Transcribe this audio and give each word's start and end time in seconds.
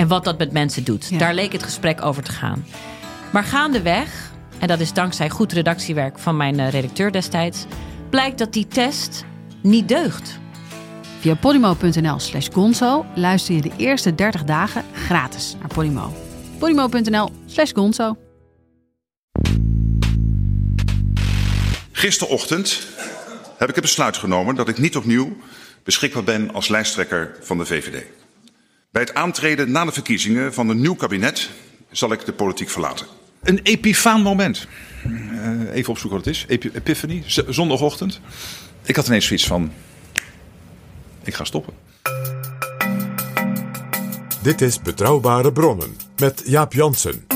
En 0.00 0.08
wat 0.08 0.24
dat 0.24 0.38
met 0.38 0.52
mensen 0.52 0.84
doet. 0.84 1.08
Ja. 1.10 1.18
Daar 1.18 1.34
leek 1.34 1.52
het 1.52 1.62
gesprek 1.62 2.04
over 2.04 2.22
te 2.22 2.32
gaan. 2.32 2.66
Maar 3.32 3.44
gaandeweg, 3.44 4.30
en 4.58 4.68
dat 4.68 4.80
is 4.80 4.92
dankzij 4.92 5.30
goed 5.30 5.52
redactiewerk 5.52 6.18
van 6.18 6.36
mijn 6.36 6.60
eh, 6.60 6.70
redacteur 6.70 7.12
destijds, 7.12 7.64
blijkt 8.10 8.38
dat 8.38 8.52
die 8.52 8.68
test 8.68 9.24
niet 9.62 9.88
deugt. 9.88 10.38
Via 11.18 11.34
podimo.nl 11.34 12.18
slash 12.18 12.48
gonzo 12.52 13.06
luister 13.14 13.54
je 13.54 13.60
de 13.60 13.70
eerste 13.76 14.14
30 14.14 14.44
dagen 14.44 14.84
gratis 14.94 15.56
naar 15.58 15.68
Podimo. 15.68 16.12
podimo.nl 16.58 17.30
slash 17.46 17.72
gonzo. 17.72 18.16
Gisterochtend 21.92 22.86
heb 23.56 23.68
ik 23.68 23.74
het 23.74 23.84
besluit 23.84 24.16
genomen 24.16 24.54
dat 24.54 24.68
ik 24.68 24.78
niet 24.78 24.96
opnieuw 24.96 25.36
beschikbaar 25.84 26.24
ben 26.24 26.52
als 26.52 26.68
lijsttrekker 26.68 27.36
van 27.40 27.58
de 27.58 27.66
VVD. 27.66 28.19
Bij 28.90 29.02
het 29.02 29.14
aantreden 29.14 29.70
na 29.70 29.84
de 29.84 29.92
verkiezingen 29.92 30.54
van 30.54 30.68
een 30.68 30.80
nieuw 30.80 30.94
kabinet 30.94 31.50
zal 31.90 32.12
ik 32.12 32.24
de 32.24 32.32
politiek 32.32 32.70
verlaten. 32.70 33.06
Een 33.42 33.60
epifaan 33.62 34.22
moment. 34.22 34.66
Eh, 35.04 35.74
even 35.74 35.90
opzoeken 35.90 36.18
wat 36.18 36.26
het 36.26 36.34
is. 36.34 36.44
Epi- 36.48 36.70
Epiphany, 36.74 37.22
z- 37.26 37.42
zondagochtend. 37.48 38.20
Ik 38.84 38.96
had 38.96 39.06
ineens 39.06 39.26
zoiets 39.26 39.46
van... 39.46 39.72
Ik 41.24 41.34
ga 41.34 41.44
stoppen. 41.44 41.74
Dit 44.42 44.60
is 44.60 44.80
Betrouwbare 44.82 45.52
Bronnen 45.52 45.96
met 46.16 46.42
Jaap 46.46 46.72
Jansen. 46.72 47.26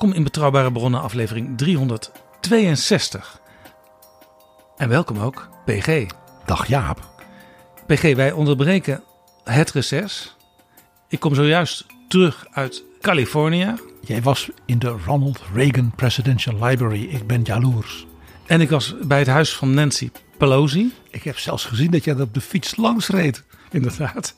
Welkom 0.00 0.12
in 0.12 0.22
Betrouwbare 0.22 0.72
Bronnen 0.72 1.00
aflevering 1.00 1.56
362. 1.56 3.40
En 4.76 4.88
welkom 4.88 5.18
ook 5.18 5.48
PG. 5.64 6.06
Dag 6.44 6.66
Jaap. 6.66 7.24
PG, 7.86 8.14
wij 8.14 8.32
onderbreken 8.32 9.02
het 9.44 9.70
reces. 9.70 10.36
Ik 11.08 11.20
kom 11.20 11.34
zojuist 11.34 11.86
terug 12.08 12.46
uit 12.50 12.84
Californië. 13.00 13.74
Jij 14.00 14.22
was 14.22 14.50
in 14.66 14.78
de 14.78 14.96
Ronald 15.06 15.40
Reagan 15.54 15.92
Presidential 15.96 16.64
Library. 16.64 17.04
Ik 17.04 17.26
ben 17.26 17.42
jaloers. 17.42 18.06
En 18.46 18.60
ik 18.60 18.70
was 18.70 18.94
bij 19.02 19.18
het 19.18 19.28
huis 19.28 19.54
van 19.54 19.74
Nancy 19.74 20.10
Pelosi. 20.38 20.92
Ik 21.10 21.22
heb 21.22 21.38
zelfs 21.38 21.64
gezien 21.64 21.90
dat 21.90 22.04
jij 22.04 22.20
op 22.20 22.34
de 22.34 22.40
fiets 22.40 22.76
langs 22.76 23.08
reed. 23.08 23.44
Inderdaad. 23.70 24.34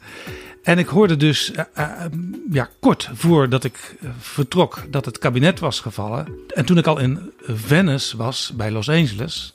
En 0.67 0.79
ik 0.79 0.87
hoorde 0.87 1.17
dus 1.17 1.53
eh, 1.53 1.65
eh, 1.75 2.13
ja, 2.51 2.69
kort 2.81 3.11
voordat 3.13 3.65
ik 3.65 3.97
eh, 4.01 4.11
vertrok 4.19 4.83
dat 4.91 5.05
het 5.05 5.19
kabinet 5.19 5.61
was 5.61 5.81
gevallen. 5.81 6.29
En 6.55 6.65
toen 6.65 6.79
ik 6.79 6.87
al 6.87 6.99
in 6.99 7.33
Venice 7.41 8.17
was, 8.17 8.53
bij 8.57 8.71
Los 8.71 8.89
Angeles, 8.89 9.53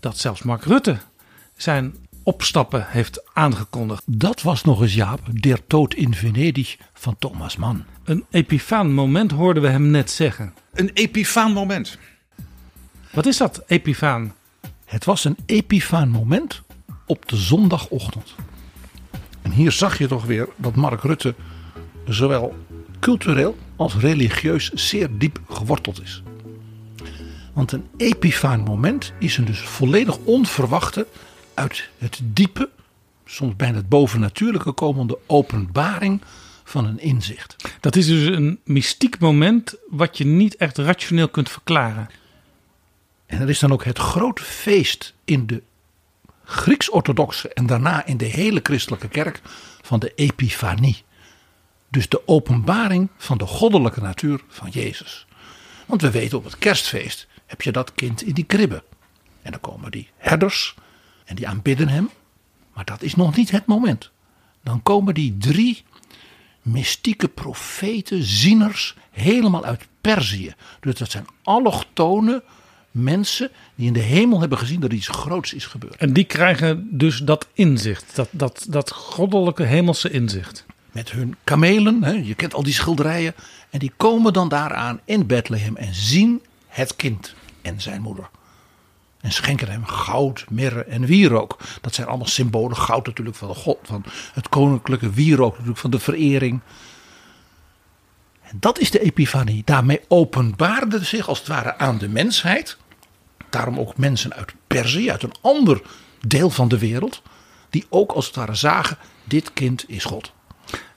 dat 0.00 0.18
zelfs 0.18 0.42
Mark 0.42 0.64
Rutte 0.64 0.98
zijn 1.56 1.94
opstappen 2.22 2.86
heeft 2.88 3.22
aangekondigd. 3.32 4.02
Dat 4.06 4.42
was 4.42 4.64
nog 4.64 4.80
eens 4.80 4.94
Jaap, 4.94 5.20
Der 5.32 5.66
Tod 5.66 5.94
in 5.94 6.14
Venedig 6.14 6.76
van 6.92 7.16
Thomas 7.18 7.56
Mann. 7.56 7.84
Een 8.04 8.24
epifaan 8.30 8.92
moment 8.92 9.30
hoorden 9.30 9.62
we 9.62 9.68
hem 9.68 9.90
net 9.90 10.10
zeggen. 10.10 10.54
Een 10.72 10.90
epifaan 10.94 11.52
moment. 11.52 11.98
Wat 13.12 13.26
is 13.26 13.36
dat, 13.36 13.62
epifaan? 13.66 14.34
Het 14.84 15.04
was 15.04 15.24
een 15.24 15.36
epifaan 15.46 16.08
moment 16.08 16.62
op 17.06 17.28
de 17.28 17.36
zondagochtend. 17.36 18.34
En 19.42 19.50
hier 19.50 19.72
zag 19.72 19.98
je 19.98 20.06
toch 20.06 20.24
weer 20.24 20.48
dat 20.56 20.74
Mark 20.74 21.02
Rutte 21.02 21.34
zowel 22.04 22.54
cultureel 23.00 23.56
als 23.76 23.96
religieus 23.96 24.70
zeer 24.70 25.08
diep 25.18 25.40
geworteld 25.48 26.02
is. 26.02 26.22
Want 27.52 27.72
een 27.72 27.86
epifaan 27.96 28.60
moment 28.60 29.12
is 29.18 29.36
een 29.36 29.44
dus 29.44 29.60
volledig 29.60 30.18
onverwachte, 30.18 31.06
uit 31.54 31.88
het 31.98 32.20
diepe, 32.24 32.70
soms 33.24 33.56
bijna 33.56 33.76
het 33.76 33.88
bovennatuurlijke 33.88 34.72
komende 34.72 35.18
openbaring 35.26 36.20
van 36.64 36.86
een 36.86 37.00
inzicht. 37.00 37.56
Dat 37.80 37.96
is 37.96 38.06
dus 38.06 38.36
een 38.36 38.58
mystiek 38.64 39.18
moment 39.18 39.74
wat 39.88 40.18
je 40.18 40.24
niet 40.24 40.56
echt 40.56 40.78
rationeel 40.78 41.28
kunt 41.28 41.50
verklaren. 41.50 42.08
En 43.26 43.38
dat 43.38 43.48
is 43.48 43.58
dan 43.58 43.72
ook 43.72 43.84
het 43.84 43.98
grote 43.98 44.42
feest 44.42 45.14
in 45.24 45.46
de 45.46 45.62
Grieks-orthodoxe 46.52 47.48
en 47.48 47.66
daarna 47.66 48.06
in 48.06 48.16
de 48.16 48.24
hele 48.24 48.60
christelijke 48.62 49.08
kerk 49.08 49.40
van 49.82 49.98
de 49.98 50.12
Epifanie. 50.14 51.04
Dus 51.88 52.08
de 52.08 52.28
openbaring 52.28 53.08
van 53.16 53.38
de 53.38 53.46
goddelijke 53.46 54.00
natuur 54.00 54.40
van 54.48 54.68
Jezus. 54.70 55.26
Want 55.86 56.02
we 56.02 56.10
weten 56.10 56.38
op 56.38 56.44
het 56.44 56.58
kerstfeest 56.58 57.26
heb 57.46 57.62
je 57.62 57.72
dat 57.72 57.94
kind 57.94 58.22
in 58.22 58.34
die 58.34 58.44
kribbe. 58.44 58.82
En 59.42 59.50
dan 59.50 59.60
komen 59.60 59.90
die 59.90 60.10
herders 60.16 60.74
en 61.24 61.34
die 61.34 61.48
aanbidden 61.48 61.88
hem. 61.88 62.10
Maar 62.74 62.84
dat 62.84 63.02
is 63.02 63.14
nog 63.14 63.36
niet 63.36 63.50
het 63.50 63.66
moment. 63.66 64.10
Dan 64.62 64.82
komen 64.82 65.14
die 65.14 65.36
drie 65.38 65.84
mystieke 66.62 67.28
profeten, 67.28 68.22
zieners, 68.22 68.96
helemaal 69.10 69.64
uit 69.64 69.88
Perzië. 70.00 70.54
Dus 70.80 70.94
dat 70.94 71.10
zijn 71.10 71.26
allochtone 71.42 72.42
mensen 72.92 73.50
die 73.74 73.86
in 73.86 73.92
de 73.92 74.00
hemel 74.00 74.40
hebben 74.40 74.58
gezien 74.58 74.80
dat 74.80 74.90
er 74.90 74.96
iets 74.96 75.08
groots 75.08 75.52
is 75.52 75.66
gebeurd. 75.66 75.96
En 75.96 76.12
die 76.12 76.24
krijgen 76.24 76.88
dus 76.90 77.18
dat 77.18 77.48
inzicht, 77.52 78.16
dat, 78.16 78.28
dat, 78.30 78.66
dat 78.68 78.90
goddelijke 78.90 79.62
hemelse 79.62 80.10
inzicht. 80.10 80.66
Met 80.92 81.10
hun 81.10 81.36
kamelen, 81.44 82.02
hè, 82.02 82.10
je 82.10 82.34
kent 82.34 82.54
al 82.54 82.62
die 82.62 82.72
schilderijen. 82.72 83.34
En 83.70 83.78
die 83.78 83.92
komen 83.96 84.32
dan 84.32 84.48
daaraan 84.48 85.00
in 85.04 85.26
Bethlehem 85.26 85.76
en 85.76 85.94
zien 85.94 86.42
het 86.66 86.96
kind 86.96 87.34
en 87.62 87.80
zijn 87.80 88.02
moeder. 88.02 88.28
En 89.20 89.32
schenken 89.32 89.68
hem 89.68 89.84
goud, 89.84 90.44
mirre 90.50 90.84
en 90.84 91.04
wierook. 91.04 91.58
Dat 91.80 91.94
zijn 91.94 92.06
allemaal 92.06 92.26
symbolen. 92.26 92.76
Goud 92.76 93.06
natuurlijk 93.06 93.36
van 93.36 93.48
de 93.48 93.54
God, 93.54 93.78
van 93.82 94.04
het 94.32 94.48
koninklijke 94.48 95.10
wierook 95.10 95.50
natuurlijk 95.50 95.78
van 95.78 95.90
de 95.90 95.98
verering. 95.98 96.60
En 98.42 98.56
dat 98.60 98.78
is 98.78 98.90
de 98.90 99.00
epifanie. 99.00 99.62
Daarmee 99.64 100.00
openbaarde 100.08 101.04
zich 101.04 101.28
als 101.28 101.38
het 101.38 101.48
ware 101.48 101.78
aan 101.78 101.98
de 101.98 102.08
mensheid. 102.08 102.76
Daarom 103.52 103.78
ook 103.78 103.96
mensen 103.96 104.34
uit 104.34 104.54
Perzië, 104.66 105.10
uit 105.10 105.22
een 105.22 105.34
ander 105.40 105.82
deel 106.26 106.50
van 106.50 106.68
de 106.68 106.78
wereld. 106.78 107.22
Die 107.70 107.86
ook 107.88 108.12
als 108.12 108.26
het 108.26 108.34
ware 108.34 108.54
zagen, 108.54 108.98
dit 109.24 109.52
kind 109.52 109.84
is 109.88 110.04
God. 110.04 110.32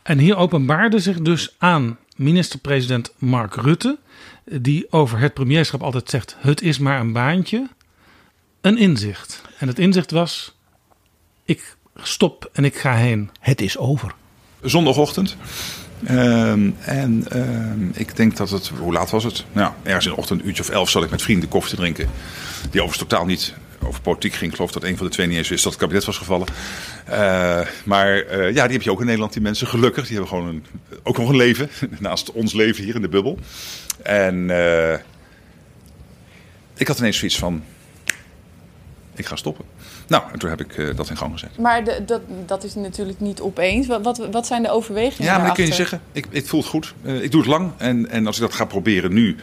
En 0.03 0.17
hier 0.17 0.35
openbaarde 0.35 0.99
zich 0.99 1.19
dus 1.19 1.55
aan 1.57 1.97
minister-president 2.15 3.13
Mark 3.17 3.55
Rutte, 3.55 3.97
die 4.45 4.91
over 4.91 5.19
het 5.19 5.33
premierschap 5.33 5.83
altijd 5.83 6.09
zegt: 6.09 6.35
het 6.39 6.61
is 6.61 6.77
maar 6.77 6.99
een 6.99 7.13
baantje, 7.13 7.67
een 8.61 8.77
inzicht. 8.77 9.41
En 9.57 9.67
het 9.67 9.79
inzicht 9.79 10.11
was: 10.11 10.55
ik 11.45 11.77
stop 11.95 12.49
en 12.53 12.65
ik 12.65 12.75
ga 12.75 12.95
heen. 12.95 13.29
Het 13.39 13.61
is 13.61 13.77
over. 13.77 14.15
Zondagochtend. 14.61 15.37
Ehm, 16.03 16.69
en 16.79 17.25
ehm, 17.29 17.89
ik 17.93 18.15
denk 18.15 18.37
dat 18.37 18.49
het, 18.49 18.67
hoe 18.67 18.93
laat 18.93 19.09
was 19.09 19.23
het? 19.23 19.45
Nou, 19.51 19.71
ergens 19.83 20.05
in 20.05 20.11
de 20.11 20.17
ochtend, 20.17 20.39
een 20.39 20.47
uurtje 20.47 20.63
of 20.63 20.69
elf, 20.69 20.89
zat 20.89 21.03
ik 21.03 21.09
met 21.09 21.21
vrienden 21.21 21.49
koffie 21.49 21.69
te 21.69 21.75
drinken. 21.75 22.09
Die 22.61 22.81
overigens 22.81 22.97
totaal 22.97 23.25
niet 23.25 23.53
over 23.85 24.01
politiek 24.01 24.33
ging. 24.33 24.49
Ik 24.49 24.55
geloof 24.55 24.71
dat 24.71 24.83
een 24.83 24.97
van 24.97 25.05
de 25.05 25.11
twee 25.11 25.27
niet 25.27 25.37
eens 25.37 25.49
wist 25.49 25.63
dat 25.63 25.71
het 25.71 25.81
kabinet 25.81 26.05
was 26.05 26.17
gevallen. 26.17 26.47
Eh, 27.05 27.61
maar 27.85 28.17
eh, 28.17 28.53
ja, 28.53 28.63
die 28.63 28.73
heb 28.73 28.81
je 28.81 28.91
ook 28.91 28.99
in 28.99 29.05
Nederland, 29.05 29.33
die 29.33 29.41
mensen. 29.41 29.67
Gelukkig, 29.67 30.07
die 30.07 30.17
hebben 30.17 30.37
gewoon 30.37 30.47
een, 30.47 30.65
ook 31.03 31.17
nog 31.17 31.29
een 31.29 31.35
leven. 31.35 31.69
Naast 31.99 32.31
ons 32.31 32.53
leven 32.53 32.83
hier 32.83 32.95
in 32.95 33.01
de 33.01 33.09
bubbel. 33.09 33.39
En 34.03 34.49
eh, 34.49 34.99
ik 36.75 36.87
had 36.87 36.97
ineens 36.97 37.17
zoiets 37.17 37.37
van, 37.37 37.63
ik 39.15 39.25
ga 39.25 39.35
stoppen. 39.35 39.65
Nou, 40.07 40.23
en 40.31 40.39
toen 40.39 40.49
heb 40.49 40.61
ik 40.61 40.77
eh, 40.77 40.95
dat 40.95 41.09
in 41.09 41.17
gang 41.17 41.31
gezet. 41.31 41.57
Maar 41.57 41.83
de, 41.83 42.03
dat, 42.05 42.21
dat 42.45 42.63
is 42.63 42.75
natuurlijk 42.75 43.19
niet 43.19 43.41
opeens. 43.41 43.87
Wat, 43.87 44.03
wat, 44.03 44.17
wat 44.31 44.47
zijn 44.47 44.63
de 44.63 44.69
overwegingen 44.69 45.31
Ja, 45.31 45.37
maar 45.37 45.45
dan 45.45 45.55
kun 45.55 45.63
je 45.63 45.69
daarachter? 45.69 45.99
zeggen, 45.99 46.29
ik, 46.31 46.35
het 46.35 46.47
voelt 46.47 46.65
goed. 46.65 46.93
Eh, 47.01 47.23
ik 47.23 47.31
doe 47.31 47.41
het 47.41 47.49
lang. 47.49 47.71
En, 47.77 48.09
en 48.09 48.27
als 48.27 48.35
ik 48.35 48.41
dat 48.41 48.53
ga 48.53 48.65
proberen 48.65 49.13
nu, 49.13 49.35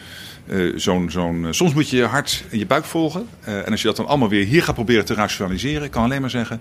eh, 0.47 0.73
zo'n, 0.77 1.11
zo'n, 1.11 1.47
soms 1.51 1.75
moet 1.75 1.89
je 1.89 1.97
je 1.97 2.05
hart 2.05 2.45
en 2.51 2.59
je 2.59 2.67
buik 2.67 2.85
volgen. 2.85 3.29
En 3.45 3.71
als 3.71 3.81
je 3.81 3.87
dat 3.87 3.97
dan 3.97 4.07
allemaal 4.07 4.29
weer 4.29 4.45
hier 4.45 4.63
gaat 4.63 4.75
proberen 4.75 5.05
te 5.05 5.15
rationaliseren, 5.15 5.83
ik 5.83 5.91
kan 5.91 6.05
alleen 6.05 6.21
maar 6.21 6.31
zeggen, 6.31 6.61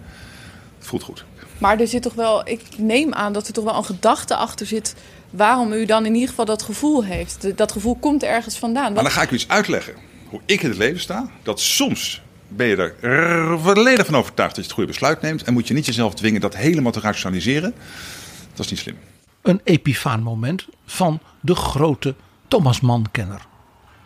het 0.78 0.88
voelt 0.88 1.04
goed. 1.04 1.26
Maar 1.58 1.80
er 1.80 1.88
zit 1.88 2.02
toch 2.02 2.14
wel, 2.14 2.48
ik 2.48 2.62
neem 2.78 3.14
aan 3.14 3.34
dat 3.34 3.48
er 3.48 3.54
toch 3.54 3.64
wel 3.64 3.76
een 3.76 3.86
gedachte 3.86 4.36
achter 4.36 4.66
zit 4.66 4.96
waarom 5.30 5.72
u 5.72 5.86
dan 5.86 6.06
in 6.06 6.14
ieder 6.14 6.30
geval 6.30 6.46
dat 6.46 6.62
gevoel 6.62 7.04
heeft. 7.04 7.58
Dat 7.58 7.72
gevoel 7.72 7.96
komt 7.96 8.24
ergens 8.24 8.58
vandaan. 8.58 8.94
Maar 8.94 9.04
dan 9.04 9.12
ga 9.12 9.22
ik 9.22 9.32
u 9.32 9.36
iets 9.36 9.48
uitleggen. 9.48 9.94
Hoe 10.30 10.42
ik 10.46 10.62
in 10.62 10.70
het 10.70 10.78
leven 10.78 11.00
sta. 11.00 11.30
Dat 11.44 11.60
soms 11.60 12.22
ben 12.56 12.68
je 12.68 12.76
er 12.76 13.60
volledig 13.60 14.06
van 14.06 14.16
overtuigd 14.16 14.56
dat 14.56 14.64
je 14.64 14.70
het 14.70 14.80
goede 14.80 14.92
besluit 14.92 15.22
neemt. 15.22 15.44
En 15.44 15.54
moet 15.54 15.68
je 15.68 15.74
niet 15.74 15.86
jezelf 15.86 16.14
dwingen 16.14 16.42
dat 16.42 16.56
helemaal 16.56 16.92
te 16.92 17.00
rationaliseren. 17.00 17.74
Dat 18.54 18.66
is 18.66 18.72
niet 18.72 18.80
slim. 18.80 18.98
Een 19.42 19.62
epifaan 19.64 20.24
moment 20.24 20.68
van 20.86 21.20
de 21.40 21.56
grote 21.56 22.16
Thomas 22.48 22.80
Mann-kenner 22.80 23.42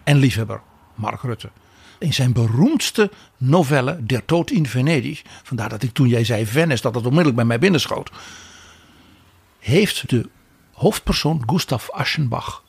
en 0.04 0.18
liefhebber 0.18 0.62
Mark 0.96 1.22
Rutte. 1.22 1.50
In 2.00 2.14
zijn 2.14 2.34
beroemdste 2.34 3.12
novelle 3.38 3.98
Der 4.02 4.26
Tod 4.26 4.52
in 4.52 4.68
Venedig, 4.68 5.22
vandaar 5.44 5.70
dat 5.70 5.84
ik 5.84 5.94
toen 5.94 6.08
jij 6.08 6.24
zei 6.24 6.46
Venice, 6.46 6.82
dat 6.82 6.96
het 6.96 7.04
onmiddellijk 7.04 7.36
bij 7.36 7.46
mij 7.46 7.60
binnenschoot, 7.60 8.12
heeft 9.60 10.10
de 10.10 10.30
hoofdpersoon 10.72 11.44
Gustav 11.46 11.90
Aschenbach 11.90 12.64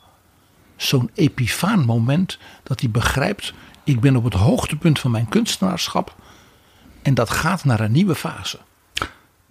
zo'n 0.75 1.09
epifaan 1.13 1.85
moment 1.85 2.37
dat 2.63 2.79
hij 2.79 2.89
begrijpt, 2.89 3.53
ik 3.87 3.99
ben 3.99 4.15
op 4.15 4.23
het 4.23 4.33
hoogtepunt 4.33 4.99
van 4.99 5.11
mijn 5.11 5.29
kunstenaarschap 5.29 6.15
en 7.01 7.13
dat 7.13 7.29
gaat 7.29 7.65
naar 7.65 7.79
een 7.79 7.91
nieuwe 7.91 8.15
fase. 8.15 8.59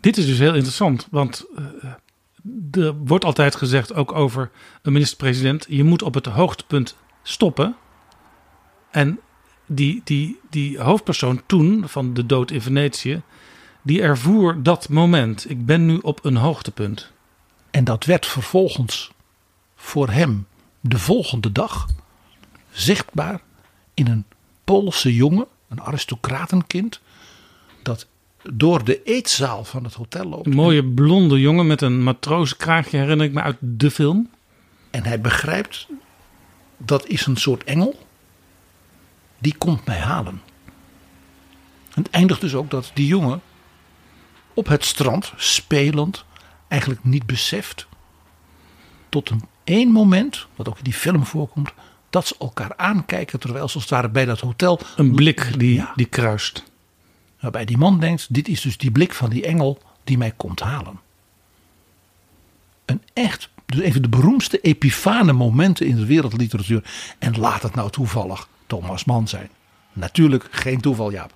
Dit 0.00 0.16
is 0.16 0.26
dus 0.26 0.38
heel 0.38 0.54
interessant, 0.54 1.08
want 1.10 1.46
eh, 1.56 2.84
er 2.84 2.94
wordt 2.96 3.24
altijd 3.24 3.54
gezegd, 3.54 3.94
ook 3.94 4.12
over 4.12 4.50
een 4.82 4.92
minister-president, 4.92 5.66
je 5.68 5.84
moet 5.84 6.02
op 6.02 6.14
het 6.14 6.26
hoogtepunt 6.26 6.96
stoppen. 7.22 7.76
En 8.90 9.20
die, 9.66 10.00
die, 10.04 10.40
die 10.50 10.80
hoofdpersoon 10.80 11.42
toen 11.46 11.88
van 11.88 12.14
de 12.14 12.26
dood 12.26 12.50
in 12.50 12.62
Venetië, 12.62 13.22
die 13.82 14.02
ervoer 14.02 14.62
dat 14.62 14.88
moment. 14.88 15.50
Ik 15.50 15.66
ben 15.66 15.86
nu 15.86 15.98
op 15.98 16.24
een 16.24 16.36
hoogtepunt. 16.36 17.12
En 17.70 17.84
dat 17.84 18.04
werd 18.04 18.26
vervolgens 18.26 19.12
voor 19.76 20.10
hem 20.10 20.46
de 20.80 20.98
volgende 20.98 21.52
dag 21.52 21.86
zichtbaar 22.70 23.40
in 23.96 24.06
een 24.06 24.24
Poolse 24.64 25.14
jongen, 25.14 25.46
een 25.68 25.80
aristocratenkind, 25.80 27.00
dat 27.82 28.06
door 28.42 28.84
de 28.84 29.02
eetzaal 29.02 29.64
van 29.64 29.84
het 29.84 29.94
hotel 29.94 30.24
loopt. 30.24 30.46
Een 30.46 30.54
mooie 30.54 30.84
blonde 30.84 31.40
jongen 31.40 31.66
met 31.66 31.80
een 31.80 32.02
matrozenkraagje 32.02 32.96
herinner 32.96 33.26
ik 33.26 33.32
me 33.32 33.40
uit 33.40 33.56
de 33.60 33.90
film. 33.90 34.30
En 34.90 35.04
hij 35.04 35.20
begrijpt, 35.20 35.86
dat 36.76 37.06
is 37.06 37.26
een 37.26 37.36
soort 37.36 37.64
engel, 37.64 38.06
die 39.38 39.54
komt 39.58 39.84
mij 39.84 39.98
halen. 39.98 40.42
En 41.94 42.02
het 42.02 42.10
eindigt 42.10 42.40
dus 42.40 42.54
ook 42.54 42.70
dat 42.70 42.90
die 42.94 43.06
jongen 43.06 43.40
op 44.54 44.66
het 44.66 44.84
strand, 44.84 45.32
spelend, 45.36 46.24
eigenlijk 46.68 47.04
niet 47.04 47.26
beseft, 47.26 47.86
tot 49.08 49.30
een 49.30 49.42
één 49.64 49.88
moment, 49.88 50.46
wat 50.56 50.68
ook 50.68 50.78
in 50.78 50.84
die 50.84 50.92
film 50.92 51.24
voorkomt, 51.24 51.72
dat 52.10 52.26
ze 52.26 52.34
elkaar 52.38 52.72
aankijken 52.76 53.40
terwijl 53.40 53.68
ze 53.68 53.74
als 53.74 53.82
het 53.82 53.92
ware 53.92 54.08
bij 54.08 54.24
dat 54.24 54.40
hotel 54.40 54.80
Een 54.96 55.14
blik 55.14 55.58
die, 55.58 55.74
Ja. 55.74 55.92
die 55.96 56.06
kruist. 56.06 56.64
Waarbij 57.40 57.64
die 57.64 57.78
man 57.78 58.00
denkt: 58.00 58.34
dit 58.34 58.48
is 58.48 58.60
dus 58.60 58.78
die 58.78 58.90
blik 58.90 59.12
van 59.14 59.30
die 59.30 59.46
engel 59.46 59.78
die 60.04 60.18
mij 60.18 60.32
komt 60.36 60.60
halen. 60.60 61.00
Een 62.84 63.02
echt, 63.12 63.48
dus 63.66 63.80
even 63.80 64.02
de 64.02 64.08
beroemdste 64.08 64.60
epifane 64.60 65.32
momenten 65.32 65.86
in 65.86 65.96
de 65.96 66.06
wereldliteratuur. 66.06 66.84
En 67.18 67.38
laat 67.38 67.62
het 67.62 67.74
nou 67.74 67.90
toevallig 67.90 68.48
Thomas 68.66 69.04
Mann 69.04 69.28
zijn. 69.28 69.50
Natuurlijk 69.92 70.48
geen 70.50 70.80
toeval, 70.80 71.10
Jaap. 71.10 71.32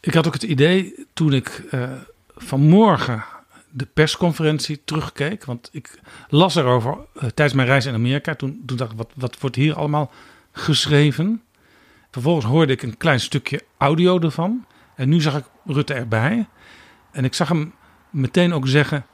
Ik 0.00 0.14
had 0.14 0.26
ook 0.26 0.32
het 0.32 0.42
idee 0.42 0.94
toen 1.12 1.32
ik 1.32 1.48
eh, 1.70 1.90
vanmorgen 2.36 3.24
de 3.70 3.86
persconferentie 3.86 4.80
terugkeek. 4.84 5.44
Want 5.44 5.68
ik 5.72 6.00
las 6.28 6.54
erover 6.54 6.92
eh, 6.92 7.20
tijdens 7.20 7.52
mijn 7.52 7.68
reis 7.68 7.86
in 7.86 7.94
Amerika. 7.94 8.34
Toen, 8.34 8.62
toen 8.66 8.76
dacht 8.76 8.90
ik, 8.90 8.96
wat, 8.96 9.10
wat 9.14 9.40
wordt 9.40 9.56
hier 9.56 9.74
allemaal 9.74 10.10
geschreven? 10.52 11.42
Vervolgens 12.10 12.46
hoorde 12.46 12.72
ik 12.72 12.82
een 12.82 12.96
klein 12.96 13.20
stukje 13.20 13.62
audio 13.78 14.20
ervan. 14.20 14.66
En 14.94 15.08
nu 15.08 15.20
zag 15.20 15.36
ik 15.36 15.44
Rutte 15.64 15.94
erbij. 15.94 16.48
En 17.10 17.24
ik 17.24 17.34
zag 17.34 17.48
hem 17.48 17.74
meteen 18.10 18.52
ook 18.52 18.68
zeggen: 18.68 19.06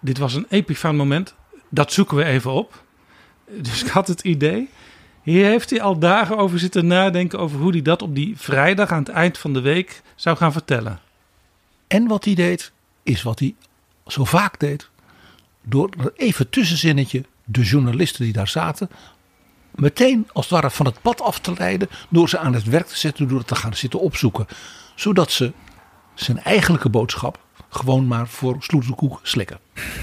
Dit 0.00 0.18
was 0.18 0.34
een 0.34 0.46
epifaan 0.48 0.96
moment. 0.96 1.34
Dat 1.68 1.92
zoeken 1.92 2.16
we 2.16 2.24
even 2.24 2.50
op. 2.50 2.84
Dus 3.60 3.84
ik 3.84 3.88
had 3.88 4.08
het 4.08 4.20
idee. 4.20 4.68
Hier 5.22 5.44
heeft 5.44 5.70
hij 5.70 5.82
al 5.82 5.98
dagen 5.98 6.36
over 6.36 6.58
zitten 6.58 6.86
nadenken 6.86 7.38
over 7.38 7.58
hoe 7.58 7.70
hij 7.70 7.82
dat 7.82 8.02
op 8.02 8.14
die 8.14 8.38
vrijdag 8.38 8.90
aan 8.90 9.02
het 9.02 9.08
eind 9.08 9.38
van 9.38 9.52
de 9.52 9.60
week 9.60 10.02
zou 10.14 10.36
gaan 10.36 10.52
vertellen. 10.52 11.00
En 11.86 12.06
wat 12.06 12.24
hij 12.24 12.34
deed, 12.34 12.72
is 13.02 13.22
wat 13.22 13.38
hij 13.38 13.54
zo 14.12 14.24
vaak 14.24 14.58
deed. 14.60 14.88
Door 15.62 15.90
er 15.98 16.12
even 16.16 16.50
tussenzinnetje 16.50 17.24
de 17.44 17.62
journalisten 17.62 18.24
die 18.24 18.32
daar 18.32 18.48
zaten. 18.48 18.90
meteen 19.74 20.28
als 20.32 20.44
het 20.44 20.54
ware 20.54 20.70
van 20.70 20.86
het 20.86 21.02
pad 21.02 21.20
af 21.20 21.38
te 21.38 21.52
leiden. 21.58 21.88
door 22.08 22.28
ze 22.28 22.38
aan 22.38 22.54
het 22.54 22.64
werk 22.64 22.86
te 22.86 22.98
zetten, 22.98 23.28
door 23.28 23.38
het 23.38 23.46
te 23.46 23.54
gaan 23.54 23.74
zitten 23.74 24.00
opzoeken. 24.00 24.46
Zodat 24.94 25.30
ze 25.30 25.52
zijn 26.14 26.38
eigenlijke 26.42 26.88
boodschap 26.88 27.38
gewoon 27.68 28.06
maar 28.06 28.28
voor 28.28 28.56
sloetelkoek 28.58 29.20
slikken. 29.22 29.58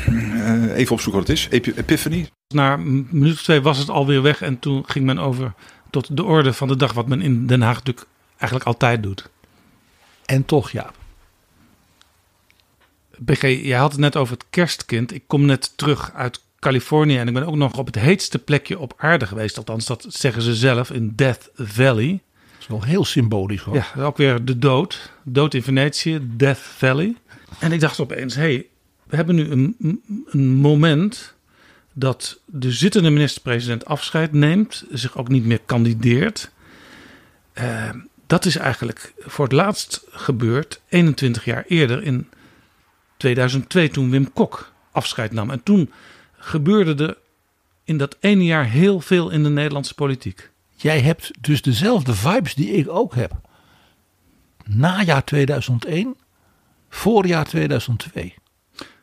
Eh, 0.06 0.78
even 0.78 0.92
opzoeken 0.92 1.20
wat 1.20 1.28
het 1.28 1.38
is. 1.38 1.48
Epi- 1.50 1.74
Epiphany. 1.76 2.30
Na 2.54 2.74
een 2.74 3.08
minuut 3.12 3.34
of 3.34 3.42
twee 3.42 3.62
was 3.62 3.78
het 3.78 3.90
alweer 3.90 4.22
weg 4.22 4.42
en 4.42 4.60
toen 4.60 4.84
ging 4.88 5.06
men 5.06 5.20
over 5.20 5.54
tot 5.90 6.18
de 6.18 6.24
orde 6.24 6.54
van 6.54 6.68
de 6.68 6.76
dag, 6.76 6.94
wat 6.94 7.08
men 7.08 7.22
in 7.22 7.48
Den 7.48 7.62
Haag 7.62 7.76
natuurlijk 7.76 8.08
eigenlijk 8.30 8.66
altijd 8.66 9.04
doet. 9.04 9.30
En 10.26 10.46
toch, 10.46 10.72
ja. 10.72 10.92
BG, 13.20 13.42
jij 13.42 13.78
had 13.78 13.92
het 13.92 14.00
net 14.00 14.16
over 14.16 14.34
het 14.34 14.46
kerstkind. 14.50 15.14
Ik 15.14 15.24
kom 15.28 15.46
net 15.46 15.78
terug 15.78 16.12
uit 16.14 16.42
Californië 16.60 17.18
en 17.18 17.28
ik 17.28 17.34
ben 17.34 17.46
ook 17.46 17.56
nog 17.56 17.78
op 17.78 17.86
het 17.86 18.00
heetste 18.00 18.40
plekje 18.40 18.80
op 18.80 18.94
aarde 18.98 19.28
geweest. 19.28 19.58
Althans, 19.58 19.86
dat 19.86 20.06
zeggen 20.10 20.42
ze 20.42 20.56
zelf 20.56 20.92
in 20.92 21.14
Death 21.16 21.50
Valley. 21.56 22.10
Dat 22.52 22.60
is 22.60 22.68
wel 22.68 22.84
heel 22.84 23.06
symbolisch 23.06 23.62
hoor. 23.62 23.76
Ja, 23.76 24.04
ook 24.04 24.18
weer 24.18 24.46
de 24.46 24.60
dood. 24.60 25.12
Dood 25.24 25.54
in 25.54 25.64
Venetië, 25.64 26.20
Death 26.22 26.58
Valley. 26.58 27.16
En 27.60 27.72
ik 27.72 27.80
dacht 27.80 28.00
opeens, 28.00 28.36
hé, 28.36 28.42
hey, 28.42 28.66
we 29.04 29.16
hebben 29.16 29.36
nu 29.36 29.50
een, 29.50 29.76
een 30.26 30.48
moment 30.48 31.34
dat 31.94 32.40
de 32.46 32.72
zittende 32.72 33.10
minister-president 33.10 33.86
afscheid 33.86 34.34
neemt, 34.34 34.86
zich 34.92 35.18
ook 35.18 35.28
niet 35.28 35.46
meer 35.46 35.60
kandideert. 35.66 36.52
Eh, 37.54 37.90
dat 38.28 38.46
is 38.46 38.56
eigenlijk 38.56 39.14
voor 39.18 39.46
het 39.46 39.54
laatst 39.54 40.04
gebeurd 40.10 40.82
21 40.90 41.46
jaar 41.46 41.64
eerder 41.68 42.04
in 42.04 42.28
2002 43.20 43.90
toen 43.90 44.10
Wim 44.10 44.34
Kok 44.34 44.74
afscheid 44.92 45.32
nam. 45.32 45.50
En 45.50 45.64
toen 45.64 45.92
gebeurde 46.38 47.04
er 47.04 47.18
in 47.84 47.98
dat 47.98 48.16
ene 48.20 48.44
jaar 48.44 48.66
heel 48.66 49.00
veel 49.00 49.30
in 49.30 49.44
de 49.44 49.50
Nederlandse 49.50 49.94
politiek. 49.94 50.50
Jij 50.76 51.02
hebt 51.02 51.32
dus 51.42 51.62
dezelfde 51.62 52.14
vibes 52.14 52.56
die 52.56 52.72
ik 52.72 52.90
ook 52.90 53.16
heb. 53.16 53.32
Najaar 54.66 55.24
2001, 55.24 56.16
voorjaar 56.90 57.46
2002. 57.46 58.34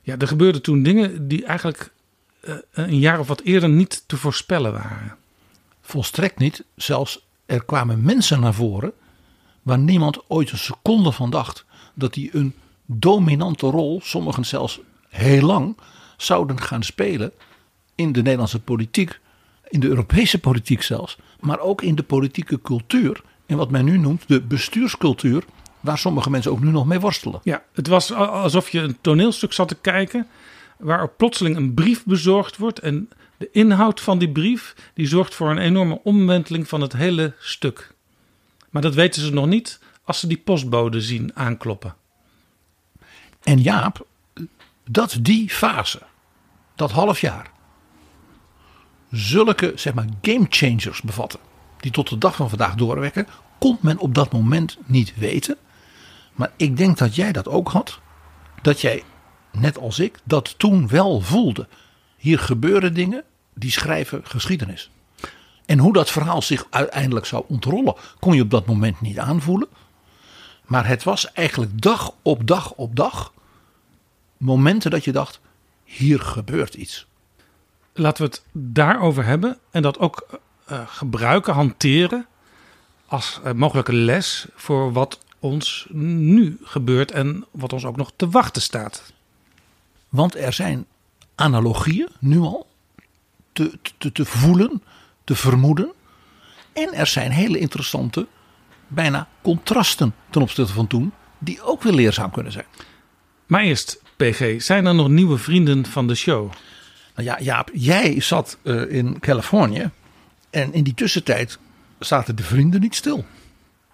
Ja, 0.02 0.16
er 0.18 0.28
gebeurden 0.28 0.62
toen 0.62 0.82
dingen 0.82 1.28
die 1.28 1.44
eigenlijk 1.44 1.92
eh, 2.40 2.54
een 2.72 2.98
jaar 2.98 3.18
of 3.18 3.28
wat 3.28 3.40
eerder 3.40 3.68
niet 3.68 4.04
te 4.06 4.16
voorspellen 4.16 4.72
waren. 4.72 5.16
Volstrekt 5.80 6.38
niet. 6.38 6.64
Zelfs 6.76 7.26
er 7.46 7.64
kwamen 7.64 8.02
mensen 8.02 8.40
naar 8.40 8.54
voren 8.54 8.92
waar 9.62 9.78
niemand 9.78 10.18
ooit 10.28 10.50
een 10.50 10.58
seconde 10.58 11.12
van 11.12 11.30
dacht 11.30 11.64
dat 11.94 12.14
die 12.14 12.30
een 12.32 12.54
dominante 12.86 13.66
rol, 13.66 14.00
sommigen 14.02 14.44
zelfs 14.44 14.80
heel 15.08 15.46
lang, 15.46 15.76
zouden 16.16 16.60
gaan 16.60 16.82
spelen 16.82 17.32
in 17.94 18.12
de 18.12 18.22
Nederlandse 18.22 18.60
politiek, 18.60 19.20
in 19.68 19.80
de 19.80 19.88
Europese 19.88 20.40
politiek 20.40 20.82
zelfs, 20.82 21.18
maar 21.40 21.58
ook 21.58 21.82
in 21.82 21.94
de 21.94 22.02
politieke 22.02 22.60
cultuur. 22.60 23.22
En 23.46 23.56
wat 23.56 23.70
men 23.70 23.84
nu 23.84 23.98
noemt 23.98 24.28
de 24.28 24.40
bestuurscultuur, 24.40 25.44
waar 25.80 25.98
sommige 25.98 26.30
mensen 26.30 26.50
ook 26.50 26.60
nu 26.60 26.70
nog 26.70 26.86
mee 26.86 27.00
worstelen. 27.00 27.40
Ja, 27.42 27.62
het 27.72 27.86
was 27.86 28.12
alsof 28.12 28.68
je 28.68 28.80
een 28.80 28.98
toneelstuk 29.00 29.52
zat 29.52 29.68
te 29.68 29.74
kijken 29.74 30.26
waar 30.78 31.00
er 31.00 31.08
plotseling 31.08 31.56
een 31.56 31.74
brief 31.74 32.04
bezorgd 32.04 32.56
wordt 32.56 32.78
en 32.78 33.08
de 33.36 33.48
inhoud 33.52 34.00
van 34.00 34.18
die 34.18 34.30
brief 34.30 34.74
die 34.94 35.06
zorgt 35.06 35.34
voor 35.34 35.50
een 35.50 35.58
enorme 35.58 36.00
omwenteling 36.02 36.68
van 36.68 36.80
het 36.80 36.92
hele 36.92 37.34
stuk. 37.38 37.94
Maar 38.70 38.82
dat 38.82 38.94
weten 38.94 39.22
ze 39.22 39.32
nog 39.32 39.46
niet 39.46 39.80
als 40.04 40.20
ze 40.20 40.26
die 40.26 40.42
postbode 40.44 41.00
zien 41.00 41.30
aankloppen. 41.34 41.94
En 43.46 43.62
Jaap, 43.62 44.06
dat 44.84 45.18
die 45.20 45.50
fase, 45.50 46.02
dat 46.74 46.90
half 46.90 47.20
jaar, 47.20 47.50
zulke 49.10 49.72
zeg 49.74 49.94
maar 49.94 50.06
game 50.22 50.46
changers 50.48 51.02
bevatten, 51.02 51.40
die 51.80 51.90
tot 51.90 52.08
de 52.08 52.18
dag 52.18 52.36
van 52.36 52.48
vandaag 52.48 52.74
doorwerken, 52.74 53.26
kon 53.58 53.78
men 53.80 53.98
op 53.98 54.14
dat 54.14 54.32
moment 54.32 54.76
niet 54.86 55.16
weten. 55.16 55.56
Maar 56.34 56.50
ik 56.56 56.76
denk 56.76 56.98
dat 56.98 57.14
jij 57.14 57.32
dat 57.32 57.48
ook 57.48 57.68
had, 57.68 58.00
dat 58.62 58.80
jij, 58.80 59.02
net 59.52 59.78
als 59.78 59.98
ik, 59.98 60.18
dat 60.24 60.58
toen 60.58 60.88
wel 60.88 61.20
voelde. 61.20 61.68
Hier 62.16 62.38
gebeuren 62.38 62.94
dingen 62.94 63.24
die 63.54 63.70
schrijven 63.70 64.20
geschiedenis. 64.24 64.90
En 65.66 65.78
hoe 65.78 65.92
dat 65.92 66.10
verhaal 66.10 66.42
zich 66.42 66.66
uiteindelijk 66.70 67.26
zou 67.26 67.44
ontrollen, 67.48 67.94
kon 68.18 68.34
je 68.34 68.42
op 68.42 68.50
dat 68.50 68.66
moment 68.66 69.00
niet 69.00 69.18
aanvoelen. 69.18 69.68
Maar 70.64 70.86
het 70.86 71.02
was 71.02 71.32
eigenlijk 71.32 71.82
dag 71.82 72.12
op 72.22 72.46
dag 72.46 72.72
op 72.72 72.96
dag 72.96 73.34
momenten 74.36 74.90
dat 74.90 75.04
je 75.04 75.12
dacht, 75.12 75.40
hier 75.84 76.20
gebeurt 76.20 76.74
iets. 76.74 77.06
Laten 77.92 78.24
we 78.24 78.30
het 78.30 78.42
daarover 78.52 79.24
hebben 79.24 79.58
en 79.70 79.82
dat 79.82 79.98
ook 79.98 80.40
uh, 80.70 80.80
gebruiken, 80.86 81.54
hanteren 81.54 82.26
als 83.06 83.40
uh, 83.44 83.52
mogelijke 83.52 83.92
les 83.92 84.46
voor 84.54 84.92
wat 84.92 85.20
ons 85.38 85.86
nu 85.90 86.58
gebeurt 86.62 87.10
en 87.10 87.44
wat 87.50 87.72
ons 87.72 87.84
ook 87.84 87.96
nog 87.96 88.12
te 88.16 88.28
wachten 88.28 88.62
staat. 88.62 89.12
Want 90.08 90.36
er 90.36 90.52
zijn 90.52 90.86
analogieën 91.34 92.08
nu 92.18 92.38
al 92.38 92.66
te, 93.52 93.78
te, 93.98 94.12
te 94.12 94.24
voelen, 94.24 94.82
te 95.24 95.34
vermoeden. 95.34 95.92
En 96.72 96.94
er 96.94 97.06
zijn 97.06 97.30
hele 97.30 97.58
interessante, 97.58 98.26
bijna 98.86 99.28
contrasten 99.42 100.14
ten 100.30 100.42
opzichte 100.42 100.72
van 100.72 100.86
toen, 100.86 101.12
die 101.38 101.62
ook 101.62 101.82
weer 101.82 101.92
leerzaam 101.92 102.30
kunnen 102.30 102.52
zijn. 102.52 102.66
Maar 103.46 103.62
eerst, 103.62 104.02
PG, 104.16 104.62
zijn 104.62 104.86
er 104.86 104.94
nog 104.94 105.08
nieuwe 105.08 105.38
vrienden 105.38 105.86
van 105.86 106.06
de 106.06 106.14
show? 106.14 106.50
Nou 107.14 107.28
ja, 107.28 107.38
Jaap, 107.40 107.70
jij 107.72 108.20
zat 108.20 108.58
uh, 108.62 108.92
in 108.92 109.20
Californië 109.20 109.90
en 110.50 110.72
in 110.72 110.84
die 110.84 110.94
tussentijd 110.94 111.58
zaten 111.98 112.36
de 112.36 112.42
vrienden 112.42 112.80
niet 112.80 112.94
stil. 112.94 113.24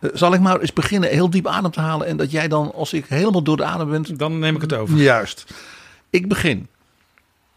Uh, 0.01 0.11
zal 0.15 0.35
ik 0.35 0.41
maar 0.41 0.61
eens 0.61 0.73
beginnen 0.73 1.11
heel 1.11 1.31
diep 1.31 1.47
adem 1.47 1.71
te 1.71 1.81
halen 1.81 2.07
en 2.07 2.17
dat 2.17 2.31
jij 2.31 2.49
dan, 2.49 2.73
als 2.75 2.93
ik 2.93 3.07
helemaal 3.07 3.43
door 3.43 3.57
de 3.57 3.65
adem 3.65 3.91
ben... 3.91 4.17
Dan 4.17 4.39
neem 4.39 4.55
ik 4.55 4.61
het 4.61 4.73
over. 4.73 4.97
Juist. 4.97 5.55
Ik 6.11 6.29
begin. 6.29 6.69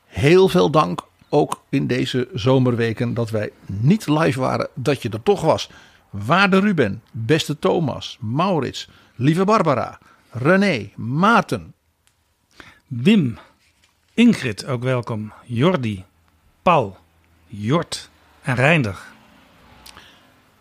Heel 0.05 0.49
veel 0.49 0.69
dank 0.69 1.01
ook 1.29 1.63
in 1.69 1.87
deze 1.87 2.27
zomerweken 2.33 3.13
dat 3.13 3.29
wij 3.29 3.51
niet 3.65 4.07
live 4.07 4.39
waren, 4.39 4.67
dat 4.73 5.01
je 5.01 5.09
er 5.09 5.23
toch 5.23 5.41
was. 5.41 5.69
Waarde 6.09 6.59
Ruben, 6.59 7.01
beste 7.11 7.59
Thomas, 7.59 8.17
Maurits, 8.19 8.89
lieve 9.15 9.45
Barbara, 9.45 9.99
René, 10.31 10.89
Maarten. 10.95 11.73
Wim, 12.87 13.37
Ingrid 14.13 14.65
ook 14.65 14.83
welkom, 14.83 15.33
Jordi, 15.45 16.03
Paul, 16.61 16.97
Jort 17.47 18.09
en 18.41 18.55
Reinder. 18.55 18.97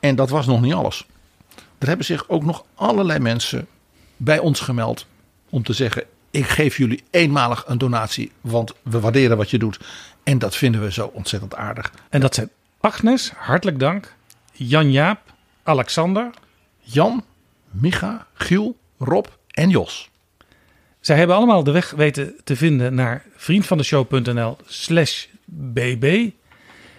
En 0.00 0.16
dat 0.16 0.30
was 0.30 0.46
nog 0.46 0.60
niet 0.60 0.72
alles. 0.72 1.06
Er 1.78 1.86
hebben 1.86 2.06
zich 2.06 2.28
ook 2.28 2.44
nog 2.44 2.64
allerlei 2.74 3.18
mensen 3.18 3.66
bij 4.16 4.38
ons 4.38 4.60
gemeld 4.60 5.06
om 5.50 5.62
te 5.62 5.72
zeggen: 5.72 6.04
ik 6.30 6.46
geef 6.46 6.76
jullie 6.76 7.02
eenmalig 7.10 7.64
een 7.66 7.78
donatie, 7.78 8.32
want 8.40 8.72
we 8.82 9.00
waarderen 9.00 9.36
wat 9.36 9.50
je 9.50 9.58
doet. 9.58 9.80
En 10.22 10.38
dat 10.38 10.56
vinden 10.56 10.82
we 10.82 10.92
zo 10.92 11.06
ontzettend 11.06 11.54
aardig. 11.54 11.92
En 12.10 12.20
dat 12.20 12.34
zijn 12.34 12.50
Agnes, 12.80 13.30
hartelijk 13.30 13.78
dank. 13.78 14.14
Jan-Jaap, 14.52 15.32
Alexander. 15.62 16.30
Jan, 16.80 17.24
Micha, 17.70 18.26
Giel, 18.34 18.76
Rob 18.98 19.26
en 19.50 19.68
Jos. 19.70 20.10
Zij 21.04 21.16
hebben 21.16 21.36
allemaal 21.36 21.64
de 21.64 21.70
weg 21.70 21.90
weten 21.90 22.34
te 22.44 22.56
vinden 22.56 22.94
naar 22.94 23.24
vriendvandeshow.nl 23.36 24.56
slash 24.66 25.26
bb. 25.44 26.30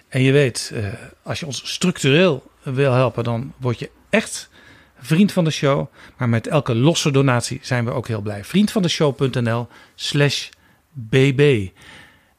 En 0.08 0.22
je 0.22 0.32
weet, 0.32 0.72
eh, 0.74 0.88
als 1.24 1.40
je 1.40 1.46
ons 1.46 1.74
structureel 1.74 2.52
wil 2.64 2.94
helpen, 2.94 3.24
dan 3.24 3.54
word 3.58 3.80
je 3.80 3.90
echt 4.10 4.50
vriend 5.00 5.32
van 5.32 5.44
de 5.44 5.52
show. 5.52 5.88
Maar 6.18 6.30
met 6.30 6.48
elke 6.48 6.76
losse 6.76 7.12
donatie 7.12 7.60
zijn 7.62 7.86
we 7.86 7.92
ook 7.92 8.08
heel 8.08 8.22
blij. 8.22 8.44
Vriendvandeshow.nl 8.44 9.68
slash 9.96 10.50
bb. 10.92 11.70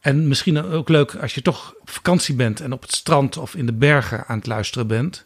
En 0.01 0.29
misschien 0.29 0.63
ook 0.63 0.89
leuk 0.89 1.15
als 1.15 1.35
je 1.35 1.43
toch 1.43 1.75
op 1.81 1.91
vakantie 1.91 2.35
bent 2.35 2.61
en 2.61 2.73
op 2.73 2.83
het 2.83 2.95
strand 2.95 3.37
of 3.37 3.55
in 3.55 3.67
de 3.67 3.73
bergen 3.73 4.25
aan 4.27 4.39
het 4.39 4.47
luisteren 4.47 4.87
bent. 4.87 5.25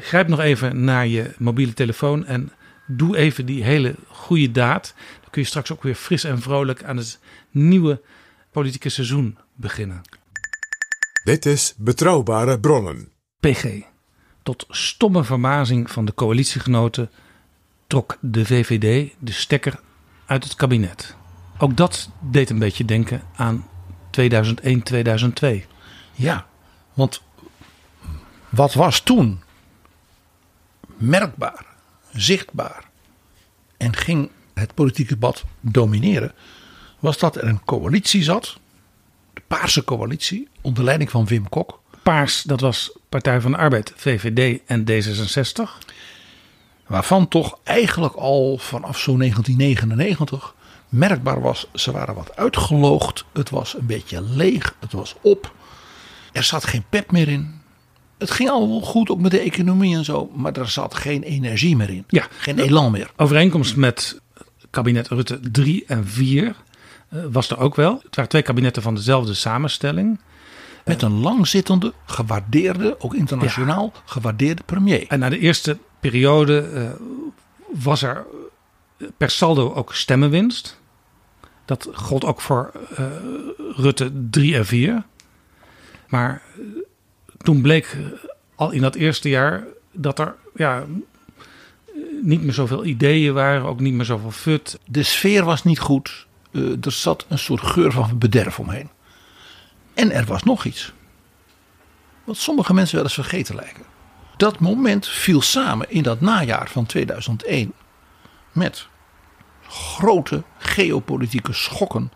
Grijp 0.00 0.28
nog 0.28 0.40
even 0.40 0.84
naar 0.84 1.06
je 1.06 1.30
mobiele 1.38 1.74
telefoon 1.74 2.26
en 2.26 2.52
doe 2.96 3.16
even 3.16 3.46
die 3.46 3.64
hele 3.64 3.94
goede 4.08 4.50
daad. 4.50 4.94
Kun 5.30 5.42
je 5.42 5.48
straks 5.48 5.72
ook 5.72 5.82
weer 5.82 5.94
fris 5.94 6.24
en 6.24 6.40
vrolijk 6.40 6.84
aan 6.84 6.96
het 6.96 7.18
nieuwe 7.50 8.00
politieke 8.50 8.88
seizoen 8.88 9.38
beginnen. 9.54 10.00
Dit 11.24 11.46
is 11.46 11.74
Betrouwbare 11.76 12.60
Bronnen. 12.60 13.08
PG. 13.40 13.64
Tot 14.42 14.66
stomme 14.68 15.24
vermazing 15.24 15.90
van 15.90 16.04
de 16.04 16.14
coalitiegenoten 16.14 17.10
trok 17.86 18.16
de 18.20 18.46
VVD 18.46 19.14
de 19.18 19.32
stekker 19.32 19.80
uit 20.26 20.44
het 20.44 20.54
kabinet. 20.54 21.16
Ook 21.58 21.76
dat 21.76 22.10
deed 22.20 22.50
een 22.50 22.58
beetje 22.58 22.84
denken 22.84 23.22
aan 23.36 23.68
2001, 24.10 24.82
2002. 24.82 25.66
Ja, 26.12 26.46
want 26.94 27.22
wat 28.48 28.74
was 28.74 29.00
toen 29.00 29.42
merkbaar, 30.96 31.66
zichtbaar 32.12 32.88
en 33.76 33.96
ging 33.96 34.30
het 34.60 34.74
politieke 34.74 35.12
debat 35.12 35.44
domineren, 35.60 36.32
was 36.98 37.18
dat 37.18 37.36
er 37.36 37.44
een 37.44 37.64
coalitie 37.64 38.22
zat, 38.22 38.58
de 39.34 39.42
Paarse 39.46 39.84
coalitie, 39.84 40.48
onder 40.60 40.84
leiding 40.84 41.10
van 41.10 41.26
Wim 41.26 41.48
Kok. 41.48 41.80
Paars, 42.02 42.42
dat 42.42 42.60
was 42.60 42.96
Partij 43.08 43.40
van 43.40 43.50
de 43.50 43.56
Arbeid, 43.56 43.92
VVD 43.96 44.60
en 44.66 44.84
D66. 44.90 45.88
Waarvan 46.86 47.28
toch 47.28 47.58
eigenlijk 47.64 48.14
al 48.14 48.58
vanaf 48.58 48.98
zo'n 48.98 49.18
1999 49.18 50.54
merkbaar 50.88 51.40
was, 51.40 51.66
ze 51.74 51.92
waren 51.92 52.14
wat 52.14 52.36
uitgeloogd. 52.36 53.24
Het 53.32 53.50
was 53.50 53.74
een 53.78 53.86
beetje 53.86 54.22
leeg, 54.22 54.76
het 54.80 54.92
was 54.92 55.14
op. 55.20 55.52
Er 56.32 56.42
zat 56.42 56.64
geen 56.64 56.84
pep 56.88 57.10
meer 57.10 57.28
in. 57.28 57.60
Het 58.18 58.30
ging 58.30 58.48
allemaal 58.48 58.80
goed, 58.80 59.10
ook 59.10 59.20
met 59.20 59.30
de 59.30 59.38
economie 59.38 59.96
en 59.96 60.04
zo. 60.04 60.30
Maar 60.34 60.52
er 60.52 60.68
zat 60.68 60.94
geen 60.94 61.22
energie 61.22 61.76
meer 61.76 61.90
in. 61.90 62.04
Ja, 62.08 62.26
geen 62.30 62.58
elan 62.58 62.90
meer. 62.90 63.10
Overeenkomst 63.16 63.76
met 63.76 64.20
kabinet 64.70 65.08
Rutte 65.08 65.40
3 65.40 65.84
en 65.86 66.06
4 66.06 66.54
uh, 67.14 67.24
was 67.30 67.50
er 67.50 67.58
ook 67.58 67.74
wel. 67.74 68.00
Het 68.02 68.16
waren 68.16 68.30
twee 68.30 68.42
kabinetten 68.42 68.82
van 68.82 68.94
dezelfde 68.94 69.34
samenstelling. 69.34 70.20
Met 70.84 71.02
een 71.02 71.12
langzittende, 71.12 71.92
gewaardeerde, 72.06 73.00
ook 73.00 73.14
internationaal 73.14 73.92
ja. 73.94 74.00
gewaardeerde 74.04 74.62
premier. 74.62 75.06
En 75.08 75.18
na 75.18 75.28
de 75.28 75.38
eerste 75.38 75.78
periode 76.00 76.70
uh, 76.74 76.90
was 77.82 78.02
er 78.02 78.26
per 79.16 79.30
saldo 79.30 79.72
ook 79.72 79.94
stemmenwinst. 79.94 80.78
Dat 81.64 81.88
gold 81.92 82.24
ook 82.24 82.40
voor 82.40 82.72
uh, 82.98 83.06
Rutte 83.76 84.10
3 84.30 84.56
en 84.56 84.66
4. 84.66 85.02
Maar 86.08 86.42
toen 87.38 87.62
bleek 87.62 87.96
al 88.54 88.70
in 88.70 88.80
dat 88.80 88.94
eerste 88.94 89.28
jaar 89.28 89.64
dat 89.92 90.18
er 90.18 90.34
ja, 90.54 90.84
niet 92.22 92.42
meer 92.42 92.52
zoveel 92.52 92.84
ideeën 92.84 93.34
waren, 93.34 93.64
ook 93.64 93.80
niet 93.80 93.94
meer 93.94 94.04
zoveel 94.04 94.30
fut. 94.30 94.78
De 94.86 95.02
sfeer 95.02 95.44
was 95.44 95.64
niet 95.64 95.78
goed. 95.78 96.26
Uh, 96.50 96.84
er 96.84 96.92
zat 96.92 97.26
een 97.28 97.38
soort 97.38 97.62
geur 97.62 97.92
van 97.92 98.18
bederf 98.18 98.58
omheen. 98.58 98.90
En 99.94 100.12
er 100.12 100.24
was 100.24 100.42
nog 100.42 100.64
iets. 100.64 100.92
Wat 102.24 102.36
sommige 102.36 102.74
mensen 102.74 102.94
wel 102.94 103.04
eens 103.04 103.14
vergeten 103.14 103.54
lijken. 103.54 103.84
Dat 104.36 104.58
moment 104.58 105.08
viel 105.08 105.40
samen 105.40 105.90
in 105.90 106.02
dat 106.02 106.20
najaar 106.20 106.70
van 106.70 106.86
2001 106.86 107.72
met 108.52 108.88
grote 109.68 110.42
geopolitieke 110.58 111.52
schokken, 111.52 112.12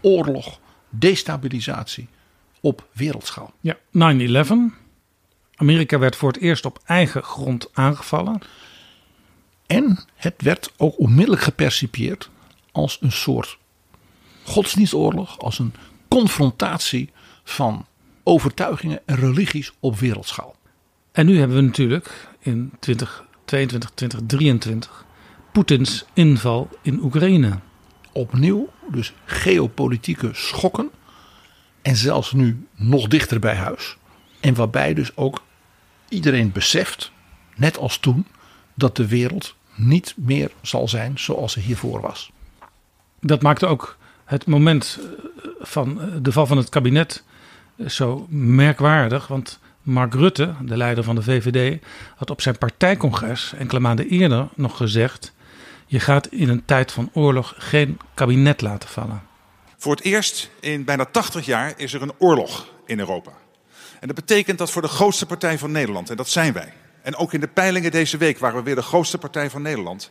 oorlog, 0.00 0.58
destabilisatie 0.88 2.08
op 2.60 2.86
wereldschaal. 2.92 3.52
Ja, 3.60 3.76
9-11. 3.76 4.48
Amerika 5.54 5.98
werd 5.98 6.16
voor 6.16 6.32
het 6.32 6.40
eerst 6.40 6.64
op 6.64 6.78
eigen 6.84 7.22
grond 7.22 7.68
aangevallen. 7.72 8.40
En 9.68 9.98
het 10.14 10.34
werd 10.42 10.72
ook 10.76 10.98
onmiddellijk 10.98 11.42
gepercipieerd 11.42 12.30
als 12.72 12.98
een 13.00 13.12
soort 13.12 13.58
godsdienstoorlog, 14.44 15.38
als 15.38 15.58
een 15.58 15.74
confrontatie 16.08 17.10
van 17.44 17.86
overtuigingen 18.22 19.00
en 19.06 19.16
religies 19.16 19.72
op 19.80 19.98
wereldschaal. 19.98 20.56
En 21.12 21.26
nu 21.26 21.38
hebben 21.38 21.56
we 21.56 21.62
natuurlijk 21.62 22.28
in 22.38 22.72
2022, 22.78 23.90
2023 23.94 25.06
Poetins 25.52 26.04
inval 26.12 26.68
in 26.82 27.02
Oekraïne. 27.02 27.58
Opnieuw 28.12 28.68
dus 28.90 29.12
geopolitieke 29.24 30.30
schokken 30.32 30.90
en 31.82 31.96
zelfs 31.96 32.32
nu 32.32 32.66
nog 32.74 33.08
dichter 33.08 33.38
bij 33.38 33.54
huis. 33.54 33.96
En 34.40 34.54
waarbij 34.54 34.94
dus 34.94 35.16
ook 35.16 35.42
iedereen 36.08 36.52
beseft, 36.52 37.12
net 37.56 37.78
als 37.78 37.98
toen, 37.98 38.26
dat 38.74 38.96
de 38.96 39.06
wereld 39.06 39.56
niet 39.78 40.14
meer 40.16 40.50
zal 40.62 40.88
zijn 40.88 41.18
zoals 41.18 41.52
ze 41.52 41.60
hiervoor 41.60 42.00
was. 42.00 42.30
Dat 43.20 43.42
maakte 43.42 43.66
ook 43.66 43.96
het 44.24 44.46
moment 44.46 44.98
van 45.60 46.00
de 46.22 46.32
val 46.32 46.46
van 46.46 46.56
het 46.56 46.68
kabinet 46.68 47.22
zo 47.86 48.26
merkwaardig. 48.28 49.26
Want 49.26 49.58
Mark 49.82 50.14
Rutte, 50.14 50.54
de 50.62 50.76
leider 50.76 51.04
van 51.04 51.14
de 51.14 51.22
VVD, 51.22 51.84
had 52.16 52.30
op 52.30 52.40
zijn 52.40 52.58
partijcongres 52.58 53.52
enkele 53.58 53.80
maanden 53.80 54.08
eerder 54.08 54.48
nog 54.54 54.76
gezegd: 54.76 55.32
Je 55.86 56.00
gaat 56.00 56.26
in 56.26 56.48
een 56.48 56.64
tijd 56.64 56.92
van 56.92 57.10
oorlog 57.12 57.54
geen 57.58 57.98
kabinet 58.14 58.60
laten 58.60 58.88
vallen. 58.88 59.22
Voor 59.76 59.94
het 59.94 60.04
eerst 60.04 60.50
in 60.60 60.84
bijna 60.84 61.04
80 61.04 61.46
jaar 61.46 61.72
is 61.76 61.94
er 61.94 62.02
een 62.02 62.12
oorlog 62.18 62.66
in 62.86 62.98
Europa. 62.98 63.32
En 64.00 64.06
dat 64.06 64.16
betekent 64.16 64.58
dat 64.58 64.70
voor 64.70 64.82
de 64.82 64.88
grootste 64.88 65.26
partij 65.26 65.58
van 65.58 65.72
Nederland, 65.72 66.10
en 66.10 66.16
dat 66.16 66.28
zijn 66.28 66.52
wij, 66.52 66.72
en 67.08 67.16
ook 67.16 67.32
in 67.32 67.40
de 67.40 67.48
peilingen 67.48 67.90
deze 67.90 68.16
week 68.16 68.38
waren 68.38 68.56
we 68.56 68.62
weer 68.62 68.74
de 68.74 68.82
grootste 68.82 69.18
partij 69.18 69.50
van 69.50 69.62
Nederland, 69.62 70.10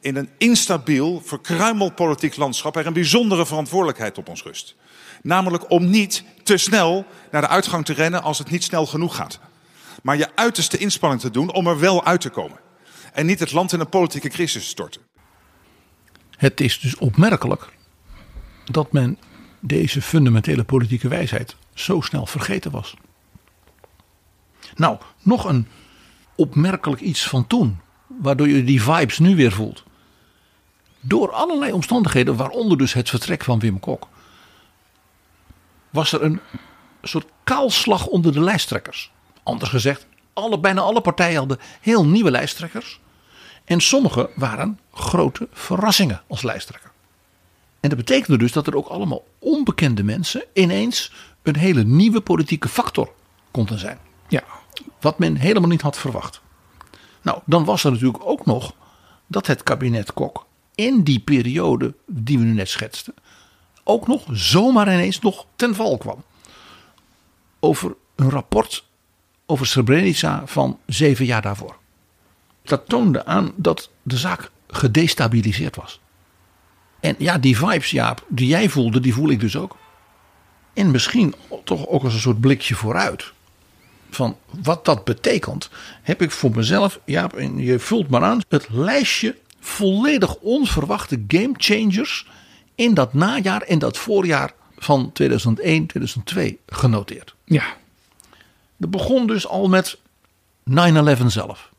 in 0.00 0.16
een 0.16 0.28
instabiel, 0.38 1.22
verkruimeld 1.24 1.94
politiek 1.94 2.36
landschap 2.36 2.76
er 2.76 2.86
een 2.86 2.92
bijzondere 2.92 3.46
verantwoordelijkheid 3.46 4.18
op 4.18 4.28
ons 4.28 4.42
rust. 4.42 4.74
Namelijk 5.22 5.70
om 5.70 5.90
niet 5.90 6.24
te 6.42 6.56
snel 6.56 7.06
naar 7.30 7.40
de 7.40 7.48
uitgang 7.48 7.84
te 7.84 7.92
rennen 7.92 8.22
als 8.22 8.38
het 8.38 8.50
niet 8.50 8.64
snel 8.64 8.86
genoeg 8.86 9.16
gaat. 9.16 9.40
Maar 10.02 10.16
je 10.16 10.36
uiterste 10.36 10.78
inspanning 10.78 11.20
te 11.20 11.30
doen 11.30 11.52
om 11.52 11.66
er 11.66 11.78
wel 11.78 12.04
uit 12.04 12.20
te 12.20 12.30
komen. 12.30 12.58
En 13.12 13.26
niet 13.26 13.40
het 13.40 13.52
land 13.52 13.72
in 13.72 13.80
een 13.80 13.88
politieke 13.88 14.28
crisis 14.28 14.62
te 14.62 14.68
storten. 14.68 15.00
Het 16.36 16.60
is 16.60 16.80
dus 16.80 16.96
opmerkelijk 16.96 17.68
dat 18.64 18.92
men 18.92 19.18
deze 19.58 20.02
fundamentele 20.02 20.64
politieke 20.64 21.08
wijsheid 21.08 21.56
zo 21.74 22.00
snel 22.00 22.26
vergeten 22.26 22.70
was. 22.70 22.94
Nou, 24.74 24.98
nog 25.22 25.44
een 25.44 25.66
opmerkelijk 26.40 27.00
iets 27.00 27.28
van 27.28 27.46
toen, 27.46 27.80
waardoor 28.06 28.48
je 28.48 28.64
die 28.64 28.82
vibes 28.82 29.18
nu 29.18 29.36
weer 29.36 29.52
voelt. 29.52 29.82
Door 31.00 31.32
allerlei 31.32 31.72
omstandigheden, 31.72 32.36
waaronder 32.36 32.78
dus 32.78 32.92
het 32.92 33.08
vertrek 33.08 33.44
van 33.44 33.58
Wim 33.58 33.80
Kok, 33.80 34.08
was 35.90 36.12
er 36.12 36.22
een 36.22 36.40
soort 37.02 37.26
kaalslag 37.44 38.06
onder 38.06 38.32
de 38.32 38.40
lijsttrekkers. 38.40 39.10
Anders 39.42 39.70
gezegd, 39.70 40.06
alle, 40.32 40.58
bijna 40.58 40.80
alle 40.80 41.00
partijen 41.00 41.38
hadden 41.38 41.58
heel 41.80 42.06
nieuwe 42.06 42.30
lijsttrekkers. 42.30 43.00
En 43.64 43.80
sommige 43.80 44.30
waren 44.34 44.78
grote 44.92 45.48
verrassingen 45.52 46.22
als 46.28 46.42
lijsttrekker. 46.42 46.90
En 47.80 47.88
dat 47.88 47.98
betekende 47.98 48.38
dus 48.38 48.52
dat 48.52 48.66
er 48.66 48.76
ook 48.76 48.88
allemaal 48.88 49.24
onbekende 49.38 50.02
mensen 50.02 50.44
ineens 50.52 51.12
een 51.42 51.56
hele 51.56 51.84
nieuwe 51.84 52.20
politieke 52.20 52.68
factor 52.68 53.12
konden 53.50 53.78
zijn. 53.78 53.98
Ja. 54.28 54.44
Wat 55.00 55.18
men 55.18 55.36
helemaal 55.36 55.68
niet 55.68 55.80
had 55.80 55.98
verwacht. 55.98 56.40
Nou, 57.22 57.40
dan 57.44 57.64
was 57.64 57.84
er 57.84 57.90
natuurlijk 57.92 58.24
ook 58.24 58.46
nog 58.46 58.74
dat 59.26 59.46
het 59.46 59.62
kabinet 59.62 60.12
Kok 60.12 60.46
in 60.74 61.02
die 61.02 61.20
periode 61.20 61.94
die 62.06 62.38
we 62.38 62.44
nu 62.44 62.52
net 62.52 62.68
schetsten, 62.68 63.14
ook 63.84 64.06
nog 64.06 64.24
zomaar 64.32 64.92
ineens 64.92 65.20
nog 65.20 65.46
ten 65.56 65.74
val 65.74 65.98
kwam. 65.98 66.24
Over 67.60 67.94
een 68.16 68.30
rapport 68.30 68.84
over 69.46 69.66
Srebrenica 69.66 70.42
van 70.46 70.78
zeven 70.86 71.24
jaar 71.24 71.42
daarvoor. 71.42 71.76
Dat 72.62 72.88
toonde 72.88 73.24
aan 73.24 73.52
dat 73.56 73.90
de 74.02 74.16
zaak 74.16 74.50
gedestabiliseerd 74.68 75.76
was. 75.76 76.00
En 77.00 77.14
ja, 77.18 77.38
die 77.38 77.56
vibes, 77.56 77.90
Jaap, 77.90 78.24
die 78.28 78.46
jij 78.46 78.68
voelde, 78.68 79.00
die 79.00 79.14
voel 79.14 79.30
ik 79.30 79.40
dus 79.40 79.56
ook. 79.56 79.76
En 80.72 80.90
misschien 80.90 81.34
toch 81.64 81.86
ook 81.86 82.04
als 82.04 82.14
een 82.14 82.20
soort 82.20 82.40
blikje 82.40 82.74
vooruit. 82.74 83.32
Van 84.10 84.36
wat 84.62 84.84
dat 84.84 85.04
betekent, 85.04 85.70
heb 86.02 86.22
ik 86.22 86.30
voor 86.30 86.50
mezelf, 86.50 87.00
Jaap, 87.04 87.32
en 87.36 87.58
je 87.58 87.78
vult 87.78 88.08
maar 88.08 88.22
aan, 88.22 88.40
het 88.48 88.68
lijstje 88.70 89.36
volledig 89.60 90.36
onverwachte 90.36 91.24
game 91.28 91.52
changers 91.56 92.26
in 92.74 92.94
dat 92.94 93.14
najaar 93.14 93.62
en 93.62 93.78
dat 93.78 93.96
voorjaar 93.96 94.52
van 94.78 95.12
2001, 95.12 95.86
2002 95.86 96.58
genoteerd. 96.66 97.34
Ja. 97.44 97.64
Dat 98.76 98.90
begon 98.90 99.26
dus 99.26 99.46
al 99.46 99.68
met 99.68 99.98
9-11 100.70 100.72
zelf. 101.26 101.70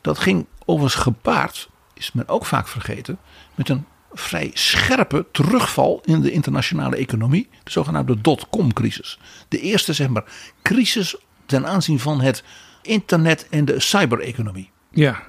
Dat 0.00 0.18
ging 0.18 0.46
overigens 0.64 1.02
gepaard, 1.02 1.68
is 1.94 2.12
men 2.12 2.28
ook 2.28 2.46
vaak 2.46 2.68
vergeten, 2.68 3.18
met 3.54 3.68
een 3.68 3.86
vrij 4.12 4.50
scherpe 4.54 5.26
terugval 5.32 6.02
in 6.04 6.20
de 6.20 6.30
internationale 6.30 6.96
economie. 6.96 7.48
De 7.64 7.70
zogenaamde 7.70 8.20
dotcom-crisis. 8.20 9.18
De 9.48 9.60
eerste, 9.60 9.92
zeg 9.92 10.08
maar, 10.08 10.24
crisis 10.62 11.16
ten 11.46 11.66
aanzien 11.66 11.98
van 11.98 12.20
het 12.20 12.42
internet 12.82 13.46
en 13.50 13.64
de 13.64 13.80
cybereconomie. 13.80 14.70
Ja. 14.90 15.22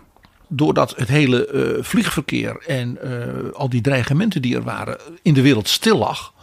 Doordat 0.47 0.95
het 0.95 1.07
hele 1.07 1.47
eh, 1.47 1.83
vliegverkeer 1.83 2.63
en 2.67 3.01
eh, 3.01 3.53
al 3.53 3.69
die 3.69 3.81
dreigementen 3.81 4.41
die 4.41 4.55
er 4.55 4.63
waren 4.63 4.97
in 5.21 5.33
de 5.33 5.41
wereld 5.41 5.67
stil 5.67 5.97
lag. 5.97 6.33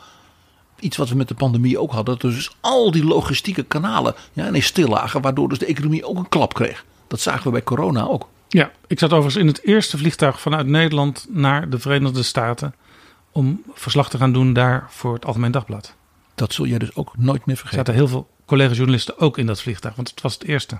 Iets 0.81 0.97
wat 0.97 1.09
we 1.09 1.14
met 1.14 1.28
de 1.28 1.35
pandemie 1.35 1.81
ook 1.81 1.93
hadden. 1.93 2.19
Dat 2.19 2.33
dus 2.33 2.57
al 2.61 2.90
die 2.90 3.05
logistieke 3.05 3.62
kanalen 3.62 4.14
ja, 4.33 4.49
ineens 4.49 4.66
stil 4.66 4.88
lagen. 4.88 5.20
Waardoor 5.20 5.49
dus 5.49 5.59
de 5.59 5.66
economie 5.66 6.07
ook 6.07 6.16
een 6.16 6.29
klap 6.29 6.55
kreeg. 6.55 6.85
Dat 7.07 7.20
zagen 7.20 7.44
we 7.44 7.51
bij 7.51 7.62
corona 7.62 8.07
ook. 8.07 8.29
Ja, 8.57 8.71
ik 8.87 8.99
zat 8.99 9.12
overigens 9.12 9.42
in 9.42 9.47
het 9.47 9.62
eerste 9.62 9.99
vliegtuig 9.99 10.40
vanuit 10.40 10.66
Nederland 10.66 11.27
naar 11.29 11.71
de 11.71 11.79
Verenigde 11.79 12.23
Staten. 12.23 12.75
Om 13.31 13.62
verslag 13.75 14.11
te 14.11 14.19
gaan 14.19 14.33
doen 14.33 14.53
daar 14.53 14.87
voor 14.88 15.14
het 15.14 15.25
Algemeen 15.25 15.51
Dagblad. 15.51 15.95
Dat 16.35 16.53
zul 16.53 16.66
jij 16.66 16.79
dus 16.79 16.95
ook 16.95 17.16
nooit 17.16 17.47
meer 17.47 17.55
Er 17.55 17.61
vergeten. 17.61 17.77
zaten 17.77 17.95
heel 17.95 18.09
veel 18.09 18.29
collega-journalisten 18.45 19.19
ook 19.19 19.38
in 19.38 19.47
dat 19.47 19.62
vliegtuig, 19.62 19.95
want 19.95 20.11
het 20.11 20.21
was 20.21 20.35
het 20.35 20.45
eerste. 20.45 20.79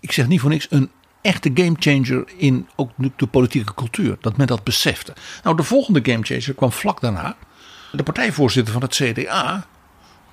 ik 0.00 0.12
zeg 0.12 0.26
niet 0.26 0.40
voor 0.40 0.50
niks, 0.50 0.66
een 0.70 0.90
echte 1.20 1.50
gamechanger 1.54 2.24
in 2.36 2.68
ook 2.76 2.90
de 3.16 3.26
politieke 3.26 3.74
cultuur. 3.74 4.16
Dat 4.20 4.36
men 4.36 4.46
dat 4.46 4.64
besefte. 4.64 5.12
Nou, 5.42 5.56
de 5.56 5.62
volgende 5.62 6.00
gamechanger 6.02 6.54
kwam 6.54 6.72
vlak 6.72 7.00
daarna. 7.00 7.36
De 7.92 8.02
partijvoorzitter 8.02 8.72
van 8.72 8.82
het 8.82 8.94
CDA, 8.94 9.66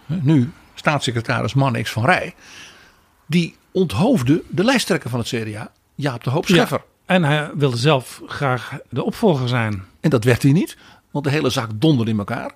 nu 0.06 0.52
staatssecretaris 0.74 1.54
Mannix 1.54 1.92
van 1.92 2.06
Rij, 2.06 2.36
die 3.26 3.56
onthoofde 3.72 4.44
de 4.50 4.64
lijsttrekker 4.64 5.10
van 5.10 5.20
het 5.20 5.28
CDA, 5.28 5.72
Jaap 6.02 6.24
de 6.24 6.30
Hoop 6.30 6.46
Scheffer. 6.46 6.84
En 7.06 7.24
hij 7.24 7.50
wilde 7.54 7.78
zelf 7.78 8.22
graag 8.26 8.78
de 8.90 9.04
opvolger 9.04 9.48
zijn. 9.48 9.84
En 10.00 10.10
dat 10.10 10.24
werd 10.24 10.44
hij 10.44 10.52
niet, 10.52 10.78
want 11.12 11.26
de 11.26 11.32
hele 11.32 11.50
zaak 11.50 11.70
donderde 11.74 12.12
in 12.12 12.18
elkaar. 12.18 12.52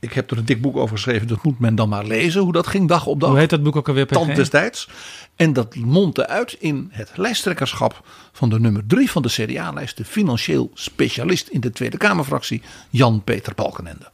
Ik 0.00 0.12
heb 0.12 0.30
er 0.30 0.38
een 0.38 0.44
dik 0.44 0.60
boek 0.60 0.76
over 0.76 0.96
geschreven, 0.96 1.26
dat 1.26 1.42
moet 1.42 1.58
men 1.58 1.74
dan 1.74 1.88
maar 1.88 2.06
lezen, 2.06 2.40
hoe 2.40 2.52
dat 2.52 2.66
ging 2.66 2.88
dag 2.88 3.06
op 3.06 3.20
dag. 3.20 3.30
Hoe 3.30 3.38
heet 3.38 3.50
dat 3.50 3.62
boek 3.62 3.76
ook 3.76 3.88
alweer? 3.88 4.06
Tand 4.06 4.36
destijds. 4.36 4.88
En 5.36 5.52
dat 5.52 5.74
mondde 5.74 6.28
uit 6.28 6.52
in 6.52 6.88
het 6.92 7.10
lijsttrekkerschap 7.14 8.06
van 8.32 8.48
de 8.48 8.60
nummer 8.60 8.86
drie 8.86 9.10
van 9.10 9.22
de 9.22 9.28
CDA-lijst, 9.28 9.96
de 9.96 10.04
financieel 10.04 10.70
specialist 10.74 11.48
in 11.48 11.60
de 11.60 11.70
Tweede 11.70 11.96
Kamerfractie, 11.96 12.62
Jan-Peter 12.90 13.54
Balkenende. 13.54 14.10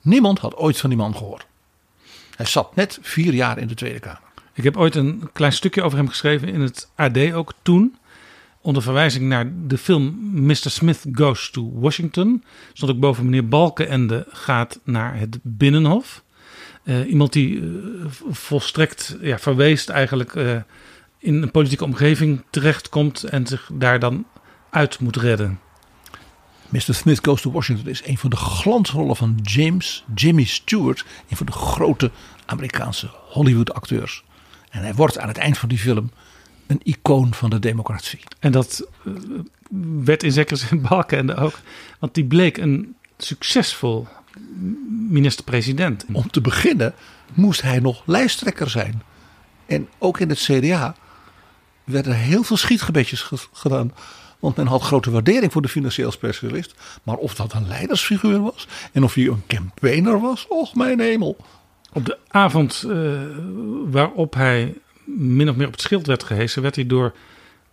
Niemand 0.00 0.38
had 0.38 0.56
ooit 0.56 0.76
van 0.76 0.90
die 0.90 0.98
man 0.98 1.16
gehoord. 1.16 1.46
Hij 2.36 2.46
zat 2.46 2.74
net 2.76 2.98
vier 3.02 3.34
jaar 3.34 3.58
in 3.58 3.66
de 3.66 3.74
Tweede 3.74 3.98
Kamer. 4.00 4.25
Ik 4.56 4.64
heb 4.64 4.76
ooit 4.76 4.94
een 4.94 5.30
klein 5.32 5.52
stukje 5.52 5.82
over 5.82 5.98
hem 5.98 6.08
geschreven 6.08 6.48
in 6.48 6.60
het 6.60 6.90
AD 6.94 7.32
ook 7.32 7.52
toen. 7.62 7.96
Onder 8.60 8.82
verwijzing 8.82 9.28
naar 9.28 9.52
de 9.66 9.78
film 9.78 10.18
Mr. 10.32 10.54
Smith 10.54 11.04
Goes 11.12 11.50
to 11.50 11.72
Washington. 11.74 12.44
Stond 12.72 12.92
ook 12.92 12.98
boven 12.98 13.24
meneer 13.24 13.48
Balkenende 13.48 14.26
gaat 14.28 14.80
naar 14.84 15.18
het 15.18 15.38
Binnenhof. 15.42 16.24
Eh, 16.84 17.10
iemand 17.10 17.32
die 17.32 17.60
eh, 17.60 17.66
volstrekt 18.30 19.16
ja, 19.20 19.38
verweest 19.38 19.88
eigenlijk 19.88 20.34
eh, 20.34 20.56
in 21.18 21.42
een 21.42 21.50
politieke 21.50 21.84
omgeving 21.84 22.42
terechtkomt 22.50 23.24
en 23.24 23.46
zich 23.46 23.70
daar 23.72 23.98
dan 23.98 24.26
uit 24.70 25.00
moet 25.00 25.16
redden. 25.16 25.60
Mr. 26.68 26.94
Smith 26.94 27.24
Goes 27.24 27.40
to 27.40 27.50
Washington 27.50 27.88
is 27.88 28.06
een 28.06 28.18
van 28.18 28.30
de 28.30 28.36
glansrollen 28.36 29.16
van 29.16 29.38
James 29.42 30.04
Jimmy 30.14 30.44
Stewart. 30.44 31.04
Een 31.28 31.36
van 31.36 31.46
de 31.46 31.52
grote 31.52 32.10
Amerikaanse 32.46 33.08
Hollywood-acteurs. 33.12 34.24
En 34.76 34.82
hij 34.82 34.94
wordt 34.94 35.18
aan 35.18 35.28
het 35.28 35.36
eind 35.38 35.58
van 35.58 35.68
die 35.68 35.78
film 35.78 36.10
een 36.66 36.80
icoon 36.82 37.34
van 37.34 37.50
de 37.50 37.58
democratie. 37.58 38.20
En 38.38 38.52
dat 38.52 38.86
eh, 39.04 39.12
werd 40.04 40.22
in 40.22 40.32
zekere 40.32 40.56
zin 40.56 40.80
Balkenende 40.80 41.36
ook. 41.36 41.58
Want 41.98 42.14
die 42.14 42.24
bleek 42.24 42.56
een 42.56 42.94
succesvol 43.18 44.06
minister-president. 45.08 46.04
Om 46.12 46.30
te 46.30 46.40
beginnen 46.40 46.94
moest 47.34 47.62
hij 47.62 47.78
nog 47.78 48.02
lijsttrekker 48.06 48.70
zijn. 48.70 49.02
En 49.66 49.88
ook 49.98 50.20
in 50.20 50.28
het 50.28 50.38
CDA 50.38 50.94
werden 51.84 52.14
heel 52.16 52.42
veel 52.42 52.56
schietgebedjes 52.56 53.20
ge- 53.22 53.46
gedaan. 53.52 53.92
Want 54.38 54.56
men 54.56 54.66
had 54.66 54.82
grote 54.82 55.10
waardering 55.10 55.52
voor 55.52 55.62
de 55.62 55.68
financieel 55.68 56.10
specialist. 56.10 56.74
Maar 57.02 57.16
of 57.16 57.34
dat 57.34 57.52
een 57.52 57.68
leidersfiguur 57.68 58.40
was 58.40 58.66
en 58.92 59.04
of 59.04 59.14
hij 59.14 59.24
een 59.26 59.42
campaigner 59.46 60.20
was, 60.20 60.46
och 60.48 60.74
mijn 60.74 61.00
hemel. 61.00 61.36
Op 61.96 62.04
de 62.04 62.18
avond 62.28 62.84
eh, 62.88 63.20
waarop 63.84 64.34
hij 64.34 64.74
min 65.04 65.48
of 65.48 65.56
meer 65.56 65.66
op 65.66 65.72
het 65.72 65.80
schild 65.80 66.06
werd 66.06 66.22
gehesen, 66.22 66.62
werd 66.62 66.74
hij 66.74 66.86
door 66.86 67.14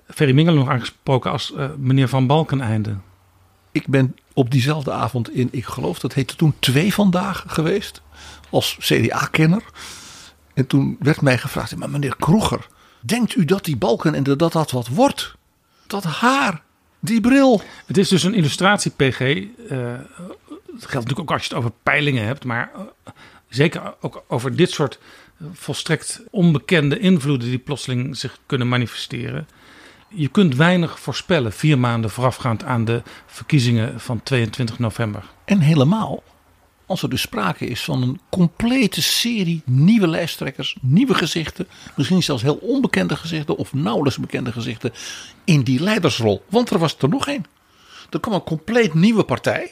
Ferry 0.07 0.33
Mingelen 0.33 0.59
nog 0.59 0.69
aangesproken 0.69 1.31
als 1.31 1.53
eh, 1.53 1.69
meneer 1.77 2.07
Van 2.07 2.27
Balkeneinde. 2.27 2.97
Ik 3.71 3.87
ben 3.87 4.15
op 4.33 4.51
diezelfde 4.51 4.91
avond 4.91 5.31
in, 5.31 5.47
ik 5.51 5.65
geloof 5.65 5.99
dat 5.99 6.13
heette 6.13 6.35
toen 6.35 6.53
twee 6.59 6.93
vandaag 6.93 7.43
geweest. 7.47 8.01
Als 8.49 8.77
CDA-kenner. 8.79 9.63
En 10.53 10.67
toen 10.67 10.97
werd 10.99 11.21
mij 11.21 11.37
gevraagd, 11.37 11.75
maar 11.75 11.89
meneer 11.89 12.15
Kroeger, 12.15 12.67
denkt 12.99 13.35
u 13.35 13.45
dat 13.45 13.65
die 13.65 13.77
balken 13.77 14.15
en 14.15 14.23
dat 14.23 14.51
dat 14.51 14.71
wat 14.71 14.87
wordt? 14.87 15.35
Dat 15.87 16.03
haar, 16.03 16.61
die 16.99 17.21
bril. 17.21 17.61
Het 17.85 17.97
is 17.97 18.07
dus 18.07 18.23
een 18.23 18.33
illustratie, 18.33 18.91
PG. 18.91 19.19
eh, 19.19 19.95
het 20.73 20.85
geldt 20.85 21.07
natuurlijk 21.07 21.19
ook 21.19 21.31
als 21.31 21.41
je 21.41 21.47
het 21.47 21.57
over 21.57 21.71
peilingen 21.83 22.25
hebt, 22.25 22.45
maar 22.45 22.71
zeker 23.55 23.95
ook 24.01 24.23
over 24.27 24.55
dit 24.55 24.71
soort 24.71 24.99
eh, 25.39 25.47
volstrekt 25.53 26.23
onbekende 26.31 26.99
invloeden 26.99 27.49
die 27.49 27.57
plotseling 27.57 28.17
zich 28.17 28.37
kunnen 28.45 28.67
manifesteren. 28.67 29.47
Je 30.07 30.27
kunt 30.27 30.55
weinig 30.55 30.99
voorspellen 30.99 31.53
vier 31.53 31.79
maanden 31.79 32.09
voorafgaand 32.09 32.63
aan 32.63 32.85
de 32.85 33.01
verkiezingen 33.25 33.99
van 33.99 34.23
22 34.23 34.79
november. 34.79 35.23
En 35.45 35.59
helemaal 35.59 36.23
als 36.85 37.03
er 37.03 37.09
dus 37.09 37.21
sprake 37.21 37.65
is 37.65 37.83
van 37.83 38.01
een 38.01 38.19
complete 38.29 39.01
serie 39.01 39.61
nieuwe 39.65 40.07
lijsttrekkers, 40.07 40.77
nieuwe 40.81 41.13
gezichten, 41.13 41.67
misschien 41.95 42.23
zelfs 42.23 42.41
heel 42.41 42.55
onbekende 42.61 43.15
gezichten 43.15 43.57
of 43.57 43.73
nauwelijks 43.73 44.17
bekende 44.17 44.51
gezichten 44.51 44.93
in 45.43 45.61
die 45.61 45.83
leidersrol. 45.83 46.43
Want 46.49 46.69
er 46.69 46.79
was 46.79 46.97
er 46.97 47.09
nog 47.09 47.27
één. 47.27 47.45
Er 48.09 48.19
kwam 48.19 48.33
een 48.33 48.43
compleet 48.43 48.93
nieuwe 48.93 49.23
partij. 49.23 49.71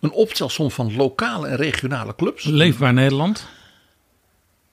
Een 0.00 0.12
optelsom 0.12 0.70
van 0.70 0.96
lokale 0.96 1.48
en 1.48 1.56
regionale 1.56 2.14
clubs. 2.14 2.44
Leefbaar 2.44 2.92
Nederland. 2.92 3.46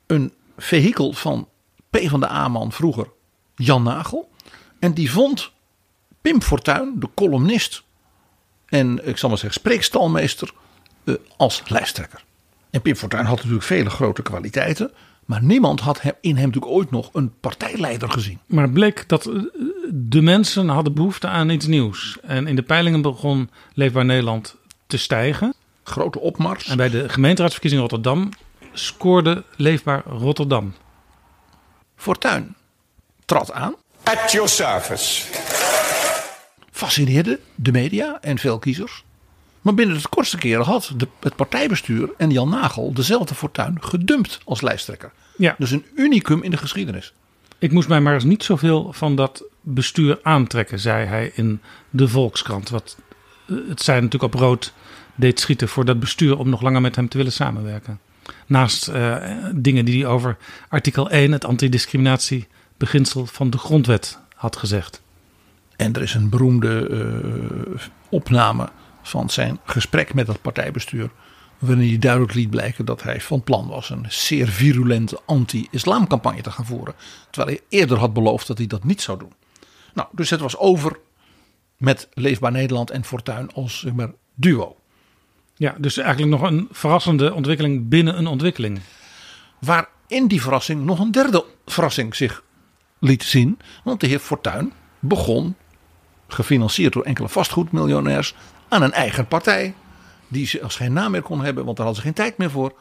Een 0.08 0.34
vehikel 0.58 1.14
van 1.14 1.48
P 1.90 1.98
van 2.04 2.20
de 2.20 2.30
A-man 2.30 2.72
vroeger, 2.72 3.08
Jan 3.56 3.84
Nagel. 3.84 4.30
En 4.80 4.94
die 4.94 5.12
vond 5.12 5.52
Pim 6.22 6.42
Fortuyn, 6.42 6.94
de 7.00 7.10
columnist 7.16 7.84
en 8.66 9.08
ik 9.08 9.18
zal 9.18 9.30
maar 9.30 9.38
zeggen 9.38 9.60
spreekstalmeester, 9.60 10.52
eh, 11.04 11.16
als 11.38 11.64
lijsttrekker. 11.68 12.24
En 12.70 12.82
Pim 12.82 12.96
Fortuyn 12.96 13.26
had 13.26 13.36
natuurlijk 13.36 13.64
vele 13.64 13.90
grote 13.90 14.22
kwaliteiten. 14.22 14.92
Maar 15.26 15.44
niemand 15.44 15.80
had 15.80 16.02
hem, 16.02 16.14
in 16.22 16.36
hem 16.36 16.46
natuurlijk 16.46 16.74
ooit 16.74 16.92
nog 16.92 17.10
een 17.14 17.34
partijleider 17.40 18.10
gezien. 18.10 18.40
Maar 18.46 18.64
het 18.64 18.74
bleek 18.74 19.04
dat 19.08 19.26
eh, 19.26 19.34
de 19.92 20.22
mensen 20.22 20.68
hadden 20.68 20.94
behoefte 20.94 21.28
aan 21.28 21.50
iets 21.50 21.68
nieuws. 21.68 22.18
En 22.22 22.48
in 22.48 22.56
de 22.56 22.64
peilingen 22.64 23.02
begon 23.02 23.50
Leefbaar 23.74 24.06
Nederland 24.06 24.56
te 24.88 24.98
stijgen. 24.98 25.54
Grote 25.84 26.20
opmars. 26.20 26.68
En 26.68 26.78
bij 26.78 26.90
de 26.90 27.10
gemeenteraadsverkiezingen 27.10 27.90
Rotterdam 27.90 28.30
scoorde 28.74 29.44
Leefbaar 29.56 30.04
Rotterdam. 30.06 30.74
Fortuyn 31.96 32.56
trad 33.26 33.52
aan. 33.52 33.76
At 34.04 34.32
your 34.32 34.50
service. 34.50 35.24
Fascineerde 36.72 37.40
de 37.56 37.72
media 37.72 38.18
en 38.22 38.38
veel 38.38 38.60
kiezers. 38.60 39.04
Maar 39.62 39.74
binnen 39.74 39.96
het 39.96 40.10
kortste 40.10 40.38
keren 40.38 40.66
had 40.66 40.92
de, 40.98 41.08
het 41.20 41.36
partijbestuur 41.36 42.10
en 42.18 42.32
Jan 42.32 42.50
Nagel 42.50 42.94
dezelfde 42.94 43.36
Fortuyn 43.36 43.78
gedumpt 43.82 44.40
als 44.44 44.62
lijsttrekker. 44.62 45.12
Ja. 45.38 45.56
Dus 45.58 45.72
een 45.72 45.86
unicum 45.96 46.44
in 46.44 46.52
de 46.52 46.58
geschiedenis. 46.58 47.14
Ik 47.60 47.72
moest 47.72 47.88
mij 47.88 48.02
maar 48.02 48.14
eens 48.14 48.24
niet 48.24 48.44
zoveel 48.44 48.94
van 48.94 49.16
dat 49.16 49.44
bestuur 49.62 50.20
aantrekken, 50.24 50.80
zei 50.80 51.06
hij 51.06 51.32
in 51.34 51.62
de 51.90 52.08
Volkskrant. 52.08 52.70
Wat 52.70 52.98
het 53.46 53.82
zijn 53.82 54.04
natuurlijk 54.04 54.34
op 54.34 54.40
rood 54.40 54.74
deed 55.16 55.40
schieten 55.40 55.68
voor 55.68 55.86
dat 55.86 56.00
bestuur 56.00 56.38
om 56.38 56.50
nog 56.50 56.62
langer 56.62 56.82
met 56.82 56.96
hem 56.96 57.08
te 57.08 57.18
willen 57.18 57.32
samenwerken. 57.32 58.00
Naast 58.48 58.88
eh, 58.88 59.16
dingen 59.56 59.86
die 59.86 60.04
hij 60.04 60.12
over 60.12 60.38
artikel 60.70 61.10
1, 61.10 61.32
het 61.32 61.46
antidiscriminatiebeginsel 61.46 63.26
van 63.26 63.50
de 63.50 63.58
grondwet, 63.58 64.20
had 64.36 64.56
gezegd. 64.56 65.02
En 65.76 65.94
er 65.94 66.02
is 66.02 66.14
een 66.14 66.30
beroemde 66.30 66.88
eh, 66.90 67.82
opname 68.10 68.70
van 69.02 69.30
zijn 69.30 69.60
gesprek 69.64 70.14
met 70.14 70.28
het 70.28 70.42
partijbestuur. 70.42 71.10
Waarin 71.60 71.88
hij 71.88 72.00
duidelijk 72.00 72.34
liet 72.34 72.50
blijken 72.50 72.86
dat 72.86 73.04
hij 73.04 73.22
van 73.22 73.44
plan 73.44 73.68
was 73.68 73.90
een 73.90 74.06
zeer 74.08 74.48
virulente 74.48 75.20
anti-islamcampagne 75.26 76.42
te 76.42 76.52
gaan 76.52 76.66
voeren. 76.66 76.96
Terwijl 77.30 77.58
hij 77.58 77.80
eerder 77.80 77.98
had 77.98 78.14
beloofd 78.14 78.48
dat 78.48 78.58
hij 78.58 78.68
dat 78.68 78.84
niet 78.84 79.02
zou 79.02 79.20
doen. 79.20 79.34
Nou, 79.94 80.08
dus 80.12 80.30
het 80.30 80.40
was 80.40 80.58
over 80.58 81.00
met 81.78 82.08
Leefbaar 82.14 82.52
Nederland 82.52 82.90
en 82.90 83.04
Fortuyn 83.06 83.54
als 83.54 83.80
zeg 83.80 83.94
maar, 83.94 84.12
duo. 84.36 84.76
Ja, 85.56 85.76
dus 85.78 85.98
eigenlijk 85.98 86.32
nog 86.42 86.50
een 86.52 86.68
verrassende 86.72 87.34
ontwikkeling 87.34 87.88
binnen 87.90 88.18
een 88.18 88.28
ontwikkeling. 88.28 88.80
Waar 89.60 89.88
in 90.08 90.28
die 90.28 90.42
verrassing 90.42 90.84
nog 90.86 91.00
een 91.00 91.12
derde 91.12 91.46
verrassing 91.66 92.16
zich 92.16 92.44
liet 93.00 93.24
zien. 93.24 93.60
Want 93.84 94.00
de 94.00 94.08
heer 94.08 94.20
Fortuyn 94.20 94.74
begon, 95.00 95.56
gefinancierd 96.28 96.94
door 96.94 97.04
enkele 97.04 97.30
vastgoedmiljonairs, 97.30 98.34
aan 98.68 98.82
een 98.82 98.92
eigen 98.92 99.28
partij. 99.28 99.74
Die 100.28 100.48
ze 100.48 100.62
als 100.62 100.76
geen 100.76 100.94
naam 100.94 101.12
meer 101.12 101.22
kon 101.22 101.44
hebben, 101.44 101.66
want 101.66 101.78
daar 101.78 101.86
hadden 101.86 102.04
ze 102.04 102.10
geen 102.10 102.24
tijd 102.24 102.38
meer 102.38 102.52
voor. 102.52 102.74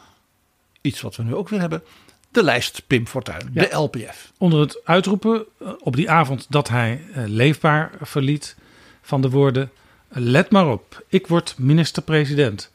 Iets 0.80 1.00
wat 1.00 1.16
we 1.16 1.22
nu 1.22 1.34
ook 1.34 1.48
weer 1.48 1.60
hebben. 1.60 1.82
De 2.30 2.42
lijst 2.42 2.82
Pim 2.86 3.06
Fortuyn, 3.06 3.50
Ja. 3.52 3.62
de 3.62 3.76
LPF. 3.76 4.32
Onder 4.38 4.60
het 4.60 4.80
uitroepen 4.84 5.44
eh, 5.60 5.68
op 5.78 5.96
die 5.96 6.10
avond 6.10 6.46
dat 6.50 6.68
hij 6.68 7.04
eh, 7.12 7.24
leefbaar 7.26 7.90
verliet 8.00 8.56
van 9.04 9.20
de 9.22 9.30
woorden: 9.30 9.70
Let 10.08 10.50
maar 10.50 10.68
op, 10.68 11.04
ik 11.08 11.26
word 11.26 11.54
minister-president. 11.58 12.70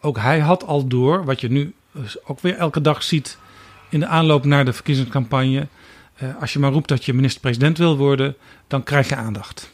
Ook 0.00 0.18
hij 0.18 0.38
had 0.38 0.66
al 0.66 0.86
door, 0.86 1.24
wat 1.24 1.40
je 1.40 1.50
nu 1.50 1.74
dus 1.92 2.24
ook 2.24 2.40
weer 2.40 2.56
elke 2.56 2.80
dag 2.80 3.02
ziet 3.02 3.38
in 3.88 4.00
de 4.00 4.06
aanloop 4.06 4.44
naar 4.44 4.64
de 4.64 4.72
verkiezingscampagne. 4.72 5.66
eh, 6.14 6.40
als 6.40 6.52
je 6.52 6.58
maar 6.58 6.72
roept 6.72 6.88
dat 6.88 7.04
je 7.04 7.12
minister-president 7.12 7.78
wil 7.78 7.96
worden, 7.96 8.36
dan 8.66 8.82
krijg 8.82 9.08
je 9.08 9.16
aandacht. 9.16 9.72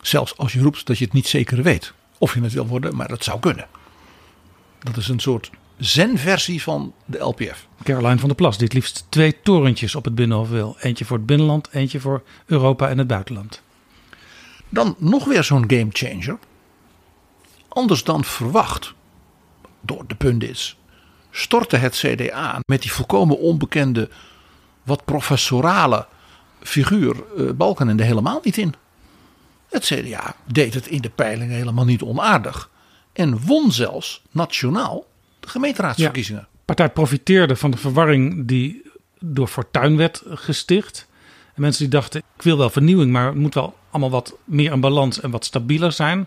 Zelfs 0.00 0.36
als 0.36 0.52
je 0.52 0.60
roept 0.60 0.86
dat 0.86 0.98
je 0.98 1.04
het 1.04 1.12
niet 1.14 1.26
zeker 1.26 1.62
weet 1.62 1.92
of 2.18 2.34
je 2.34 2.40
het 2.40 2.52
wil 2.52 2.66
worden, 2.66 2.96
maar 2.96 3.08
dat 3.08 3.24
zou 3.24 3.40
kunnen. 3.40 3.66
Dat 4.78 4.96
is 4.96 5.08
een 5.08 5.20
soort 5.20 5.50
zen-versie 5.76 6.62
van 6.62 6.94
de 7.04 7.18
LPF. 7.18 7.66
Caroline 7.82 8.18
van 8.18 8.28
der 8.28 8.36
Plas, 8.36 8.56
die 8.56 8.64
het 8.64 8.74
liefst 8.74 9.04
twee 9.08 9.40
torentjes 9.42 9.94
op 9.94 10.04
het 10.04 10.14
Binnenhof 10.14 10.48
wil. 10.48 10.76
Eentje 10.80 11.04
voor 11.04 11.16
het 11.16 11.26
binnenland, 11.26 11.68
eentje 11.72 12.00
voor 12.00 12.22
Europa 12.46 12.88
en 12.88 12.98
het 12.98 13.06
buitenland. 13.06 13.62
Dan 14.68 14.94
nog 14.98 15.24
weer 15.24 15.44
zo'n 15.44 15.64
gamechanger. 15.66 16.38
Anders 17.68 18.04
dan 18.04 18.24
verwacht 18.24 18.94
door 19.80 20.04
de 20.06 20.14
pundits 20.14 20.78
stortte 21.30 21.76
het 21.76 21.94
CDA 21.96 22.58
met 22.66 22.82
die 22.82 22.92
volkomen 22.92 23.38
onbekende, 23.38 24.08
wat 24.82 25.04
professorale 25.04 26.06
figuur 26.60 27.16
eh, 27.36 27.50
Balkenende 27.50 28.02
helemaal 28.02 28.40
niet 28.44 28.56
in. 28.56 28.74
Het 29.68 29.84
CDA 29.84 30.34
deed 30.44 30.74
het 30.74 30.86
in 30.86 31.00
de 31.00 31.10
peilingen 31.10 31.56
helemaal 31.56 31.84
niet 31.84 32.02
onaardig. 32.02 32.70
En 33.12 33.46
won 33.46 33.72
zelfs 33.72 34.22
nationaal 34.30 35.06
de 35.40 35.48
gemeenteraadsverkiezingen. 35.48 36.48
De 36.52 36.58
partij 36.64 36.90
profiteerde 36.90 37.56
van 37.56 37.70
de 37.70 37.76
verwarring 37.76 38.46
die 38.46 38.82
door 39.20 39.46
Fortuyn 39.46 39.96
werd 39.96 40.22
gesticht. 40.26 41.06
En 41.54 41.62
mensen 41.62 41.82
die 41.82 41.92
dachten, 41.92 42.20
ik 42.36 42.42
wil 42.42 42.58
wel 42.58 42.70
vernieuwing, 42.70 43.12
maar 43.12 43.26
het 43.26 43.34
moet 43.34 43.54
wel 43.54 43.76
allemaal 44.00 44.20
wat 44.20 44.36
meer 44.44 44.72
een 44.72 44.80
balans 44.80 45.20
en 45.20 45.30
wat 45.30 45.44
stabieler 45.44 45.92
zijn. 45.92 46.26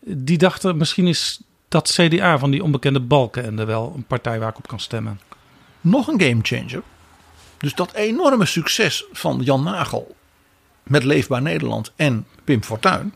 Die 0.00 0.38
dachten, 0.38 0.76
misschien 0.76 1.06
is 1.06 1.40
dat 1.68 1.90
CDA 1.90 2.38
van 2.38 2.50
die 2.50 2.62
onbekende 2.62 3.00
balken 3.00 3.44
en 3.44 3.58
er 3.58 3.66
wel 3.66 3.92
een 3.96 4.04
partij 4.04 4.38
waar 4.38 4.48
ik 4.48 4.58
op 4.58 4.68
kan 4.68 4.80
stemmen. 4.80 5.20
Nog 5.80 6.08
een 6.08 6.20
gamechanger. 6.20 6.82
Dus 7.58 7.74
dat 7.74 7.92
enorme 7.92 8.46
succes 8.46 9.04
van 9.12 9.40
Jan 9.42 9.62
Nagel 9.62 10.16
met 10.82 11.04
Leefbaar 11.04 11.42
Nederland 11.42 11.92
en 11.96 12.26
Pim 12.44 12.62
Fortuyn 12.62 13.14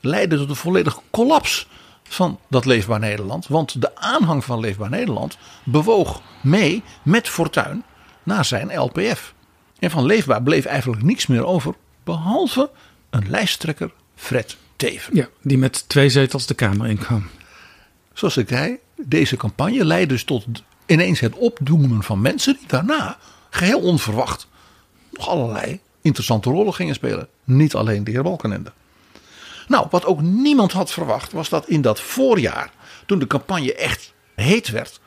leidde 0.00 0.36
tot 0.36 0.48
een 0.48 0.56
volledige 0.56 1.00
collaps 1.10 1.68
van 2.02 2.38
dat 2.48 2.64
Leefbaar 2.64 2.98
Nederland. 2.98 3.46
Want 3.46 3.80
de 3.80 3.96
aanhang 3.96 4.44
van 4.44 4.60
Leefbaar 4.60 4.90
Nederland 4.90 5.38
bewoog 5.64 6.22
mee 6.40 6.82
met 7.02 7.28
Fortuyn 7.28 7.84
naar 8.22 8.44
zijn 8.44 8.78
LPF. 8.78 9.34
En 9.78 9.90
van 9.90 10.06
Leefbaar 10.06 10.42
bleef 10.42 10.64
eigenlijk 10.64 11.02
niks 11.02 11.26
meer 11.26 11.46
over, 11.46 11.74
behalve 12.04 12.70
een 13.10 13.30
lijsttrekker 13.30 13.90
Fred 14.14 14.56
Teven. 14.76 15.16
Ja, 15.16 15.28
die 15.42 15.58
met 15.58 15.88
twee 15.88 16.08
zetels 16.08 16.46
de 16.46 16.54
Kamer 16.54 16.88
inkwam. 16.88 17.28
Zoals 18.12 18.36
ik 18.36 18.48
zei, 18.48 18.78
deze 18.96 19.36
campagne 19.36 19.84
leidde 19.84 20.14
dus 20.14 20.24
tot 20.24 20.44
ineens 20.86 21.20
het 21.20 21.34
opdoemen 21.34 22.02
van 22.02 22.20
mensen 22.20 22.56
die 22.58 22.66
daarna 22.66 23.18
geheel 23.50 23.80
onverwacht 23.80 24.48
nog 25.10 25.28
allerlei 25.28 25.80
interessante 26.02 26.50
rollen 26.50 26.74
gingen 26.74 26.94
spelen. 26.94 27.28
Niet 27.44 27.74
alleen 27.74 28.04
de 28.04 28.10
heer 28.10 28.22
Balkenende. 28.22 28.72
Nou, 29.68 29.86
wat 29.90 30.04
ook 30.04 30.20
niemand 30.20 30.72
had 30.72 30.90
verwacht 30.90 31.32
was 31.32 31.48
dat 31.48 31.68
in 31.68 31.80
dat 31.80 32.00
voorjaar, 32.00 32.70
toen 33.06 33.18
de 33.18 33.26
campagne 33.26 33.74
echt 33.74 34.12
heet 34.34 34.68
werd, 34.68 35.00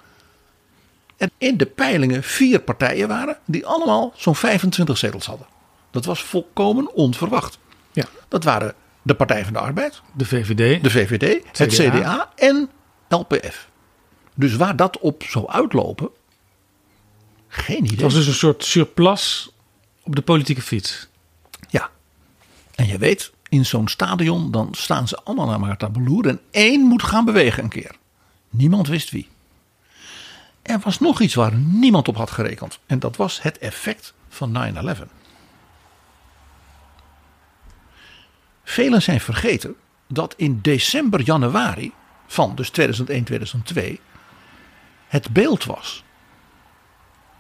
er 1.18 1.30
in 1.38 1.58
de 1.58 1.66
peilingen 1.66 2.24
vier 2.24 2.60
partijen 2.60 3.08
waren 3.08 3.38
die 3.46 3.66
allemaal 3.66 4.14
zo'n 4.16 4.36
25 4.36 4.98
zetels 4.98 5.26
hadden. 5.26 5.48
Dat 5.92 6.06
was 6.06 6.24
volkomen 6.24 6.94
onverwacht. 6.94 7.58
Ja. 7.94 8.06
Dat 8.28 8.44
waren 8.44 8.74
de 9.02 9.16
Partij 9.16 9.44
van 9.44 9.54
de 9.54 9.60
Arbeid, 9.60 10.02
De 10.14 10.26
VVD, 10.26 10.84
de 10.84 10.90
VVD, 10.90 11.44
het 11.58 11.74
CDA. 11.74 12.32
En 12.36 12.70
LPF. 13.10 13.70
Dus 14.36 14.56
waar 14.56 14.76
dat 14.76 15.00
op 15.00 15.24
zou 15.28 15.50
uitlopen, 15.50 16.10
geen 17.48 17.84
het 17.84 17.92
idee. 17.92 18.06
was 18.06 18.14
dus 18.14 18.28
een 18.28 18.34
soort 18.34 18.64
surplus 18.64 19.52
op 20.04 20.16
de 20.16 20.22
politieke 20.22 20.62
fiets. 20.62 21.08
Ja. 21.70 21.90
En 22.76 22.88
je 22.88 22.98
weet, 22.98 23.32
in 23.50 23.66
zo'n 23.66 23.88
stadion, 23.88 24.52
dan 24.52 24.68
staan 24.72 25.08
ze 25.08 25.20
allemaal 25.24 25.46
naar 25.46 25.60
elkaar 25.60 25.78
te 25.78 25.90
beloeren. 25.90 26.32
En 26.32 26.42
één 26.52 26.82
moet 26.82 27.04
gaan 27.04 27.26
bewegen 27.26 27.64
een 27.64 27.70
keer. 27.70 27.96
Niemand 28.50 28.88
wist 28.88 29.10
wie. 29.12 29.30
Er 30.62 30.80
was 30.84 31.00
nog 31.00 31.22
iets 31.22 31.34
waar 31.34 31.54
niemand 31.56 32.08
op 32.08 32.16
had 32.16 32.32
gerekend. 32.32 32.80
En 32.86 33.00
dat 33.00 33.16
was 33.16 33.42
het 33.42 33.58
effect 33.58 34.14
van 34.30 34.74
9-11. 34.76 35.23
Velen 38.64 39.02
zijn 39.02 39.20
vergeten 39.20 39.76
dat 40.08 40.34
in 40.38 40.60
december, 40.62 41.22
januari 41.22 41.94
van 42.28 42.56
dus 42.56 42.70
2001, 42.70 43.24
2002 43.24 44.00
het 45.08 45.30
beeld 45.30 45.66
was 45.66 46.04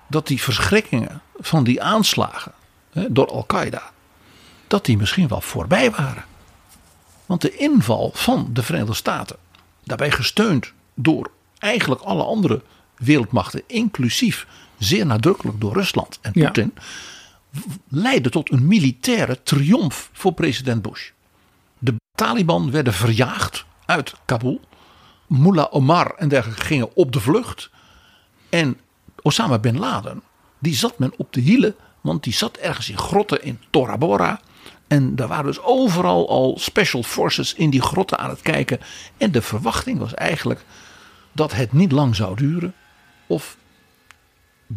dat 0.07 0.27
die 0.27 0.41
verschrikkingen 0.41 1.21
van 1.39 1.63
die 1.63 1.81
aanslagen 1.81 2.51
hè, 2.91 3.11
door 3.11 3.27
Al-Qaeda, 3.27 3.91
dat 4.67 4.85
die 4.85 4.97
misschien 4.97 5.27
wel 5.27 5.41
voorbij 5.41 5.91
waren. 5.91 6.25
Want 7.25 7.41
de 7.41 7.57
inval 7.57 8.11
van 8.13 8.49
de 8.53 8.63
Verenigde 8.63 8.93
Staten, 8.93 9.37
daarbij 9.83 10.11
gesteund 10.11 10.73
door 10.93 11.31
eigenlijk 11.57 12.01
alle 12.01 12.23
andere 12.23 12.61
wereldmachten, 12.97 13.63
inclusief 13.67 14.47
zeer 14.77 15.05
nadrukkelijk 15.05 15.61
door 15.61 15.73
Rusland 15.73 16.19
en. 16.21 16.31
Poetin, 16.31 16.73
leidde 17.87 18.29
tot 18.29 18.51
een 18.51 18.67
militaire 18.67 19.43
triomf 19.43 20.09
voor 20.13 20.33
president 20.33 20.81
Bush. 20.81 21.09
De 21.79 21.95
Taliban 22.15 22.71
werden 22.71 22.93
verjaagd 22.93 23.65
uit 23.85 24.13
Kabul. 24.25 24.61
Mullah 25.27 25.67
Omar 25.69 26.13
en 26.17 26.27
dergelijke 26.27 26.61
gingen 26.61 26.95
op 26.95 27.11
de 27.11 27.19
vlucht. 27.19 27.69
En 28.49 28.77
Osama 29.21 29.59
bin 29.59 29.79
Laden, 29.79 30.21
die 30.59 30.75
zat 30.75 30.99
men 30.99 31.13
op 31.17 31.33
de 31.33 31.39
hielen. 31.39 31.75
Want 32.01 32.23
die 32.23 32.33
zat 32.33 32.57
ergens 32.57 32.89
in 32.89 32.97
grotten 32.97 33.43
in 33.43 33.59
Tora 33.69 33.97
Bora. 33.97 34.41
En 34.87 35.15
daar 35.15 35.27
waren 35.27 35.45
dus 35.45 35.61
overal 35.61 36.29
al 36.29 36.57
special 36.59 37.03
forces 37.03 37.53
in 37.53 37.69
die 37.69 37.81
grotten 37.81 38.19
aan 38.19 38.29
het 38.29 38.41
kijken. 38.41 38.79
En 39.17 39.31
de 39.31 39.41
verwachting 39.41 39.99
was 39.99 40.13
eigenlijk 40.13 40.65
dat 41.31 41.53
het 41.53 41.73
niet 41.73 41.91
lang 41.91 42.15
zou 42.15 42.35
duren. 42.35 42.73
Of 43.27 43.57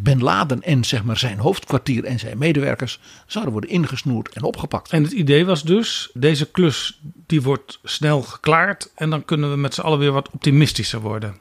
Bin 0.01 0.21
Laden 0.21 0.61
en 0.61 0.83
zeg 0.83 1.03
maar, 1.03 1.17
zijn 1.17 1.39
hoofdkwartier 1.39 2.03
en 2.03 2.19
zijn 2.19 2.37
medewerkers 2.37 2.99
zouden 3.25 3.53
worden 3.53 3.71
ingesnoerd 3.71 4.33
en 4.33 4.43
opgepakt. 4.43 4.91
En 4.91 5.03
het 5.03 5.11
idee 5.11 5.45
was 5.45 5.63
dus, 5.63 6.09
deze 6.13 6.51
klus 6.51 6.99
die 7.25 7.41
wordt 7.41 7.79
snel 7.83 8.21
geklaard 8.21 8.91
en 8.95 9.09
dan 9.09 9.25
kunnen 9.25 9.51
we 9.51 9.57
met 9.57 9.73
z'n 9.73 9.81
allen 9.81 9.99
weer 9.99 10.11
wat 10.11 10.29
optimistischer 10.31 11.01
worden. 11.01 11.37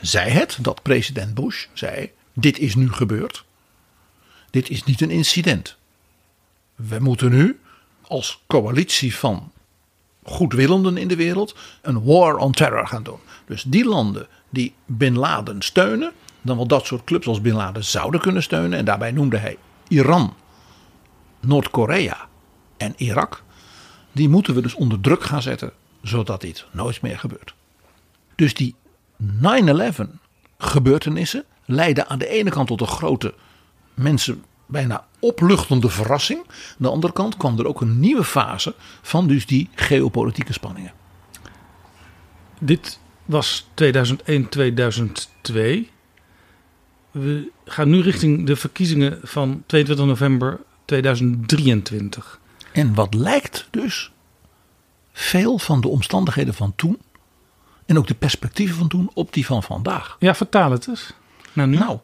Zij 0.00 0.30
het 0.30 0.58
dat 0.60 0.82
president 0.82 1.34
Bush 1.34 1.66
zei, 1.72 2.10
dit 2.32 2.58
is 2.58 2.74
nu 2.74 2.92
gebeurd. 2.92 3.44
Dit 4.50 4.70
is 4.70 4.84
niet 4.84 5.00
een 5.00 5.10
incident. 5.10 5.76
We 6.74 6.98
moeten 6.98 7.30
nu 7.30 7.60
als 8.02 8.42
coalitie 8.46 9.14
van 9.14 9.52
goedwillenden 10.22 10.96
in 10.96 11.08
de 11.08 11.16
wereld 11.16 11.56
een 11.82 12.04
war 12.04 12.36
on 12.36 12.52
terror 12.52 12.86
gaan 12.86 13.02
doen. 13.02 13.18
Dus 13.46 13.62
die 13.62 13.84
landen 13.84 14.26
die 14.50 14.74
Bin 14.86 15.18
Laden 15.18 15.62
steunen, 15.62 16.12
dan 16.42 16.56
wel 16.56 16.66
dat 16.66 16.86
soort 16.86 17.04
clubs 17.04 17.26
als 17.26 17.40
Bin 17.40 17.54
Laden 17.54 17.84
zouden 17.84 18.20
kunnen 18.20 18.42
steunen. 18.42 18.78
En 18.78 18.84
daarbij 18.84 19.10
noemde 19.10 19.36
hij 19.36 19.58
Iran, 19.88 20.34
Noord-Korea 21.40 22.28
en 22.76 22.94
Irak. 22.96 23.42
Die 24.12 24.28
moeten 24.28 24.54
we 24.54 24.62
dus 24.62 24.74
onder 24.74 25.00
druk 25.00 25.22
gaan 25.22 25.42
zetten, 25.42 25.72
zodat 26.02 26.40
dit 26.40 26.66
nooit 26.70 27.02
meer 27.02 27.18
gebeurt. 27.18 27.54
Dus 28.34 28.54
die 28.54 28.74
9-11 29.22 29.26
gebeurtenissen 30.58 31.44
leidden 31.64 32.08
aan 32.08 32.18
de 32.18 32.28
ene 32.28 32.50
kant 32.50 32.68
tot 32.68 32.80
een 32.80 32.86
grote 32.86 33.34
mensen 33.94 34.44
bijna 34.66 35.06
opluchtende 35.18 35.88
verrassing. 35.88 36.40
Aan 36.46 36.76
de 36.78 36.88
andere 36.88 37.12
kant 37.12 37.36
kwam 37.36 37.58
er 37.58 37.66
ook 37.66 37.80
een 37.80 38.00
nieuwe 38.00 38.24
fase 38.24 38.74
van 39.02 39.26
dus 39.26 39.46
die 39.46 39.68
geopolitieke 39.74 40.52
spanningen. 40.52 40.92
Dit 42.58 43.00
was 43.24 43.68
2001, 43.74 44.48
2002. 44.48 45.90
We 47.10 47.50
gaan 47.64 47.90
nu 47.90 48.00
richting 48.00 48.46
de 48.46 48.56
verkiezingen 48.56 49.20
van 49.22 49.62
22 49.66 50.06
november 50.06 50.60
2023. 50.84 52.40
En 52.72 52.94
wat 52.94 53.14
lijkt 53.14 53.68
dus 53.70 54.12
veel 55.12 55.58
van 55.58 55.80
de 55.80 55.88
omstandigheden 55.88 56.54
van 56.54 56.72
toen 56.76 56.98
en 57.86 57.98
ook 57.98 58.06
de 58.06 58.14
perspectieven 58.14 58.76
van 58.76 58.88
toen 58.88 59.10
op 59.14 59.32
die 59.32 59.46
van 59.46 59.62
vandaag. 59.62 60.16
Ja, 60.18 60.34
vertaal 60.34 60.70
het 60.70 60.88
eens. 60.88 61.12
Nou, 61.52 61.68
nu. 61.68 61.78
Nou, 61.78 61.98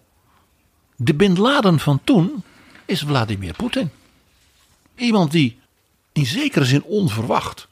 de 0.96 1.14
Bin 1.14 1.38
Laden 1.38 1.78
van 1.78 2.00
toen 2.04 2.44
is 2.84 3.00
Vladimir 3.00 3.54
Poetin. 3.54 3.90
Iemand 4.94 5.30
die 5.30 5.58
in 6.12 6.26
zekere 6.26 6.64
zin 6.64 6.82
onverwacht 6.82 7.68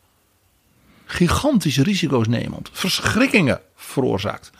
gigantische 1.04 1.82
risico's 1.82 2.26
nemend, 2.26 2.68
verschrikkingen 2.72 3.60
veroorzaakt, 3.74 4.50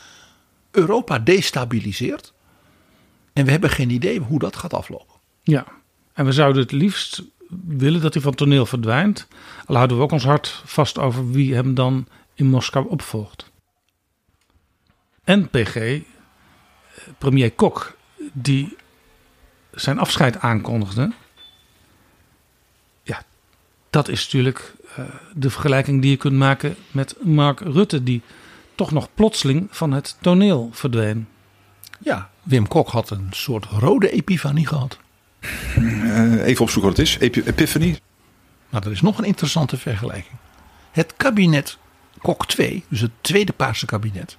Europa 0.70 1.18
destabiliseert. 1.18 2.32
En 3.32 3.44
we 3.44 3.50
hebben 3.50 3.70
geen 3.70 3.90
idee 3.90 4.20
hoe 4.20 4.38
dat 4.38 4.56
gaat 4.56 4.74
aflopen. 4.74 5.14
Ja, 5.42 5.66
en 6.12 6.24
we 6.24 6.32
zouden 6.32 6.62
het 6.62 6.72
liefst 6.72 7.22
willen 7.66 8.00
dat 8.00 8.14
hij 8.14 8.22
van 8.22 8.34
toneel 8.34 8.66
verdwijnt. 8.66 9.26
Al 9.64 9.76
houden 9.76 9.96
we 9.96 10.02
ook 10.02 10.12
ons 10.12 10.24
hart 10.24 10.62
vast 10.64 10.98
over 10.98 11.30
wie 11.30 11.54
hem 11.54 11.74
dan 11.74 12.06
in 12.34 12.46
Moskou 12.46 12.88
opvolgt. 12.88 13.50
En 15.24 15.48
PG, 15.48 16.00
premier 17.18 17.52
Kok, 17.52 17.96
die 18.32 18.76
zijn 19.70 19.98
afscheid 19.98 20.38
aankondigde. 20.38 21.12
Ja, 23.02 23.22
dat 23.90 24.08
is 24.08 24.24
natuurlijk 24.24 24.74
uh, 24.98 25.04
de 25.34 25.50
vergelijking 25.50 26.02
die 26.02 26.10
je 26.10 26.16
kunt 26.16 26.36
maken 26.36 26.76
met 26.90 27.16
Mark 27.22 27.60
Rutte, 27.60 28.02
die 28.02 28.22
toch 28.74 28.90
nog 28.90 29.08
plotseling 29.14 29.68
van 29.70 29.92
het 29.92 30.16
toneel 30.20 30.68
verdween. 30.72 31.28
Ja, 32.02 32.30
Wim 32.42 32.68
Kok 32.68 32.88
had 32.88 33.10
een 33.10 33.28
soort 33.30 33.64
rode 33.64 34.10
epifanie 34.10 34.66
gehad. 34.66 34.98
Uh, 35.78 36.46
even 36.46 36.62
opzoeken 36.62 36.90
wat 36.90 36.98
het 36.98 37.06
is. 37.06 37.18
Ep 37.18 37.46
epiphanie. 37.46 38.00
Nou, 38.70 38.84
er 38.84 38.90
is 38.90 39.00
nog 39.00 39.18
een 39.18 39.24
interessante 39.24 39.76
vergelijking. 39.76 40.36
Het 40.90 41.14
kabinet 41.16 41.78
Kok 42.18 42.46
2, 42.46 42.84
dus 42.88 43.00
het 43.00 43.10
tweede 43.20 43.52
Paarse 43.52 43.86
kabinet, 43.86 44.36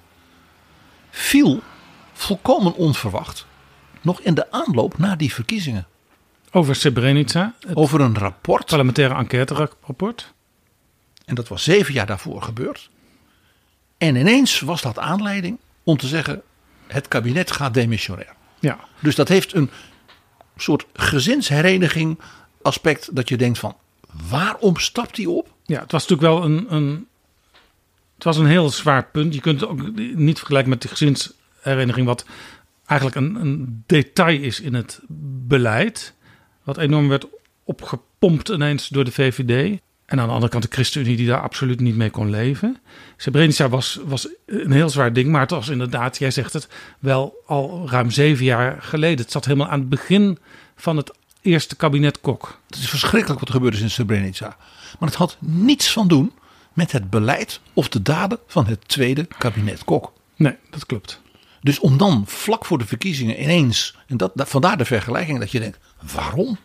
viel 1.10 1.62
volkomen 2.12 2.74
onverwacht 2.74 3.46
nog 4.00 4.20
in 4.20 4.34
de 4.34 4.50
aanloop 4.50 4.98
naar 4.98 5.16
die 5.16 5.32
verkiezingen. 5.32 5.86
Over 6.50 6.74
Srebrenica? 6.74 7.54
Over 7.74 8.00
een 8.00 8.18
rapport. 8.18 8.66
Parlementaire 8.66 9.14
enquête-rapport. 9.14 10.32
En 11.24 11.34
dat 11.34 11.48
was 11.48 11.62
zeven 11.62 11.94
jaar 11.94 12.06
daarvoor 12.06 12.42
gebeurd. 12.42 12.90
En 13.98 14.16
ineens 14.16 14.60
was 14.60 14.82
dat 14.82 14.98
aanleiding 14.98 15.58
om 15.82 15.96
te 15.96 16.06
zeggen: 16.06 16.42
het 16.86 17.08
kabinet 17.08 17.50
gaat 17.50 17.74
demissionair. 17.74 18.34
Ja. 18.58 18.78
Dus 19.00 19.14
dat 19.14 19.28
heeft 19.28 19.54
een 19.54 19.70
soort 20.56 20.86
gezinshereniging 20.92 22.20
aspect 22.62 23.16
dat 23.16 23.28
je 23.28 23.36
denkt 23.36 23.58
van 23.58 23.76
waarom 24.28 24.76
stapt 24.76 25.16
hij 25.16 25.26
op? 25.26 25.54
Ja, 25.64 25.80
het 25.80 25.92
was 25.92 26.06
natuurlijk 26.08 26.34
wel 26.34 26.44
een, 26.44 26.74
een, 26.74 27.06
het 28.14 28.24
was 28.24 28.36
een 28.36 28.46
heel 28.46 28.70
zwaar 28.70 29.04
punt. 29.04 29.34
Je 29.34 29.40
kunt 29.40 29.60
het 29.60 29.70
ook 29.70 29.96
niet 29.96 30.38
vergelijken 30.38 30.70
met 30.70 30.82
de 30.82 30.88
gezinshereniging, 30.88 32.06
wat 32.06 32.26
eigenlijk 32.86 33.20
een, 33.20 33.34
een 33.34 33.82
detail 33.86 34.40
is 34.40 34.60
in 34.60 34.74
het 34.74 35.00
beleid. 35.46 36.14
Wat 36.62 36.78
enorm 36.78 37.08
werd 37.08 37.26
opgepompt 37.64 38.48
ineens 38.48 38.88
door 38.88 39.04
de 39.04 39.12
VVD. 39.12 39.80
En 40.06 40.20
aan 40.20 40.26
de 40.26 40.32
andere 40.32 40.50
kant 40.50 40.62
de 40.62 40.68
ChristenUnie 40.72 41.16
die 41.16 41.26
daar 41.26 41.40
absoluut 41.40 41.80
niet 41.80 41.96
mee 41.96 42.10
kon 42.10 42.30
leven. 42.30 42.76
Srebrenica 43.16 43.68
was, 43.68 43.98
was 44.04 44.28
een 44.46 44.72
heel 44.72 44.88
zwaar 44.88 45.12
ding. 45.12 45.30
Maar 45.30 45.40
het 45.40 45.50
was 45.50 45.68
inderdaad, 45.68 46.18
jij 46.18 46.30
zegt 46.30 46.52
het, 46.52 46.68
wel 46.98 47.42
al 47.46 47.88
ruim 47.88 48.10
zeven 48.10 48.44
jaar 48.44 48.82
geleden. 48.82 49.18
Het 49.18 49.32
zat 49.32 49.44
helemaal 49.44 49.68
aan 49.68 49.80
het 49.80 49.88
begin 49.88 50.38
van 50.76 50.96
het 50.96 51.12
eerste 51.40 51.76
kabinet 51.76 52.20
Kok. 52.20 52.60
Het 52.66 52.78
is 52.78 52.88
verschrikkelijk 52.88 53.40
wat 53.40 53.48
er 53.48 53.54
gebeurd 53.54 53.74
is 53.74 53.80
in 53.80 53.90
Srebrenica. 53.90 54.56
Maar 54.98 55.08
het 55.08 55.18
had 55.18 55.36
niets 55.40 55.92
van 55.92 56.08
doen 56.08 56.32
met 56.72 56.92
het 56.92 57.10
beleid 57.10 57.60
of 57.72 57.88
de 57.88 58.02
daden 58.02 58.38
van 58.46 58.66
het 58.66 58.88
tweede 58.88 59.28
kabinet 59.38 59.84
Kok. 59.84 60.12
Nee, 60.36 60.56
dat 60.70 60.86
klopt. 60.86 61.20
Dus 61.60 61.78
om 61.78 61.96
dan 61.96 62.24
vlak 62.26 62.64
voor 62.64 62.78
de 62.78 62.86
verkiezingen 62.86 63.42
ineens, 63.42 63.96
en 64.06 64.16
dat, 64.16 64.30
dat, 64.34 64.48
vandaar 64.48 64.76
de 64.76 64.84
vergelijking 64.84 65.38
dat 65.38 65.50
je 65.50 65.60
denkt, 65.60 65.78
waarom? 66.12 66.58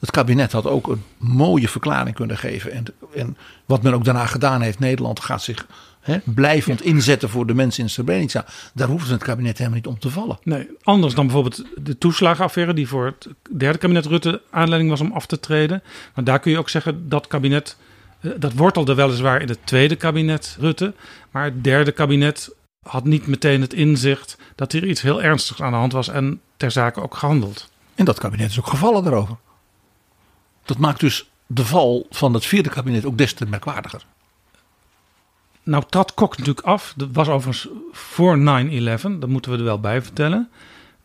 Het 0.00 0.10
kabinet 0.10 0.52
had 0.52 0.66
ook 0.66 0.86
een 0.86 1.02
mooie 1.16 1.68
verklaring 1.68 2.16
kunnen 2.16 2.38
geven. 2.38 2.72
En, 2.72 2.84
en 3.14 3.36
wat 3.66 3.82
men 3.82 3.94
ook 3.94 4.04
daarna 4.04 4.26
gedaan 4.26 4.60
heeft, 4.60 4.78
Nederland 4.78 5.20
gaat 5.20 5.42
zich 5.42 5.66
hè, 6.00 6.18
blijvend 6.24 6.82
inzetten 6.82 7.28
voor 7.28 7.46
de 7.46 7.54
mensen 7.54 7.82
in 7.82 7.90
Srebrenica. 7.90 8.44
Daar 8.74 8.88
hoeft 8.88 9.10
het 9.10 9.22
kabinet 9.22 9.58
helemaal 9.58 9.78
niet 9.78 9.86
om 9.86 9.98
te 9.98 10.10
vallen. 10.10 10.38
Nee, 10.42 10.68
anders 10.82 11.14
dan 11.14 11.26
bijvoorbeeld 11.26 11.64
de 11.76 11.98
toeslagenaffaire 11.98 12.74
die 12.74 12.88
voor 12.88 13.06
het 13.06 13.28
derde 13.56 13.78
kabinet 13.78 14.06
Rutte 14.06 14.40
aanleiding 14.50 14.90
was 14.90 15.00
om 15.00 15.12
af 15.12 15.26
te 15.26 15.40
treden. 15.40 15.82
Maar 16.14 16.24
daar 16.24 16.38
kun 16.38 16.50
je 16.50 16.58
ook 16.58 16.68
zeggen 16.68 17.08
dat 17.08 17.26
kabinet, 17.26 17.76
eh, 18.20 18.30
dat 18.38 18.52
wortelde 18.52 18.94
weliswaar 18.94 19.42
in 19.42 19.48
het 19.48 19.58
tweede 19.64 19.96
kabinet 19.96 20.56
Rutte. 20.60 20.94
Maar 21.30 21.44
het 21.44 21.64
derde 21.64 21.92
kabinet 21.92 22.54
had 22.88 23.04
niet 23.04 23.26
meteen 23.26 23.60
het 23.60 23.72
inzicht 23.72 24.38
dat 24.54 24.72
hier 24.72 24.86
iets 24.86 25.02
heel 25.02 25.22
ernstigs 25.22 25.62
aan 25.62 25.72
de 25.72 25.78
hand 25.78 25.92
was 25.92 26.08
en 26.08 26.40
ter 26.56 26.70
zake 26.70 27.02
ook 27.02 27.14
gehandeld. 27.14 27.70
En 27.94 28.04
dat 28.04 28.18
kabinet 28.18 28.50
is 28.50 28.58
ook 28.58 28.66
gevallen 28.66 29.02
daarover. 29.02 29.36
Dat 30.64 30.78
maakt 30.78 31.00
dus 31.00 31.30
de 31.46 31.64
val 31.64 32.06
van 32.10 32.34
het 32.34 32.46
vierde 32.46 32.68
kabinet 32.68 33.04
ook 33.04 33.18
des 33.18 33.32
te 33.32 33.46
merkwaardiger. 33.46 34.02
Nou 35.62 35.84
trad 35.88 36.14
Kok 36.14 36.38
natuurlijk 36.38 36.66
af. 36.66 36.92
Dat 36.96 37.08
was 37.12 37.28
overigens 37.28 37.68
voor 37.92 38.38
9-11. 38.38 38.40
Dat 39.02 39.28
moeten 39.28 39.52
we 39.52 39.58
er 39.58 39.64
wel 39.64 39.80
bij 39.80 40.02
vertellen. 40.02 40.50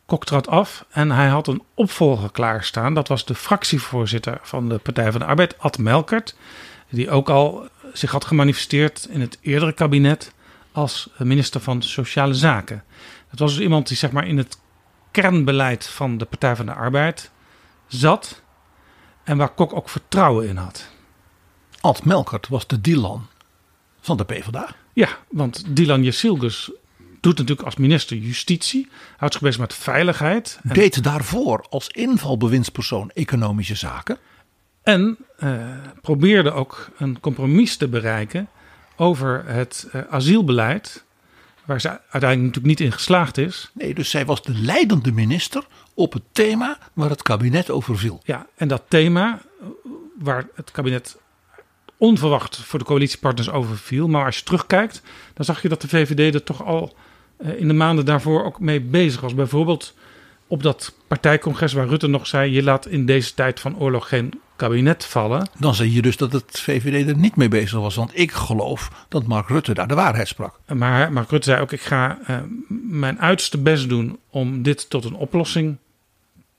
Kok 0.06 0.26
trad 0.26 0.48
af 0.48 0.86
en 0.90 1.12
hij 1.12 1.28
had 1.28 1.48
een 1.48 1.64
opvolger 1.74 2.32
klaarstaan. 2.32 2.94
Dat 2.94 3.08
was 3.08 3.26
de 3.26 3.36
fractievoorzitter 3.36 4.40
van 4.42 4.70
de 4.70 4.78
Partij 4.78 5.12
van 5.12 5.20
de 5.20 5.28
Arbeid, 5.28 5.60
Ad 5.60 5.78
Melkert. 5.78 6.36
Die 6.90 7.10
ook 7.10 7.30
al 7.30 7.68
zich 7.94 8.12
had 8.12 8.26
gemanifesteerd 8.26 9.08
in 9.10 9.22
het 9.22 9.38
eerdere 9.42 9.74
kabinet 9.74 10.34
als 10.72 11.10
minister 11.18 11.62
van 11.62 11.82
Sociale 11.82 12.34
Zaken. 12.34 12.84
Dat 13.30 13.40
was 13.40 13.54
dus 13.54 13.64
iemand 13.64 13.88
die 13.88 13.98
zeg 13.98 14.12
maar 14.12 14.28
in 14.28 14.38
het 14.38 14.60
kernbeleid 15.12 15.88
van 15.88 16.18
de 16.18 16.26
Partij 16.26 16.56
van 16.56 16.66
de 16.66 16.74
Arbeid 16.74 17.32
zat 17.88 18.42
en 19.26 19.38
waar 19.38 19.54
Kok 19.54 19.74
ook 19.74 19.90
vertrouwen 19.90 20.48
in 20.48 20.58
had. 20.58 20.88
Ad 21.82 22.04
Melkert 22.04 22.48
was 22.48 22.68
de 22.68 22.82
Dylan 22.82 23.28
van 24.02 24.18
de 24.18 24.24
PvdA. 24.24 24.76
Ja, 24.94 25.10
want 25.30 25.76
Dylan 25.76 26.04
Jesilgus 26.04 26.72
doet 27.20 27.38
natuurlijk 27.38 27.66
als 27.66 27.76
minister 27.76 28.18
Justitie, 28.18 28.90
houdt 29.18 29.34
zich 29.34 29.44
bezig 29.44 29.60
met 29.60 29.74
veiligheid. 29.74 30.60
En... 30.64 30.74
Deed 30.74 31.04
daarvoor 31.04 31.66
als 31.70 31.88
invalbewindspersoon 31.90 33.12
economische 33.14 33.76
zaken. 33.76 34.18
En 34.84 35.18
eh, 35.38 35.78
probeerde 36.02 36.52
ook 36.52 36.90
een 36.98 37.20
compromis 37.20 37.78
te 37.78 37.88
bereiken 37.88 38.50
over 38.96 39.44
het 39.46 39.88
eh, 39.92 40.02
asielbeleid. 40.10 41.05
Waar 41.66 41.82
ze 41.82 41.90
uiteindelijk 41.90 42.42
natuurlijk 42.42 42.66
niet 42.66 42.80
in 42.80 42.92
geslaagd 42.92 43.38
is. 43.38 43.72
Nee, 43.74 43.94
dus 43.94 44.10
zij 44.10 44.26
was 44.26 44.44
de 44.44 44.54
leidende 44.54 45.12
minister 45.12 45.66
op 45.94 46.14
het 46.14 46.24
thema 46.32 46.78
waar 46.94 47.10
het 47.10 47.22
kabinet 47.22 47.70
over 47.70 47.98
viel. 47.98 48.22
Ja, 48.24 48.48
en 48.56 48.68
dat 48.68 48.84
thema 48.88 49.42
eh, 49.62 49.68
waar 50.20 50.48
het 50.56 50.72
kabinet 50.72 51.18
onverwacht 51.98 52.58
voor 52.58 52.80
de 52.80 52.86
coalitiepartners 52.86 53.50
over 53.50 53.78
viel. 53.78 54.08
Maar 54.08 54.26
als 54.26 54.38
je 54.38 54.44
terugkijkt, 54.44 55.02
dan 55.34 55.46
zag 55.46 55.62
je 55.62 55.70
dat 55.70 55.82
de 55.82 55.88
VVD 55.88 56.34
er 56.34 56.44
toch 56.44 56.64
al 56.64 56.96
eh, 57.38 57.60
in 57.60 57.68
de 57.68 57.74
maanden 57.74 58.06
daarvoor 58.06 58.44
ook 58.44 58.60
mee 58.60 58.82
bezig 58.82 59.22
was. 59.22 59.36
Bijvoorbeeld 59.36 59.94
op 60.48 60.64
dat 60.64 60.94
partijcongres 61.08 61.74
waar 61.74 61.88
Rutte 61.88 62.08
nog 62.08 62.28
zei: 62.28 62.52
je 62.52 62.64
laat 62.64 62.86
in 62.86 63.06
deze 63.06 63.34
tijd 63.34 63.60
van 63.60 63.80
oorlog 63.80 64.08
geen 64.08 64.42
kabinet 64.56 65.06
vallen. 65.06 65.50
Dan 65.58 65.76
zie 65.76 65.94
je 65.94 66.02
dus 66.02 66.18
dat 66.18 66.32
het 66.32 66.60
VVD 66.60 67.08
er 67.08 67.18
niet 67.18 67.36
mee 67.36 67.48
bezig 67.48 67.80
was. 67.80 67.96
Want 67.96 68.20
ik 68.20 68.32
geloof 68.32 69.06
dat 69.10 69.26
Mark 69.26 69.48
Rutte 69.48 69.74
daar 69.74 69.88
de 69.88 69.96
waarheid 69.96 70.28
sprak. 70.28 70.60
Maar 70.74 71.12
Mark 71.12 71.30
Rutte 71.30 71.50
zei 71.50 71.62
ook: 71.62 71.72
ik 71.72 71.82
ga 71.82 72.20
eh, 72.26 72.38
mijn 72.68 73.20
uiterste 73.20 73.58
best 73.58 73.90
doen 73.90 74.20
om 74.30 74.64
dit 74.64 74.90
tot 74.90 75.06
een 75.06 75.16
oplossing 75.16 75.78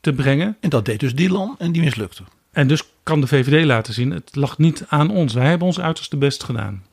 te 0.00 0.12
brengen. 0.12 0.56
En 0.61 0.70
dat 0.70 0.85
deed 0.85 1.00
dus 1.00 1.14
Dylan 1.14 1.54
en 1.59 1.72
die 1.72 1.82
mislukte. 1.82 2.22
En 2.52 2.68
dus 2.68 2.82
kan 3.02 3.20
de 3.20 3.26
VVD 3.26 3.64
laten 3.64 3.94
zien: 3.94 4.11
het 4.11 4.35
lag 4.35 4.59
niet 4.59 4.85
aan 4.88 5.11
ons. 5.11 5.35
Wij 5.35 5.48
hebben 5.48 5.66
ons 5.66 5.80
uiterste 5.80 6.16
best 6.16 6.44
gedaan. 6.44 6.85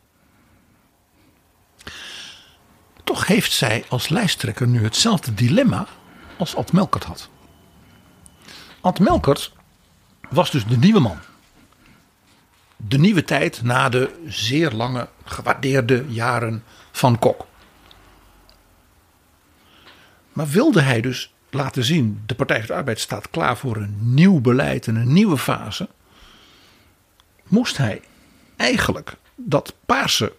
Toch 3.04 3.28
heeft 3.28 3.52
zij 3.52 3.84
als 3.90 4.10
lijsttrekker 4.10 4.68
nu 4.68 4.84
hetzelfde 4.84 5.34
dilemma 5.34 5.88
als 6.38 6.56
Ad 6.56 6.72
Melkert 6.72 7.04
had. 7.04 7.30
Ad 8.82 9.00
Melkert 9.00 9.54
was 10.34 10.52
dus 10.52 10.66
de 10.66 10.78
nieuwe 10.78 11.00
man. 11.00 11.18
De 12.78 12.98
nieuwe 12.98 13.24
tijd 13.24 13.62
na 13.62 13.90
de 13.90 14.22
zeer 14.28 14.72
lange, 14.72 15.08
gewaardeerde 15.26 16.06
jaren 16.08 16.64
van 16.92 17.20
Kok. 17.20 17.46
Maar 20.34 20.48
wilde 20.48 20.82
hij 20.82 21.02
dus 21.02 21.34
laten 21.50 21.84
zien, 21.84 22.24
de 22.26 22.36
Partij 22.36 22.58
van 22.58 22.68
de 22.68 22.74
Arbeid 22.74 23.00
staat 23.00 23.30
klaar 23.30 23.58
voor 23.58 23.78
een 23.78 23.98
nieuw 24.00 24.40
beleid 24.40 24.88
en 24.88 24.96
een 24.96 25.14
nieuwe 25.14 25.38
fase, 25.38 25.90
moest 27.44 27.78
hij 27.78 28.02
eigenlijk 28.56 29.16
dat 29.36 29.74
paarse 29.86 30.34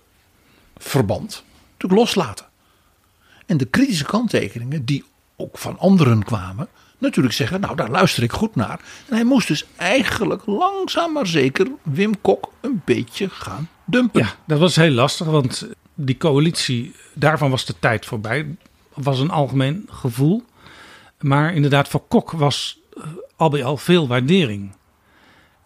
verband 0.76 1.44
natuurlijk 1.72 2.00
loslaten. 2.00 2.46
En 3.46 3.56
de 3.56 3.64
kritische 3.64 4.04
kanttekeningen 4.04 4.84
die 4.84 5.04
ook 5.36 5.58
van 5.58 5.78
anderen 5.78 6.24
kwamen, 6.24 6.68
natuurlijk 6.98 7.34
zeggen, 7.34 7.60
nou 7.60 7.76
daar 7.76 7.90
luister 7.90 8.22
ik 8.22 8.32
goed 8.32 8.54
naar. 8.54 8.80
En 9.08 9.14
hij 9.14 9.24
moest 9.24 9.48
dus 9.48 9.64
eigenlijk 9.76 10.42
langzaam 10.46 11.12
maar 11.12 11.26
zeker 11.26 11.66
Wim 11.82 12.20
Kok 12.20 12.52
een 12.60 12.82
beetje 12.84 13.28
gaan 13.28 13.68
dumpen. 13.84 14.20
Ja, 14.20 14.34
dat 14.46 14.58
was 14.58 14.76
heel 14.76 14.90
lastig, 14.90 15.26
want 15.26 15.68
die 15.94 16.16
coalitie, 16.16 16.94
daarvan 17.14 17.50
was 17.50 17.64
de 17.64 17.74
tijd 17.78 18.06
voorbij. 18.06 18.56
Was 18.94 19.18
een 19.18 19.30
algemeen 19.30 19.88
gevoel. 19.90 20.44
Maar 21.20 21.54
inderdaad, 21.54 21.88
voor 21.88 22.02
Kok 22.08 22.30
was 22.30 22.78
uh, 22.96 23.04
al 23.36 23.48
bij 23.48 23.64
al 23.64 23.76
veel 23.76 24.08
waardering. 24.08 24.72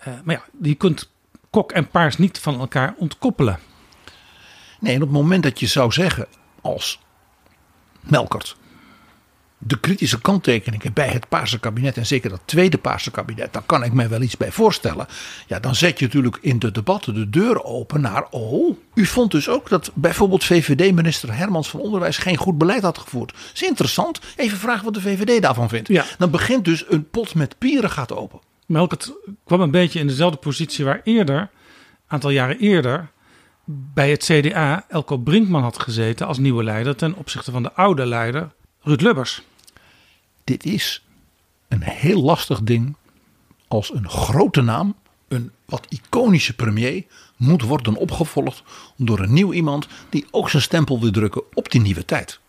Uh, 0.00 0.14
maar 0.24 0.34
ja, 0.34 0.44
je 0.62 0.74
kunt 0.74 1.10
Kok 1.50 1.72
en 1.72 1.88
Paars 1.88 2.16
niet 2.16 2.38
van 2.38 2.60
elkaar 2.60 2.94
ontkoppelen. 2.96 3.58
Nee, 4.80 4.94
en 4.94 5.02
op 5.02 5.08
het 5.08 5.16
moment 5.16 5.42
dat 5.42 5.60
je 5.60 5.66
zou 5.66 5.92
zeggen 5.92 6.26
als 6.60 7.00
Melkert 8.00 8.56
de 9.58 9.80
kritische 9.80 10.20
kanttekeningen 10.20 10.92
bij 10.92 11.08
het 11.08 11.28
Paarse 11.28 11.58
kabinet 11.58 11.96
en 11.96 12.06
zeker 12.06 12.30
dat 12.30 12.40
tweede 12.44 12.78
Paarse 12.78 13.10
kabinet, 13.10 13.52
daar 13.52 13.62
kan 13.62 13.84
ik 13.84 13.92
mij 13.92 14.08
wel 14.08 14.20
iets 14.20 14.36
bij 14.36 14.52
voorstellen. 14.52 15.06
Ja, 15.46 15.60
dan 15.60 15.74
zet 15.74 15.98
je 15.98 16.04
natuurlijk 16.04 16.38
in 16.40 16.58
de 16.58 16.70
debatten 16.70 17.14
de 17.14 17.30
deur 17.30 17.64
open 17.64 18.00
naar, 18.00 18.26
oh, 18.30 18.76
u 18.94 19.06
vond 19.06 19.30
dus 19.30 19.48
ook 19.48 19.68
dat 19.68 19.90
bijvoorbeeld 19.94 20.44
VVD-minister 20.44 21.34
Hermans 21.34 21.70
van 21.70 21.80
Onderwijs 21.80 22.18
geen 22.18 22.36
goed 22.36 22.58
beleid 22.58 22.82
had 22.82 22.98
gevoerd. 22.98 23.32
Dat 23.32 23.50
is 23.54 23.62
interessant. 23.62 24.20
Even 24.36 24.58
vragen 24.58 24.84
wat 24.84 24.94
de 24.94 25.00
VVD 25.00 25.42
daarvan 25.42 25.68
vindt. 25.68 25.88
Ja. 25.88 26.04
Dan 26.18 26.30
begint 26.30 26.64
dus 26.64 26.84
een 26.88 27.10
pot 27.10 27.34
met 27.34 27.58
pieren 27.58 27.90
gaat 27.90 28.12
open. 28.12 28.40
Melkert 28.66 29.12
kwam 29.44 29.60
een 29.60 29.70
beetje 29.70 30.00
in 30.00 30.06
dezelfde 30.06 30.38
positie 30.38 30.84
waar 30.84 31.00
eerder, 31.04 31.38
een 31.38 31.48
aantal 32.06 32.30
jaren 32.30 32.58
eerder, 32.58 33.10
bij 33.64 34.10
het 34.10 34.24
CDA 34.24 34.84
Elko 34.88 35.16
Brinkman 35.16 35.62
had 35.62 35.82
gezeten 35.82 36.26
als 36.26 36.38
nieuwe 36.38 36.64
leider 36.64 36.96
ten 36.96 37.14
opzichte 37.14 37.50
van 37.50 37.62
de 37.62 37.72
oude 37.72 38.06
leider 38.06 38.50
Ruud 38.80 39.00
Lubbers. 39.00 39.42
Dit 40.48 40.64
is 40.64 41.04
een 41.68 41.82
heel 41.82 42.22
lastig 42.22 42.62
ding 42.62 42.96
als 43.66 43.94
een 43.94 44.08
grote 44.08 44.60
naam, 44.60 44.94
een 45.28 45.50
wat 45.64 45.86
iconische 45.88 46.54
premier, 46.54 47.04
moet 47.36 47.62
worden 47.62 47.96
opgevolgd 47.96 48.62
door 48.96 49.18
een 49.18 49.32
nieuw 49.32 49.52
iemand 49.52 49.88
die 50.08 50.26
ook 50.30 50.50
zijn 50.50 50.62
stempel 50.62 51.00
wil 51.00 51.10
drukken 51.10 51.42
op 51.54 51.70
die 51.70 51.80
nieuwe 51.80 52.04
tijd. 52.04 52.40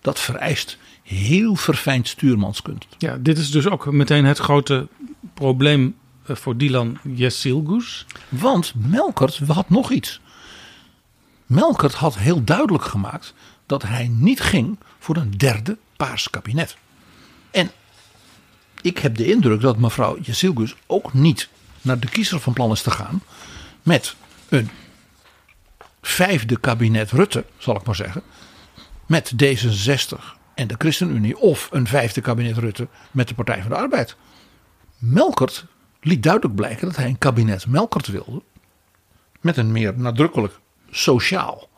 Dat 0.00 0.20
vereist 0.20 0.78
heel 1.02 1.54
verfijnd 1.54 2.08
stuurmanskunst. 2.08 2.86
Ja, 2.98 3.16
dit 3.16 3.38
is 3.38 3.50
dus 3.50 3.66
ook 3.66 3.92
meteen 3.92 4.24
het 4.24 4.38
grote 4.38 4.88
probleem 5.34 5.96
eh, 6.24 6.36
voor 6.36 6.56
Dylan 6.56 6.98
Yesilgus. 7.02 8.06
Want 8.28 8.72
Melkert 8.76 9.38
had 9.38 9.70
nog 9.70 9.90
iets. 9.90 10.20
Melkert 11.46 11.94
had 11.94 12.18
heel 12.18 12.44
duidelijk 12.44 12.84
gemaakt 12.84 13.34
dat 13.66 13.82
hij 13.82 14.08
niet 14.08 14.40
ging 14.40 14.78
voor 14.98 15.16
een 15.16 15.30
derde 15.30 15.78
paars 15.96 16.30
kabinet. 16.30 16.76
En 17.50 17.70
ik 18.80 18.98
heb 18.98 19.16
de 19.16 19.26
indruk 19.26 19.60
dat 19.60 19.78
mevrouw 19.78 20.18
Jezilgus 20.20 20.76
ook 20.86 21.12
niet 21.12 21.48
naar 21.82 21.98
de 21.98 22.08
kiezer 22.08 22.40
van 22.40 22.52
plan 22.52 22.70
is 22.70 22.82
te 22.82 22.90
gaan 22.90 23.22
met 23.82 24.14
een 24.48 24.70
vijfde 26.02 26.60
kabinet 26.60 27.10
Rutte, 27.10 27.44
zal 27.58 27.76
ik 27.76 27.84
maar 27.84 27.94
zeggen, 27.94 28.22
met 29.06 29.32
D66 29.44 30.38
en 30.54 30.66
de 30.66 30.74
ChristenUnie 30.78 31.38
of 31.38 31.68
een 31.72 31.86
vijfde 31.86 32.20
kabinet 32.20 32.56
Rutte 32.56 32.88
met 33.10 33.28
de 33.28 33.34
Partij 33.34 33.60
van 33.60 33.70
de 33.70 33.76
Arbeid. 33.76 34.16
Melkert 34.98 35.64
liet 36.00 36.22
duidelijk 36.22 36.54
blijken 36.54 36.86
dat 36.86 36.96
hij 36.96 37.06
een 37.06 37.18
kabinet 37.18 37.66
Melkert 37.66 38.06
wilde 38.06 38.42
met 39.40 39.56
een 39.56 39.72
meer 39.72 39.98
nadrukkelijk 39.98 40.58
sociaal 40.90 41.68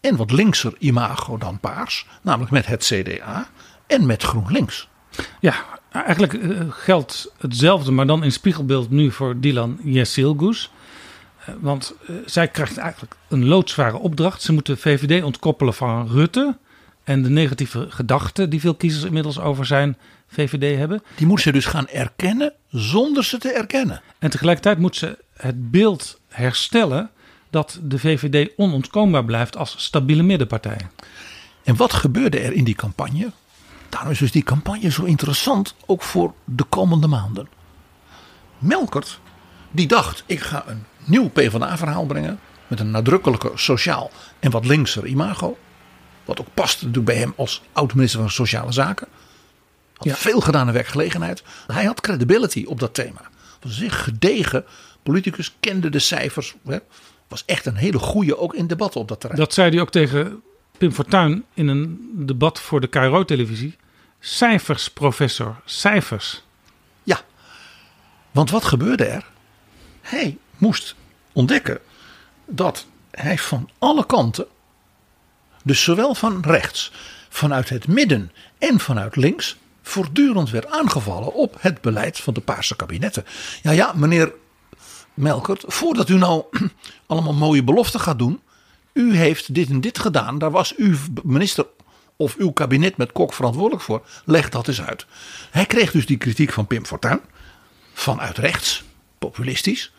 en 0.00 0.16
wat 0.16 0.30
linkser 0.30 0.74
imago 0.78 1.38
dan 1.38 1.60
paars, 1.60 2.06
namelijk 2.22 2.50
met 2.50 2.66
het 2.66 2.84
CDA 2.84 3.48
en 3.86 4.06
met 4.06 4.22
GroenLinks. 4.22 4.88
Ja, 5.40 5.54
eigenlijk 5.92 6.32
uh, 6.32 6.60
geldt 6.68 7.32
hetzelfde, 7.38 7.90
maar 7.90 8.06
dan 8.06 8.24
in 8.24 8.32
spiegelbeeld 8.32 8.90
nu 8.90 9.10
voor 9.10 9.40
Dylan 9.40 9.78
Yesilgus. 9.82 10.70
Uh, 11.48 11.54
want 11.60 11.94
uh, 12.08 12.16
zij 12.26 12.48
krijgt 12.48 12.76
eigenlijk 12.76 13.14
een 13.28 13.46
loodzware 13.46 13.98
opdracht. 13.98 14.42
Ze 14.42 14.52
moeten 14.52 14.78
VVD 14.78 15.24
ontkoppelen 15.24 15.74
van 15.74 16.08
Rutte. 16.08 16.56
En 17.04 17.22
de 17.22 17.30
negatieve 17.30 17.86
gedachten 17.88 18.50
die 18.50 18.60
veel 18.60 18.74
kiezers 18.74 19.04
inmiddels 19.04 19.40
over 19.40 19.66
zijn 19.66 19.96
VVD 20.26 20.78
hebben. 20.78 21.02
Die 21.16 21.26
moet 21.26 21.40
ze 21.40 21.52
dus 21.52 21.66
gaan 21.66 21.88
erkennen 21.88 22.52
zonder 22.70 23.24
ze 23.24 23.38
te 23.38 23.52
erkennen. 23.52 24.02
En 24.18 24.30
tegelijkertijd 24.30 24.78
moet 24.78 24.96
ze 24.96 25.18
het 25.36 25.70
beeld 25.70 26.20
herstellen 26.28 27.10
dat 27.50 27.78
de 27.82 27.98
VVD 27.98 28.50
onontkoombaar 28.56 29.24
blijft 29.24 29.56
als 29.56 29.74
stabiele 29.78 30.22
middenpartij. 30.22 30.78
En 31.64 31.76
wat 31.76 31.92
gebeurde 31.92 32.38
er 32.38 32.52
in 32.52 32.64
die 32.64 32.74
campagne? 32.74 33.30
Daarom 33.92 34.10
is 34.10 34.18
dus 34.18 34.32
die 34.32 34.42
campagne 34.42 34.90
zo 34.90 35.04
interessant, 35.04 35.74
ook 35.86 36.02
voor 36.02 36.34
de 36.44 36.64
komende 36.64 37.06
maanden. 37.06 37.48
Melkert, 38.58 39.20
die 39.70 39.86
dacht, 39.86 40.22
ik 40.26 40.40
ga 40.40 40.64
een 40.66 40.84
nieuw 41.04 41.28
PvdA-verhaal 41.28 42.06
brengen. 42.06 42.40
Met 42.66 42.80
een 42.80 42.90
nadrukkelijke 42.90 43.50
sociaal 43.54 44.10
en 44.38 44.50
wat 44.50 44.66
linkser 44.66 45.06
imago. 45.06 45.58
Wat 46.24 46.40
ook 46.40 46.46
past 46.54 46.76
natuurlijk 46.76 47.06
bij 47.06 47.16
hem 47.16 47.32
als 47.36 47.62
oud-minister 47.72 48.20
van 48.20 48.30
Sociale 48.30 48.72
Zaken. 48.72 49.08
Had 49.94 50.06
ja. 50.06 50.14
veel 50.14 50.40
gedaan 50.40 50.66
aan 50.66 50.72
werkgelegenheid. 50.72 51.42
Hij 51.66 51.84
had 51.84 52.00
credibility 52.00 52.64
op 52.68 52.80
dat 52.80 52.94
thema. 52.94 53.20
Was 53.60 53.78
een 53.78 53.90
gedegen 53.90 54.64
politicus, 55.02 55.54
kende 55.60 55.88
de 55.88 55.98
cijfers. 55.98 56.54
Was 57.28 57.42
echt 57.46 57.66
een 57.66 57.76
hele 57.76 57.98
goede 57.98 58.38
ook 58.38 58.54
in 58.54 58.66
debatten 58.66 59.00
op 59.00 59.08
dat 59.08 59.20
terrein. 59.20 59.40
Dat 59.40 59.54
zei 59.54 59.70
hij 59.70 59.80
ook 59.80 59.90
tegen 59.90 60.42
Pim 60.82 60.92
Fortuyn 60.92 61.44
in 61.54 61.68
een 61.68 62.10
debat 62.12 62.60
voor 62.60 62.80
de 62.80 62.86
KRO-televisie. 62.86 63.76
Cijfers, 64.20 64.90
professor, 64.90 65.60
cijfers. 65.64 66.42
Ja, 67.02 67.20
want 68.30 68.50
wat 68.50 68.64
gebeurde 68.64 69.04
er? 69.04 69.26
Hij 70.00 70.38
moest 70.56 70.94
ontdekken 71.32 71.78
dat 72.46 72.86
hij 73.10 73.38
van 73.38 73.70
alle 73.78 74.06
kanten, 74.06 74.46
dus 75.64 75.82
zowel 75.82 76.14
van 76.14 76.40
rechts, 76.40 76.92
vanuit 77.28 77.68
het 77.68 77.88
midden 77.88 78.32
en 78.58 78.80
vanuit 78.80 79.16
links, 79.16 79.56
voortdurend 79.82 80.50
werd 80.50 80.66
aangevallen 80.66 81.34
op 81.34 81.56
het 81.58 81.80
beleid 81.80 82.18
van 82.18 82.34
de 82.34 82.40
Paarse 82.40 82.76
kabinetten. 82.76 83.24
Ja, 83.62 83.70
ja, 83.70 83.92
meneer 83.96 84.32
Melkert, 85.14 85.64
voordat 85.66 86.08
u 86.08 86.14
nou 86.14 86.44
allemaal 87.06 87.34
mooie 87.34 87.64
beloften 87.64 88.00
gaat 88.00 88.18
doen, 88.18 88.40
u 88.92 89.16
heeft 89.16 89.54
dit 89.54 89.68
en 89.68 89.80
dit 89.80 89.98
gedaan, 89.98 90.38
daar 90.38 90.50
was 90.50 90.74
uw 90.76 90.96
minister 91.22 91.66
of 92.16 92.36
uw 92.36 92.50
kabinet 92.50 92.96
met 92.96 93.12
Kok 93.12 93.32
verantwoordelijk 93.32 93.82
voor. 93.82 94.02
Leg 94.24 94.48
dat 94.48 94.68
eens 94.68 94.82
uit. 94.82 95.06
Hij 95.50 95.66
kreeg 95.66 95.90
dus 95.90 96.06
die 96.06 96.16
kritiek 96.16 96.52
van 96.52 96.66
Pim 96.66 96.86
Fortuyn 96.86 97.20
vanuit 97.92 98.38
rechts. 98.38 98.84
populistisch. 99.18 99.92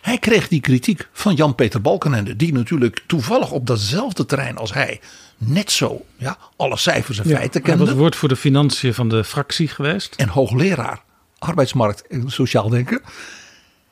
Hij 0.00 0.18
kreeg 0.18 0.48
die 0.48 0.60
kritiek 0.60 1.08
van 1.12 1.34
Jan-Peter 1.34 1.80
Balkenende, 1.80 2.36
die 2.36 2.52
natuurlijk 2.52 3.04
toevallig 3.06 3.50
op 3.50 3.66
datzelfde 3.66 4.26
terrein 4.26 4.56
als 4.56 4.72
hij 4.72 5.00
net 5.36 5.70
zo 5.70 6.04
ja, 6.16 6.38
alle 6.56 6.76
cijfers 6.76 7.18
en 7.18 7.24
feiten 7.24 7.50
Hij 7.52 7.70
kende. 7.70 7.84
was 7.84 7.94
woord 7.94 8.16
voor 8.16 8.28
de 8.28 8.36
financiën 8.36 8.94
van 8.94 9.08
de 9.08 9.24
fractie 9.24 9.68
geweest. 9.68 10.14
en 10.14 10.28
hoogleraar 10.28 11.02
arbeidsmarkt 11.38 12.06
en 12.06 12.30
sociaal 12.30 12.68
denken. 12.68 13.00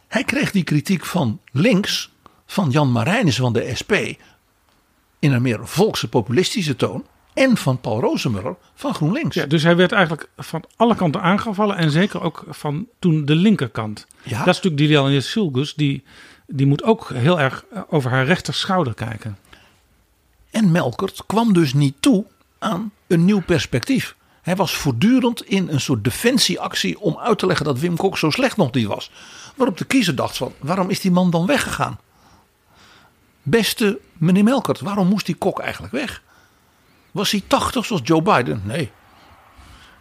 Hij 0.08 0.24
kreeg 0.24 0.50
die 0.50 0.62
kritiek 0.64 1.04
van 1.04 1.40
links, 1.52 2.10
van 2.46 2.70
Jan 2.70 2.92
Marijnissen 2.92 3.42
van 3.42 3.52
de 3.52 3.70
SP, 3.80 3.92
in 5.18 5.32
een 5.32 5.42
meer 5.42 5.68
volkse 5.68 6.08
populistische 6.08 6.76
toon. 6.76 7.06
En 7.34 7.56
van 7.56 7.80
Paul 7.80 8.00
Rozemuller 8.00 8.56
van 8.74 8.94
GroenLinks. 8.94 9.34
Ja, 9.34 9.46
dus 9.46 9.62
hij 9.62 9.76
werd 9.76 9.92
eigenlijk 9.92 10.28
van 10.36 10.64
alle 10.76 10.94
kanten 10.94 11.22
aangevallen. 11.22 11.76
En 11.76 11.90
zeker 11.90 12.22
ook 12.22 12.44
van 12.48 12.86
toen 12.98 13.24
de 13.24 13.34
linkerkant. 13.34 14.06
Ja. 14.22 14.38
Dat 14.38 14.54
is 14.54 14.62
natuurlijk 14.62 14.76
Dilian 14.76 15.22
Silgus. 15.22 15.74
Die, 15.74 16.04
die 16.46 16.66
moet 16.66 16.82
ook 16.82 17.10
heel 17.14 17.40
erg 17.40 17.64
over 17.88 18.10
haar 18.10 18.24
rechterschouder 18.24 18.94
kijken. 18.94 19.38
En 20.50 20.70
Melkert 20.70 21.26
kwam 21.26 21.52
dus 21.52 21.74
niet 21.74 21.94
toe 22.00 22.24
aan 22.58 22.92
een 23.06 23.24
nieuw 23.24 23.40
perspectief. 23.40 24.16
Hij 24.42 24.56
was 24.56 24.76
voortdurend 24.76 25.42
in 25.42 25.68
een 25.68 25.80
soort 25.80 26.04
defensieactie 26.04 27.00
om 27.00 27.18
uit 27.18 27.38
te 27.38 27.46
leggen 27.46 27.64
dat 27.64 27.78
Wim 27.78 27.96
Kok 27.96 28.18
zo 28.18 28.30
slecht 28.30 28.56
nog 28.56 28.72
niet 28.72 28.86
was. 28.86 29.10
Waarop 29.54 29.78
de 29.78 29.84
kiezer 29.84 30.14
dacht 30.14 30.36
van, 30.36 30.52
waarom 30.58 30.90
is 30.90 31.00
die 31.00 31.10
man 31.10 31.30
dan 31.30 31.46
weggegaan? 31.46 31.98
Beste 33.50 33.98
meneer 34.12 34.44
Melkert, 34.44 34.80
waarom 34.80 35.08
moest 35.08 35.26
die 35.26 35.34
Kok 35.34 35.58
eigenlijk 35.58 35.92
weg? 35.92 36.22
Was 37.10 37.30
hij 37.30 37.42
80 37.46 37.84
zoals 37.84 38.02
Joe 38.04 38.22
Biden? 38.22 38.62
Nee. 38.64 38.90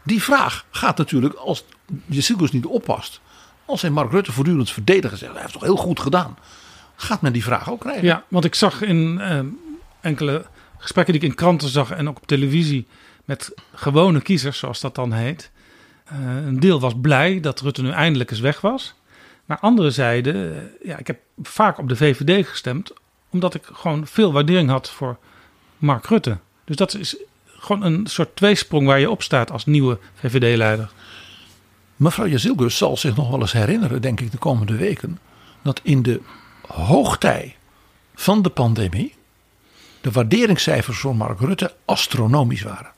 Die 0.04 0.24
vraag 0.24 0.66
gaat 0.70 0.98
natuurlijk, 0.98 1.34
als 1.34 1.66
je 2.06 2.22
Silgus 2.22 2.52
niet 2.52 2.66
oppast. 2.66 3.22
Als 3.66 3.82
hij 3.82 3.92
Mark 3.92 4.12
Rutte 4.12 4.32
voortdurend 4.32 4.72
verdedigen 4.72 5.18
zegt, 5.18 5.32
hij 5.32 5.42
heeft 5.42 5.54
toch 5.54 5.62
heel 5.62 5.76
goed 5.76 6.00
gedaan. 6.00 6.38
Gaat 6.96 7.22
men 7.22 7.34
die 7.34 7.44
vraag 7.44 7.70
ook 7.70 7.80
krijgen? 7.80 8.04
Ja, 8.06 8.24
want 8.28 8.46
ik 8.46 8.56
zag 8.56 8.82
in 8.82 9.20
eh, 9.20 9.40
enkele 10.02 10.46
gesprekken 10.78 11.14
die 11.14 11.24
ik 11.24 11.30
in 11.30 11.36
kranten 11.36 11.70
zag 11.70 11.92
en 11.92 12.10
ook 12.10 12.18
op 12.18 12.28
televisie 12.28 12.88
met 13.26 13.54
gewone 13.74 14.22
kiezers, 14.22 14.58
zoals 14.58 14.80
dat 14.82 14.96
dan 14.96 15.12
heet. 15.14 15.52
eh, 16.06 16.18
een 16.46 16.60
deel 16.60 16.80
was 16.80 16.94
blij 17.02 17.40
dat 17.40 17.60
Rutte 17.62 17.82
nu 17.82 17.90
eindelijk 17.90 18.32
eens 18.32 18.40
weg 18.40 18.62
was. 18.62 18.94
Maar 19.46 19.60
anderen 19.60 19.94
zeiden, 19.94 20.56
eh, 20.56 20.88
ja, 20.88 20.98
ik 20.98 21.08
heb 21.08 21.20
vaak 21.42 21.78
op 21.78 21.90
de 21.90 21.96
VVD 21.96 22.48
gestemd, 22.48 22.94
omdat 23.30 23.54
ik 23.54 23.64
gewoon 23.74 24.08
veel 24.08 24.32
waardering 24.32 24.70
had 24.70 24.90
voor 24.90 25.18
Mark 25.78 26.06
Rutte. 26.06 26.38
Dus 26.66 26.76
dat 26.76 26.96
is 26.96 27.18
gewoon 27.46 27.84
een 27.84 28.08
soort 28.08 28.36
tweesprong 28.36 28.88
waar 28.88 29.00
je 29.00 29.10
op 29.10 29.24
staat 29.24 29.52
als 29.52 29.66
nieuwe 29.66 30.00
VVD-leider. 30.14 30.90
Mevrouw 31.96 32.28
Jazilgus 32.28 32.78
zal 32.78 32.98
zich 32.98 33.16
nog 33.16 33.30
wel 33.30 33.40
eens 33.40 33.52
herinneren, 33.52 34.02
denk 34.02 34.20
ik, 34.20 34.32
de 34.32 34.38
komende 34.38 34.76
weken. 34.76 35.20
Dat 35.62 35.80
in 35.84 36.02
de 36.02 36.22
hoogtij 36.68 37.56
van 38.16 38.42
de 38.42 38.50
pandemie 38.50 39.16
de 40.02 40.12
waarderingscijfers 40.12 40.98
voor 40.98 41.16
Mark 41.16 41.40
Rutte 41.40 41.76
astronomisch 41.86 42.62
waren. 42.62 42.92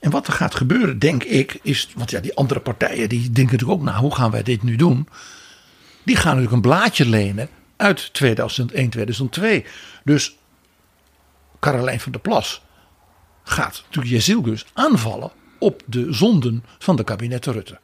En 0.00 0.10
wat 0.10 0.26
er 0.26 0.32
gaat 0.32 0.54
gebeuren, 0.54 0.98
denk 0.98 1.22
ik, 1.22 1.58
is. 1.62 1.88
Want 1.94 2.10
ja, 2.10 2.20
die 2.20 2.34
andere 2.34 2.60
partijen 2.60 3.08
die 3.08 3.20
denken 3.20 3.52
natuurlijk 3.52 3.80
ook, 3.80 3.86
nou, 3.86 4.00
hoe 4.00 4.14
gaan 4.14 4.30
wij 4.30 4.42
dit 4.42 4.62
nu 4.62 4.76
doen? 4.76 5.08
Die 6.02 6.16
gaan 6.16 6.36
natuurlijk 6.36 6.52
een 6.52 6.70
blaadje 6.70 7.08
lenen 7.08 7.48
uit 7.76 8.12
2001, 8.12 8.90
2002. 8.90 9.64
Dus 10.04 10.36
Caroline 11.60 12.00
van 12.00 12.12
der 12.12 12.20
Plas 12.20 12.62
gaat 13.42 13.82
natuurlijk 13.86 14.14
Jezilgus 14.14 14.66
aanvallen 14.72 15.32
op 15.58 15.82
de 15.86 16.12
zonden 16.12 16.64
van 16.78 16.96
de 16.96 17.04
kabinetten 17.04 17.52
Rutte. 17.52 17.78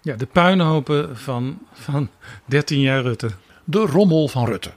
Ja, 0.00 0.16
de 0.16 0.26
puinhopen 0.26 1.18
van, 1.18 1.58
van 1.72 2.10
13 2.44 2.80
jaar 2.80 3.02
Rutte. 3.02 3.30
De 3.64 3.78
rommel 3.78 4.28
van 4.28 4.46
Rutte. 4.46 4.72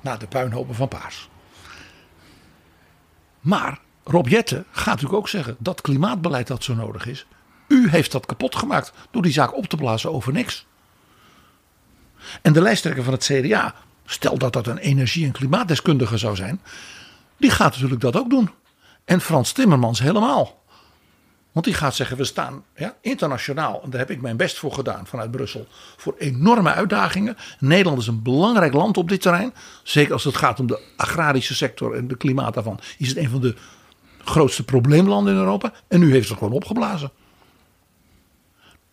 Na 0.00 0.16
de 0.16 0.26
puinhopen 0.26 0.74
van 0.74 0.88
Paars. 0.88 1.28
Maar 3.40 3.80
Rob 4.04 4.28
Jette 4.28 4.64
gaat 4.70 4.86
natuurlijk 4.86 5.14
ook 5.14 5.28
zeggen 5.28 5.56
dat 5.58 5.80
klimaatbeleid 5.80 6.46
dat 6.46 6.64
zo 6.64 6.74
nodig 6.74 7.06
is. 7.06 7.26
U 7.68 7.88
heeft 7.90 8.12
dat 8.12 8.26
kapot 8.26 8.56
gemaakt 8.56 8.92
door 9.10 9.22
die 9.22 9.32
zaak 9.32 9.56
op 9.56 9.66
te 9.66 9.76
blazen 9.76 10.12
over 10.12 10.32
niks. 10.32 10.66
En 12.42 12.52
de 12.52 12.60
lijsttrekker 12.60 13.04
van 13.04 13.12
het 13.12 13.24
CDA, 13.24 13.74
stel 14.04 14.38
dat 14.38 14.52
dat 14.52 14.66
een 14.66 14.78
energie- 14.78 15.24
en 15.24 15.32
klimaatdeskundige 15.32 16.16
zou 16.16 16.36
zijn, 16.36 16.60
die 17.36 17.50
gaat 17.50 17.72
natuurlijk 17.72 18.00
dat 18.00 18.16
ook 18.16 18.30
doen. 18.30 18.50
En 19.04 19.20
Frans 19.20 19.52
Timmermans 19.52 20.00
helemaal. 20.00 20.58
Want 21.52 21.70
die 21.70 21.74
gaat 21.74 21.94
zeggen, 21.94 22.16
we 22.16 22.24
staan 22.24 22.64
ja, 22.76 22.96
internationaal, 23.00 23.80
en 23.82 23.90
daar 23.90 24.00
heb 24.00 24.10
ik 24.10 24.20
mijn 24.20 24.36
best 24.36 24.58
voor 24.58 24.72
gedaan 24.72 25.06
vanuit 25.06 25.30
Brussel, 25.30 25.66
voor 25.96 26.14
enorme 26.18 26.72
uitdagingen. 26.72 27.36
Nederland 27.58 27.98
is 28.00 28.06
een 28.06 28.22
belangrijk 28.22 28.72
land 28.72 28.96
op 28.96 29.08
dit 29.08 29.20
terrein. 29.20 29.54
Zeker 29.82 30.12
als 30.12 30.24
het 30.24 30.36
gaat 30.36 30.60
om 30.60 30.66
de 30.66 30.80
agrarische 30.96 31.54
sector 31.54 31.94
en 31.94 32.08
de 32.08 32.16
klimaat 32.16 32.54
daarvan. 32.54 32.80
Is 32.98 33.08
het 33.08 33.16
een 33.16 33.30
van 33.30 33.40
de 33.40 33.54
grootste 34.24 34.64
probleemlanden 34.64 35.32
in 35.32 35.38
Europa. 35.38 35.72
En 35.88 36.00
nu 36.00 36.12
heeft 36.12 36.28
ze 36.28 36.34
gewoon 36.34 36.52
opgeblazen. 36.52 37.10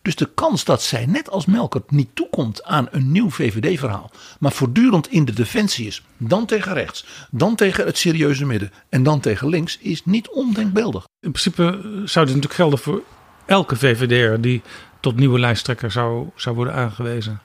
Dus 0.06 0.16
de 0.16 0.30
kans 0.34 0.64
dat 0.64 0.82
zij 0.82 1.06
net 1.06 1.30
als 1.30 1.45
Melkert 1.45 1.91
niet 1.91 2.10
toekomt 2.14 2.64
aan 2.64 2.88
een 2.91 3.12
nieuw 3.12 3.30
VVD-verhaal. 3.30 4.12
Maar 4.39 4.51
voortdurend 4.51 5.08
in 5.12 5.26
de 5.26 5.34
defensie 5.34 5.88
is. 5.88 6.03
Dan 6.18 6.45
tegen 6.45 6.74
rechts. 6.74 7.28
Dan 7.32 7.56
tegen 7.56 7.86
het 7.86 7.97
serieuze 7.97 8.45
midden. 8.45 8.72
En 8.89 9.03
dan 9.03 9.20
tegen 9.20 9.49
links. 9.49 9.78
Is 9.78 10.06
niet 10.06 10.30
ondenkbeeldig. 10.30 11.03
In 11.20 11.32
principe 11.32 11.62
zou 11.84 12.26
dit 12.26 12.36
natuurlijk 12.36 12.53
gelden 12.53 12.80
voor 12.80 13.03
elke 13.45 13.76
VVD'er 13.76 14.41
die 14.41 14.62
tot 14.99 15.16
nieuwe 15.16 15.39
lijsttrekker 15.39 15.91
zou, 15.91 16.30
zou 16.36 16.56
worden 16.56 16.74
aangewezen. 16.74 17.41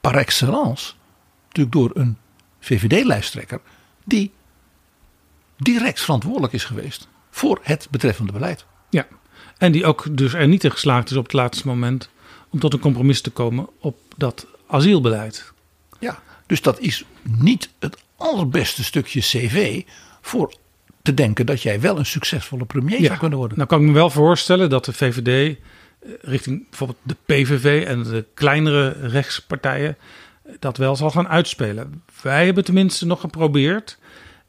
Par 0.00 0.16
excellence. 0.16 0.92
Natuurlijk 1.46 1.76
door 1.76 1.90
een 1.94 2.18
VVD-lijsttrekker. 2.60 3.60
Die 4.04 4.32
direct 5.56 6.00
verantwoordelijk 6.00 6.52
is 6.52 6.64
geweest. 6.64 7.08
Voor 7.30 7.60
het 7.62 7.88
betreffende 7.90 8.32
beleid. 8.32 8.64
Ja, 8.90 9.06
en 9.64 9.72
die 9.72 9.86
ook 9.86 10.06
dus 10.10 10.32
er 10.32 10.48
niet 10.48 10.64
in 10.64 10.70
geslaagd 10.70 11.10
is 11.10 11.16
op 11.16 11.24
het 11.24 11.32
laatste 11.32 11.66
moment 11.66 12.08
om 12.50 12.58
tot 12.58 12.72
een 12.72 12.80
compromis 12.80 13.20
te 13.20 13.30
komen 13.30 13.68
op 13.80 13.98
dat 14.16 14.46
asielbeleid. 14.66 15.52
Ja, 16.00 16.22
dus 16.46 16.62
dat 16.62 16.80
is 16.80 17.04
niet 17.22 17.70
het 17.78 17.96
allerbeste 18.16 18.84
stukje 18.84 19.20
cv 19.20 19.82
voor 20.20 20.54
te 21.02 21.14
denken 21.14 21.46
dat 21.46 21.62
jij 21.62 21.80
wel 21.80 21.98
een 21.98 22.06
succesvolle 22.06 22.64
premier 22.64 23.04
zou 23.04 23.18
kunnen 23.18 23.38
worden. 23.38 23.56
Nou 23.56 23.68
kan 23.68 23.80
ik 23.80 23.86
me 23.86 23.92
wel 23.92 24.10
voorstellen 24.10 24.70
dat 24.70 24.84
de 24.84 24.92
VVD 24.92 25.56
eh, 25.98 26.10
richting 26.20 26.68
bijvoorbeeld 26.68 26.98
de 27.02 27.16
PVV 27.24 27.84
en 27.86 28.02
de 28.02 28.24
kleinere 28.34 28.88
rechtspartijen 28.88 29.96
eh, 30.42 30.52
dat 30.58 30.76
wel 30.76 30.96
zal 30.96 31.10
gaan 31.10 31.28
uitspelen. 31.28 32.02
Wij 32.22 32.44
hebben 32.44 32.64
tenminste 32.64 33.06
nog 33.06 33.20
geprobeerd. 33.20 33.98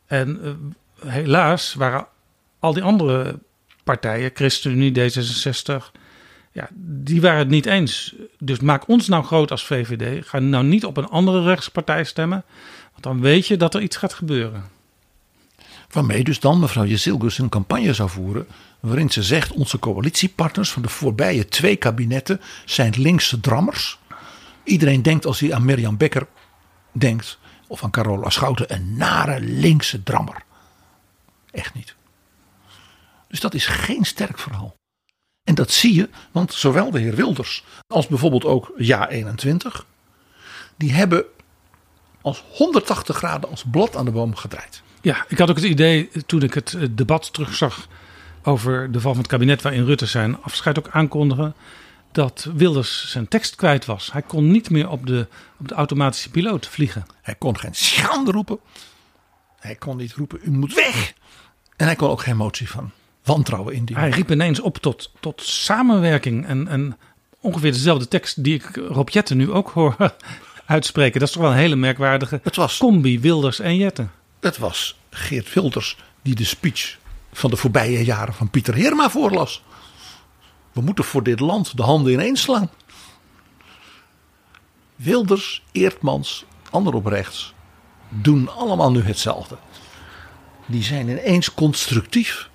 En 0.06 0.40
eh, 0.44 1.12
helaas 1.12 1.74
waren 1.74 2.08
al 2.60 2.74
die 2.74 2.84
andere 2.84 3.40
partijen, 3.86 4.32
ChristenUnie, 4.34 4.92
D66, 4.92 5.92
ja, 6.52 6.68
die 6.74 7.22
waren 7.22 7.40
het 7.40 7.50
niet 7.50 7.66
eens. 7.66 8.16
Dus 8.40 8.60
maak 8.60 8.88
ons 8.88 9.08
nou 9.08 9.24
groot 9.24 9.52
als 9.52 9.66
VVD. 9.66 10.28
Ga 10.28 10.40
nou 10.40 10.64
niet 10.64 10.86
op 10.86 10.98
een 10.98 11.08
andere 11.08 11.44
rechtspartij 11.44 12.04
stemmen. 12.04 12.44
Want 12.92 13.04
dan 13.04 13.22
weet 13.22 13.48
je 13.48 13.58
dat 13.58 13.74
er 13.74 13.82
iets 13.82 13.98
gaat 13.98 14.14
gebeuren. 14.14 14.64
Waarmee 15.92 16.24
dus 16.24 16.40
dan 16.40 16.60
mevrouw 16.60 16.86
Jezilgus 16.86 17.38
een 17.38 17.50
campagne 17.50 17.94
zou 17.94 18.10
voeren. 18.10 18.48
waarin 18.80 19.10
ze 19.10 19.24
zegt: 19.24 19.52
onze 19.52 19.80
coalitiepartners 19.80 20.72
van 20.72 20.82
de 20.82 20.90
voorbije 20.90 21.46
twee 21.46 21.76
kabinetten 21.76 22.42
zijn 22.66 22.94
linkse 22.98 23.40
drammers. 23.40 24.00
Iedereen 24.64 25.02
denkt 25.02 25.26
als 25.26 25.40
hij 25.40 25.54
aan 25.54 25.66
Mirjam 25.66 25.98
Becker 25.98 26.28
denkt. 26.92 27.38
of 27.68 27.84
aan 27.84 27.92
Carola 27.92 28.30
Schouten, 28.30 28.74
een 28.74 28.96
nare 28.98 29.40
linkse 29.40 30.04
drammer. 30.04 30.44
Echt 31.52 31.74
niet. 31.74 31.95
Dus 33.36 33.44
dat 33.44 33.54
is 33.54 33.66
geen 33.66 34.06
sterk 34.06 34.40
verhaal. 34.40 34.76
En 35.44 35.56
dat 35.56 35.72
zie 35.72 35.96
je, 35.96 36.10
want 36.32 36.54
zowel 36.54 36.92
de 36.92 37.00
heer 37.00 37.16
Wilders 37.16 37.64
als 37.88 38.08
bijvoorbeeld 38.08 38.46
ook 38.46 38.74
Ja 38.78 39.10
21, 39.10 39.86
die 40.78 40.94
hebben 40.94 41.26
als 42.22 42.44
180 42.52 43.18
graden 43.18 43.50
als 43.50 43.64
blad 43.72 43.96
aan 43.96 44.06
de 44.06 44.12
boom 44.12 44.36
gedraaid. 44.36 44.82
Ja, 45.02 45.26
ik 45.28 45.38
had 45.38 45.50
ook 45.50 45.56
het 45.56 45.66
idee 45.66 46.10
toen 46.26 46.42
ik 46.42 46.54
het 46.54 46.74
eh, 46.74 46.88
debat 46.92 47.34
terugzag 47.34 47.88
over 48.44 48.92
de 48.92 49.00
val 49.00 49.12
van 49.12 49.22
het 49.22 49.32
kabinet 49.32 49.62
waarin 49.62 49.86
Rutte 49.86 50.06
zijn 50.06 50.42
afscheid 50.42 50.78
ook 50.80 50.90
aankondigen, 50.90 51.56
dat 52.12 52.50
Wilders 52.54 53.12
zijn 53.12 53.28
tekst 53.28 53.56
kwijt 53.56 53.86
was. 53.86 54.12
Hij 54.12 54.22
kon 54.22 54.52
niet 54.52 54.70
meer 54.70 54.90
op 54.90 55.08
de, 55.08 55.28
op 55.60 55.68
de 55.68 55.76
automatische 55.76 56.30
piloot 56.30 56.68
vliegen. 56.68 57.06
Hij 57.22 57.36
kon 57.36 57.60
geen 57.60 57.76
schande 57.76 58.32
roepen. 58.32 58.60
Hij 59.60 59.76
kon 59.76 59.98
niet 59.98 60.14
roepen, 60.14 60.40
u 60.44 60.52
moet 60.52 60.74
weg. 60.74 61.14
En 61.76 61.86
hij 61.86 61.96
kon 61.96 62.10
ook 62.10 62.22
geen 62.22 62.38
motie 62.38 62.70
van 62.70 62.92
wantrouwen 63.26 63.74
indienen. 63.74 64.04
Hij 64.04 64.12
riep 64.12 64.32
ineens 64.32 64.60
op 64.60 64.78
tot, 64.78 65.12
tot 65.20 65.42
samenwerking 65.42 66.46
en, 66.46 66.68
en 66.68 66.98
ongeveer 67.40 67.72
dezelfde 67.72 68.08
tekst 68.08 68.44
die 68.44 68.54
ik 68.54 68.76
Rob 68.76 69.10
Jetten 69.10 69.38
nu 69.38 69.52
ook 69.52 69.70
hoor 69.70 69.96
uitspreken. 70.66 71.20
Dat 71.20 71.28
is 71.28 71.34
toch 71.34 71.44
wel 71.44 71.52
een 71.52 71.58
hele 71.58 71.76
merkwaardige 71.76 72.40
Het 72.44 72.56
was, 72.56 72.78
combi 72.78 73.20
Wilders 73.20 73.60
en 73.60 73.76
Jetten. 73.76 74.12
het 74.40 74.58
was 74.58 74.98
Geert 75.10 75.54
Wilders 75.54 75.98
die 76.22 76.36
de 76.36 76.44
speech 76.44 76.98
van 77.34 77.50
de 77.50 77.56
voorbije 77.56 78.06
jaren 78.06 78.34
van 78.34 78.50
Pieter 78.50 78.74
Heerma 78.74 79.10
voorlas. 79.10 79.64
We 80.72 80.82
moeten 80.82 81.04
voor 81.04 81.24
dit 81.24 81.40
land 81.40 81.78
de 81.78 81.84
handen 81.84 82.14
ineens 82.14 82.42
slaan. 82.42 82.70
Wilders, 84.96 85.64
Eertmans, 85.72 86.46
ander 86.70 86.94
op 86.94 87.06
rechts 87.06 87.54
doen 88.10 88.50
allemaal 88.56 88.92
nu 88.92 89.02
hetzelfde. 89.02 89.58
Die 90.66 90.84
zijn 90.84 91.10
ineens 91.10 91.54
constructief, 91.54 92.50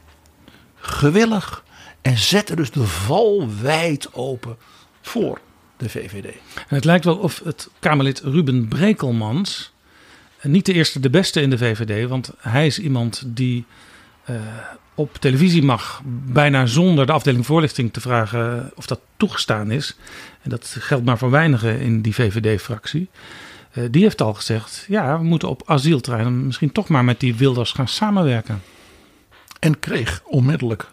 gewillig 0.81 1.65
en 2.03 2.19
zetten 2.19 2.57
dus 2.57 2.71
de 2.71 2.87
val 2.87 3.49
wijd 3.63 4.15
open 4.15 4.57
voor 5.01 5.41
de 5.77 5.89
VVD. 5.89 6.35
En 6.55 6.75
het 6.75 6.85
lijkt 6.85 7.05
wel 7.05 7.17
of 7.17 7.41
het 7.45 7.69
Kamerlid 7.79 8.21
Ruben 8.21 8.69
Brekelmans 8.69 9.73
niet 10.43 10.67
de 10.67 10.73
eerste 10.73 11.01
de 11.01 11.11
beste 11.11 11.41
in 11.41 11.51
de 11.51 11.59
VVD, 11.59 12.09
want 12.09 12.33
hij 12.39 12.67
is 12.67 12.79
iemand 12.79 13.23
die 13.27 13.65
uh, 14.31 14.37
op 14.95 15.17
televisie 15.17 15.63
mag, 15.63 16.03
bijna 16.27 16.67
zonder 16.67 17.07
de 17.07 17.13
afdeling 17.13 17.47
voorlichting 17.47 17.93
te 17.93 18.01
vragen 18.01 18.73
of 18.75 18.87
dat 18.87 19.01
toegestaan 19.17 19.71
is. 19.71 19.97
En 20.43 20.51
dat 20.51 20.77
geldt 20.79 21.05
maar 21.05 21.19
voor 21.19 21.31
weinigen 21.31 21.81
in 21.81 22.03
die 22.03 22.15
VVD-fractie. 22.15 23.09
Uh, 23.75 23.85
die 23.91 24.03
heeft 24.03 24.21
al 24.21 24.35
gezegd: 24.35 24.85
ja, 24.89 25.19
we 25.19 25.25
moeten 25.25 25.49
op 25.49 25.63
asielterrein 25.67 26.47
misschien 26.47 26.73
toch 26.73 26.89
maar 26.89 27.05
met 27.05 27.21
die 27.21 27.35
Wilders 27.35 27.73
gaan 27.73 27.89
samenwerken. 27.89 28.63
En 29.61 29.79
kreeg 29.79 30.23
onmiddellijk 30.25 30.89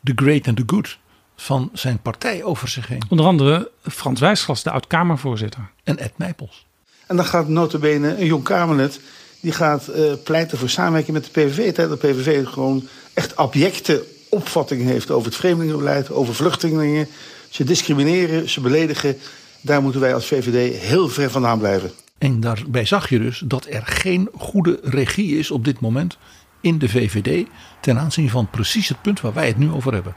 de 0.00 0.12
great 0.16 0.48
and 0.48 0.56
the 0.56 0.62
good 0.66 0.98
van 1.36 1.70
zijn 1.72 1.98
partij 1.98 2.42
over 2.42 2.68
zich 2.68 2.86
heen. 2.86 3.02
Onder 3.08 3.26
andere 3.26 3.70
Frans 3.82 4.20
Wijsglas, 4.20 4.62
de 4.62 4.70
oud-Kamervoorzitter. 4.70 5.70
En 5.84 5.98
Ed 5.98 6.12
Nijpels. 6.16 6.66
En 7.06 7.16
dan 7.16 7.24
gaat 7.24 7.48
notabene 7.48 8.20
een 8.20 8.26
jong 8.26 8.44
Kamerlid... 8.44 9.00
die 9.40 9.52
gaat 9.52 9.88
uh, 9.96 10.12
pleiten 10.24 10.58
voor 10.58 10.68
samenwerking 10.68 11.16
met 11.16 11.24
de 11.24 11.30
PVV. 11.30 11.72
Terwijl 11.74 12.00
de 12.00 12.08
PVV 12.08 12.46
gewoon 12.46 12.88
echt 13.14 13.36
abjecte 13.36 14.04
opvattingen 14.28 14.86
heeft... 14.86 15.10
over 15.10 15.26
het 15.26 15.36
vreemdelingenbeleid, 15.36 16.10
over 16.10 16.34
vluchtelingen. 16.34 17.08
Ze 17.48 17.64
discrimineren, 17.64 18.48
ze 18.48 18.60
beledigen. 18.60 19.16
Daar 19.60 19.82
moeten 19.82 20.00
wij 20.00 20.14
als 20.14 20.26
VVD 20.26 20.80
heel 20.80 21.08
ver 21.08 21.30
vandaan 21.30 21.58
blijven. 21.58 21.92
En 22.18 22.40
daarbij 22.40 22.84
zag 22.84 23.08
je 23.08 23.18
dus 23.18 23.42
dat 23.44 23.66
er 23.68 23.82
geen 23.86 24.28
goede 24.36 24.78
regie 24.82 25.38
is 25.38 25.50
op 25.50 25.64
dit 25.64 25.80
moment 25.80 26.16
in 26.64 26.78
de 26.78 26.88
VVD... 26.88 27.48
ten 27.80 27.98
aanzien 27.98 28.30
van 28.30 28.50
precies 28.50 28.88
het 28.88 29.02
punt 29.02 29.20
waar 29.20 29.32
wij 29.32 29.46
het 29.46 29.56
nu 29.56 29.70
over 29.70 29.92
hebben. 29.92 30.14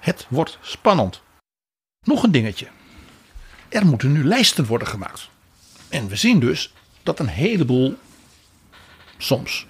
Het 0.00 0.26
wordt 0.28 0.58
spannend. 0.60 1.22
Nog 2.04 2.22
een 2.22 2.30
dingetje. 2.30 2.66
Er 3.68 3.86
moeten 3.86 4.12
nu 4.12 4.24
lijsten 4.24 4.66
worden 4.66 4.88
gemaakt. 4.88 5.30
En 5.88 6.08
we 6.08 6.16
zien 6.16 6.40
dus 6.40 6.72
dat 7.02 7.18
een 7.18 7.28
heleboel, 7.28 7.96
soms 9.18 9.66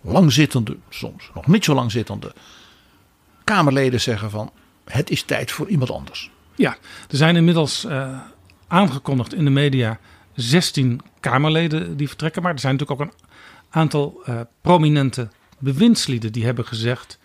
langzittende, 0.00 0.76
soms 0.88 1.30
nog 1.34 1.46
niet 1.46 1.64
zo 1.64 1.74
langzittende 1.74 2.34
Kamerleden 3.44 4.00
zeggen 4.00 4.30
van 4.30 4.52
het 4.84 5.10
is 5.10 5.22
tijd 5.22 5.50
voor 5.50 5.68
iemand 5.68 5.90
anders. 5.90 6.30
Ja, 6.54 6.76
er 7.10 7.16
zijn 7.16 7.36
inmiddels 7.36 7.84
uh, 7.84 8.20
aangekondigd 8.66 9.34
in 9.34 9.44
de 9.44 9.50
media 9.50 9.98
16 10.34 11.00
Kamerleden 11.20 11.96
die 11.96 12.08
vertrekken. 12.08 12.42
Maar 12.42 12.52
er 12.52 12.58
zijn 12.58 12.76
natuurlijk 12.76 13.00
ook 13.00 13.06
een 13.06 13.30
aantal 13.72 14.22
uh, 14.28 14.40
prominente 14.60 15.28
bewindslieden 15.58 16.32
die 16.32 16.44
hebben 16.44 16.66
gezegd 16.66 17.18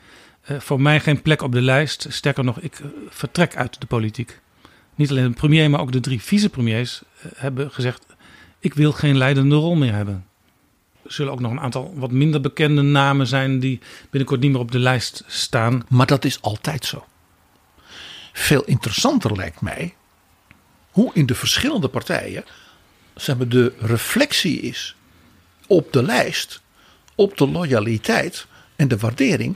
uh, 0.51 0.59
voor 0.59 0.81
mij 0.81 0.99
geen 0.99 1.21
plek 1.21 1.41
op 1.41 1.51
de 1.51 1.61
lijst. 1.61 2.05
Sterker 2.09 2.43
nog, 2.43 2.59
ik 2.59 2.79
uh, 2.79 2.87
vertrek 3.09 3.55
uit 3.55 3.79
de 3.79 3.87
politiek. 3.87 4.39
Niet 4.95 5.09
alleen 5.09 5.27
de 5.27 5.37
premier, 5.37 5.69
maar 5.69 5.79
ook 5.79 5.91
de 5.91 5.99
drie 5.99 6.21
vicepremiers 6.21 7.01
hebben 7.35 7.71
gezegd: 7.71 8.05
ik 8.59 8.73
wil 8.73 8.91
geen 8.91 9.17
leidende 9.17 9.55
rol 9.55 9.75
meer 9.75 9.93
hebben. 9.93 10.25
Er 11.03 11.13
zullen 11.13 11.31
ook 11.31 11.39
nog 11.39 11.51
een 11.51 11.59
aantal 11.59 11.93
wat 11.95 12.11
minder 12.11 12.41
bekende 12.41 12.81
namen 12.81 13.27
zijn 13.27 13.59
die 13.59 13.79
binnenkort 14.09 14.41
niet 14.41 14.51
meer 14.51 14.59
op 14.59 14.71
de 14.71 14.79
lijst 14.79 15.23
staan. 15.27 15.85
Maar 15.89 16.05
dat 16.05 16.25
is 16.25 16.41
altijd 16.41 16.85
zo. 16.85 17.05
Veel 18.33 18.63
interessanter 18.63 19.35
lijkt 19.35 19.61
mij 19.61 19.95
hoe 20.91 21.11
in 21.13 21.25
de 21.25 21.35
verschillende 21.35 21.87
partijen 21.87 22.43
zeg 23.15 23.37
maar, 23.37 23.47
de 23.47 23.73
reflectie 23.79 24.59
is 24.59 24.95
op 25.67 25.93
de 25.93 26.03
lijst, 26.03 26.61
op 27.15 27.37
de 27.37 27.47
loyaliteit 27.47 28.47
en 28.75 28.87
de 28.87 28.97
waardering 28.97 29.55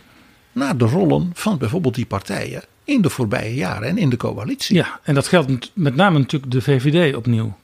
naar 0.51 0.77
de 0.77 0.85
rollen 0.85 1.31
van 1.33 1.57
bijvoorbeeld 1.57 1.95
die 1.95 2.05
partijen 2.05 2.63
in 2.83 3.01
de 3.01 3.09
voorbije 3.09 3.55
jaren 3.55 3.87
en 3.87 3.97
in 3.97 4.09
de 4.09 4.17
coalitie. 4.17 4.75
Ja, 4.75 4.99
en 5.03 5.13
dat 5.13 5.27
geldt 5.27 5.71
met 5.73 5.95
name 5.95 6.19
natuurlijk 6.19 6.51
de 6.51 6.61
VVD 6.61 7.15
opnieuw. 7.15 7.57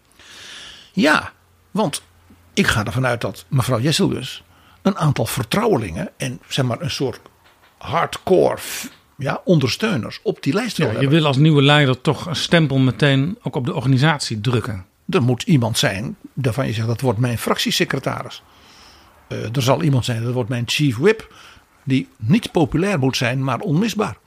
Ja, 0.93 1.31
want 1.71 2.01
ik 2.53 2.67
ga 2.67 2.85
ervan 2.85 3.05
uit 3.05 3.21
dat 3.21 3.45
mevrouw 3.47 3.79
Jesselgus 3.79 4.43
een 4.81 4.97
aantal 4.97 5.25
vertrouwelingen 5.25 6.09
en 6.17 6.39
zeg 6.47 6.65
maar 6.65 6.81
een 6.81 6.91
soort 6.91 7.19
hardcore 7.77 8.57
ja, 9.17 9.41
ondersteuners 9.43 10.19
op 10.23 10.43
die 10.43 10.53
lijst 10.53 10.77
wil 10.77 10.91
ja, 10.91 10.99
Je 10.99 11.09
wil 11.09 11.25
als 11.25 11.37
nieuwe 11.37 11.61
leider 11.61 12.01
toch 12.01 12.25
een 12.25 12.35
stempel 12.35 12.77
meteen 12.77 13.37
ook 13.41 13.55
op 13.55 13.65
de 13.65 13.73
organisatie 13.73 14.41
drukken. 14.41 14.85
Er 15.09 15.21
moet 15.21 15.43
iemand 15.43 15.77
zijn 15.77 16.15
waarvan 16.33 16.67
je 16.67 16.73
zegt 16.73 16.87
dat 16.87 17.01
wordt 17.01 17.19
mijn 17.19 17.37
fractiesecretaris. 17.37 18.43
Uh, 19.29 19.55
er 19.55 19.61
zal 19.61 19.83
iemand 19.83 20.05
zijn 20.05 20.23
dat 20.23 20.33
wordt 20.33 20.49
mijn 20.49 20.63
chief 20.65 20.97
whip 20.97 21.33
die 21.83 22.07
niet 22.17 22.51
populair 22.51 22.99
moet 22.99 23.17
zijn, 23.17 23.43
maar 23.43 23.59
onmisbaar. 23.59 24.17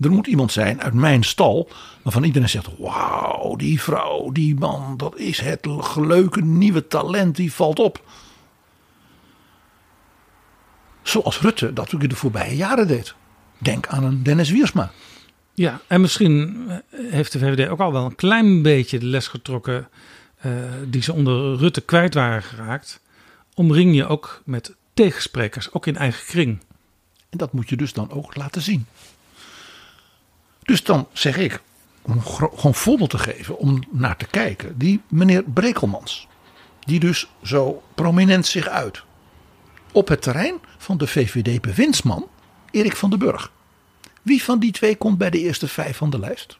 Er 0.00 0.10
moet 0.10 0.26
iemand 0.26 0.52
zijn 0.52 0.82
uit 0.82 0.94
mijn 0.94 1.22
stal 1.22 1.68
waarvan 2.02 2.24
iedereen 2.24 2.48
zegt: 2.48 2.68
Wauw, 2.78 3.56
die 3.56 3.82
vrouw, 3.82 4.32
die 4.32 4.54
man, 4.54 4.96
dat 4.96 5.16
is 5.16 5.40
het 5.40 5.66
leuke 5.96 6.42
nieuwe 6.42 6.86
talent, 6.86 7.36
die 7.36 7.52
valt 7.52 7.78
op. 7.78 8.02
Zoals 11.02 11.40
Rutte 11.40 11.66
dat 11.66 11.84
natuurlijk 11.84 12.10
de 12.10 12.16
voorbije 12.16 12.56
jaren 12.56 12.86
deed. 12.86 13.14
Denk 13.58 13.86
aan 13.86 14.04
een 14.04 14.22
Dennis 14.22 14.50
Wiersma. 14.50 14.90
Ja, 15.60 15.80
en 15.86 16.00
misschien 16.00 16.66
heeft 16.92 17.32
de 17.32 17.38
VVD 17.38 17.68
ook 17.68 17.80
al 17.80 17.92
wel 17.92 18.04
een 18.04 18.14
klein 18.14 18.62
beetje 18.62 18.98
de 18.98 19.06
les 19.06 19.26
getrokken 19.26 19.88
uh, 20.46 20.52
die 20.86 21.02
ze 21.02 21.12
onder 21.12 21.56
Rutte 21.56 21.80
kwijt 21.80 22.14
waren 22.14 22.42
geraakt. 22.42 23.00
Omring 23.54 23.94
je 23.94 24.06
ook 24.06 24.42
met 24.44 24.74
tegensprekers, 24.94 25.72
ook 25.72 25.86
in 25.86 25.96
eigen 25.96 26.26
kring. 26.26 26.58
En 27.30 27.38
dat 27.38 27.52
moet 27.52 27.68
je 27.68 27.76
dus 27.76 27.92
dan 27.92 28.10
ook 28.10 28.36
laten 28.36 28.62
zien. 28.62 28.86
Dus 30.62 30.84
dan 30.84 31.08
zeg 31.12 31.36
ik, 31.36 31.60
om 32.02 32.22
gewoon 32.24 32.74
voorbeeld 32.74 33.10
te 33.10 33.18
geven, 33.18 33.58
om 33.58 33.82
naar 33.90 34.16
te 34.16 34.26
kijken, 34.26 34.78
die 34.78 35.00
meneer 35.08 35.42
Brekelmans, 35.42 36.28
die 36.80 37.00
dus 37.00 37.28
zo 37.42 37.82
prominent 37.94 38.46
zich 38.46 38.68
uit 38.68 39.02
op 39.92 40.08
het 40.08 40.22
terrein 40.22 40.54
van 40.78 40.98
de 40.98 41.06
VVD-bewindsman 41.06 42.28
Erik 42.70 42.96
van 42.96 43.10
den 43.10 43.18
Burg. 43.18 43.50
Wie 44.22 44.42
van 44.42 44.58
die 44.58 44.72
twee 44.72 44.96
komt 44.96 45.18
bij 45.18 45.30
de 45.30 45.38
eerste 45.38 45.68
vijf 45.68 45.96
van 45.96 46.10
de 46.10 46.18
lijst? 46.18 46.58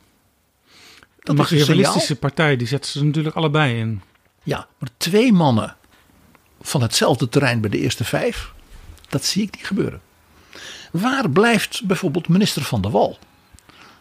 Dat 1.20 1.36
de 1.36 1.42
materialistische 1.42 2.16
partij, 2.16 2.56
die 2.56 2.66
zetten 2.66 2.90
ze 2.90 3.04
natuurlijk 3.04 3.36
allebei 3.36 3.78
in. 3.78 4.02
Ja, 4.42 4.68
maar 4.78 4.88
twee 4.96 5.32
mannen 5.32 5.76
van 6.60 6.82
hetzelfde 6.82 7.28
terrein 7.28 7.60
bij 7.60 7.70
de 7.70 7.78
eerste 7.78 8.04
vijf, 8.04 8.52
dat 9.08 9.24
zie 9.24 9.42
ik 9.42 9.56
niet 9.56 9.66
gebeuren. 9.66 10.00
Waar 10.92 11.30
blijft 11.30 11.84
bijvoorbeeld 11.84 12.28
minister 12.28 12.62
Van 12.62 12.80
der 12.80 12.90
Wal? 12.90 13.18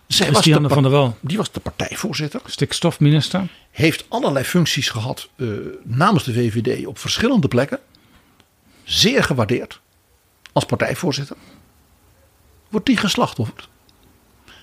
Zij 0.07 0.31
was 0.31 0.43
de, 0.43 0.69
van 0.69 0.83
der 0.83 0.91
Wal. 0.91 1.17
Die 1.19 1.37
was 1.37 1.51
de 1.51 1.59
partijvoorzitter. 1.59 2.41
Stikstofminister. 2.45 3.47
Heeft 3.71 4.05
allerlei 4.07 4.45
functies 4.45 4.89
gehad 4.89 5.29
uh, 5.35 5.57
namens 5.83 6.23
de 6.23 6.33
VVD 6.33 6.85
op 6.85 6.97
verschillende 6.97 7.47
plekken. 7.47 7.79
Zeer 8.83 9.23
gewaardeerd 9.23 9.79
als 10.51 10.65
partijvoorzitter. 10.65 11.35
Wordt 12.69 12.85
die 12.85 12.97
geslachtofferd? 12.97 13.69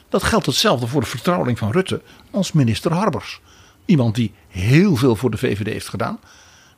Dat 0.08 0.22
geldt 0.22 0.46
hetzelfde 0.46 0.86
voor 0.86 1.00
de 1.00 1.06
vertrouweling 1.06 1.58
van 1.58 1.70
Rutte 1.70 2.02
als 2.30 2.52
minister 2.52 2.92
Harbers. 2.92 3.40
Iemand 3.84 4.14
die 4.14 4.32
heel 4.48 4.96
veel 4.96 5.16
voor 5.16 5.30
de 5.30 5.36
VVD 5.36 5.66
heeft 5.66 5.88
gedaan. 5.88 6.20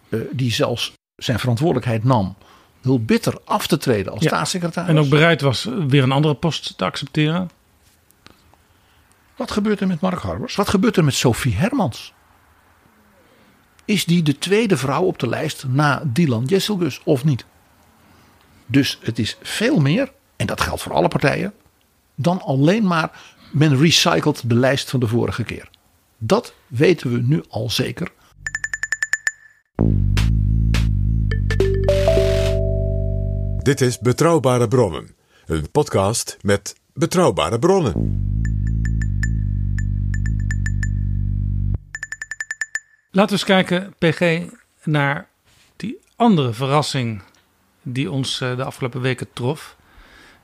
Uh, 0.09 0.21
die 0.33 0.53
zelfs 0.53 0.93
zijn 1.17 1.39
verantwoordelijkheid 1.39 2.05
nam 2.05 2.37
heel 2.83 3.05
bitter 3.05 3.41
af 3.45 3.67
te 3.67 3.77
treden 3.77 4.13
als 4.13 4.23
ja, 4.23 4.29
staatssecretaris. 4.29 4.91
En 4.91 4.99
ook 4.99 5.09
bereid 5.09 5.41
was 5.41 5.69
weer 5.89 6.03
een 6.03 6.13
andere 6.13 6.35
post 6.35 6.79
te 6.79 6.85
accepteren. 6.85 7.51
Wat 9.37 9.51
gebeurt 9.51 9.81
er 9.81 9.87
met 9.87 10.01
Mark 10.01 10.21
Harbers? 10.21 10.55
Wat 10.55 10.69
gebeurt 10.69 10.97
er 10.97 11.05
met 11.05 11.15
Sophie 11.15 11.55
Hermans? 11.55 12.13
Is 13.85 14.05
die 14.05 14.23
de 14.23 14.39
tweede 14.39 14.77
vrouw 14.77 15.03
op 15.03 15.19
de 15.19 15.29
lijst 15.29 15.65
na 15.69 16.03
Dylan 16.05 16.45
Jesselgus 16.45 17.01
of 17.05 17.25
niet? 17.25 17.45
Dus 18.67 18.99
het 19.03 19.19
is 19.19 19.37
veel 19.43 19.81
meer, 19.81 20.13
en 20.39 20.47
dat 20.47 20.61
geldt 20.61 20.83
voor 20.83 20.93
alle 20.93 21.09
partijen, 21.09 21.55
dan 22.15 22.43
alleen 22.43 22.87
maar 22.87 23.11
men 23.53 23.79
recycelt 23.79 24.49
de 24.49 24.55
lijst 24.55 24.91
van 24.91 25.01
de 25.01 25.07
vorige 25.07 25.45
keer. 25.45 25.71
Dat 26.19 26.55
weten 26.67 27.13
we 27.13 27.21
nu 27.21 27.45
al 27.49 27.71
zeker. 27.71 28.13
Dit 33.63 33.81
is 33.81 33.99
Betrouwbare 33.99 34.69
Bronnen, 34.69 35.11
een 35.47 35.71
podcast 35.71 36.37
met 36.41 36.75
betrouwbare 36.93 37.59
bronnen. 37.59 37.93
Laten 43.11 43.39
we 43.39 43.45
eens 43.45 43.45
kijken, 43.45 43.95
PG, 43.99 44.43
naar 44.85 45.29
die 45.77 45.99
andere 46.17 46.53
verrassing 46.53 47.23
die 47.83 48.11
ons 48.11 48.39
de 48.39 48.65
afgelopen 48.65 49.01
weken 49.01 49.29
trof. 49.33 49.77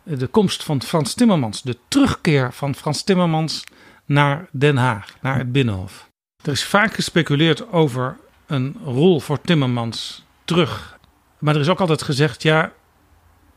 De 0.04 0.26
komst 0.26 0.62
van 0.62 0.82
Frans 0.82 1.14
Timmermans, 1.14 1.62
de 1.62 1.76
terugkeer 1.88 2.52
van 2.52 2.74
Frans 2.74 3.02
Timmermans 3.02 3.64
naar 4.04 4.48
Den 4.50 4.76
Haag, 4.76 5.16
naar 5.20 5.38
het 5.38 5.52
Binnenhof. 5.52 6.08
Er 6.42 6.52
is 6.52 6.64
vaak 6.64 6.94
gespeculeerd 6.94 7.72
over 7.72 8.16
een 8.46 8.76
rol 8.84 9.20
voor 9.20 9.40
Timmermans 9.40 10.24
terug. 10.44 10.98
Maar 11.38 11.54
er 11.54 11.60
is 11.60 11.68
ook 11.68 11.80
altijd 11.80 12.02
gezegd, 12.02 12.42
ja, 12.42 12.72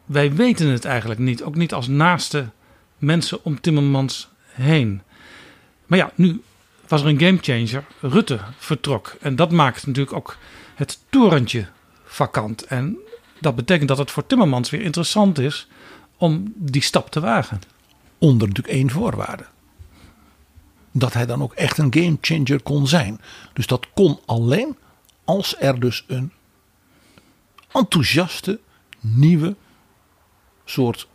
wij 0.06 0.34
weten 0.34 0.68
het 0.68 0.86
eigenlijk 0.86 1.20
niet. 1.20 1.44
Ook 1.44 1.56
niet 1.56 1.74
als 1.74 1.88
naaste 1.88 2.50
mensen 2.98 3.44
om 3.44 3.62
Timmermans 3.62 4.30
heen. 4.46 5.02
Maar 5.86 5.98
ja, 5.98 6.12
nu 6.16 6.42
was 6.88 7.02
er 7.02 7.08
een 7.08 7.20
gamechanger. 7.20 7.86
Rutte 8.00 8.40
vertrok. 8.58 9.16
En 9.20 9.36
dat 9.36 9.52
maakt 9.52 9.86
natuurlijk 9.86 10.16
ook 10.16 10.38
het 10.76 11.00
torentje 11.10 11.68
vakant. 12.06 12.66
En 12.66 12.98
dat 13.40 13.56
betekent 13.56 13.88
dat 13.88 13.98
het 13.98 14.12
voor 14.12 14.26
Timmermans 14.28 14.70
weer 14.70 14.82
interessant 14.82 15.40
is 15.40 15.68
om 16.18 16.54
die 16.56 16.82
stap 16.82 17.10
te 17.10 17.20
wagen. 17.20 17.62
Onder 18.18 18.48
natuurlijk 18.48 18.76
één 18.76 18.90
voorwaarde. 18.90 19.46
Dat 20.92 21.14
hij 21.14 21.26
dan 21.26 21.42
ook 21.42 21.54
echt 21.54 21.78
een 21.78 21.94
gamechanger 21.94 22.62
kon 22.62 22.88
zijn. 22.88 23.22
Dus 23.54 23.68
dat 23.68 23.88
kon 23.94 24.20
alleen 24.26 24.78
als 25.24 25.56
er 25.60 25.80
dus 25.80 26.04
een 26.08 26.32
enthousiaste 27.72 28.60
nieuwe 29.00 29.56
soort 30.66 31.08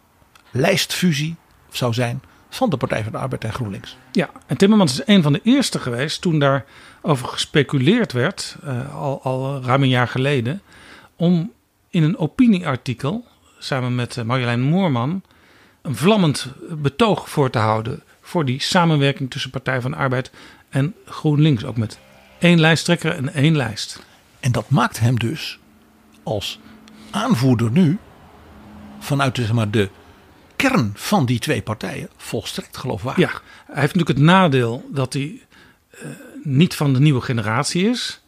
lijstfusie 0.50 1.36
zou 1.70 1.92
zijn 1.92 2.22
van 2.48 2.70
de 2.70 2.76
Partij 2.76 3.03
van 3.03 3.12
de 3.12 3.18
Arbeid 3.18 3.44
en 3.44 3.53
GroenLinks. 3.53 3.96
Ja, 4.12 4.30
en 4.46 4.57
Timmermans 4.57 4.92
is 4.92 5.07
een 5.07 5.22
van 5.22 5.32
de 5.32 5.40
eerste 5.42 5.78
geweest 5.78 6.20
toen 6.20 6.38
daarover 6.38 7.28
gespeculeerd 7.28 8.12
werd, 8.12 8.57
uh, 8.64 8.94
al, 8.94 9.22
al 9.22 9.62
ruim 9.62 9.82
een 9.82 9.88
jaar 9.88 10.09
geleden, 10.09 10.62
om 11.16 11.53
in 11.90 12.03
een 12.03 12.18
opinieartikel 12.18 13.26
samen 13.64 13.94
met 13.94 14.16
eh, 14.16 14.24
Marjolein 14.24 14.60
Moorman 14.60 15.22
een 15.82 15.96
vlammend 15.96 16.52
betoog 16.70 17.30
voor 17.30 17.50
te 17.50 17.58
houden 17.58 18.02
voor 18.20 18.44
die 18.44 18.60
samenwerking 18.60 19.30
tussen 19.30 19.50
Partij 19.50 19.80
van 19.80 19.90
de 19.90 19.96
Arbeid 19.96 20.30
en 20.68 20.94
GroenLinks. 21.06 21.64
Ook 21.64 21.76
met 21.76 21.98
één 22.38 22.60
lijsttrekker 22.60 23.12
en 23.12 23.34
één 23.34 23.56
lijst. 23.56 24.02
En 24.40 24.52
dat 24.52 24.70
maakt 24.70 25.00
hem 25.00 25.18
dus 25.18 25.58
als 26.22 26.60
aanvoerder 27.10 27.70
nu 27.70 27.98
vanuit 28.98 29.36
zeg 29.36 29.52
maar, 29.52 29.70
de 29.70 29.88
kern 30.56 30.92
van 30.94 31.26
die 31.26 31.38
twee 31.38 31.62
partijen 31.62 32.08
volstrekt 32.16 32.76
geloofwaardig. 32.76 33.32
Ja, 33.32 33.40
hij 33.66 33.80
heeft 33.80 33.94
natuurlijk 33.94 34.18
het 34.18 34.26
nadeel 34.26 34.88
dat 34.90 35.12
hij 35.12 35.40
uh, 35.94 36.10
niet 36.42 36.74
van 36.74 36.92
de 36.92 37.00
nieuwe 37.00 37.20
generatie 37.20 37.88
is. 37.88 38.22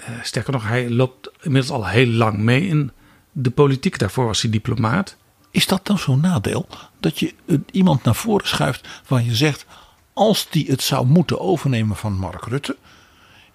Uh, 0.00 0.22
sterker 0.22 0.52
nog, 0.52 0.68
hij 0.68 0.90
loopt 0.90 1.30
inmiddels 1.40 1.72
al 1.72 1.86
heel 1.86 2.06
lang 2.06 2.38
mee 2.38 2.66
in 2.66 2.92
de 3.38 3.50
politiek. 3.50 3.98
Daarvoor 3.98 4.26
was 4.26 4.42
hij 4.42 4.50
diplomaat. 4.50 5.16
Is 5.50 5.66
dat 5.66 5.86
dan 5.86 5.98
zo'n 5.98 6.20
nadeel? 6.20 6.68
Dat 7.00 7.18
je 7.18 7.34
iemand 7.70 8.04
naar 8.04 8.14
voren 8.14 8.48
schuift 8.48 8.88
waar 9.06 9.22
je 9.22 9.34
zegt... 9.34 9.66
als 10.12 10.46
die 10.50 10.66
het 10.70 10.82
zou 10.82 11.06
moeten 11.06 11.40
overnemen 11.40 11.96
van 11.96 12.12
Mark 12.12 12.44
Rutte... 12.44 12.76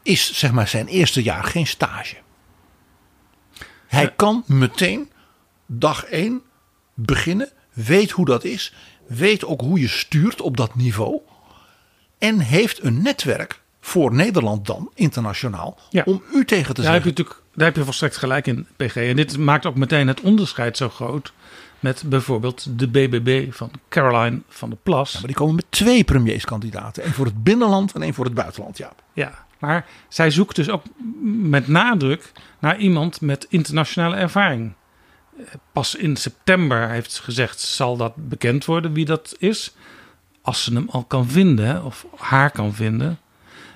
is 0.04 0.34
zeg 0.34 0.52
maar 0.52 0.68
zijn 0.68 0.88
eerste 0.88 1.24
jaar 1.24 1.44
geen 1.44 1.68
stage. 1.68 2.16
Hij 3.88 4.14
kan 4.16 4.44
meteen 4.46 5.12
dag 5.66 6.04
één 6.04 6.42
beginnen, 6.94 7.50
weet 7.74 8.12
hoe 8.12 8.26
dat 8.26 8.44
is, 8.44 8.74
weet 9.08 9.46
ook 9.46 9.62
hoe 9.62 9.80
je 9.80 9.88
stuurt 9.88 10.42
op 10.42 10.58
dat 10.58 10.76
niveau 10.76 11.20
en 12.18 12.40
heeft 12.40 12.84
een 12.84 13.02
netwerk 13.02 13.62
voor 13.80 14.14
Nederland 14.14 14.66
dan 14.66 14.92
internationaal 14.96 15.80
om 16.06 16.24
u 16.34 16.46
tegen 16.46 16.74
te 16.74 16.82
daar 16.82 16.92
zeggen. 16.92 16.94
Heb 16.94 17.04
je 17.04 17.10
natuurlijk, 17.10 17.41
daar 17.54 17.68
heb 17.68 17.76
je 17.76 17.84
volstrekt 17.84 18.18
gelijk 18.18 18.47
in, 18.47 18.68
PG. 18.76 18.95
En 18.95 19.16
dit 19.16 19.38
maakt 19.38 19.66
ook 19.66 19.76
meteen 19.76 20.08
het 20.08 20.22
onderscheid 20.22 20.78
zo 20.78 20.89
groot 20.89 21.34
met 21.80 22.04
bijvoorbeeld 22.06 22.80
de 22.80 22.88
BBB 22.88 23.54
van 23.54 23.72
Caroline 23.89 24.41
van 24.47 24.70
der 24.70 24.78
Plas. 24.84 25.12
Ja, 25.12 25.18
maar 25.18 25.28
die 25.28 25.36
komen 25.36 25.56
met 25.56 25.66
twee 25.70 26.04
premierskandidaten. 26.04 27.04
één 27.04 27.14
voor 27.14 27.26
het 27.26 27.43
binnenland 27.43 27.93
en 27.93 28.02
één 28.02 28.14
voor 28.14 28.26
het 28.26 28.34
buitenland, 28.34 28.78
ja. 28.78 28.91
Ja, 29.14 29.45
maar 29.60 29.86
zij 30.08 30.32
zoekt 30.32 30.56
dus 30.56 30.70
ook 30.70 30.84
met 31.41 31.68
nadruk 31.68 32.32
naar 32.60 32.78
iemand 32.78 33.22
met 33.22 33.45
internationale 33.49 34.16
ervaring. 34.16 34.74
Pas 35.72 35.95
in 35.95 36.16
september 36.16 36.89
heeft 36.89 37.12
ze 37.12 37.24
gezegd, 37.24 37.60
zal 37.60 37.97
dat 37.97 38.14
bekend 38.16 38.66
worden 38.66 38.93
wie 38.93 39.06
dat 39.06 39.36
is. 39.39 39.76
Als 40.41 40.64
ze 40.64 40.74
hem 40.74 40.89
al 40.89 41.04
kan 41.04 41.28
vinden, 41.28 41.84
of 41.84 42.06
haar 42.18 42.52
kan 42.52 42.74
vinden. 42.74 43.20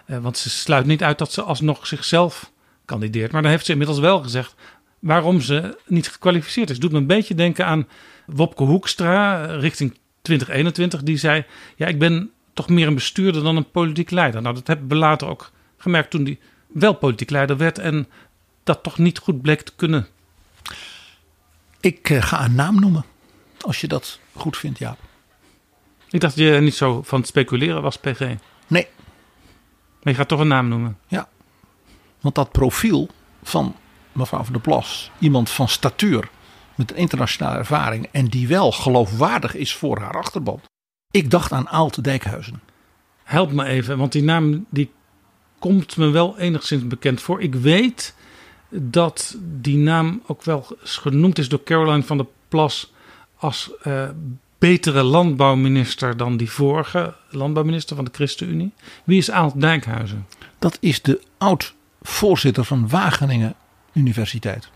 Eh, 0.05 0.17
want 0.17 0.37
ze 0.37 0.49
sluit 0.49 0.85
niet 0.85 1.03
uit 1.03 1.17
dat 1.17 1.33
ze 1.33 1.41
alsnog 1.41 1.87
zichzelf 1.87 2.51
kandideert. 2.85 3.31
Maar 3.31 3.41
dan 3.41 3.51
heeft 3.51 3.65
ze 3.65 3.71
inmiddels 3.71 3.99
wel 3.99 4.23
gezegd 4.23 4.55
waarom 4.99 5.41
ze 5.41 5.77
niet 5.85 6.07
gekwalificeerd 6.07 6.69
is. 6.69 6.79
Doet 6.79 6.91
me 6.91 6.97
een 6.97 7.07
beetje 7.07 7.35
denken 7.35 7.65
aan 7.65 7.87
Wopke 8.25 8.63
Hoekstra 8.63 9.47
eh, 9.47 9.59
richting 9.59 9.97
2021. 10.21 11.03
Die 11.03 11.17
zei, 11.17 11.45
ja 11.75 11.87
ik 11.87 11.99
ben 11.99 12.31
toch 12.53 12.69
meer 12.69 12.87
een 12.87 12.93
bestuurder 12.95 13.43
dan 13.43 13.55
een 13.55 13.71
politiek 13.71 14.11
leider. 14.11 14.41
Nou 14.41 14.55
dat 14.55 14.67
hebben 14.67 14.87
we 14.87 14.95
later 14.95 15.27
ook 15.27 15.51
gemerkt 15.77 16.09
toen 16.09 16.23
hij 16.23 16.39
wel 16.67 16.93
politiek 16.93 17.29
leider 17.29 17.57
werd. 17.57 17.79
En 17.79 18.07
dat 18.63 18.83
toch 18.83 18.97
niet 18.97 19.17
goed 19.17 19.41
bleek 19.41 19.61
te 19.61 19.71
kunnen. 19.75 20.07
Ik 21.79 22.09
uh, 22.09 22.21
ga 22.21 22.45
een 22.45 22.55
naam 22.55 22.79
noemen. 22.79 23.05
Als 23.61 23.81
je 23.81 23.87
dat 23.87 24.19
goed 24.33 24.57
vindt, 24.57 24.79
Jaap. 24.79 24.97
Ik 26.09 26.19
dacht 26.19 26.35
dat 26.35 26.45
je 26.45 26.59
niet 26.59 26.75
zo 26.75 27.01
van 27.01 27.19
het 27.19 27.27
speculeren 27.27 27.81
was, 27.81 27.97
PG. 27.97 28.19
Nee. 28.67 28.87
Maar 30.03 30.13
je 30.13 30.19
gaat 30.19 30.27
toch 30.27 30.39
een 30.39 30.47
naam 30.47 30.67
noemen. 30.67 30.97
Ja. 31.07 31.27
Want 32.25 32.37
dat 32.37 32.51
profiel 32.51 33.09
van 33.43 33.75
mevrouw 34.11 34.43
van 34.43 34.53
der 34.53 34.61
Plas. 34.61 35.11
Iemand 35.19 35.49
van 35.49 35.67
statuur. 35.67 36.29
Met 36.75 36.91
een 36.91 36.97
internationale 36.97 37.57
ervaring. 37.57 38.07
En 38.11 38.25
die 38.25 38.47
wel 38.47 38.71
geloofwaardig 38.71 39.55
is 39.55 39.75
voor 39.75 39.99
haar 39.99 40.17
achterban. 40.17 40.61
Ik 41.11 41.31
dacht 41.31 41.51
aan 41.51 41.69
Aalt 41.69 42.03
Dijkhuizen. 42.03 42.61
Help 43.23 43.51
me 43.51 43.65
even, 43.65 43.97
want 43.97 44.11
die 44.11 44.23
naam 44.23 44.65
die 44.69 44.91
komt 45.59 45.97
me 45.97 46.09
wel 46.09 46.37
enigszins 46.37 46.87
bekend 46.87 47.21
voor. 47.21 47.41
Ik 47.41 47.55
weet 47.55 48.15
dat 48.69 49.37
die 49.61 49.77
naam 49.77 50.21
ook 50.25 50.43
wel 50.43 50.67
genoemd 50.83 51.37
is 51.37 51.49
door 51.49 51.63
Caroline 51.63 52.03
van 52.03 52.17
der 52.17 52.27
Plas 52.47 52.93
als 53.35 53.71
uh, 53.83 54.09
betere 54.57 55.03
landbouwminister 55.03 56.17
dan 56.17 56.37
die 56.37 56.51
vorige 56.51 57.15
landbouwminister 57.29 57.95
van 57.95 58.05
de 58.05 58.11
ChristenUnie. 58.13 58.73
Wie 59.03 59.17
is 59.17 59.31
Aalt 59.31 59.61
Dijkhuizen? 59.61 60.27
Dat 60.59 60.77
is 60.79 61.01
de 61.01 61.21
oud-voorzitter 62.05 62.65
van 62.65 62.89
Wageningen 62.89 63.55
Universiteit. 63.93 64.69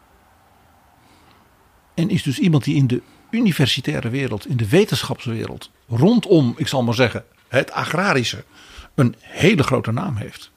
En 1.94 2.10
is 2.10 2.24
dus 2.24 2.40
iemand 2.40 2.64
die 2.64 2.76
in 2.76 2.88
de 2.88 3.02
universitaire 3.30 4.10
wereld, 4.10 4.48
in 4.48 4.58
de 4.58 4.70
wetenschapswereld, 4.70 5.72
rondom, 5.88 6.54
ik 6.58 6.68
zal 6.68 6.84
maar 6.84 6.94
zeggen, 6.94 7.24
het 7.48 7.72
agrarische, 7.72 8.44
een 8.96 9.16
hele 9.20 9.64
grote 9.64 9.92
naam 9.92 10.16
heeft. 10.16 10.52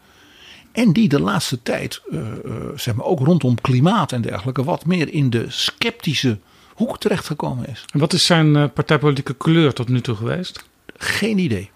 En 0.73 0.93
die 0.93 1.09
de 1.09 1.21
laatste 1.21 1.63
tijd, 1.63 2.03
uh, 2.11 2.21
uh, 2.45 2.55
zeg 2.75 2.95
maar 2.95 3.07
ook 3.07 3.19
rondom 3.19 3.61
klimaat 3.61 4.13
en 4.13 4.23
dergelijke, 4.23 4.65
wat 4.65 4.87
meer 4.87 5.13
in 5.13 5.31
de 5.31 5.51
sceptische 5.51 6.39
hoek 6.75 6.99
terechtgekomen 6.99 7.69
is. 7.69 7.85
En 7.93 7.99
wat 7.99 8.13
is 8.13 8.27
zijn 8.27 8.55
uh, 8.55 8.65
partijpolitieke 8.75 9.35
kleur 9.35 9.73
tot 9.73 9.89
nu 9.89 10.01
toe 10.01 10.15
geweest? 10.15 10.65
Geen 10.97 11.39
idee. 11.39 11.71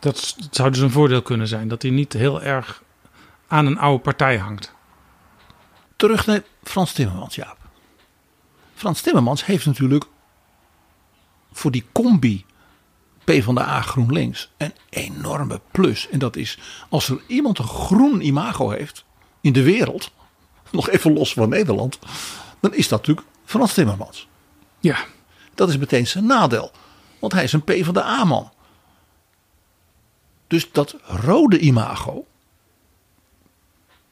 Dat 0.00 0.36
zou 0.50 0.70
dus 0.70 0.80
een 0.80 0.90
voordeel 0.90 1.22
kunnen 1.22 1.48
zijn, 1.48 1.68
dat 1.68 1.82
hij 1.82 1.90
niet 1.90 2.12
heel 2.12 2.42
erg 2.42 2.82
aan 3.52 3.66
een 3.66 3.78
oude 3.78 4.02
partij 4.02 4.38
hangt. 4.38 4.74
Terug 5.96 6.26
naar 6.26 6.42
Frans 6.62 6.92
Timmermans, 6.92 7.34
Jaap. 7.34 7.58
Frans 8.74 9.00
Timmermans 9.00 9.44
heeft 9.44 9.66
natuurlijk 9.66 10.04
voor 11.52 11.70
die 11.70 11.84
combi 11.92 12.44
PvdA 13.24 13.80
GroenLinks 13.80 14.50
een 14.56 14.72
enorme 14.88 15.60
plus. 15.70 16.08
En 16.08 16.18
dat 16.18 16.36
is 16.36 16.58
als 16.88 17.08
er 17.08 17.22
iemand 17.26 17.58
een 17.58 17.64
groen 17.64 18.20
imago 18.20 18.70
heeft 18.70 19.04
in 19.40 19.52
de 19.52 19.62
wereld, 19.62 20.12
nog 20.70 20.88
even 20.88 21.12
los 21.12 21.32
van 21.32 21.48
Nederland, 21.48 21.98
dan 22.60 22.74
is 22.74 22.88
dat 22.88 22.98
natuurlijk 22.98 23.26
Frans 23.44 23.74
Timmermans. 23.74 24.28
Ja. 24.80 25.04
Dat 25.54 25.68
is 25.68 25.76
meteen 25.76 26.06
zijn 26.06 26.26
nadeel, 26.26 26.72
want 27.18 27.32
hij 27.32 27.44
is 27.44 27.52
een 27.52 27.64
PvdA-man. 27.64 28.52
Dus 30.46 30.72
dat 30.72 30.96
rode 31.02 31.58
imago, 31.58 32.26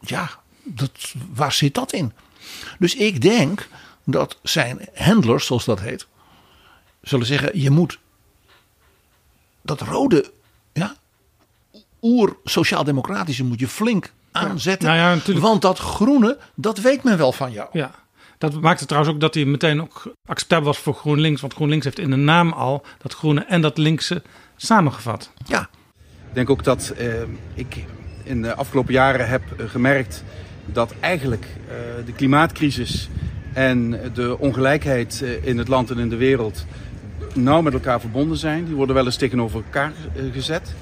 ja, 0.01 0.31
dat, 0.63 1.15
waar 1.33 1.53
zit 1.53 1.75
dat 1.75 1.93
in? 1.93 2.13
Dus 2.79 2.95
ik 2.95 3.21
denk 3.21 3.69
dat 4.05 4.39
zijn 4.43 4.89
handlers, 4.95 5.47
zoals 5.47 5.65
dat 5.65 5.81
heet, 5.81 6.07
zullen 7.03 7.27
zeggen: 7.27 7.61
je 7.61 7.71
moet 7.71 7.99
dat 9.63 9.81
rode, 9.81 10.33
ja, 10.73 10.95
oer-sociaal-democratische 12.03 13.45
moet 13.45 13.61
je 13.61 13.69
flink 13.69 14.13
aanzetten. 14.33 14.89
Nou 14.89 15.01
ja, 15.01 15.15
natuurlijk. 15.15 15.47
Want 15.47 15.63
dat 15.63 15.79
groene, 15.79 16.39
dat 16.55 16.79
weet 16.79 17.03
men 17.03 17.19
wel 17.19 17.33
van 17.33 17.53
jou. 17.53 17.69
Ja. 17.73 17.95
Dat 18.39 18.61
maakte 18.61 18.87
trouwens 18.87 19.15
ook 19.15 19.21
dat 19.21 19.35
hij 19.35 19.45
meteen 19.45 19.83
ook 19.83 20.15
acceptabel 20.27 20.67
was 20.67 20.79
voor 20.79 20.95
GroenLinks. 20.95 21.41
Want 21.41 21.53
GroenLinks 21.53 21.85
heeft 21.85 21.99
in 21.99 22.11
de 22.11 22.17
naam 22.17 22.53
al 22.53 22.85
dat 22.99 23.15
groene 23.15 23.45
en 23.45 23.61
dat 23.61 23.79
linkse 23.79 24.23
samengevat. 24.57 25.31
Ja. 25.45 25.69
Ik 26.29 26.35
denk 26.35 26.51
ook 26.51 26.65
dat 26.65 26.89
eh, 26.89 27.23
ik 27.55 27.85
in 28.31 28.43
de 28.43 28.55
afgelopen 28.55 28.93
jaren 28.93 29.29
heb 29.29 29.43
gemerkt 29.57 30.25
dat 30.67 30.95
eigenlijk 31.01 31.45
uh, 31.45 32.07
de 32.07 32.13
klimaatcrisis 32.13 33.09
en 33.53 34.01
de 34.15 34.39
ongelijkheid 34.39 35.25
in 35.43 35.59
het 35.59 35.69
land 35.69 35.91
en 35.91 35.99
in 35.99 36.09
de 36.09 36.17
wereld 36.17 36.67
nauw 37.35 37.61
met 37.61 37.73
elkaar 37.73 38.01
verbonden 38.01 38.37
zijn. 38.37 38.65
Die 38.65 38.75
worden 38.75 38.95
wel 38.95 39.05
eens 39.05 39.17
tegenover 39.17 39.63
elkaar 39.65 39.93
uh, 40.17 40.33
gezet. 40.33 40.75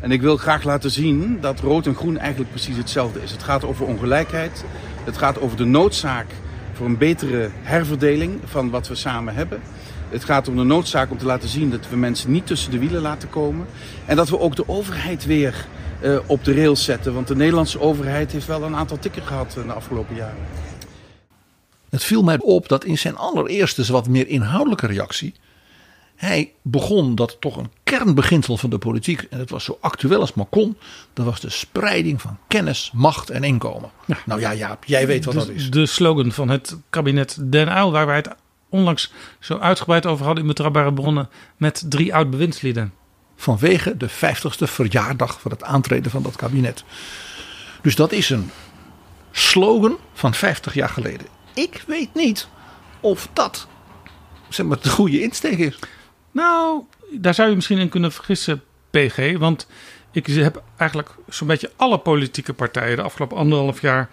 En 0.00 0.10
ik 0.10 0.20
wil 0.20 0.36
graag 0.36 0.62
laten 0.62 0.90
zien 0.90 1.38
dat 1.40 1.60
rood 1.60 1.86
en 1.86 1.94
groen 1.94 2.18
eigenlijk 2.18 2.50
precies 2.50 2.76
hetzelfde 2.76 3.22
is. 3.22 3.30
Het 3.30 3.42
gaat 3.42 3.64
over 3.64 3.86
ongelijkheid. 3.86 4.64
Het 5.04 5.16
gaat 5.16 5.40
over 5.40 5.56
de 5.56 5.64
noodzaak 5.64 6.26
voor 6.72 6.86
een 6.86 6.98
betere 6.98 7.50
herverdeling 7.62 8.40
van 8.44 8.70
wat 8.70 8.88
we 8.88 8.94
samen 8.94 9.34
hebben. 9.34 9.60
Het 10.08 10.24
gaat 10.24 10.48
om 10.48 10.56
de 10.56 10.62
noodzaak 10.62 11.10
om 11.10 11.18
te 11.18 11.24
laten 11.24 11.48
zien 11.48 11.70
dat 11.70 11.88
we 11.88 11.96
mensen 11.96 12.30
niet 12.30 12.46
tussen 12.46 12.70
de 12.70 12.78
wielen 12.78 13.02
laten 13.02 13.30
komen. 13.30 13.66
En 14.06 14.16
dat 14.16 14.28
we 14.28 14.38
ook 14.38 14.56
de 14.56 14.68
overheid 14.68 15.26
weer 15.26 15.66
uh, 16.02 16.18
op 16.26 16.44
de 16.44 16.54
rails 16.54 16.84
zetten. 16.84 17.14
Want 17.14 17.28
de 17.28 17.36
Nederlandse 17.36 17.80
overheid 17.80 18.32
heeft 18.32 18.46
wel 18.46 18.62
een 18.62 18.76
aantal 18.76 18.98
tikken 18.98 19.22
gehad 19.22 19.56
in 19.56 19.66
de 19.66 19.72
afgelopen 19.72 20.16
jaren. 20.16 20.46
Het 21.90 22.04
viel 22.04 22.22
mij 22.22 22.38
op 22.40 22.68
dat 22.68 22.84
in 22.84 22.98
zijn 22.98 23.16
allereerste 23.16 23.92
wat 23.92 24.08
meer 24.08 24.28
inhoudelijke 24.28 24.86
reactie. 24.86 25.34
Hij 26.16 26.52
begon 26.62 27.14
dat 27.14 27.36
toch 27.40 27.56
een 27.56 27.70
kernbeginsel 27.84 28.56
van 28.56 28.70
de 28.70 28.78
politiek, 28.78 29.22
en 29.30 29.38
het 29.38 29.50
was 29.50 29.64
zo 29.64 29.78
actueel 29.80 30.20
als 30.20 30.34
maar 30.34 30.46
kon, 30.46 30.76
dat 31.12 31.24
was 31.24 31.40
de 31.40 31.50
spreiding 31.50 32.20
van 32.20 32.38
kennis, 32.48 32.90
macht 32.94 33.30
en 33.30 33.44
inkomen. 33.44 33.90
Nou 34.26 34.40
ja, 34.40 34.54
Jaap, 34.54 34.84
jij 34.84 35.06
weet 35.06 35.24
wat 35.24 35.34
de, 35.34 35.40
dat 35.40 35.48
is. 35.48 35.70
De 35.70 35.86
slogan 35.86 36.32
van 36.32 36.48
het 36.48 36.76
kabinet 36.90 37.36
Den 37.40 37.68
Uyl, 37.68 37.92
waar 37.92 38.06
wij 38.06 38.16
het 38.16 38.34
onlangs 38.68 39.12
zo 39.38 39.58
uitgebreid 39.58 40.06
over 40.06 40.24
hadden 40.24 40.42
in 40.42 40.48
betrouwbare 40.48 40.92
bronnen 40.92 41.28
met 41.56 41.84
drie 41.88 42.14
oud-bewindslieden. 42.14 42.92
Vanwege 43.40 43.96
de 43.96 44.10
50ste 44.10 44.64
verjaardag 44.64 45.40
van 45.40 45.50
het 45.50 45.62
aantreden 45.62 46.10
van 46.10 46.22
dat 46.22 46.36
kabinet. 46.36 46.84
Dus 47.82 47.94
dat 47.94 48.12
is 48.12 48.30
een 48.30 48.50
slogan 49.30 49.98
van 50.12 50.34
50 50.34 50.74
jaar 50.74 50.88
geleden. 50.88 51.26
Ik 51.54 51.84
weet 51.86 52.14
niet 52.14 52.48
of 53.00 53.28
dat 53.32 53.68
zeg 54.48 54.66
maar, 54.66 54.80
de 54.80 54.88
goede 54.88 55.22
insteek 55.22 55.58
is. 55.58 55.78
Nou, 56.30 56.82
daar 57.12 57.34
zou 57.34 57.48
je 57.48 57.54
misschien 57.54 57.78
in 57.78 57.88
kunnen 57.88 58.12
vergissen, 58.12 58.62
PG. 58.90 59.38
Want 59.38 59.66
ik 60.12 60.26
heb 60.26 60.62
eigenlijk 60.76 61.10
zo'n 61.28 61.46
beetje 61.46 61.72
alle 61.76 61.98
politieke 61.98 62.52
partijen 62.52 62.96
de 62.96 63.02
afgelopen 63.02 63.36
anderhalf 63.36 63.80
jaar 63.80 64.10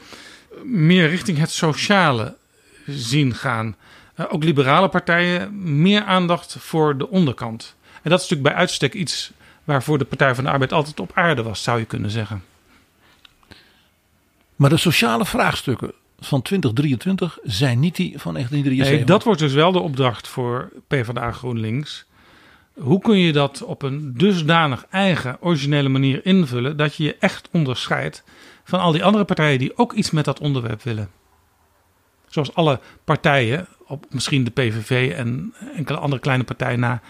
meer 0.63 1.09
richting 1.09 1.37
het 1.37 1.51
sociale 1.51 2.37
zien 2.85 3.35
gaan. 3.35 3.75
Uh, 4.19 4.25
ook 4.29 4.43
liberale 4.43 4.89
partijen 4.89 5.79
meer 5.81 6.03
aandacht 6.03 6.55
voor 6.59 6.97
de 6.97 7.09
onderkant. 7.09 7.75
En 8.07 8.13
dat 8.13 8.21
is 8.21 8.29
natuurlijk 8.29 8.55
bij 8.55 8.65
uitstek 8.65 8.93
iets 8.93 9.31
waarvoor 9.63 9.97
de 9.97 10.05
Partij 10.05 10.35
van 10.35 10.43
de 10.43 10.49
Arbeid 10.49 10.73
altijd 10.73 10.99
op 10.99 11.11
aarde 11.13 11.43
was, 11.43 11.63
zou 11.63 11.79
je 11.79 11.85
kunnen 11.85 12.09
zeggen. 12.09 12.43
Maar 14.55 14.69
de 14.69 14.77
sociale 14.77 15.25
vraagstukken 15.25 15.91
van 16.19 16.41
2023 16.41 17.37
zijn 17.43 17.79
niet 17.79 17.95
die 17.95 18.19
van 18.19 18.33
1973. 18.33 18.95
Nee, 18.95 19.05
dat 19.05 19.23
wordt 19.23 19.39
dus 19.39 19.53
wel 19.53 19.71
de 19.71 19.79
opdracht 19.79 20.27
voor 20.27 20.71
PvdA 20.87 21.31
GroenLinks. 21.31 22.05
Hoe 22.73 22.99
kun 22.99 23.17
je 23.17 23.31
dat 23.31 23.63
op 23.63 23.81
een 23.81 24.13
dusdanig 24.13 24.85
eigen, 24.89 25.37
originele 25.39 25.89
manier 25.89 26.25
invullen 26.25 26.77
dat 26.77 26.95
je 26.95 27.03
je 27.03 27.15
echt 27.19 27.49
onderscheidt 27.51 28.23
van 28.63 28.79
al 28.79 28.91
die 28.91 29.03
andere 29.03 29.25
partijen 29.25 29.59
die 29.59 29.77
ook 29.77 29.93
iets 29.93 30.11
met 30.11 30.25
dat 30.25 30.39
onderwerp 30.39 30.83
willen? 30.83 31.09
Zoals 32.27 32.55
alle 32.55 32.79
partijen, 33.03 33.67
op 33.87 34.05
misschien 34.09 34.43
de 34.43 34.51
PVV 34.51 35.13
en 35.15 35.53
enkele 35.75 35.97
andere 35.97 36.21
kleine 36.21 36.43
partijen 36.43 36.79
na, 36.79 37.01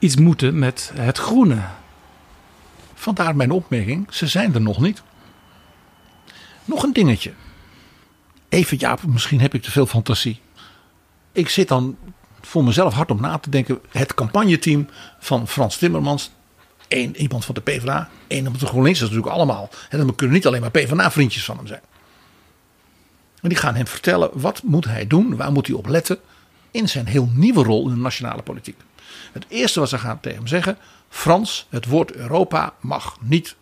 iets 0.00 0.16
moeten 0.16 0.58
met 0.58 0.90
het 0.94 1.18
groene. 1.18 1.58
Vandaar 2.94 3.36
mijn 3.36 3.50
opmerking, 3.50 4.14
ze 4.14 4.26
zijn 4.26 4.54
er 4.54 4.60
nog 4.60 4.80
niet. 4.80 5.02
Nog 6.64 6.82
een 6.82 6.92
dingetje. 6.92 7.32
Even 8.48 8.76
Jaap, 8.76 9.02
misschien 9.06 9.40
heb 9.40 9.54
ik 9.54 9.62
te 9.62 9.70
veel 9.70 9.86
fantasie. 9.86 10.40
Ik 11.32 11.48
zit 11.48 11.68
dan 11.68 11.96
voor 12.40 12.64
mezelf 12.64 12.94
hard 12.94 13.10
om 13.10 13.20
na 13.20 13.38
te 13.38 13.50
denken. 13.50 13.78
Het 13.88 14.14
campagneteam 14.14 14.88
van 15.18 15.48
Frans 15.48 15.76
Timmermans. 15.76 16.30
Eén 16.88 17.16
iemand 17.16 17.44
van 17.44 17.54
de 17.54 17.60
PvdA, 17.60 18.08
één 18.26 18.38
iemand 18.38 18.56
van 18.56 18.64
de 18.64 18.72
GroenLinks. 18.72 18.98
Dat 18.98 19.08
is 19.08 19.14
natuurlijk 19.14 19.40
allemaal. 19.40 19.68
En 19.88 19.98
dan 19.98 20.14
kunnen 20.14 20.36
niet 20.36 20.46
alleen 20.46 20.60
maar 20.60 20.70
PvdA-vriendjes 20.70 21.44
van 21.44 21.56
hem 21.56 21.66
zijn. 21.66 21.82
En 23.42 23.48
die 23.48 23.58
gaan 23.58 23.74
hem 23.74 23.86
vertellen 23.86 24.30
wat 24.32 24.62
moet 24.62 24.84
hij 24.84 25.06
doen, 25.06 25.36
waar 25.36 25.52
moet 25.52 25.66
hij 25.66 25.76
op 25.76 25.86
letten 25.86 26.18
in 26.70 26.88
zijn 26.88 27.06
heel 27.06 27.28
nieuwe 27.32 27.62
rol 27.62 27.88
in 27.88 27.94
de 27.94 28.00
nationale 28.00 28.42
politiek. 28.42 28.76
Het 29.32 29.46
eerste 29.48 29.80
wat 29.80 29.88
ze 29.88 29.98
gaan 29.98 30.20
tegen 30.20 30.38
hem 30.38 30.46
zeggen: 30.46 30.78
Frans, 31.08 31.66
het 31.70 31.86
woord 31.86 32.14
Europa 32.14 32.74
mag 32.80 33.16
niet 33.20 33.56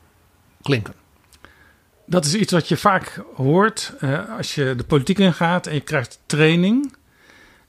klinken. 0.63 0.95
Dat 2.07 2.25
is 2.25 2.35
iets 2.35 2.53
wat 2.53 2.69
je 2.69 2.77
vaak 2.77 3.23
hoort 3.35 3.95
uh, 4.01 4.37
als 4.37 4.55
je 4.55 4.75
de 4.77 4.85
politiek 4.85 5.19
ingaat 5.19 5.67
en 5.67 5.75
je 5.75 5.81
krijgt 5.81 6.21
training. 6.27 6.97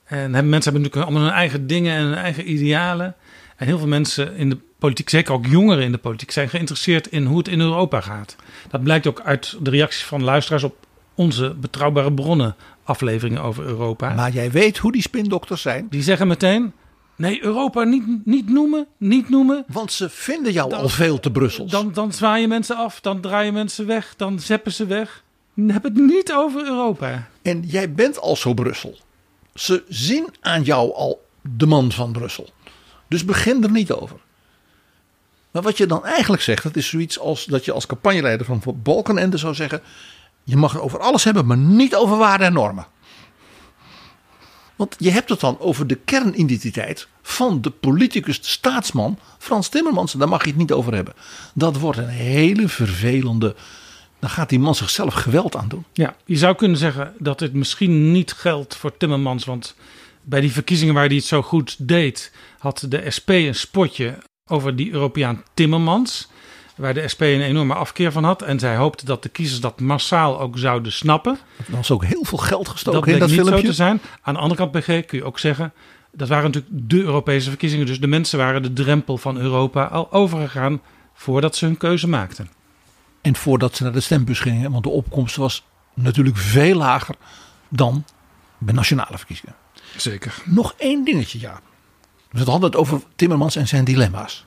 En 0.04 0.30
mensen 0.30 0.50
hebben 0.50 0.82
natuurlijk 0.82 1.06
allemaal 1.10 1.22
hun 1.22 1.38
eigen 1.38 1.66
dingen 1.66 1.96
en 1.96 2.02
hun 2.02 2.14
eigen 2.14 2.50
idealen. 2.50 3.14
En 3.56 3.66
heel 3.66 3.78
veel 3.78 3.86
mensen 3.86 4.36
in 4.36 4.50
de 4.50 4.58
politiek, 4.78 5.08
zeker 5.10 5.32
ook 5.32 5.46
jongeren 5.46 5.84
in 5.84 5.92
de 5.92 5.98
politiek, 5.98 6.30
zijn 6.30 6.48
geïnteresseerd 6.48 7.06
in 7.06 7.24
hoe 7.24 7.38
het 7.38 7.48
in 7.48 7.60
Europa 7.60 8.00
gaat. 8.00 8.36
Dat 8.68 8.82
blijkt 8.82 9.06
ook 9.06 9.20
uit 9.20 9.56
de 9.60 9.70
reacties 9.70 10.04
van 10.04 10.24
luisteraars 10.24 10.62
op 10.62 10.86
onze 11.14 11.54
betrouwbare 11.54 12.12
bronnen 12.12 12.56
afleveringen 12.84 13.42
over 13.42 13.64
Europa. 13.64 14.14
Maar 14.14 14.30
jij 14.30 14.50
weet 14.50 14.78
hoe 14.78 14.92
die 14.92 15.02
spindokters 15.02 15.62
zijn. 15.62 15.86
Die 15.90 16.02
zeggen 16.02 16.26
meteen: 16.26 16.72
nee, 17.20 17.44
Europa 17.44 17.84
niet, 17.84 18.26
niet 18.26 18.48
noemen, 18.48 18.86
niet 18.96 19.28
noemen. 19.28 19.64
Want 19.68 19.92
ze 19.92 20.08
vinden 20.08 20.52
jou 20.52 20.74
al 20.74 20.88
veel 20.88 21.20
te 21.20 21.30
Brussels. 21.30 21.70
Dan, 21.70 21.92
dan 21.92 22.12
zwaaien 22.12 22.48
mensen 22.48 22.76
af, 22.76 23.00
dan 23.00 23.20
draaien 23.20 23.52
mensen 23.52 23.86
weg, 23.86 24.14
dan 24.16 24.40
zeppen 24.40 24.72
ze 24.72 24.86
weg. 24.86 25.22
Heb 25.66 25.82
het 25.82 25.94
niet 25.94 26.32
over 26.32 26.64
Europa. 26.64 27.28
En 27.42 27.62
jij 27.66 27.92
bent 27.92 28.20
al 28.20 28.36
zo 28.36 28.54
Brussel. 28.54 28.98
Ze 29.54 29.84
zien 29.88 30.28
aan 30.40 30.62
jou 30.62 30.94
al 30.94 31.24
de 31.56 31.66
man 31.66 31.92
van 31.92 32.12
Brussel. 32.12 32.48
Dus 33.08 33.24
begin 33.24 33.62
er 33.62 33.70
niet 33.70 33.92
over. 33.92 34.16
Maar 35.50 35.62
wat 35.62 35.76
je 35.76 35.86
dan 35.86 36.04
eigenlijk 36.04 36.42
zegt, 36.42 36.62
dat 36.62 36.76
is 36.76 36.88
zoiets 36.88 37.18
als 37.18 37.44
dat 37.44 37.64
je 37.64 37.72
als 37.72 37.86
campagneleider 37.86 38.46
van 38.46 38.62
Balkenende 38.82 39.36
zou 39.36 39.54
zeggen: 39.54 39.82
je 40.44 40.56
mag 40.56 40.72
het 40.72 40.82
over 40.82 40.98
alles 40.98 41.24
hebben, 41.24 41.46
maar 41.46 41.56
niet 41.56 41.94
over 41.94 42.16
waarden 42.16 42.46
en 42.46 42.52
normen. 42.52 42.86
Want 44.80 44.96
je 44.98 45.10
hebt 45.10 45.28
het 45.28 45.40
dan 45.40 45.58
over 45.58 45.86
de 45.86 45.94
kernidentiteit 45.94 47.08
van 47.22 47.60
de 47.60 47.70
politicus, 47.70 48.40
de 48.40 48.46
staatsman 48.46 49.18
Frans 49.38 49.68
Timmermans. 49.68 50.12
Daar 50.12 50.28
mag 50.28 50.42
je 50.42 50.48
het 50.48 50.58
niet 50.58 50.72
over 50.72 50.94
hebben. 50.94 51.14
Dat 51.54 51.78
wordt 51.78 51.98
een 51.98 52.08
hele 52.08 52.68
vervelende. 52.68 53.54
Dan 54.18 54.30
gaat 54.30 54.48
die 54.48 54.58
man 54.58 54.74
zichzelf 54.74 55.14
geweld 55.14 55.56
aan 55.56 55.68
doen. 55.68 55.84
Ja, 55.92 56.16
je 56.24 56.36
zou 56.36 56.54
kunnen 56.54 56.78
zeggen 56.78 57.14
dat 57.18 57.38
dit 57.38 57.52
misschien 57.52 58.12
niet 58.12 58.32
geldt 58.32 58.76
voor 58.76 58.96
Timmermans. 58.96 59.44
Want 59.44 59.74
bij 60.22 60.40
die 60.40 60.52
verkiezingen 60.52 60.94
waar 60.94 61.06
hij 61.06 61.16
het 61.16 61.24
zo 61.24 61.42
goed 61.42 61.76
deed, 61.78 62.32
had 62.58 62.84
de 62.88 63.10
SP 63.16 63.28
een 63.28 63.54
spotje 63.54 64.18
over 64.46 64.76
die 64.76 64.92
Europeaan 64.92 65.42
Timmermans 65.54 66.28
waar 66.80 66.94
de 66.94 67.08
SP 67.12 67.20
een 67.20 67.40
enorme 67.40 67.74
afkeer 67.74 68.12
van 68.12 68.24
had. 68.24 68.42
En 68.42 68.58
zij 68.58 68.76
hoopte 68.76 69.04
dat 69.04 69.22
de 69.22 69.28
kiezers 69.28 69.60
dat 69.60 69.80
massaal 69.80 70.40
ook 70.40 70.58
zouden 70.58 70.92
snappen. 70.92 71.38
Er 71.56 71.76
was 71.76 71.90
ook 71.90 72.04
heel 72.04 72.24
veel 72.24 72.38
geld 72.38 72.68
gestoken 72.68 73.00
dat 73.00 73.08
in 73.08 73.18
dat 73.18 73.28
niet 73.28 73.40
filmpje. 73.40 73.60
zo 73.60 73.66
te 73.66 73.72
zijn. 73.72 74.00
Aan 74.22 74.34
de 74.34 74.40
andere 74.40 74.60
kant, 74.60 74.72
BG, 74.72 75.06
kun 75.06 75.18
je 75.18 75.24
ook 75.24 75.38
zeggen... 75.38 75.72
dat 76.12 76.28
waren 76.28 76.44
natuurlijk 76.44 76.88
de 76.88 77.02
Europese 77.02 77.48
verkiezingen. 77.48 77.86
Dus 77.86 78.00
de 78.00 78.06
mensen 78.06 78.38
waren 78.38 78.62
de 78.62 78.72
drempel 78.72 79.18
van 79.18 79.38
Europa 79.38 79.84
al 79.84 80.12
overgegaan... 80.12 80.80
voordat 81.14 81.56
ze 81.56 81.64
hun 81.64 81.76
keuze 81.76 82.08
maakten. 82.08 82.50
En 83.20 83.36
voordat 83.36 83.76
ze 83.76 83.82
naar 83.82 83.92
de 83.92 84.00
stembus 84.00 84.40
gingen. 84.40 84.70
Want 84.70 84.84
de 84.84 84.90
opkomst 84.90 85.36
was 85.36 85.64
natuurlijk 85.94 86.36
veel 86.36 86.76
lager 86.76 87.14
dan 87.68 88.04
bij 88.58 88.74
nationale 88.74 89.16
verkiezingen. 89.18 89.54
Zeker. 89.96 90.34
Nog 90.44 90.74
één 90.76 91.04
dingetje, 91.04 91.40
ja. 91.40 91.60
We 92.30 92.38
hadden 92.38 92.62
het 92.62 92.76
over 92.76 93.02
Timmermans 93.16 93.56
en 93.56 93.68
zijn 93.68 93.84
dilemma's. 93.84 94.46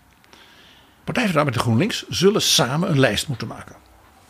Partij 1.04 1.24
van 1.24 1.34
de 1.34 1.40
Arbeid 1.40 1.56
en 1.56 1.62
GroenLinks 1.62 2.06
zullen 2.10 2.42
samen 2.42 2.90
een 2.90 3.00
lijst 3.00 3.28
moeten 3.28 3.48
maken. 3.48 3.76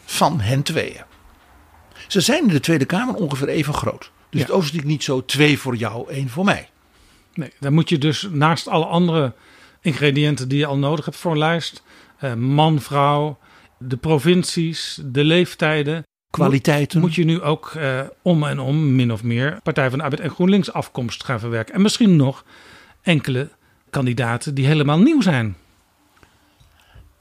Van 0.05 0.39
hen 0.39 0.63
tweeën. 0.63 1.03
Ze 2.07 2.21
zijn 2.21 2.41
in 2.41 2.47
de 2.47 2.59
Tweede 2.59 2.85
Kamer 2.85 3.15
ongeveer 3.15 3.47
even 3.47 3.73
groot. 3.73 4.11
Dus 4.29 4.39
ja. 4.41 4.47
het 4.47 4.51
overzicht 4.51 4.83
niet 4.83 5.03
zo 5.03 5.25
twee 5.25 5.59
voor 5.59 5.75
jou, 5.75 6.09
één 6.09 6.29
voor 6.29 6.45
mij. 6.45 6.69
Nee, 7.33 7.51
dan 7.59 7.73
moet 7.73 7.89
je 7.89 7.97
dus 7.97 8.27
naast 8.31 8.67
alle 8.67 8.85
andere 8.85 9.33
ingrediënten 9.81 10.47
die 10.47 10.57
je 10.57 10.65
al 10.65 10.77
nodig 10.77 11.05
hebt 11.05 11.17
voor 11.17 11.31
een 11.31 11.37
lijst. 11.37 11.83
Eh, 12.17 12.33
man, 12.33 12.81
vrouw, 12.81 13.37
de 13.77 13.97
provincies, 13.97 14.99
de 15.05 15.23
leeftijden. 15.23 16.03
Kwaliteiten. 16.29 16.99
Moet, 16.99 17.07
moet 17.07 17.17
je 17.17 17.25
nu 17.25 17.41
ook 17.41 17.71
eh, 17.75 17.99
om 18.21 18.43
en 18.43 18.59
om, 18.59 18.95
min 18.95 19.11
of 19.11 19.23
meer, 19.23 19.59
Partij 19.63 19.89
van 19.89 19.97
de 19.97 20.03
Arbeid 20.03 20.21
en 20.21 20.29
GroenLinks 20.29 20.73
afkomst 20.73 21.23
gaan 21.23 21.39
verwerken. 21.39 21.75
En 21.75 21.81
misschien 21.81 22.15
nog 22.15 22.45
enkele 23.01 23.49
kandidaten 23.89 24.53
die 24.53 24.65
helemaal 24.65 24.99
nieuw 24.99 25.21
zijn. 25.21 25.55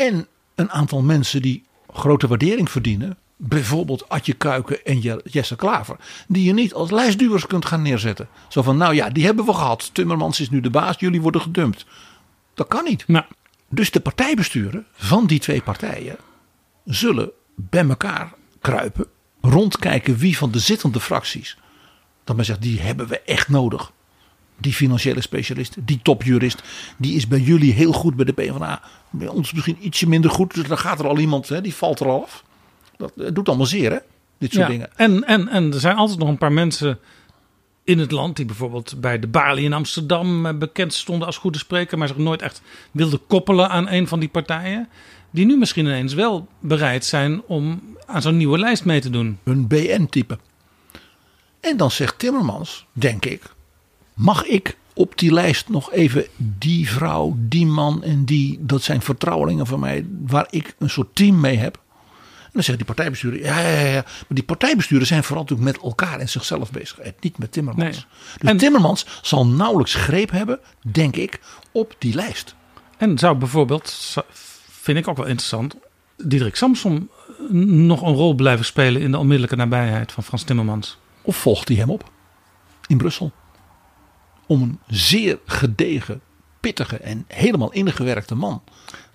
En 0.03 0.27
een 0.55 0.71
aantal 0.71 1.03
mensen 1.03 1.43
die 1.43 1.65
grote 1.93 2.27
waardering 2.27 2.71
verdienen. 2.71 3.17
Bijvoorbeeld 3.37 4.09
Adje 4.09 4.33
Kuiken 4.33 4.85
en 4.85 4.99
Jesse 5.25 5.57
Klaver. 5.57 5.97
Die 6.29 6.45
je 6.45 6.53
niet 6.53 6.75
als 6.75 6.91
lijstduwers 6.91 7.47
kunt 7.47 7.65
gaan 7.65 7.83
neerzetten. 7.83 8.29
Zo 8.49 8.63
van, 8.63 8.77
nou 8.77 8.95
ja, 8.95 9.11
die 9.11 9.25
hebben 9.25 9.45
we 9.45 9.53
gehad. 9.53 9.95
Timmermans 9.95 10.41
is 10.41 10.51
nu 10.51 10.61
de 10.61 10.71
baas, 10.71 10.97
jullie 10.99 11.21
worden 11.21 11.41
gedumpt. 11.41 11.87
Dat 12.55 12.69
kan 12.69 12.85
niet. 12.85 13.09
Nou. 13.09 13.25
Dus 13.69 13.91
de 13.91 14.01
partijbesturen 14.01 14.87
van 14.93 15.27
die 15.27 15.39
twee 15.39 15.63
partijen 15.63 16.17
zullen 16.85 17.31
bij 17.55 17.89
elkaar 17.89 18.33
kruipen. 18.61 19.07
Rondkijken 19.41 20.17
wie 20.17 20.37
van 20.37 20.51
de 20.51 20.59
zittende 20.59 21.01
fracties. 21.01 21.59
Dat 22.25 22.37
men 22.37 22.45
zegt, 22.45 22.63
die 22.63 22.81
hebben 22.81 23.09
we 23.09 23.21
echt 23.21 23.49
nodig. 23.49 23.93
Die 24.63 24.73
financiële 24.73 25.21
specialist, 25.21 25.77
die 25.81 26.01
topjurist, 26.03 26.63
die 26.97 27.17
is 27.17 27.29
bij 27.29 27.41
jullie 27.41 27.73
heel 27.73 27.93
goed 27.93 28.17
bij 28.17 28.25
de 28.25 28.33
PvdA. 28.33 28.83
Bij 29.11 29.29
ons 29.29 29.53
misschien 29.53 29.79
ietsje 29.81 30.09
minder 30.09 30.31
goed, 30.31 30.55
dus 30.55 30.67
dan 30.67 30.79
gaat 30.79 30.99
er 30.99 31.09
al 31.09 31.19
iemand, 31.19 31.49
hè, 31.49 31.61
die 31.61 31.75
valt 31.75 32.01
er 32.01 32.09
al 32.09 32.23
af. 32.23 32.45
Dat 32.97 33.13
eh, 33.17 33.29
doet 33.33 33.49
allemaal 33.49 33.67
zeer, 33.67 33.91
hè? 33.91 33.99
Dit 34.39 34.53
soort 34.53 34.67
Ja, 34.67 34.71
dingen. 34.71 34.97
En, 34.97 35.25
en, 35.25 35.49
en 35.49 35.73
er 35.73 35.81
zijn 35.81 35.97
altijd 35.97 36.19
nog 36.19 36.29
een 36.29 36.39
paar 36.39 36.53
mensen 36.53 36.99
in 37.85 37.99
het 37.99 38.11
land 38.11 38.37
die 38.37 38.45
bijvoorbeeld 38.45 39.01
bij 39.01 39.19
de 39.19 39.27
Bali 39.27 39.65
in 39.65 39.73
Amsterdam 39.73 40.47
eh, 40.47 40.55
bekend 40.55 40.95
stonden 40.95 41.27
als 41.27 41.37
goede 41.37 41.59
spreker, 41.59 41.99
maar 41.99 42.09
zich 42.09 42.17
nooit 42.17 42.43
echt 42.43 42.63
wilden 42.91 43.27
koppelen 43.27 43.69
aan 43.69 43.89
een 43.89 44.09
van 44.09 44.21
die 44.21 44.29
partijen. 44.29 44.89
Die 45.31 45.47
nu 45.47 45.57
misschien 45.57 45.87
ineens 45.87 46.15
wel 46.15 46.49
bereid 46.59 47.05
zijn 47.05 47.43
om 47.47 47.97
aan 48.07 48.23
zo'n 48.23 48.37
nieuwe 48.37 48.59
lijst 48.59 48.85
mee 48.85 49.01
te 49.01 49.11
doen. 49.11 49.39
Een 49.45 49.67
BN-type. 49.67 50.39
En 51.61 51.77
dan 51.77 51.91
zegt 51.91 52.19
Timmermans, 52.19 52.87
denk 52.93 53.25
ik, 53.25 53.43
mag 54.15 54.45
ik 54.45 54.77
op 54.95 55.19
die 55.19 55.33
lijst 55.33 55.69
nog 55.69 55.93
even 55.93 56.27
die 56.37 56.91
vrouw, 56.91 57.37
die 57.39 57.67
man 57.67 58.03
en 58.03 58.25
die, 58.25 58.59
dat 58.61 58.83
zijn 58.83 59.03
vertrouwelingen 59.03 59.67
van 59.67 59.81
mij, 59.81 60.07
waar 60.27 60.47
ik 60.51 60.75
een 60.79 60.91
soort 60.91 61.15
team 61.15 61.41
mee 61.41 61.57
heb. 61.57 61.81
En 62.43 62.59
dan 62.59 62.63
zeggen 62.63 62.85
die 62.87 62.95
partijbesturen, 62.95 63.39
ja, 63.41 63.61
ja, 63.61 63.69
ja, 63.81 63.87
ja. 63.87 64.03
Maar 64.03 64.25
die 64.29 64.43
partijbesturen 64.43 65.07
zijn 65.07 65.25
vooral 65.25 65.43
natuurlijk 65.43 65.71
met 65.73 65.83
elkaar 65.85 66.19
en 66.19 66.29
zichzelf 66.29 66.71
bezig. 66.71 66.99
En 66.99 67.15
niet 67.21 67.39
met 67.39 67.53
Timmermans. 67.53 67.97
Nee. 67.97 68.05
Dus 68.39 68.51
En- 68.51 68.57
Timmermans 68.57 69.07
zal 69.23 69.47
nauwelijks 69.47 69.95
greep 69.95 70.31
hebben, 70.31 70.61
denk 70.81 71.17
ik, 71.17 71.41
op 71.73 71.95
die 71.99 72.15
lijst. 72.15 72.55
En 72.97 73.19
zou 73.19 73.37
bijvoorbeeld, 73.37 74.17
vind 74.71 74.99
ik 74.99 75.09
ook 75.09 75.17
wel 75.17 75.27
interessant, 75.27 75.77
Diederik 76.17 76.57
Samsom 76.57 77.09
eh, 77.29 77.35
nog 77.65 78.03
een 78.03 78.15
rol 78.15 78.35
blijven 78.35 78.65
spelen 78.65 79.03
in 79.03 79.11
de 79.11 79.19
onmiddellijke 79.19 79.57
nabijheid 79.57 80.13
van 80.13 80.23
Frans 80.23 80.43
Timmermans. 80.43 80.99
Of 81.23 81.37
volgt 81.37 81.69
hij 81.69 81.77
hem 81.77 81.91
op 81.91 82.11
in 82.87 82.97
Brussel? 82.97 83.33
Om 84.47 84.63
een 84.63 84.79
zeer 84.87 85.39
gedegen, 85.47 86.21
pittige 86.61 86.97
en 86.97 87.25
helemaal 87.29 87.73
ingewerkte 87.73 88.35
man 88.35 88.63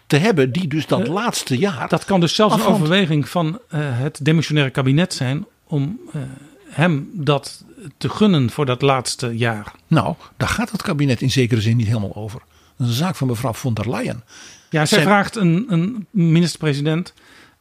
te 0.07 0.17
hebben, 0.17 0.51
die 0.51 0.67
dus 0.67 0.87
dat 0.87 1.01
Eh, 1.01 1.13
laatste 1.13 1.57
jaar. 1.57 1.89
Dat 1.89 2.05
kan 2.05 2.19
dus 2.19 2.35
zelfs 2.35 2.55
een 2.55 2.65
overweging 2.65 3.29
van 3.29 3.59
eh, 3.69 3.79
het 3.81 4.25
demissionaire 4.25 4.71
kabinet 4.73 5.13
zijn 5.13 5.45
om 5.67 5.99
eh, 6.13 6.21
hem 6.69 7.09
dat 7.13 7.63
te 7.97 8.09
gunnen 8.09 8.49
voor 8.49 8.65
dat 8.65 8.81
laatste 8.81 9.37
jaar. 9.37 9.71
Nou, 9.87 10.15
daar 10.37 10.49
gaat 10.49 10.71
het 10.71 10.81
kabinet 10.81 11.21
in 11.21 11.31
zekere 11.31 11.61
zin 11.61 11.77
niet 11.77 11.87
helemaal 11.87 12.15
over. 12.15 12.39
Dat 12.77 12.87
is 12.87 12.93
een 12.93 12.99
zaak 12.99 13.15
van 13.15 13.27
mevrouw 13.27 13.53
von 13.53 13.73
der 13.73 13.89
Leyen. 13.89 14.23
Ja, 14.69 14.85
zij 14.85 14.85
Zijn- 14.85 15.01
vraagt 15.01 15.35
een, 15.35 15.65
een 15.69 16.07
minister-president: 16.09 17.13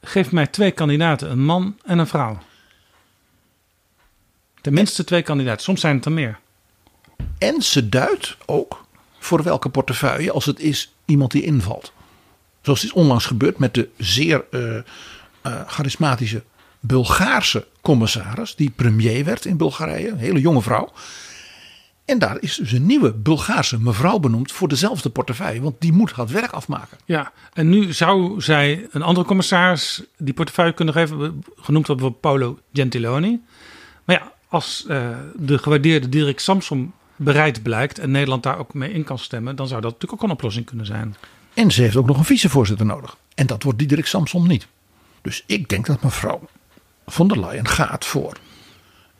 geef 0.03 0.33
mij 0.33 0.47
twee 0.47 0.71
kandidaten, 0.71 1.31
een 1.31 1.45
man 1.45 1.77
en 1.85 1.99
een 1.99 2.07
vrouw. 2.07 2.39
Tenminste 4.61 5.05
twee 5.05 5.23
kandidaten, 5.23 5.63
soms 5.63 5.81
zijn 5.81 5.97
het 5.97 6.05
er 6.05 6.13
meer. 6.13 6.39
En 7.39 7.63
ze 7.63 7.89
duidt 7.89 8.37
ook 8.47 8.85
voor 9.19 9.43
welke 9.43 9.69
portefeuille, 9.69 10.33
als 10.33 10.45
het 10.45 10.61
is 10.61 10.95
iemand 11.05 11.31
die 11.31 11.43
invalt. 11.43 11.93
Zoals 12.63 12.85
is 12.85 12.93
onlangs 12.93 13.27
gebeurd 13.27 13.59
met 13.59 13.75
de 13.75 13.89
zeer 13.97 14.45
eh, 14.51 14.77
eh, 14.77 14.83
charismatische 15.67 16.43
Bulgaarse 16.81 17.67
commissaris, 17.81 18.55
die 18.55 18.71
premier 18.71 19.25
werd 19.25 19.45
in 19.45 19.57
Bulgarije, 19.57 20.09
een 20.09 20.19
hele 20.19 20.41
jonge 20.41 20.63
vrouw. 20.63 20.93
En 22.05 22.19
daar 22.19 22.37
is 22.41 22.57
dus 22.57 22.73
een 22.73 22.87
nieuwe 22.87 23.13
Bulgaarse 23.13 23.81
mevrouw 23.81 24.19
benoemd 24.19 24.53
voor 24.53 24.69
dezelfde 24.69 25.11
portefeuille, 25.11 25.61
want 25.61 25.75
die 25.79 25.93
moet 25.93 26.17
het 26.17 26.31
werk 26.31 26.51
afmaken. 26.51 26.99
Ja, 27.05 27.33
en 27.53 27.69
nu 27.69 27.93
zou 27.93 28.41
zij 28.41 28.87
een 28.91 29.03
andere 29.03 29.27
commissaris 29.27 30.03
die 30.17 30.35
portefeuille 30.35 30.73
kunnen 30.73 30.95
geven, 30.95 31.45
genoemd 31.57 31.87
wordt 31.87 32.21
Paolo 32.21 32.59
Gentiloni. 32.73 33.41
Maar 34.05 34.17
ja, 34.17 34.33
als 34.49 34.85
eh, 34.89 35.09
de 35.35 35.59
gewaardeerde 35.59 36.09
Dirk 36.09 36.41
Samsom 36.41 36.93
bereid 37.17 37.63
blijkt 37.63 37.99
en 37.99 38.11
Nederland 38.11 38.43
daar 38.43 38.59
ook 38.59 38.75
mee 38.75 38.93
in 38.93 39.05
kan 39.05 39.19
stemmen, 39.19 39.57
dan 39.57 39.69
zou 39.69 39.81
dat 39.81 39.93
natuurlijk 39.93 40.23
ook 40.23 40.29
een 40.29 40.35
oplossing 40.35 40.67
kunnen 40.67 40.87
zijn. 40.87 41.17
En 41.55 41.71
ze 41.71 41.83
heeft 41.83 41.97
ook 41.97 42.07
nog 42.07 42.19
een 42.19 42.25
vicevoorzitter 42.25 42.87
nodig. 42.87 43.17
En 43.35 43.47
dat 43.47 43.63
wordt 43.63 43.79
Diederik 43.79 44.07
Samsom 44.07 44.47
niet. 44.47 44.67
Dus 45.23 45.43
ik 45.47 45.69
denk 45.69 45.87
dat 45.87 46.03
mevrouw 46.03 46.49
von 47.07 47.29
der 47.29 47.41
Leyen 47.41 47.69
gaat 47.69 48.05
voor 48.05 48.37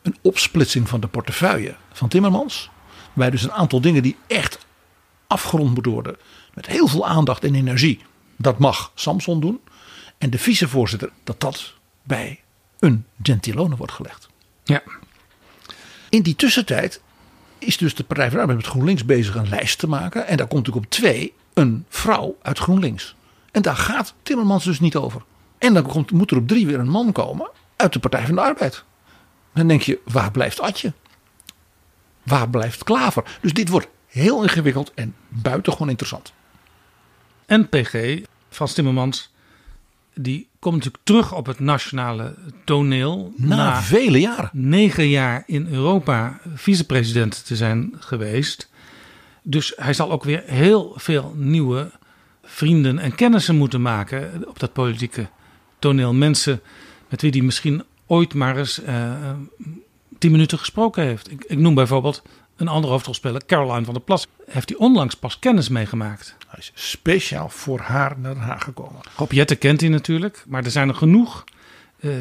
een 0.01 0.17
opsplitsing 0.21 0.89
van 0.89 0.99
de 0.99 1.07
portefeuille 1.07 1.75
van 1.93 2.07
Timmermans. 2.07 2.69
Waarbij 3.07 3.29
dus 3.29 3.43
een 3.43 3.51
aantal 3.51 3.81
dingen 3.81 4.03
die 4.03 4.17
echt 4.27 4.65
afgerond 5.27 5.73
moeten 5.73 5.91
worden. 5.91 6.17
Met 6.53 6.65
heel 6.65 6.87
veel 6.87 7.07
aandacht 7.07 7.43
en 7.43 7.55
energie. 7.55 8.01
Dat 8.35 8.59
mag 8.59 8.91
Samson 8.95 9.39
doen. 9.39 9.59
En 10.17 10.29
de 10.29 10.37
vicevoorzitter, 10.37 11.09
dat 11.23 11.39
dat 11.39 11.73
bij 12.03 12.39
een 12.79 13.05
Gentilone 13.21 13.75
wordt 13.75 13.91
gelegd. 13.91 14.29
Ja. 14.63 14.83
In 16.09 16.21
die 16.21 16.35
tussentijd 16.35 17.01
is 17.59 17.77
dus 17.77 17.95
de 17.95 18.03
Partij 18.03 18.25
van 18.25 18.35
de 18.35 18.39
Arbeid 18.41 18.57
met 18.57 18.67
GroenLinks 18.67 19.05
bezig 19.05 19.35
een 19.35 19.49
lijst 19.49 19.79
te 19.79 19.87
maken. 19.87 20.27
En 20.27 20.37
daar 20.37 20.47
komt 20.47 20.65
natuurlijk 20.65 20.85
op 20.85 20.91
twee 20.91 21.33
een 21.53 21.85
vrouw 21.89 22.37
uit 22.41 22.59
GroenLinks. 22.59 23.15
En 23.51 23.61
daar 23.61 23.75
gaat 23.75 24.13
Timmermans 24.23 24.63
dus 24.63 24.79
niet 24.79 24.95
over. 24.95 25.21
En 25.57 25.73
dan 25.73 25.83
komt, 25.83 26.11
moet 26.11 26.31
er 26.31 26.37
op 26.37 26.47
drie 26.47 26.65
weer 26.65 26.79
een 26.79 26.89
man 26.89 27.11
komen 27.11 27.49
uit 27.75 27.93
de 27.93 27.99
Partij 27.99 28.25
van 28.25 28.35
de 28.35 28.41
Arbeid. 28.41 28.83
Dan 29.53 29.67
denk 29.67 29.81
je, 29.81 29.99
waar 30.05 30.31
blijft 30.31 30.59
Atje? 30.59 30.93
Waar 32.23 32.49
blijft 32.49 32.83
Klaver? 32.83 33.37
Dus 33.41 33.53
dit 33.53 33.69
wordt 33.69 33.87
heel 34.07 34.43
ingewikkeld 34.43 34.91
en 34.93 35.15
buitengewoon 35.27 35.89
interessant. 35.89 36.33
En 37.45 37.69
PG, 37.69 38.19
Frans 38.49 38.73
Timmermans, 38.73 39.31
die 40.19 40.49
komt 40.59 40.75
natuurlijk 40.75 41.03
terug 41.03 41.33
op 41.33 41.45
het 41.45 41.59
nationale 41.59 42.35
toneel. 42.65 43.33
Na 43.35 43.81
vele 43.81 44.19
jaren. 44.19 44.49
Negen 44.53 45.09
jaar 45.09 45.43
in 45.45 45.67
Europa 45.71 46.39
vicepresident 46.53 47.45
te 47.45 47.55
zijn 47.55 47.93
geweest. 47.99 48.69
Dus 49.41 49.73
hij 49.75 49.93
zal 49.93 50.11
ook 50.11 50.23
weer 50.23 50.43
heel 50.45 50.93
veel 50.95 51.33
nieuwe 51.35 51.91
vrienden 52.43 52.99
en 52.99 53.15
kennissen 53.15 53.55
moeten 53.55 53.81
maken 53.81 54.47
op 54.47 54.59
dat 54.59 54.73
politieke 54.73 55.27
toneel. 55.79 56.13
Mensen 56.13 56.61
met 57.09 57.21
wie 57.21 57.31
hij 57.31 57.41
misschien 57.41 57.83
ooit 58.05 58.33
maar 58.33 58.57
eens 58.57 58.83
eh, 58.83 59.31
tien 60.17 60.31
minuten 60.31 60.57
gesproken 60.57 61.03
heeft. 61.03 61.31
Ik, 61.31 61.43
ik 61.43 61.57
noem 61.57 61.73
bijvoorbeeld 61.73 62.23
een 62.57 62.67
andere 62.67 62.93
hoofdrolspeler, 62.93 63.45
Caroline 63.45 63.85
van 63.85 63.93
der 63.93 64.03
Plas. 64.03 64.27
Heeft 64.49 64.69
hij 64.69 64.77
onlangs 64.77 65.15
pas 65.15 65.39
kennis 65.39 65.69
meegemaakt. 65.69 66.35
Hij 66.47 66.59
is 66.59 66.71
speciaal 66.73 67.49
voor 67.49 67.79
haar 67.79 68.19
naar 68.19 68.33
Den 68.33 68.43
Haag 68.43 68.63
gekomen. 68.63 69.01
Rob 69.15 69.31
Jette 69.31 69.55
kent 69.55 69.81
hij 69.81 69.89
natuurlijk, 69.89 70.43
maar 70.47 70.63
er 70.63 70.71
zijn 70.71 70.89
er 70.89 70.95
genoeg 70.95 71.43
eh, 71.99 72.11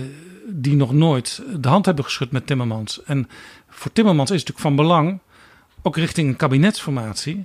die 0.46 0.76
nog 0.76 0.92
nooit 0.92 1.42
de 1.60 1.68
hand 1.68 1.86
hebben 1.86 2.04
geschud 2.04 2.30
met 2.30 2.46
Timmermans. 2.46 3.02
En 3.02 3.28
voor 3.68 3.92
Timmermans 3.92 4.30
is 4.30 4.40
het 4.40 4.48
natuurlijk 4.48 4.76
van 4.76 4.86
belang, 4.86 5.18
ook 5.82 5.96
richting 5.96 6.28
een 6.28 6.36
kabinetsformatie, 6.36 7.44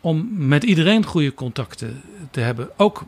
om 0.00 0.46
met 0.46 0.62
iedereen 0.62 1.04
goede 1.04 1.34
contacten 1.34 2.02
te 2.30 2.40
hebben. 2.40 2.70
Ook 2.76 3.04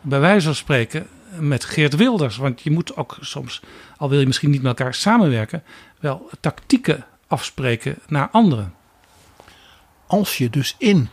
bij 0.00 0.20
wijze 0.20 0.46
van 0.46 0.54
spreken 0.54 1.06
met 1.38 1.64
Geert 1.64 1.96
Wilders. 1.96 2.36
Want 2.36 2.60
je 2.60 2.70
moet 2.70 2.96
ook 2.96 3.16
soms, 3.20 3.62
al 3.96 4.08
wil 4.08 4.20
je 4.20 4.26
misschien 4.26 4.50
niet 4.50 4.62
met 4.62 4.78
elkaar 4.78 4.94
samenwerken, 4.94 5.62
wel 6.00 6.30
tactieken 6.40 7.04
afspreken 7.34 7.98
naar 8.06 8.28
anderen. 8.30 8.74
Als 10.06 10.38
je 10.38 10.50
dus 10.50 10.74
in 10.78 11.08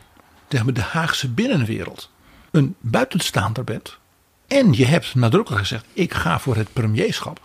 de 0.47 0.81
Haagse 0.81 1.29
binnenwereld 1.29 2.09
een 2.51 2.75
buitenstaander 2.79 3.63
bent. 3.63 3.97
En 4.47 4.73
je 4.73 4.85
hebt 4.85 5.15
nadrukkelijk 5.15 5.61
gezegd: 5.61 5.85
ik 5.93 6.13
ga 6.13 6.39
voor 6.39 6.55
het 6.55 6.73
premierschap. 6.73 7.39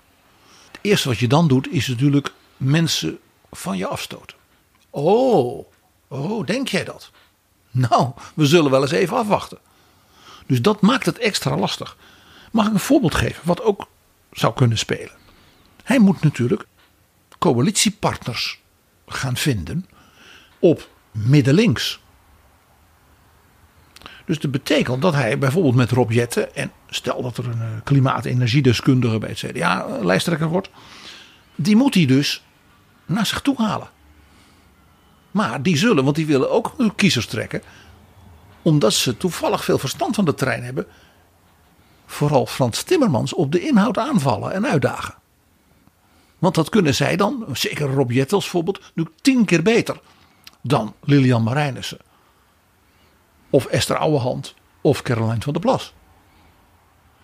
Het 0.71 0.79
eerste 0.83 1.09
wat 1.09 1.19
je 1.19 1.29
dan 1.29 1.49
doet 1.49 1.69
is 1.73 1.87
natuurlijk 1.89 2.33
mensen 2.57 3.19
van 3.51 3.77
je 3.77 3.87
afstoten. 3.87 4.37
Oh, 4.91 5.67
oh, 6.09 6.47
denk 6.47 6.69
jij 6.69 6.85
dat? 6.85 7.11
Nou, 7.71 8.13
we 8.35 8.47
zullen 8.47 8.71
wel 8.71 8.83
eens 8.83 8.91
even 8.91 9.17
afwachten. 9.17 9.59
Dus 10.47 10.63
dat 10.63 10.81
maakt 10.81 11.07
het 11.07 11.19
extra 11.19 11.57
lastig. 11.57 11.97
Mag 12.53 12.67
ik 12.67 12.73
een 12.73 12.79
voorbeeld 12.79 13.15
geven 13.15 13.47
wat 13.47 13.63
ook 13.63 13.89
zou 14.33 14.55
kunnen 14.55 14.79
spelen? 14.79 15.17
Hij 15.83 15.99
moet 15.99 16.23
natuurlijk 16.23 16.67
coalitiepartners 17.39 18.61
gaan 19.07 19.37
vinden 19.37 19.87
op 20.59 20.89
middenlinks. 21.11 22.01
Dus 24.27 24.39
dat 24.39 24.51
betekent 24.51 25.03
dat 25.03 25.15
hij 25.15 25.39
bijvoorbeeld 25.39 25.75
met 25.75 25.91
Rob 25.91 26.11
Jetten, 26.11 26.55
en 26.55 26.73
stel 26.89 27.23
dat 27.23 27.37
er 27.37 27.45
een 27.45 27.61
eh, 27.61 27.69
klimaat- 27.85 28.25
en 28.25 28.31
energiedeskundige 28.31 29.19
bij 29.19 29.29
het 29.29 29.39
CDA 29.39 29.87
eh, 29.87 30.05
lijsttrekker 30.05 30.49
wordt, 30.49 30.71
die 31.55 31.77
moet 31.77 31.95
hij 31.95 32.07
dus 32.07 32.45
naar 33.07 33.27
zich 33.27 33.41
toe 33.41 33.57
halen. 33.63 33.89
Maar 35.31 35.63
die 35.63 35.77
zullen, 35.77 36.05
want 36.05 36.17
die 36.17 36.27
willen 36.27 36.51
ook 36.51 36.75
hun 36.77 36.95
kiezers 36.95 37.27
trekken, 37.27 37.63
omdat 38.63 38.93
ze 38.93 39.17
toevallig 39.17 39.65
veel 39.65 39.79
verstand 39.79 40.15
van 40.15 40.25
de 40.25 40.35
terrein 40.35 40.65
hebben, 40.65 40.87
vooral 42.07 42.47
Frans 42.47 42.83
Timmermans 42.83 43.35
op 43.35 43.53
de 43.53 43.61
inhoud 43.61 43.99
aanvallen 43.99 44.53
en 44.53 44.67
uitdagen. 44.67 45.15
Want 46.47 46.59
dat 46.59 46.69
kunnen 46.69 46.95
zij 46.95 47.17
dan, 47.17 47.45
zeker 47.53 47.87
Rob 47.87 48.11
Jetten 48.11 48.37
als 48.37 48.49
voorbeeld, 48.49 48.81
nu 48.95 49.07
tien 49.21 49.45
keer 49.45 49.63
beter 49.63 50.01
dan 50.63 50.95
Lilian 51.05 51.43
Marijnissen. 51.43 51.99
Of 53.51 53.67
Esther 53.67 53.97
Ouwehand 53.97 54.55
of 54.81 55.03
Caroline 55.03 55.41
van 55.41 55.53
der 55.53 55.63
Plas. 55.63 55.95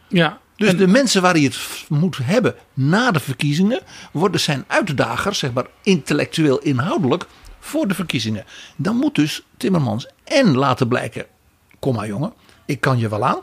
Ja, 0.09 0.41
Dus 0.57 0.77
de 0.77 0.87
mensen 0.87 1.23
waar 1.23 1.33
hij 1.33 1.43
het 1.43 1.85
moet 1.89 2.19
hebben 2.23 2.55
na 2.73 3.11
de 3.11 3.21
verkiezingen, 3.21 3.81
worden 4.13 4.41
zijn 4.41 4.65
uitdagers, 4.67 5.39
zeg 5.39 5.53
maar 5.53 5.67
intellectueel 5.83 6.59
inhoudelijk, 6.59 7.27
voor 7.59 7.89
de 7.89 7.95
verkiezingen. 7.95 8.45
Dan 8.77 8.97
moet 8.97 9.15
dus 9.15 9.43
Timmermans 9.57 10.07
en 10.25 10.57
laten 10.57 10.89
blijken, 10.89 11.27
kom 11.79 11.95
maar 11.95 12.07
jongen, 12.07 12.33
ik 12.67 12.81
kan 12.81 12.99
je 12.99 13.09
wel 13.09 13.25
aan. 13.25 13.41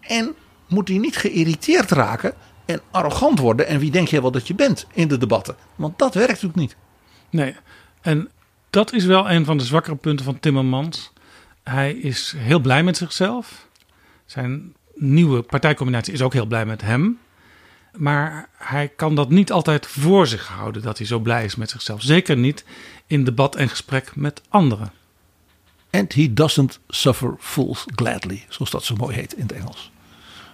En 0.00 0.34
moet 0.66 0.88
hij 0.88 0.98
niet 0.98 1.16
geïrriteerd 1.16 1.90
raken 1.90 2.34
en 2.68 2.80
arrogant 2.90 3.38
worden. 3.38 3.66
En 3.66 3.78
wie 3.78 3.90
denk 3.90 4.08
jij 4.08 4.20
wel 4.20 4.30
dat 4.30 4.46
je 4.46 4.54
bent 4.54 4.86
in 4.92 5.08
de 5.08 5.18
debatten? 5.18 5.56
Want 5.76 5.98
dat 5.98 6.14
werkt 6.14 6.42
natuurlijk 6.42 6.60
niet. 6.60 6.76
Nee, 7.30 7.56
en 8.00 8.28
dat 8.70 8.92
is 8.92 9.04
wel 9.04 9.30
een 9.30 9.44
van 9.44 9.58
de 9.58 9.64
zwakkere 9.64 9.96
punten 9.96 10.24
van 10.24 10.40
Timmermans. 10.40 11.12
Hij 11.62 11.92
is 11.92 12.34
heel 12.36 12.60
blij 12.60 12.82
met 12.82 12.96
zichzelf. 12.96 13.66
Zijn 14.26 14.74
nieuwe 14.94 15.42
partijcombinatie 15.42 16.12
is 16.12 16.22
ook 16.22 16.32
heel 16.32 16.46
blij 16.46 16.66
met 16.66 16.82
hem. 16.82 17.18
Maar 17.92 18.48
hij 18.56 18.88
kan 18.88 19.14
dat 19.14 19.30
niet 19.30 19.52
altijd 19.52 19.86
voor 19.86 20.26
zich 20.26 20.46
houden 20.46 20.82
dat 20.82 20.98
hij 20.98 21.06
zo 21.06 21.18
blij 21.18 21.44
is 21.44 21.56
met 21.56 21.70
zichzelf. 21.70 22.02
Zeker 22.02 22.36
niet 22.36 22.64
in 23.06 23.24
debat 23.24 23.56
en 23.56 23.68
gesprek 23.68 24.16
met 24.16 24.42
anderen. 24.48 24.92
And 25.90 26.14
he 26.14 26.32
doesn't 26.32 26.80
suffer 26.88 27.34
fools 27.38 27.84
gladly, 27.94 28.44
zoals 28.48 28.70
dat 28.70 28.84
zo 28.84 28.96
mooi 28.96 29.14
heet 29.14 29.32
in 29.32 29.42
het 29.42 29.52
Engels. 29.52 29.90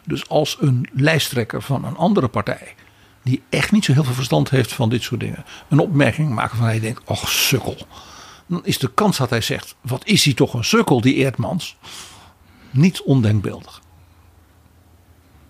Dus 0.04 0.28
als 0.28 0.56
een 0.60 0.88
lijsttrekker 0.92 1.62
van 1.62 1.84
een 1.84 1.96
andere 1.96 2.28
partij, 2.28 2.74
die 3.22 3.42
echt 3.48 3.72
niet 3.72 3.84
zo 3.84 3.92
heel 3.92 4.04
veel 4.04 4.14
verstand 4.14 4.50
heeft 4.50 4.72
van 4.72 4.88
dit 4.88 5.02
soort 5.02 5.20
dingen, 5.20 5.44
een 5.68 5.78
opmerking 5.78 6.34
maakt 6.34 6.56
van 6.56 6.64
hij 6.66 6.80
denkt, 6.80 7.00
och 7.04 7.28
sukkel. 7.28 7.76
Dan 8.46 8.64
is 8.64 8.78
de 8.78 8.92
kans 8.94 9.16
dat 9.16 9.30
hij 9.30 9.40
zegt, 9.40 9.74
wat 9.80 10.06
is 10.06 10.24
hij 10.24 10.34
toch 10.34 10.54
een 10.54 10.64
sukkel, 10.64 11.00
die 11.00 11.14
Eerdmans, 11.14 11.76
niet 12.70 13.02
ondenkbeeldig. 13.02 13.82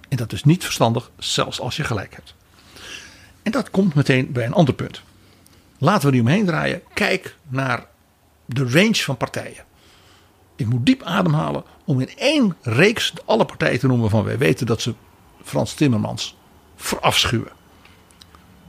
En 0.08 0.16
dat 0.16 0.32
is 0.32 0.44
niet 0.44 0.64
verstandig, 0.64 1.10
zelfs 1.18 1.60
als 1.60 1.76
je 1.76 1.84
gelijk 1.84 2.14
hebt. 2.14 2.34
En 3.42 3.52
dat 3.52 3.70
komt 3.70 3.94
meteen 3.94 4.32
bij 4.32 4.44
een 4.44 4.52
ander 4.52 4.74
punt. 4.74 5.02
Laten 5.78 6.06
we 6.06 6.12
die 6.12 6.20
omheen 6.20 6.46
draaien. 6.46 6.82
Kijk 6.94 7.36
naar 7.48 7.86
de 8.44 8.68
range 8.68 8.94
van 8.94 9.16
partijen. 9.16 9.64
Ik 10.56 10.66
moet 10.66 10.86
diep 10.86 11.02
ademhalen 11.02 11.64
om 11.84 12.00
in 12.00 12.10
één 12.16 12.56
reeks 12.62 13.12
alle 13.24 13.44
partijen 13.44 13.78
te 13.78 13.86
noemen 13.86 14.10
van 14.10 14.24
wij 14.24 14.38
weten 14.38 14.66
dat 14.66 14.80
ze 14.80 14.94
Frans 15.42 15.74
Timmermans 15.74 16.36
verafschuwen. 16.76 17.52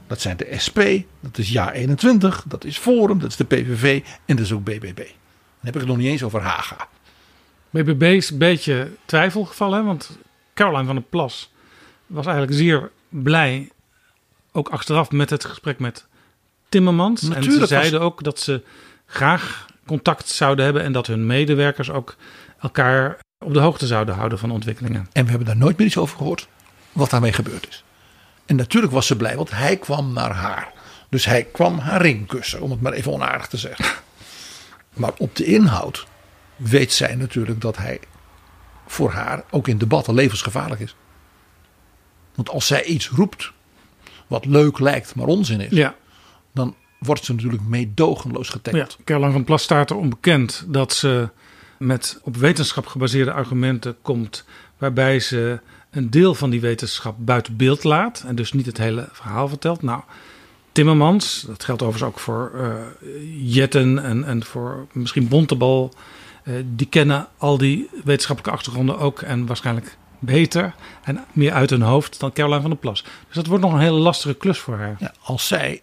Dat 0.06 0.20
zijn 0.20 0.36
de 0.36 0.54
SP, 0.64 0.80
dat 1.20 1.38
is 1.38 1.54
Ja21, 1.54 2.46
dat 2.46 2.64
is 2.64 2.78
Forum, 2.78 3.18
dat 3.18 3.30
is 3.30 3.36
de 3.36 3.44
PVV 3.44 4.02
en 4.24 4.36
dat 4.36 4.44
is 4.44 4.52
ook 4.52 4.64
BBB. 4.64 4.96
Dan 4.96 5.04
heb 5.60 5.74
ik 5.74 5.80
het 5.80 5.86
nog 5.86 5.96
niet 5.96 6.06
eens 6.06 6.22
over 6.22 6.40
Haga. 6.40 6.88
BBB 7.70 8.02
is 8.02 8.30
een 8.30 8.38
beetje 8.38 8.90
twijfelgevallen, 9.04 9.84
want 9.84 10.18
Caroline 10.54 10.84
van 10.84 10.94
der 10.94 11.04
Plas 11.04 11.52
was 12.06 12.26
eigenlijk 12.26 12.56
zeer 12.56 12.90
blij, 13.08 13.70
ook 14.52 14.68
achteraf 14.68 15.10
met 15.10 15.30
het 15.30 15.44
gesprek 15.44 15.78
met 15.78 16.06
Timmermans. 16.68 17.22
Natuurlijk 17.22 17.54
en 17.54 17.60
ze 17.60 17.66
zeiden 17.66 18.00
ook 18.00 18.22
dat 18.22 18.40
ze 18.40 18.62
graag 19.06 19.66
contact 19.86 20.28
zouden 20.28 20.64
hebben 20.64 20.82
en 20.82 20.92
dat 20.92 21.06
hun 21.06 21.26
medewerkers 21.26 21.90
ook 21.90 22.16
elkaar 22.60 23.18
op 23.38 23.52
de 23.52 23.60
hoogte 23.60 23.86
zouden 23.86 24.14
houden 24.14 24.38
van 24.38 24.50
ontwikkelingen. 24.50 25.08
En 25.12 25.24
we 25.24 25.28
hebben 25.30 25.46
daar 25.46 25.56
nooit 25.56 25.78
meer 25.78 25.86
iets 25.86 25.96
over 25.96 26.16
gehoord 26.16 26.48
wat 26.92 27.10
daarmee 27.10 27.32
gebeurd 27.32 27.68
is. 27.68 27.84
En 28.46 28.56
natuurlijk 28.56 28.92
was 28.92 29.06
ze 29.06 29.16
blij, 29.16 29.36
want 29.36 29.50
hij 29.50 29.76
kwam 29.76 30.12
naar 30.12 30.30
haar. 30.30 30.72
Dus 31.08 31.24
hij 31.24 31.44
kwam 31.44 31.78
haar 31.78 32.02
ring 32.02 32.26
kussen, 32.26 32.60
om 32.60 32.70
het 32.70 32.80
maar 32.80 32.92
even 32.92 33.12
onaardig 33.12 33.46
te 33.46 33.56
zeggen. 33.56 33.84
Maar 34.96 35.12
op 35.18 35.36
de 35.36 35.44
inhoud 35.44 36.06
weet 36.56 36.92
zij 36.92 37.14
natuurlijk 37.14 37.60
dat 37.60 37.76
hij 37.76 38.00
voor 38.86 39.10
haar 39.10 39.44
ook 39.50 39.68
in 39.68 39.78
debatten 39.78 40.14
levensgevaarlijk 40.14 40.80
is. 40.80 40.96
Want 42.34 42.48
als 42.48 42.66
zij 42.66 42.84
iets 42.84 43.08
roept 43.08 43.52
wat 44.26 44.44
leuk 44.44 44.78
lijkt, 44.78 45.14
maar 45.14 45.26
onzin 45.26 45.60
is, 45.60 45.70
Ja, 45.70 45.94
dan 46.52 46.76
wordt 47.06 47.24
ze 47.24 47.34
natuurlijk 47.34 47.62
meedogenloos 47.62 48.46
ja. 48.46 48.52
getackled. 48.52 48.96
Caroline 49.04 49.32
van 49.32 49.44
Plas 49.44 49.62
staat 49.62 49.90
er 49.90 49.96
onbekend 49.96 50.64
dat 50.68 50.92
ze 50.92 51.28
met 51.78 52.20
op 52.22 52.36
wetenschap 52.36 52.86
gebaseerde 52.86 53.32
argumenten 53.32 53.96
komt, 54.02 54.44
waarbij 54.78 55.20
ze 55.20 55.60
een 55.90 56.10
deel 56.10 56.34
van 56.34 56.50
die 56.50 56.60
wetenschap 56.60 57.16
buiten 57.18 57.56
beeld 57.56 57.84
laat 57.84 58.24
en 58.26 58.34
dus 58.34 58.52
niet 58.52 58.66
het 58.66 58.78
hele 58.78 59.08
verhaal 59.12 59.48
vertelt. 59.48 59.82
Nou, 59.82 60.02
Timmermans, 60.72 61.44
dat 61.46 61.64
geldt 61.64 61.82
overigens 61.82 62.10
ook 62.10 62.18
voor 62.18 62.52
eh, 62.54 62.74
Jetten 63.54 64.04
en, 64.04 64.24
en 64.24 64.44
voor 64.44 64.86
misschien 64.92 65.28
Bontebal, 65.28 65.92
eh, 66.44 66.54
die 66.74 66.86
kennen 66.86 67.28
al 67.36 67.58
die 67.58 67.88
wetenschappelijke 68.04 68.58
achtergronden 68.58 68.98
ook 68.98 69.20
en 69.20 69.46
waarschijnlijk 69.46 69.96
beter 70.18 70.74
en 71.02 71.24
meer 71.32 71.52
uit 71.52 71.70
hun 71.70 71.82
hoofd 71.82 72.20
dan 72.20 72.32
Caroline 72.32 72.60
van 72.60 72.70
der 72.70 72.78
Plas. 72.78 73.04
Dus 73.26 73.34
dat 73.34 73.46
wordt 73.46 73.64
nog 73.64 73.72
een 73.72 73.78
hele 73.78 73.98
lastige 73.98 74.34
klus 74.34 74.58
voor 74.58 74.76
haar. 74.76 74.96
Ja, 74.98 75.12
als 75.22 75.46
zij 75.46 75.82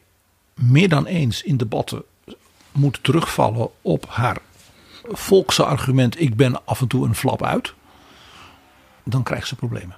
meer 0.53 0.89
dan 0.89 1.05
eens 1.05 1.43
in 1.43 1.57
debatten 1.57 2.03
moet 2.71 2.99
terugvallen 3.03 3.69
op 3.81 4.05
haar 4.09 4.37
volkse 5.03 5.65
argument: 5.65 6.21
ik 6.21 6.35
ben 6.35 6.65
af 6.65 6.81
en 6.81 6.87
toe 6.87 7.05
een 7.05 7.15
flap 7.15 7.43
uit, 7.43 7.73
dan 9.03 9.23
krijgt 9.23 9.47
ze 9.47 9.55
problemen. 9.55 9.95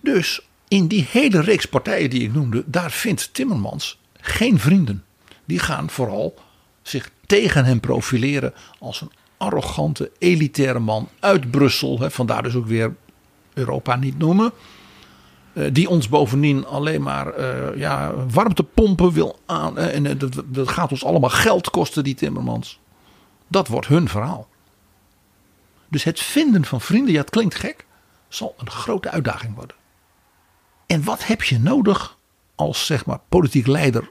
Dus 0.00 0.40
in 0.68 0.86
die 0.86 1.06
hele 1.10 1.40
reeks 1.40 1.66
partijen 1.66 2.10
die 2.10 2.22
ik 2.22 2.32
noemde, 2.32 2.64
daar 2.66 2.90
vindt 2.90 3.34
Timmermans 3.34 3.98
geen 4.20 4.58
vrienden. 4.58 5.04
Die 5.44 5.58
gaan 5.58 5.90
vooral 5.90 6.34
zich 6.82 7.10
tegen 7.26 7.64
hem 7.64 7.80
profileren 7.80 8.54
als 8.78 9.00
een 9.00 9.10
arrogante, 9.36 10.10
elitaire 10.18 10.78
man 10.78 11.08
uit 11.20 11.50
Brussel. 11.50 12.10
Vandaar 12.10 12.42
dus 12.42 12.54
ook 12.54 12.66
weer 12.66 12.94
Europa 13.54 13.96
niet 13.96 14.18
noemen. 14.18 14.52
Eh, 15.54 15.66
die 15.72 15.88
ons 15.88 16.08
bovendien 16.08 16.66
alleen 16.66 17.02
maar 17.02 17.32
eh, 17.32 17.78
ja, 17.78 18.14
warmtepompen 18.26 19.12
wil 19.12 19.38
aan. 19.46 19.78
eh, 19.78 19.94
en 19.94 20.18
dat, 20.18 20.42
dat 20.46 20.68
gaat 20.68 20.90
ons 20.90 21.04
allemaal 21.04 21.30
geld 21.30 21.70
kosten, 21.70 22.04
die 22.04 22.14
Timmermans. 22.14 22.80
Dat 23.48 23.68
wordt 23.68 23.86
hun 23.86 24.08
verhaal. 24.08 24.48
Dus 25.88 26.04
het 26.04 26.20
vinden 26.20 26.64
van 26.64 26.80
vrienden, 26.80 27.12
ja, 27.12 27.20
het 27.20 27.30
klinkt 27.30 27.54
gek, 27.54 27.86
zal 28.28 28.54
een 28.58 28.70
grote 28.70 29.10
uitdaging 29.10 29.54
worden. 29.54 29.76
En 30.86 31.04
wat 31.04 31.26
heb 31.26 31.42
je 31.42 31.58
nodig 31.58 32.16
als 32.54 32.86
zeg 32.86 33.06
maar 33.06 33.20
politiek 33.28 33.66
leider, 33.66 34.10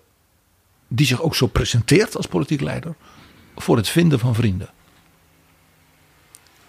die 0.88 1.06
zich 1.06 1.22
ook 1.22 1.36
zo 1.36 1.48
presenteert 1.48 2.16
als 2.16 2.28
politiek 2.28 2.62
leider, 2.62 2.96
voor 3.56 3.78
het 3.78 3.90
vinden 3.90 4.20
van 4.20 4.36
vrienden? 4.36 4.70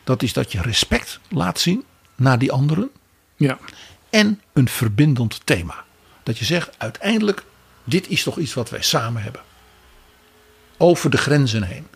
Dat 0.04 0.22
is 0.22 0.32
dat 0.32 0.52
je 0.52 0.60
respect 0.60 1.20
laat 1.28 1.60
zien 1.60 1.84
naar 2.14 2.38
die 2.38 2.52
anderen 2.52 2.90
Ja. 3.36 3.58
En 4.14 4.40
een 4.52 4.68
verbindend 4.68 5.40
thema. 5.44 5.84
Dat 6.22 6.38
je 6.38 6.44
zegt 6.44 6.70
uiteindelijk, 6.78 7.44
dit 7.84 8.08
is 8.08 8.22
toch 8.22 8.38
iets 8.38 8.54
wat 8.54 8.70
wij 8.70 8.82
samen 8.82 9.22
hebben. 9.22 9.40
Over 10.76 11.10
de 11.10 11.16
grenzen 11.16 11.62
heen. 11.62 11.86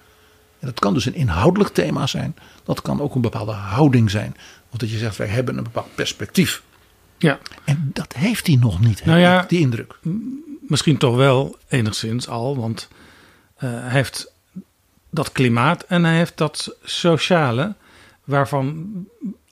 En 0.58 0.66
dat 0.66 0.78
kan 0.78 0.94
dus 0.94 1.06
een 1.06 1.14
inhoudelijk 1.14 1.74
thema 1.74 2.06
zijn. 2.06 2.36
Dat 2.64 2.82
kan 2.82 3.00
ook 3.00 3.14
een 3.14 3.20
bepaalde 3.20 3.52
houding 3.52 4.10
zijn. 4.10 4.36
Of 4.70 4.78
dat 4.78 4.90
je 4.90 4.98
zegt, 4.98 5.16
wij 5.16 5.26
hebben 5.26 5.56
een 5.56 5.64
bepaald 5.64 5.94
perspectief. 5.94 6.62
Ja, 7.18 7.38
En 7.64 7.90
dat 7.92 8.12
heeft 8.12 8.46
hij 8.46 8.56
nog 8.56 8.80
niet, 8.80 9.04
Nou 9.04 9.18
ja, 9.18 9.44
die 9.48 9.60
indruk. 9.60 9.98
misschien 10.60 10.98
toch 10.98 11.16
wel 11.16 11.56
enigszins 11.68 12.28
al, 12.28 12.56
want 12.56 12.88
eh, 13.56 13.70
hij 13.70 13.90
heeft 13.90 14.32
dat 15.10 15.32
klimaat 15.32 15.82
en 15.82 16.04
hij 16.04 16.16
heeft 16.16 16.36
dat 16.36 16.76
sociale, 16.82 17.74
waarvan 18.24 18.86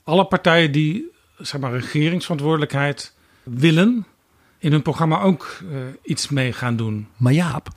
alle 0.03 0.25
partijen 0.25 0.71
die 0.71 1.15
zeg 1.37 1.61
maar 1.61 1.71
regeringsverantwoordelijkheid 1.71 3.13
willen, 3.43 4.05
in 4.57 4.71
hun 4.71 4.81
programma 4.81 5.21
ook 5.21 5.59
eh, 5.71 5.77
iets 6.03 6.29
mee 6.29 6.53
gaan 6.53 6.75
doen. 6.75 7.07
Maar 7.17 7.33
Jaap, 7.33 7.69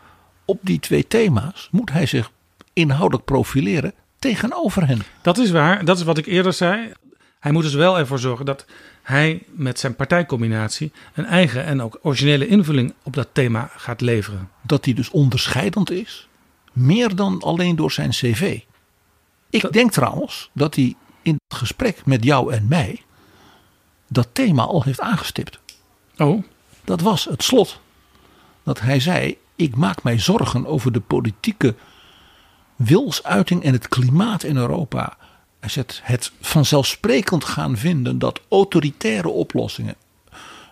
op 0.44 0.58
die 0.62 0.80
twee 0.80 1.06
thema's 1.06 1.68
moet 1.70 1.92
hij 1.92 2.06
zich 2.06 2.30
inhoudelijk 2.72 3.24
profileren 3.24 3.94
tegenover 4.18 4.86
hen. 4.86 5.02
Dat 5.22 5.38
is 5.38 5.50
waar, 5.50 5.84
dat 5.84 5.98
is 5.98 6.04
wat 6.04 6.18
ik 6.18 6.26
eerder 6.26 6.52
zei. 6.52 6.92
Hij 7.40 7.52
moet 7.52 7.62
dus 7.62 7.74
wel 7.74 7.98
ervoor 7.98 8.18
zorgen 8.18 8.44
dat 8.44 8.66
hij 9.02 9.42
met 9.50 9.78
zijn 9.78 9.94
partijcombinatie 9.94 10.92
een 11.14 11.24
eigen 11.24 11.64
en 11.64 11.82
ook 11.82 11.98
originele 12.02 12.46
invulling 12.46 12.94
op 13.02 13.14
dat 13.14 13.28
thema 13.32 13.70
gaat 13.76 14.00
leveren. 14.00 14.50
dat 14.62 14.84
hij 14.84 14.94
dus 14.94 15.10
onderscheidend 15.10 15.90
is. 15.90 16.28
Meer 16.72 17.14
dan 17.16 17.40
alleen 17.42 17.76
door 17.76 17.92
zijn 17.92 18.10
cv. 18.10 18.60
Ik 19.50 19.72
denk 19.72 19.92
trouwens 19.92 20.50
dat 20.52 20.74
hij 20.74 20.94
in 21.22 21.38
het 21.48 21.58
gesprek 21.58 22.06
met 22.06 22.24
jou 22.24 22.52
en 22.52 22.66
mij 22.68 23.02
dat 24.12 24.28
thema 24.32 24.62
al 24.62 24.82
heeft 24.82 25.00
aangestipt. 25.00 25.58
Oh, 26.16 26.42
Dat 26.84 27.00
was 27.00 27.24
het 27.24 27.42
slot. 27.42 27.80
Dat 28.62 28.80
hij 28.80 29.00
zei: 29.00 29.38
Ik 29.56 29.76
maak 29.76 30.02
mij 30.02 30.18
zorgen 30.18 30.66
over 30.66 30.92
de 30.92 31.00
politieke 31.00 31.74
wilsuiting 32.76 33.62
en 33.62 33.72
het 33.72 33.88
klimaat 33.88 34.42
in 34.42 34.56
Europa. 34.56 35.16
Hij 35.60 35.68
zegt 35.68 36.00
het 36.02 36.32
vanzelfsprekend 36.40 37.44
gaan 37.44 37.76
vinden 37.76 38.18
dat 38.18 38.40
autoritaire 38.48 39.28
oplossingen, 39.28 39.94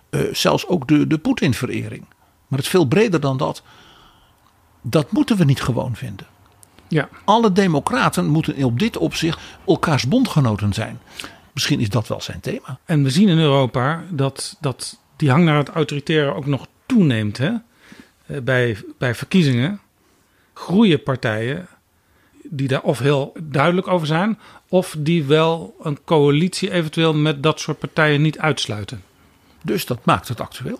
eh, 0.09 0.21
zelfs 0.31 0.67
ook 0.67 0.87
de, 0.87 1.07
de 1.07 1.17
Poetin-verering, 1.17 2.05
maar 2.47 2.57
het 2.57 2.67
is 2.67 2.67
veel 2.69 2.85
breder 2.85 3.19
dan 3.19 3.37
dat, 3.37 3.63
dat 4.81 5.11
moeten 5.11 5.37
we 5.37 5.43
niet 5.43 5.61
gewoon 5.61 5.95
vinden. 5.95 6.27
ja. 6.87 7.09
Alle 7.25 7.51
democraten 7.51 8.25
moeten 8.25 8.63
op 8.63 8.79
dit 8.79 8.97
opzicht 8.97 9.39
elkaars 9.67 10.07
bondgenoten 10.07 10.73
zijn. 10.73 10.99
Misschien 11.59 11.79
is 11.79 11.89
dat 11.89 12.07
wel 12.07 12.21
zijn 12.21 12.39
thema. 12.39 12.79
En 12.85 13.03
we 13.03 13.09
zien 13.09 13.27
in 13.27 13.37
Europa 13.37 14.03
dat, 14.09 14.57
dat 14.59 14.99
die 15.15 15.29
hang 15.29 15.45
naar 15.45 15.57
het 15.57 15.69
autoritaire 15.69 16.33
ook 16.33 16.45
nog 16.45 16.67
toeneemt. 16.85 17.37
Hè? 17.37 17.51
eh, 18.25 18.41
bij, 18.41 18.77
bij 18.97 19.15
verkiezingen 19.15 19.79
groeien 20.53 21.03
partijen 21.03 21.67
die 22.43 22.67
daar 22.67 22.81
of 22.81 22.99
heel 22.99 23.33
duidelijk 23.43 23.87
over 23.87 24.07
zijn, 24.07 24.39
of 24.69 24.95
die 24.99 25.23
wel 25.23 25.75
een 25.81 25.97
coalitie 26.03 26.71
eventueel 26.71 27.13
met 27.13 27.43
dat 27.43 27.59
soort 27.59 27.79
partijen 27.79 28.21
niet 28.21 28.39
uitsluiten. 28.39 29.03
Dus 29.63 29.85
dat 29.85 30.05
maakt 30.05 30.27
het 30.27 30.41
actueel. 30.41 30.79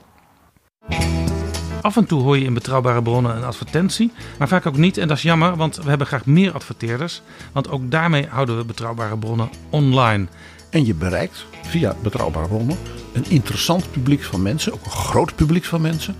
Af 1.81 1.97
en 1.97 2.05
toe 2.05 2.21
hoor 2.21 2.37
je 2.37 2.45
in 2.45 2.53
betrouwbare 2.53 3.01
bronnen 3.01 3.35
een 3.35 3.43
advertentie, 3.43 4.11
maar 4.37 4.47
vaak 4.47 4.65
ook 4.65 4.77
niet. 4.77 4.97
En 4.97 5.07
dat 5.07 5.17
is 5.17 5.23
jammer, 5.23 5.55
want 5.55 5.75
we 5.75 5.89
hebben 5.89 6.07
graag 6.07 6.25
meer 6.25 6.53
adverteerders. 6.53 7.21
Want 7.51 7.69
ook 7.69 7.91
daarmee 7.91 8.27
houden 8.27 8.57
we 8.57 8.65
betrouwbare 8.65 9.17
bronnen 9.17 9.49
online. 9.69 10.27
En 10.69 10.85
je 10.85 10.93
bereikt 10.93 11.45
via 11.63 11.95
betrouwbare 12.01 12.47
bronnen 12.47 12.77
een 13.13 13.25
interessant 13.27 13.91
publiek 13.91 14.23
van 14.23 14.41
mensen, 14.41 14.73
ook 14.73 14.85
een 14.85 14.91
groot 14.91 15.35
publiek 15.35 15.65
van 15.65 15.81
mensen. 15.81 16.15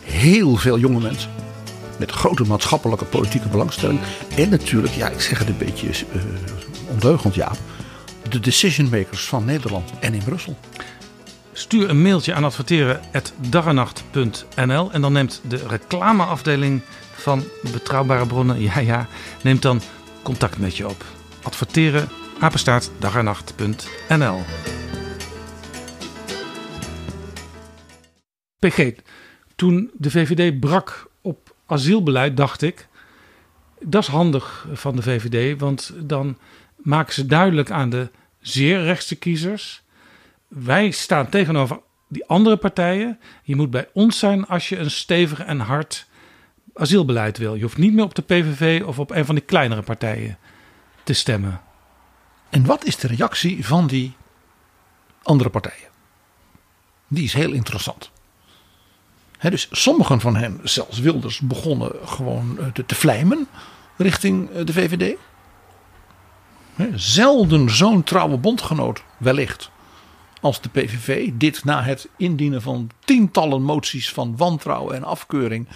Heel 0.00 0.56
veel 0.56 0.78
jonge 0.78 1.00
mensen. 1.00 1.30
Met 1.98 2.10
grote 2.10 2.44
maatschappelijke 2.44 3.04
politieke 3.04 3.48
belangstelling. 3.48 4.00
En 4.36 4.48
natuurlijk, 4.48 4.94
ja, 4.94 5.08
ik 5.08 5.20
zeg 5.20 5.38
het 5.38 5.48
een 5.48 5.58
beetje 5.58 5.88
uh, 5.88 5.94
ondeugend, 6.90 7.34
Jaap. 7.34 7.56
De 8.28 8.40
decision 8.40 8.88
makers 8.88 9.24
van 9.24 9.44
Nederland 9.44 9.90
en 10.00 10.14
in 10.14 10.24
Brussel. 10.24 10.58
Stuur 11.52 11.90
een 11.90 12.02
mailtje 12.02 12.34
aan 12.34 12.44
adverteren.dagenacht.nl 12.44 14.92
en 14.92 15.00
dan 15.00 15.12
neemt 15.12 15.40
de 15.48 15.62
reclameafdeling 15.68 16.80
van 17.14 17.44
Betrouwbare 17.72 18.26
Bronnen, 18.26 18.60
ja 18.68 18.78
ja, 18.78 19.06
neemt 19.42 19.62
dan 19.62 19.80
contact 20.22 20.58
met 20.58 20.76
je 20.76 20.88
op. 20.88 21.04
Adverteren, 21.42 22.08
apenstaart, 22.38 22.90
dagenacht.nl 22.98 24.40
PG, 28.58 28.92
toen 29.56 29.90
de 29.94 30.10
VVD 30.10 30.60
brak 30.60 31.10
op 31.20 31.54
asielbeleid, 31.66 32.36
dacht 32.36 32.62
ik, 32.62 32.88
dat 33.80 34.02
is 34.02 34.08
handig 34.08 34.66
van 34.72 34.96
de 34.96 35.02
VVD, 35.02 35.60
want 35.60 35.92
dan 35.96 36.38
maken 36.76 37.14
ze 37.14 37.26
duidelijk 37.26 37.70
aan 37.70 37.90
de 37.90 38.10
zeer 38.40 38.82
rechtse 38.82 39.16
kiezers 39.16 39.82
wij 40.48 40.90
staan 40.90 41.28
tegenover 41.28 41.80
die 42.08 42.26
andere 42.26 42.56
partijen. 42.56 43.18
Je 43.42 43.56
moet 43.56 43.70
bij 43.70 43.88
ons 43.92 44.18
zijn 44.18 44.46
als 44.46 44.68
je 44.68 44.78
een 44.78 44.90
stevig 44.90 45.40
en 45.40 45.60
hard 45.60 46.06
asielbeleid 46.74 47.38
wil. 47.38 47.54
Je 47.54 47.62
hoeft 47.62 47.78
niet 47.78 47.92
meer 47.92 48.04
op 48.04 48.14
de 48.14 48.22
PVV 48.22 48.82
of 48.84 48.98
op 48.98 49.10
een 49.10 49.24
van 49.24 49.34
die 49.34 49.44
kleinere 49.44 49.82
partijen 49.82 50.38
te 51.02 51.12
stemmen. 51.12 51.60
En 52.50 52.66
wat 52.66 52.84
is 52.84 52.96
de 52.96 53.06
reactie 53.06 53.66
van 53.66 53.86
die 53.86 54.12
andere 55.22 55.50
partijen? 55.50 55.88
Die 57.08 57.24
is 57.24 57.32
heel 57.32 57.52
interessant. 57.52 58.10
dus 59.40 59.68
sommigen 59.70 60.20
van 60.20 60.36
hen, 60.36 60.60
zelfs 60.62 60.98
Wilders, 60.98 61.40
begonnen 61.40 61.92
gewoon 62.04 62.58
eh, 62.58 62.66
te, 62.66 62.86
te 62.86 62.94
vlijmen 62.94 63.48
richting 63.96 64.50
eh, 64.50 64.64
de 64.64 64.72
VVD. 64.72 65.16
zelden 66.94 67.70
zo'n 67.70 68.04
trouwe 68.04 68.36
bondgenoot, 68.36 69.02
wellicht, 69.16 69.70
als 70.40 70.60
de 70.60 70.68
PVV 70.68 71.30
dit 71.34 71.64
na 71.64 71.82
het 71.82 72.08
indienen 72.16 72.62
van 72.62 72.90
tientallen 73.04 73.62
moties 73.62 74.12
van 74.12 74.36
wantrouwen 74.36 74.94
en 74.94 75.04
afkeuring 75.04 75.68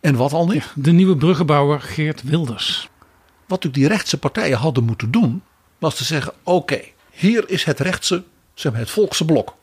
en 0.00 0.14
wat 0.14 0.32
al 0.32 0.46
niet. 0.46 0.72
De 0.74 0.92
nieuwe 0.92 1.16
bruggenbouwer 1.16 1.80
Geert 1.80 2.22
Wilders. 2.22 2.88
Wat 3.46 3.62
natuurlijk 3.62 3.74
die 3.74 3.88
rechtse 3.88 4.18
partijen 4.18 4.58
hadden 4.58 4.84
moeten 4.84 5.10
doen, 5.10 5.42
was 5.78 5.96
te 5.96 6.04
zeggen: 6.04 6.32
oké, 6.42 6.80
hier 7.10 7.48
is 7.48 7.64
het 7.64 7.80
rechtse, 7.80 8.24
zeg 8.54 8.72
maar 8.72 8.80
het 8.80 8.90
volkse 8.90 9.24
blok. 9.24 9.54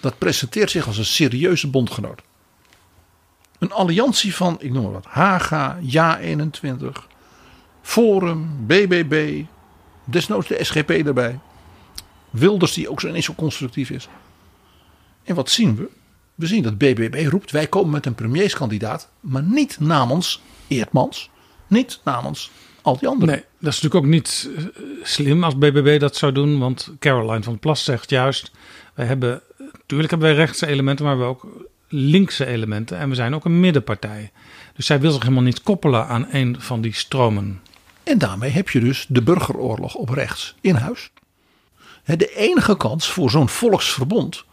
Dat 0.00 0.18
presenteert 0.18 0.70
zich 0.70 0.86
als 0.86 0.98
een 0.98 1.04
serieuze 1.04 1.68
bondgenoot. 1.68 2.22
Een 3.58 3.72
alliantie 3.72 4.34
van, 4.34 4.56
ik 4.60 4.72
noem 4.72 4.82
maar 4.82 4.92
wat, 4.92 5.04
Haga, 5.04 5.78
Ja21, 5.82 7.08
Forum, 7.82 8.66
BBB, 8.66 9.42
desnoods 10.04 10.48
de 10.48 10.64
SGP 10.64 10.90
erbij. 10.90 11.38
Wilders 12.30 12.72
die 12.72 12.90
ook 12.90 13.00
zo 13.00 13.08
ineens 13.08 13.24
zo 13.24 13.34
constructief 13.34 13.90
is. 13.90 14.08
En 15.24 15.34
wat 15.34 15.50
zien 15.50 15.76
we? 15.76 15.88
We 16.34 16.46
zien 16.46 16.62
dat 16.62 16.78
BBB 16.78 17.26
roept 17.28 17.50
wij 17.50 17.66
komen 17.66 17.90
met 17.90 18.06
een 18.06 18.14
premierskandidaat. 18.14 19.08
Maar 19.20 19.42
niet 19.42 19.80
namens 19.80 20.42
Eertmans. 20.68 21.30
Niet 21.66 22.00
namens 22.04 22.50
al 22.82 22.98
die 22.98 23.08
anderen. 23.08 23.34
Nee, 23.34 23.44
dat 23.58 23.72
is 23.72 23.80
natuurlijk 23.80 24.04
ook 24.04 24.10
niet 24.10 24.50
eh, 24.56 24.64
slim 25.02 25.44
als 25.44 25.58
BBB 25.58 26.00
dat 26.00 26.16
zou 26.16 26.32
doen. 26.32 26.58
Want 26.58 26.92
Caroline 26.98 27.42
van 27.42 27.58
Plas 27.58 27.84
zegt 27.84 28.10
juist... 28.10 28.50
wij 28.94 29.06
hebben, 29.06 29.42
natuurlijk 29.58 30.10
hebben 30.10 30.28
wij 30.28 30.36
rechtse 30.36 30.66
elementen, 30.66 31.04
maar 31.04 31.18
we 31.18 31.24
hebben 31.24 31.42
ook 31.42 31.68
linkse 31.88 32.46
elementen. 32.46 32.98
En 32.98 33.08
we 33.08 33.14
zijn 33.14 33.34
ook 33.34 33.44
een 33.44 33.60
middenpartij. 33.60 34.30
Dus 34.74 34.86
zij 34.86 35.00
wil 35.00 35.10
zich 35.10 35.22
helemaal 35.22 35.42
niet 35.42 35.62
koppelen 35.62 36.06
aan 36.06 36.26
een 36.30 36.56
van 36.60 36.80
die 36.80 36.94
stromen. 36.94 37.60
En 38.02 38.18
daarmee 38.18 38.50
heb 38.50 38.68
je 38.68 38.80
dus 38.80 39.06
de 39.08 39.22
burgeroorlog 39.22 39.94
op 39.94 40.08
rechts 40.08 40.54
in 40.60 40.74
huis. 40.74 41.10
De 42.04 42.34
enige 42.36 42.76
kans 42.76 43.10
voor 43.10 43.30
zo'n 43.30 43.48
volksverbond 43.48 44.44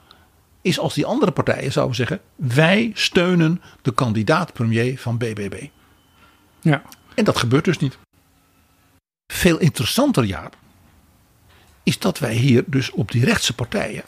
is 0.62 0.80
als 0.80 0.94
die 0.94 1.06
andere 1.06 1.32
partijen 1.32 1.72
zouden 1.72 1.96
zeggen: 1.96 2.20
wij 2.36 2.92
steunen 2.94 3.62
de 3.82 3.94
kandidaat-premier 3.94 4.98
van 4.98 5.18
BBB. 5.18 5.68
Ja. 6.62 6.82
En 7.16 7.24
dat 7.24 7.38
gebeurt 7.38 7.66
dus 7.66 7.78
niet. 7.78 7.98
Veel 9.28 9.58
interessanter, 9.58 10.26
ja, 10.26 10.50
is 11.84 12.00
dat 12.00 12.20
wij 12.20 12.34
hier 12.34 12.64
dus 12.68 12.92
op 12.92 13.12
die 13.12 13.26
rechtse 13.26 13.54
partijen 13.54 14.04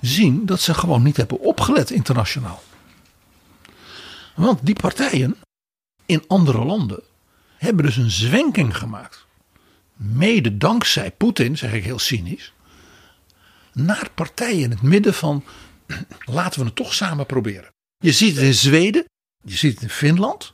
zien 0.00 0.46
dat 0.46 0.60
ze 0.60 0.74
gewoon 0.74 1.02
niet 1.02 1.16
hebben 1.16 1.40
opgelet 1.40 1.90
internationaal. 1.90 2.62
Want 4.34 4.66
die 4.66 4.74
partijen 4.74 5.36
in 6.06 6.24
andere 6.26 6.64
landen 6.64 7.02
hebben 7.56 7.84
dus 7.84 7.96
een 7.96 8.10
zwenking 8.10 8.76
gemaakt 8.76 9.24
mede 9.96 10.56
dankzij 10.56 11.10
Poetin, 11.10 11.56
zeg 11.58 11.72
ik 11.72 11.84
heel 11.84 11.98
cynisch, 11.98 12.52
naar 13.72 14.10
partijen 14.14 14.62
in 14.62 14.70
het 14.70 14.82
midden 14.82 15.14
van 15.14 15.44
laten 16.24 16.60
we 16.60 16.66
het 16.66 16.76
toch 16.76 16.94
samen 16.94 17.26
proberen. 17.26 17.72
Je 17.98 18.12
ziet 18.12 18.34
het 18.34 18.44
in 18.44 18.54
Zweden, 18.54 19.04
je 19.42 19.56
ziet 19.56 19.72
het 19.72 19.82
in 19.82 19.90
Finland. 19.90 20.52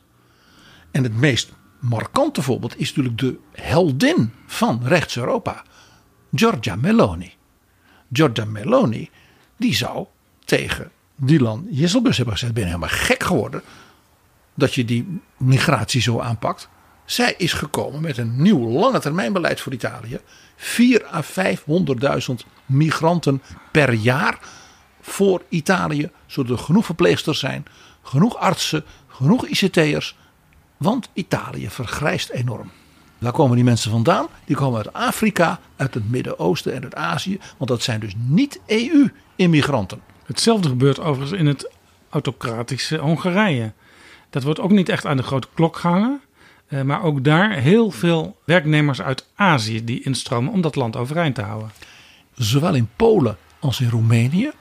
En 0.91 1.03
het 1.03 1.15
meest 1.15 1.51
markante 1.81 2.41
voorbeeld 2.41 2.79
is 2.79 2.87
natuurlijk 2.87 3.17
de 3.17 3.37
heldin 3.51 4.33
van 4.45 4.81
rechts-Europa, 4.83 5.63
Giorgia 6.35 6.75
Meloni. 6.75 7.33
Giorgia 8.11 8.45
Meloni, 8.45 9.09
die 9.57 9.75
zou 9.75 10.05
tegen 10.45 10.91
Dylan 11.15 11.67
Jesselbus 11.69 12.15
hebben 12.15 12.33
gezegd: 12.33 12.53
ben 12.53 12.63
je 12.63 12.69
helemaal 12.69 12.89
gek 12.89 13.23
geworden 13.23 13.61
dat 14.53 14.73
je 14.73 14.85
die 14.85 15.21
migratie 15.37 16.01
zo 16.01 16.19
aanpakt. 16.19 16.69
Zij 17.05 17.33
is 17.37 17.53
gekomen 17.53 18.01
met 18.01 18.17
een 18.17 18.41
nieuw 18.41 18.69
lange 18.69 18.99
termijn 18.99 19.33
beleid 19.33 19.61
voor 19.61 19.73
Italië. 19.73 20.19
4 20.55 21.05
à 21.13 21.23
500.000 21.23 22.33
migranten 22.65 23.41
per 23.71 23.93
jaar 23.93 24.39
voor 25.01 25.43
Italië. 25.49 26.09
Zodat 26.25 26.57
er 26.57 26.63
genoeg 26.63 26.85
verpleegsters 26.85 27.39
zijn, 27.39 27.65
genoeg 28.01 28.37
artsen, 28.37 28.83
genoeg 29.07 29.47
ICT'ers. 29.47 30.15
Want 30.81 31.09
Italië 31.13 31.69
vergrijst 31.69 32.29
enorm. 32.29 32.71
Waar 33.17 33.31
komen 33.31 33.55
die 33.55 33.65
mensen 33.65 33.91
vandaan? 33.91 34.27
Die 34.45 34.55
komen 34.55 34.77
uit 34.77 34.93
Afrika, 34.93 35.59
uit 35.75 35.93
het 35.93 36.11
Midden-Oosten 36.11 36.73
en 36.73 36.83
uit 36.83 36.95
Azië. 36.95 37.39
Want 37.57 37.69
dat 37.69 37.83
zijn 37.83 37.99
dus 37.99 38.13
niet 38.17 38.59
EU-immigranten. 38.65 40.01
Hetzelfde 40.25 40.69
gebeurt 40.69 40.99
overigens 40.99 41.39
in 41.39 41.45
het 41.45 41.71
autocratische 42.09 42.97
Hongarije. 42.97 43.73
Dat 44.29 44.43
wordt 44.43 44.59
ook 44.59 44.71
niet 44.71 44.89
echt 44.89 45.05
aan 45.05 45.17
de 45.17 45.23
grote 45.23 45.47
klok 45.53 45.77
gehangen. 45.77 46.21
Eh, 46.67 46.81
maar 46.81 47.03
ook 47.03 47.23
daar 47.23 47.51
heel 47.51 47.91
veel 47.91 48.37
werknemers 48.45 49.01
uit 49.01 49.27
Azië 49.35 49.83
die 49.83 50.03
instromen 50.03 50.53
om 50.53 50.61
dat 50.61 50.75
land 50.75 50.95
overeind 50.95 51.35
te 51.35 51.41
houden. 51.41 51.71
Zowel 52.35 52.75
in 52.75 52.89
Polen 52.95 53.37
als 53.59 53.79
in 53.79 53.89
Roemenië 53.89 54.51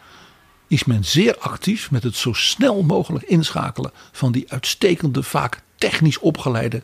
is 0.69 0.85
men 0.85 1.05
zeer 1.05 1.39
actief 1.39 1.91
met 1.91 2.03
het 2.03 2.17
zo 2.17 2.33
snel 2.33 2.83
mogelijk 2.83 3.25
inschakelen 3.25 3.91
van 4.13 4.33
die 4.33 4.53
uitstekende, 4.53 5.23
vaak 5.23 5.63
technisch 5.81 6.19
opgeleide 6.19 6.83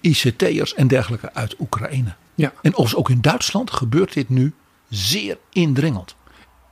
ICT'ers 0.00 0.74
en 0.74 0.88
dergelijke 0.88 1.34
uit 1.34 1.54
Oekraïne. 1.58 2.14
Ja. 2.34 2.52
En 2.62 2.76
ook 2.76 3.10
in 3.10 3.20
Duitsland 3.20 3.70
gebeurt 3.70 4.12
dit 4.12 4.28
nu 4.28 4.54
zeer 4.88 5.38
indringend. 5.52 6.16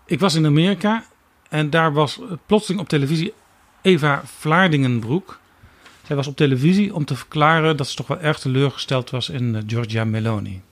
Ik 0.06 0.20
was 0.20 0.34
in 0.34 0.46
Amerika 0.46 1.04
en 1.48 1.70
daar 1.70 1.92
was 1.92 2.20
plotseling 2.46 2.80
op 2.80 2.88
televisie 2.88 3.34
Eva 3.82 4.22
Vlaardingenbroek. 4.24 5.40
Zij 6.06 6.16
was 6.16 6.26
op 6.26 6.36
televisie 6.36 6.94
om 6.94 7.04
te 7.04 7.16
verklaren 7.16 7.76
dat 7.76 7.88
ze 7.88 7.96
toch 7.96 8.06
wel 8.06 8.20
erg 8.20 8.38
teleurgesteld 8.38 9.10
was 9.10 9.28
in 9.28 9.54
uh, 9.54 9.62
Giorgia 9.66 10.04
Meloni. 10.04 10.62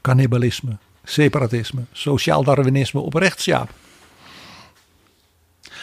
Cannibalisme, 0.00 0.76
separatisme, 1.04 1.82
sociaal 1.92 2.44
darwinisme 2.44 3.00
op 3.00 3.14
rechtsjaap. 3.14 3.70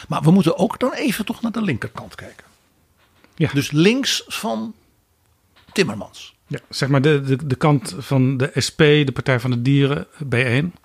Maar 0.08 0.22
we 0.22 0.30
moeten 0.30 0.58
ook 0.58 0.78
dan 0.78 0.92
even 0.92 1.24
toch 1.24 1.42
naar 1.42 1.52
de 1.52 1.62
linkerkant 1.62 2.14
kijken. 2.14 2.51
Ja. 3.42 3.50
Dus 3.52 3.70
links 3.70 4.22
van 4.26 4.74
Timmermans. 5.72 6.34
Ja, 6.46 6.58
zeg 6.68 6.88
maar 6.88 7.02
de, 7.02 7.20
de, 7.20 7.46
de 7.46 7.54
kant 7.54 7.94
van 7.98 8.36
de 8.36 8.52
SP, 8.66 8.78
de 8.78 9.12
Partij 9.12 9.40
van 9.40 9.50
de 9.50 9.62
Dieren, 9.62 10.06
B1. 10.06 10.80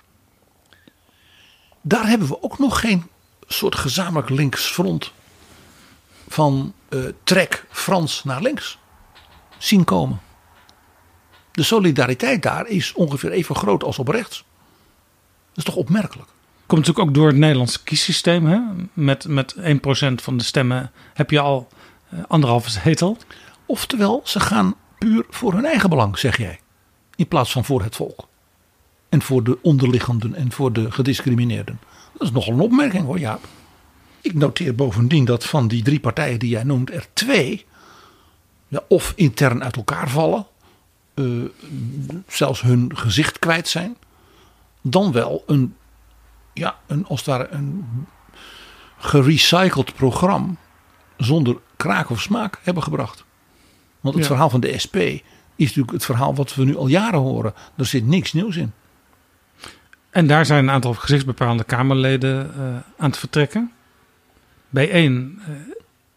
Daar 1.81 2.07
hebben 2.07 2.27
we 2.27 2.43
ook 2.43 2.59
nog 2.59 2.79
geen 2.79 3.03
soort 3.47 3.75
gezamenlijk 3.75 4.29
linksfront 4.29 5.11
van 6.27 6.73
eh, 6.89 6.99
trek 7.23 7.65
Frans 7.69 8.23
naar 8.23 8.41
links 8.41 8.77
zien 9.57 9.83
komen. 9.83 10.21
De 11.51 11.63
solidariteit 11.63 12.43
daar 12.43 12.67
is 12.67 12.93
ongeveer 12.93 13.31
even 13.31 13.55
groot 13.55 13.83
als 13.83 13.99
op 13.99 14.07
rechts. 14.07 14.37
Dat 15.47 15.57
is 15.57 15.63
toch 15.63 15.75
opmerkelijk? 15.75 16.29
Komt 16.65 16.85
natuurlijk 16.85 17.07
ook 17.07 17.15
door 17.15 17.27
het 17.27 17.37
Nederlandse 17.37 17.83
kiessysteem. 17.83 18.45
Hè? 18.45 18.59
Met, 18.93 19.27
met 19.27 19.55
1% 19.55 19.59
van 20.15 20.37
de 20.37 20.43
stemmen 20.43 20.91
heb 21.13 21.31
je 21.31 21.39
al 21.39 21.67
anderhalve 22.27 22.69
zetel. 22.69 23.17
Oftewel, 23.65 24.21
ze 24.23 24.39
gaan 24.39 24.75
puur 24.97 25.25
voor 25.29 25.53
hun 25.53 25.65
eigen 25.65 25.89
belang, 25.89 26.17
zeg 26.17 26.37
jij. 26.37 26.59
In 27.15 27.27
plaats 27.27 27.51
van 27.51 27.65
voor 27.65 27.83
het 27.83 27.95
volk. 27.95 28.27
En 29.09 29.21
voor 29.21 29.43
de 29.43 29.57
onderliggenden 29.61 30.35
en 30.35 30.51
voor 30.51 30.73
de 30.73 30.91
gediscrimineerden. 30.91 31.79
Dat 32.13 32.21
is 32.21 32.31
nogal 32.31 32.53
een 32.53 32.59
opmerking 32.59 33.05
hoor, 33.05 33.19
Jaap. 33.19 33.47
Ik 34.21 34.33
noteer 34.33 34.75
bovendien 34.75 35.25
dat 35.25 35.45
van 35.45 35.67
die 35.67 35.83
drie 35.83 35.99
partijen 35.99 36.39
die 36.39 36.49
jij 36.49 36.63
noemt, 36.63 36.91
er 36.91 37.05
twee 37.13 37.65
ja, 38.67 38.81
of 38.87 39.13
intern 39.15 39.63
uit 39.63 39.75
elkaar 39.75 40.09
vallen, 40.09 40.45
eh, 41.13 41.25
zelfs 42.27 42.61
hun 42.61 42.97
gezicht 42.97 43.39
kwijt 43.39 43.67
zijn, 43.67 43.97
dan 44.81 45.11
wel 45.11 45.43
een, 45.45 45.75
ja, 46.53 46.75
een, 46.87 47.05
als 47.05 47.19
het 47.19 47.29
ware 47.29 47.47
een 47.49 47.85
gerecycled 48.97 49.93
programma 49.93 50.53
zonder 51.17 51.57
kraak 51.77 52.09
of 52.09 52.21
smaak 52.21 52.59
hebben 52.63 52.83
gebracht. 52.83 53.25
Want 53.99 54.15
het 54.15 54.23
Ja. 54.23 54.29
verhaal 54.29 54.49
van 54.49 54.59
de 54.59 54.77
SP 54.83 54.95
is 55.55 55.65
natuurlijk 55.65 55.91
het 55.91 56.05
verhaal 56.05 56.35
wat 56.35 56.55
we 56.55 56.63
nu 56.63 56.75
al 56.75 56.87
jaren 56.87 57.19
horen. 57.19 57.53
Er 57.77 57.85
zit 57.85 58.05
niks 58.05 58.33
nieuws 58.33 58.55
in. 58.55 58.73
En 60.09 60.27
daar 60.27 60.45
zijn 60.45 60.63
een 60.63 60.69
aantal 60.73 60.93
gezichtsbepalende 60.93 61.63
Kamerleden 61.63 62.53
eh, 62.53 62.59
aan 62.97 63.09
het 63.09 63.17
vertrekken. 63.17 63.71
Bij 64.69 64.89
één 64.91 65.39
eh, 65.47 65.51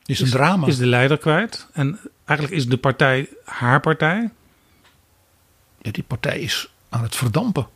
Is 0.05 0.21
een 0.21 0.31
drama. 0.31 0.67
is 0.67 0.77
de 0.77 0.87
leider 0.87 1.19
kwijt. 1.19 1.69
En 1.73 1.99
eigenlijk 2.25 2.59
is 2.61 2.69
de 2.69 2.77
partij 2.77 3.29
haar 3.45 3.81
partij. 3.81 4.31
Ja, 5.79 5.91
die 5.91 6.03
partij 6.03 6.41
is 6.41 6.73
aan 6.89 7.03
het 7.03 7.17
verdampen. 7.17 7.67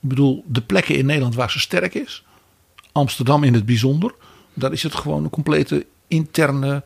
Ik 0.00 0.08
bedoel, 0.10 0.44
de 0.46 0.60
plekken 0.60 0.94
in 0.96 1.06
Nederland 1.06 1.34
waar 1.34 1.50
ze 1.50 1.60
sterk 1.60 1.94
is, 1.94 2.24
Amsterdam 2.92 3.44
in 3.44 3.54
het 3.54 3.66
bijzonder, 3.66 4.14
daar 4.54 4.72
is 4.72 4.82
het 4.82 4.94
gewoon 4.94 5.24
een 5.24 5.30
complete 5.30 5.86
interne 6.14 6.82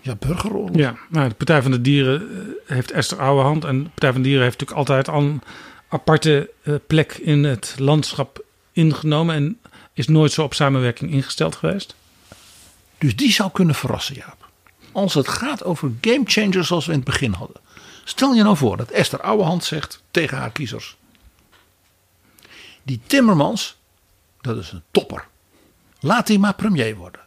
ja, 0.00 0.14
burgeroorlog. 0.14 0.76
Ja, 0.76 0.94
nou, 1.08 1.28
de 1.28 1.34
Partij 1.34 1.62
van 1.62 1.70
de 1.70 1.80
Dieren 1.80 2.20
eh, 2.20 2.76
heeft 2.76 2.90
Esther 2.90 3.20
Ouwehand. 3.20 3.64
En 3.64 3.82
de 3.82 3.88
Partij 3.88 4.12
van 4.12 4.22
de 4.22 4.28
Dieren 4.28 4.44
heeft 4.44 4.60
natuurlijk 4.60 4.88
altijd 4.88 5.08
al 5.08 5.22
een 5.22 5.42
aparte 5.88 6.50
eh, 6.62 6.74
plek 6.86 7.12
in 7.12 7.44
het 7.44 7.74
landschap 7.78 8.44
ingenomen. 8.72 9.34
En 9.34 9.58
is 9.92 10.08
nooit 10.08 10.32
zo 10.32 10.42
op 10.42 10.54
samenwerking 10.54 11.10
ingesteld 11.10 11.56
geweest. 11.56 11.94
Dus 12.98 13.16
die 13.16 13.32
zou 13.32 13.50
kunnen 13.50 13.74
verrassen, 13.74 14.14
Jaap. 14.14 14.48
Als 14.92 15.14
het 15.14 15.28
gaat 15.28 15.64
over 15.64 15.92
gamechangers 16.00 16.66
zoals 16.66 16.86
we 16.86 16.92
in 16.92 16.98
het 16.98 17.06
begin 17.06 17.32
hadden. 17.32 17.56
Stel 18.04 18.32
je 18.34 18.42
nou 18.42 18.56
voor 18.56 18.76
dat 18.76 18.90
Esther 18.90 19.20
Ouwehand 19.20 19.64
zegt 19.64 20.02
tegen 20.10 20.38
haar 20.38 20.50
kiezers. 20.50 20.96
Die 22.82 23.00
Timmermans, 23.06 23.76
dat 24.40 24.56
is 24.56 24.72
een 24.72 24.82
topper. 24.90 25.26
Laat 26.00 26.28
hij 26.28 26.38
maar 26.38 26.54
premier 26.54 26.96
worden. 26.96 27.20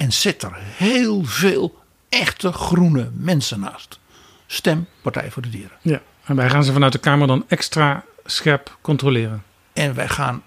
En 0.00 0.12
zet 0.12 0.42
er 0.42 0.56
heel 0.58 1.24
veel 1.24 1.78
echte 2.08 2.52
groene 2.52 3.10
mensen 3.14 3.60
naast. 3.60 3.98
Stem 4.46 4.86
Partij 5.02 5.30
voor 5.30 5.42
de 5.42 5.48
Dieren. 5.48 5.76
Ja. 5.82 6.00
En 6.24 6.36
wij 6.36 6.50
gaan 6.50 6.64
ze 6.64 6.72
vanuit 6.72 6.92
de 6.92 6.98
Kamer 6.98 7.26
dan 7.26 7.44
extra 7.48 8.04
scherp 8.24 8.78
controleren. 8.80 9.42
En 9.72 9.94
wij 9.94 10.08
gaan 10.08 10.42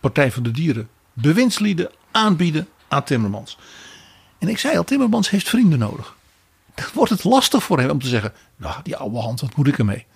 Partij 0.00 0.32
voor 0.32 0.42
de 0.42 0.50
Dieren 0.50 0.88
bewindslieden 1.12 1.90
aanbieden 2.10 2.68
aan 2.88 3.04
Timmermans. 3.04 3.58
En 4.38 4.48
ik 4.48 4.58
zei 4.58 4.76
al, 4.76 4.84
Timmermans 4.84 5.30
heeft 5.30 5.48
vrienden 5.48 5.78
nodig. 5.78 6.16
Dan 6.74 6.86
wordt 6.94 7.10
het 7.10 7.24
lastig 7.24 7.62
voor 7.62 7.78
hem 7.78 7.90
om 7.90 8.00
te 8.00 8.08
zeggen, 8.08 8.32
nou 8.56 8.74
die 8.82 8.96
oude 8.96 9.18
hand, 9.18 9.40
wat 9.40 9.56
moet 9.56 9.66
ik 9.66 9.78
ermee? 9.78 10.06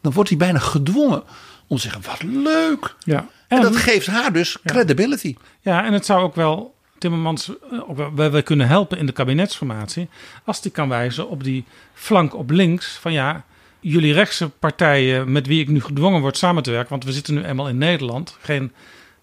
Dan 0.00 0.12
wordt 0.12 0.28
hij 0.28 0.38
bijna 0.38 0.58
gedwongen 0.58 1.22
om 1.66 1.76
te 1.76 1.82
zeggen, 1.82 2.02
wat 2.02 2.22
leuk. 2.22 2.94
Ja. 2.98 3.28
En 3.48 3.60
dat 3.60 3.76
geeft 3.76 4.06
haar 4.06 4.32
dus 4.32 4.56
credibility. 4.64 5.36
Ja, 5.60 5.84
en 5.84 5.92
het 5.92 6.06
zou 6.06 6.22
ook 6.22 6.34
wel 6.34 6.74
Timmermans 7.02 7.48
eh, 7.48 7.78
wel, 7.96 8.14
wel- 8.14 8.30
wel 8.30 8.42
kunnen 8.42 8.68
helpen 8.68 8.98
in 8.98 9.06
de 9.06 9.12
kabinetsformatie. 9.12 10.08
Als 10.44 10.62
die 10.62 10.70
kan 10.70 10.88
wijzen 10.88 11.28
op 11.28 11.44
die 11.44 11.64
flank 11.94 12.34
op 12.34 12.50
links. 12.50 12.86
Van 12.86 13.12
ja, 13.12 13.44
jullie 13.80 14.12
rechtse 14.12 14.48
partijen 14.48 15.32
met 15.32 15.46
wie 15.46 15.60
ik 15.60 15.68
nu 15.68 15.80
gedwongen 15.80 16.20
word 16.20 16.36
samen 16.36 16.62
te 16.62 16.70
werken. 16.70 16.90
Want 16.90 17.04
we 17.04 17.12
zitten 17.12 17.34
nu 17.34 17.44
eenmaal 17.44 17.68
in 17.68 17.78
Nederland. 17.78 18.36
Geen, 18.40 18.72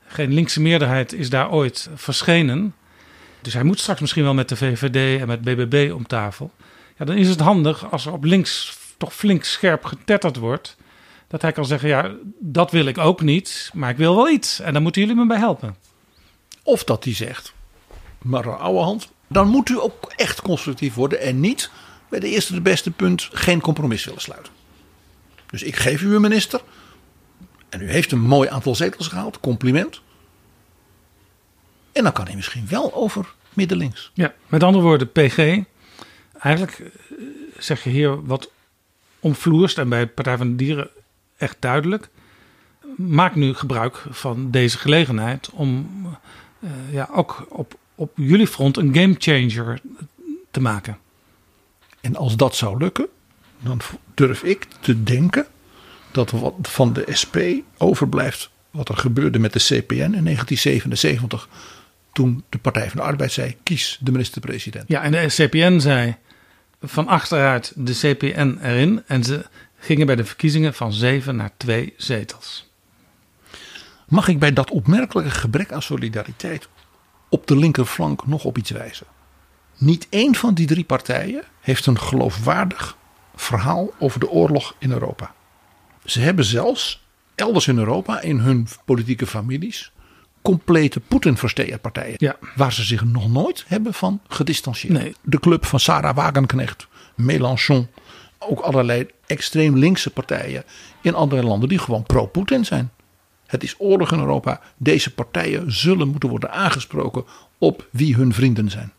geen 0.07 0.33
linkse 0.33 0.61
meerderheid 0.61 1.13
is 1.13 1.29
daar 1.29 1.51
ooit 1.51 1.89
verschenen. 1.95 2.73
Dus 3.41 3.53
hij 3.53 3.63
moet 3.63 3.79
straks 3.79 3.99
misschien 3.99 4.23
wel 4.23 4.33
met 4.33 4.49
de 4.49 4.55
VVD 4.55 5.21
en 5.21 5.27
met 5.27 5.41
BBB 5.41 5.91
om 5.93 6.07
tafel. 6.07 6.51
Ja, 6.97 7.05
dan 7.05 7.15
is 7.15 7.29
het 7.29 7.39
handig 7.39 7.91
als 7.91 8.05
er 8.05 8.13
op 8.13 8.23
links 8.23 8.77
toch 8.97 9.13
flink 9.13 9.43
scherp 9.43 9.85
getetterd 9.85 10.35
wordt. 10.37 10.77
Dat 11.27 11.41
hij 11.41 11.51
kan 11.51 11.65
zeggen, 11.65 11.89
ja, 11.89 12.11
dat 12.39 12.71
wil 12.71 12.85
ik 12.85 12.97
ook 12.97 13.21
niet, 13.21 13.69
maar 13.73 13.89
ik 13.89 13.97
wil 13.97 14.15
wel 14.15 14.29
iets. 14.29 14.59
En 14.59 14.73
daar 14.73 14.81
moeten 14.81 15.01
jullie 15.01 15.15
me 15.15 15.27
bij 15.27 15.37
helpen. 15.37 15.75
Of 16.63 16.83
dat 16.83 17.03
hij 17.03 17.13
zegt, 17.13 17.53
maar 18.21 18.45
een 18.45 18.57
oude 18.57 18.79
hand, 18.79 19.09
dan 19.27 19.47
moet 19.47 19.69
u 19.69 19.79
ook 19.79 20.13
echt 20.15 20.41
constructief 20.41 20.93
worden. 20.93 21.21
En 21.21 21.39
niet 21.39 21.71
bij 22.09 22.19
de 22.19 22.29
eerste 22.29 22.53
de 22.53 22.61
beste 22.61 22.91
punt 22.91 23.29
geen 23.31 23.61
compromis 23.61 24.05
willen 24.05 24.21
sluiten. 24.21 24.53
Dus 25.49 25.63
ik 25.63 25.75
geef 25.75 26.01
u 26.01 26.15
een 26.15 26.21
minister. 26.21 26.61
En 27.69 27.81
u 27.81 27.91
heeft 27.91 28.11
een 28.11 28.21
mooi 28.21 28.49
aantal 28.49 28.75
zetels 28.75 29.07
gehaald, 29.07 29.39
compliment. 29.39 30.01
En 31.91 32.03
dan 32.03 32.13
kan 32.13 32.25
hij 32.25 32.35
misschien 32.35 32.67
wel 32.67 32.93
over 32.93 33.33
middenlinks. 33.53 34.11
Ja, 34.13 34.33
met 34.47 34.63
andere 34.63 34.83
woorden, 34.83 35.11
PG. 35.11 35.37
Eigenlijk 36.39 36.79
eh, 36.79 36.87
zeg 37.57 37.83
je 37.83 37.89
hier 37.89 38.25
wat 38.25 38.51
omvloerst 39.19 39.77
en 39.77 39.89
bij 39.89 40.07
Partij 40.07 40.37
van 40.37 40.49
de 40.49 40.55
Dieren 40.55 40.89
echt 41.37 41.57
duidelijk. 41.59 42.09
Maak 42.95 43.35
nu 43.35 43.53
gebruik 43.53 44.03
van 44.09 44.51
deze 44.51 44.77
gelegenheid 44.77 45.49
om 45.49 45.89
eh, 46.59 46.69
ja, 46.91 47.09
ook 47.11 47.45
op, 47.49 47.77
op 47.99 48.11
jullie 48.15 48.47
front 48.47 48.77
een 48.77 48.93
gamechanger 48.93 49.81
te 50.51 50.61
maken. 50.61 50.97
En 52.01 52.15
als 52.15 52.35
dat 52.35 52.55
zou 52.55 52.77
lukken, 52.77 53.07
dan 53.59 53.81
durf 54.13 54.43
ik 54.43 54.67
te 54.79 55.03
denken 55.03 55.47
dat 56.11 56.31
wat 56.31 56.53
van 56.61 56.93
de 56.93 57.05
SP 57.21 57.35
overblijft 57.77 58.49
wat 58.71 58.89
er 58.89 58.97
gebeurde 58.97 59.39
met 59.39 59.53
de 59.53 59.59
CPN 59.59 59.93
in 59.93 60.23
1977. 60.23 61.49
Toen 62.13 62.43
de 62.49 62.57
Partij 62.57 62.89
van 62.89 62.99
de 62.99 63.05
Arbeid 63.05 63.31
zei: 63.31 63.55
kies 63.63 63.97
de 64.01 64.11
minister-president. 64.11 64.87
Ja, 64.87 65.01
en 65.01 65.11
de 65.11 65.25
CPN 65.27 65.79
zei 65.79 66.15
van 66.81 67.07
achteruit 67.07 67.73
de 67.75 67.93
CPN 67.93 68.57
erin. 68.61 69.03
En 69.07 69.23
ze 69.23 69.45
gingen 69.79 70.05
bij 70.05 70.15
de 70.15 70.25
verkiezingen 70.25 70.73
van 70.73 70.93
zeven 70.93 71.35
naar 71.35 71.51
twee 71.57 71.93
zetels. 71.97 72.69
Mag 74.07 74.27
ik 74.27 74.39
bij 74.39 74.53
dat 74.53 74.71
opmerkelijke 74.71 75.31
gebrek 75.31 75.71
aan 75.71 75.81
solidariteit 75.81 76.67
op 77.29 77.47
de 77.47 77.57
linkerflank 77.57 78.27
nog 78.27 78.43
op 78.43 78.57
iets 78.57 78.69
wijzen? 78.69 79.07
Niet 79.77 80.07
één 80.09 80.35
van 80.35 80.53
die 80.53 80.67
drie 80.67 80.83
partijen 80.83 81.43
heeft 81.61 81.85
een 81.85 81.99
geloofwaardig 81.99 82.97
verhaal 83.35 83.89
over 83.99 84.19
de 84.19 84.29
oorlog 84.29 84.75
in 84.79 84.91
Europa. 84.91 85.33
Ze 86.05 86.19
hebben 86.19 86.45
zelfs 86.45 87.05
elders 87.35 87.67
in 87.67 87.77
Europa 87.77 88.21
in 88.21 88.37
hun 88.37 88.67
politieke 88.85 89.27
families 89.27 89.91
complete 90.41 90.99
Poetin-versteerpartijen. 90.99 92.15
Ja. 92.17 92.35
Waar 92.55 92.73
ze 92.73 92.83
zich 92.83 93.03
nog 93.03 93.31
nooit 93.31 93.63
hebben 93.67 93.93
van 93.93 94.21
gedistanceerd. 94.27 94.93
Nee. 94.93 95.15
De 95.21 95.39
club 95.39 95.65
van 95.65 95.79
Sarah 95.79 96.15
Wagenknecht, 96.15 96.87
Mélenchon. 97.15 97.87
Ook 98.39 98.59
allerlei 98.59 99.07
extreem 99.25 99.77
linkse 99.77 100.09
partijen 100.09 100.63
in 101.01 101.13
andere 101.13 101.43
landen 101.43 101.69
die 101.69 101.79
gewoon 101.79 102.03
pro-Poetin 102.03 102.65
zijn. 102.65 102.91
Het 103.49 103.63
is 103.63 103.75
oorlog 103.77 104.11
in 104.11 104.19
Europa. 104.19 104.61
Deze 104.77 105.13
partijen 105.13 105.71
zullen 105.71 106.07
moeten 106.07 106.29
worden 106.29 106.51
aangesproken 106.51 107.23
op 107.57 107.87
wie 107.91 108.15
hun 108.15 108.33
vrienden 108.33 108.69
zijn. 108.69 108.91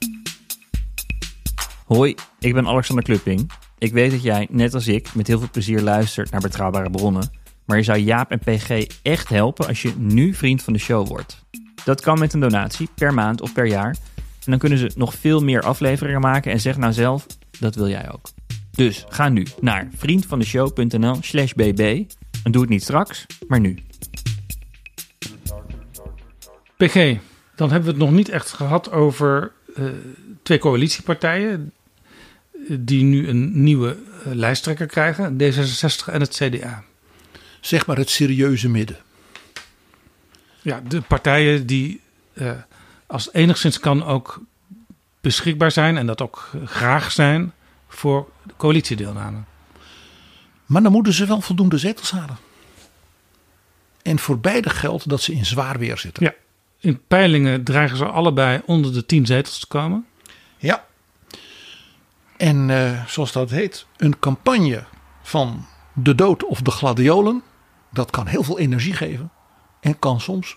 Hoi, 1.87 2.15
ik 2.39 2.55
ben 2.55 2.67
Alexander 2.67 3.05
Klupping. 3.05 3.51
Ik 3.79 3.93
weet 3.93 4.11
dat 4.11 4.23
jij, 4.23 4.47
net 4.51 4.75
als 4.75 4.87
ik, 4.87 5.15
met 5.15 5.27
heel 5.27 5.39
veel 5.39 5.51
plezier 5.51 5.81
luistert 5.81 6.31
naar 6.31 6.41
betrouwbare 6.41 6.91
bronnen. 6.91 7.31
Maar 7.65 7.77
je 7.77 7.83
zou 7.83 7.99
Jaap 7.99 8.31
en 8.31 8.39
PG 8.39 8.87
echt 9.03 9.29
helpen 9.29 9.67
als 9.67 9.83
je 9.83 9.93
nu 9.97 10.35
vriend 10.35 10.63
van 10.63 10.73
de 10.73 10.79
show 10.79 11.09
wordt. 11.09 11.45
Dat 11.85 12.01
kan 12.01 12.19
met 12.19 12.33
een 12.33 12.41
donatie, 12.41 12.89
per 12.95 13.15
maand 13.15 13.41
of 13.41 13.53
per 13.53 13.67
jaar. 13.67 13.97
En 14.17 14.51
dan 14.51 14.59
kunnen 14.59 14.79
ze 14.79 14.91
nog 14.95 15.15
veel 15.15 15.41
meer 15.41 15.63
afleveringen 15.63 16.21
maken 16.21 16.53
en 16.53 16.61
zeg 16.61 16.77
nou 16.77 16.93
zelf, 16.93 17.27
dat 17.59 17.75
wil 17.75 17.89
jij 17.89 18.13
ook. 18.13 18.29
Dus 18.71 19.05
ga 19.09 19.29
nu 19.29 19.47
naar 19.61 19.89
vriendvandeshow.nl 19.97 21.17
slash 21.21 21.53
bb. 21.53 22.05
En 22.45 22.53
doe 22.53 22.61
het 22.61 22.71
niet 22.71 22.83
straks, 22.83 23.27
maar 23.49 23.61
nu. 23.61 23.79
PG, 26.87 27.19
dan 27.55 27.71
hebben 27.71 27.89
we 27.89 27.97
het 27.97 28.05
nog 28.05 28.11
niet 28.11 28.29
echt 28.29 28.53
gehad 28.53 28.93
over 28.93 29.53
eh, 29.77 29.85
twee 30.43 30.59
coalitiepartijen. 30.59 31.73
eh, 32.69 32.77
Die 32.81 33.05
nu 33.05 33.29
een 33.29 33.63
nieuwe 33.63 33.97
eh, 34.25 34.33
lijsttrekker 34.33 34.87
krijgen, 34.87 35.33
D66 35.33 36.13
en 36.13 36.21
het 36.21 36.35
CDA. 36.37 36.85
Zeg 37.61 37.87
maar 37.87 37.97
het 37.97 38.11
serieuze 38.11 38.69
midden. 38.69 38.97
Ja, 40.63 40.83
de 40.89 41.01
partijen 41.01 41.67
die, 41.67 42.01
als 43.07 43.33
enigszins 43.33 43.81
kan, 43.81 44.05
ook 44.05 44.41
beschikbaar 45.21 45.71
zijn 45.71 45.97
en 45.97 46.07
dat 46.07 46.21
ook 46.21 46.51
graag 46.65 47.13
zijn 47.13 47.53
voor 47.89 48.29
coalitiedeelname. 48.57 49.39
Maar 50.67 50.83
dan 50.83 50.93
moeten 50.93 51.13
ze 51.13 51.27
wel 51.27 51.41
voldoende 51.41 51.79
zetels 51.79 52.11
halen. 52.11 52.37
En 54.03 54.19
voor 54.19 54.39
beide 54.39 54.71
geldt 54.71 55.09
dat 55.09 55.23
ze 55.23 55.33
in 55.33 55.47
zwaar 55.47 55.79
weer 55.79 55.99
zitten. 55.99 56.25
Ja, 56.25 56.35
in 56.81 57.01
peilingen 57.09 57.65
dreigen 57.65 57.97
ze 57.97 58.05
allebei 58.05 58.61
onder 58.67 58.93
de 58.93 59.07
tien 59.07 59.27
zetels 59.27 59.59
te 59.59 59.67
komen. 59.67 60.07
Ja. 60.57 60.85
En 62.37 62.71
eh, 62.71 63.07
zoals 63.07 63.33
dat 63.33 63.51
heet, 63.51 63.87
een 63.97 64.19
campagne 64.19 64.85
van 65.23 65.67
de 65.93 66.15
dood 66.15 66.45
of 66.45 66.61
de 66.61 66.71
gladiolen, 66.71 67.43
dat 67.91 68.11
kan 68.11 68.27
heel 68.27 68.43
veel 68.43 68.59
energie 68.59 68.93
geven. 68.93 69.31
En 69.81 69.99
kan 69.99 70.21
soms, 70.21 70.57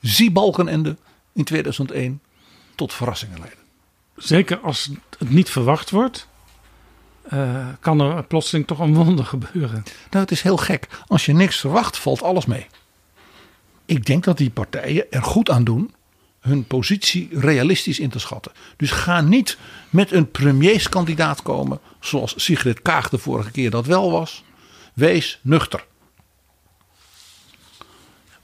zie 0.00 0.30
Balkenende 0.30 0.96
in 1.32 1.44
2001, 1.44 2.22
tot 2.74 2.92
verrassingen 2.92 3.38
leiden. 3.38 3.58
Zeker 4.16 4.58
als 4.58 4.90
het 5.18 5.30
niet 5.30 5.50
verwacht 5.50 5.90
wordt, 5.90 6.28
eh, 7.22 7.66
kan 7.80 8.00
er 8.00 8.24
plotseling 8.24 8.66
toch 8.66 8.78
een 8.78 8.94
wonder 8.94 9.24
gebeuren. 9.24 9.82
Nou, 10.10 10.24
het 10.24 10.30
is 10.30 10.42
heel 10.42 10.56
gek. 10.56 10.88
Als 11.06 11.26
je 11.26 11.32
niks 11.32 11.60
verwacht, 11.60 11.98
valt 11.98 12.22
alles 12.22 12.46
mee. 12.46 12.66
Ik 13.92 14.06
denk 14.06 14.24
dat 14.24 14.36
die 14.36 14.50
partijen 14.50 15.10
er 15.10 15.22
goed 15.22 15.50
aan 15.50 15.64
doen 15.64 15.94
hun 16.40 16.64
positie 16.64 17.28
realistisch 17.32 17.98
in 17.98 18.10
te 18.10 18.18
schatten. 18.18 18.52
Dus 18.76 18.90
ga 18.90 19.20
niet 19.20 19.58
met 19.90 20.12
een 20.12 20.30
premierskandidaat 20.30 21.42
komen 21.42 21.80
zoals 22.00 22.34
Sigrid 22.36 22.82
Kaag 22.82 23.08
de 23.08 23.18
vorige 23.18 23.50
keer 23.50 23.70
dat 23.70 23.86
wel 23.86 24.10
was. 24.10 24.44
Wees 24.94 25.38
nuchter. 25.42 25.86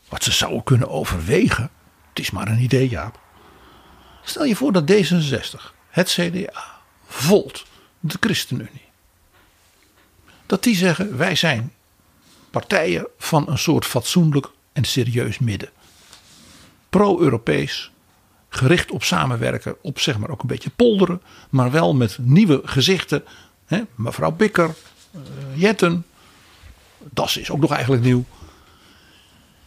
Wat 0.09 0.25
ze 0.25 0.33
zouden 0.33 0.65
kunnen 0.65 0.89
overwegen, 0.89 1.71
het 2.09 2.19
is 2.19 2.31
maar 2.31 2.49
een 2.49 2.63
idee 2.63 2.89
Jaap. 2.89 3.21
Stel 4.23 4.45
je 4.45 4.57
voor 4.57 4.73
dat 4.73 4.93
D66, 4.93 5.73
het 5.89 6.09
CDA, 6.09 6.65
Volt, 7.07 7.67
de 8.01 8.17
ChristenUnie. 8.21 8.89
Dat 10.47 10.63
die 10.63 10.77
zeggen 10.77 11.17
wij 11.17 11.35
zijn 11.35 11.73
partijen 12.51 13.07
van 13.19 13.49
een 13.49 13.59
soort 13.59 13.85
fatsoenlijk 13.85 14.51
en 14.79 14.85
serieus 14.85 15.39
midden. 15.39 15.69
Pro-Europees, 16.91 17.91
gericht 18.49 18.91
op 18.91 19.03
samenwerken, 19.03 19.77
op 19.83 19.99
zeg 20.01 20.19
maar 20.19 20.31
ook 20.31 20.43
een 20.43 20.49
beetje 20.49 20.71
polderen, 20.71 21.23
maar 21.51 21.71
wel 21.71 21.95
met 21.95 22.19
nieuwe 22.21 22.61
gezichten. 22.65 23.25
Mevrouw 23.95 24.31
Bikker, 24.31 24.75
uh, 25.15 25.21
Jetten, 25.55 26.05
Das 26.99 27.37
is 27.37 27.51
ook 27.51 27.61
nog 27.61 27.73
eigenlijk 27.73 28.03
nieuw. 28.03 28.25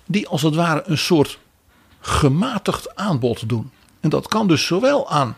Die 0.05 0.27
als 0.27 0.41
het 0.41 0.55
ware 0.55 0.83
een 0.85 0.97
soort 0.97 1.39
gematigd 1.99 2.95
aanbod 2.95 3.49
doen. 3.49 3.71
En 3.99 4.09
dat 4.09 4.27
kan 4.27 4.47
dus 4.47 4.65
zowel 4.65 5.09
aan 5.09 5.35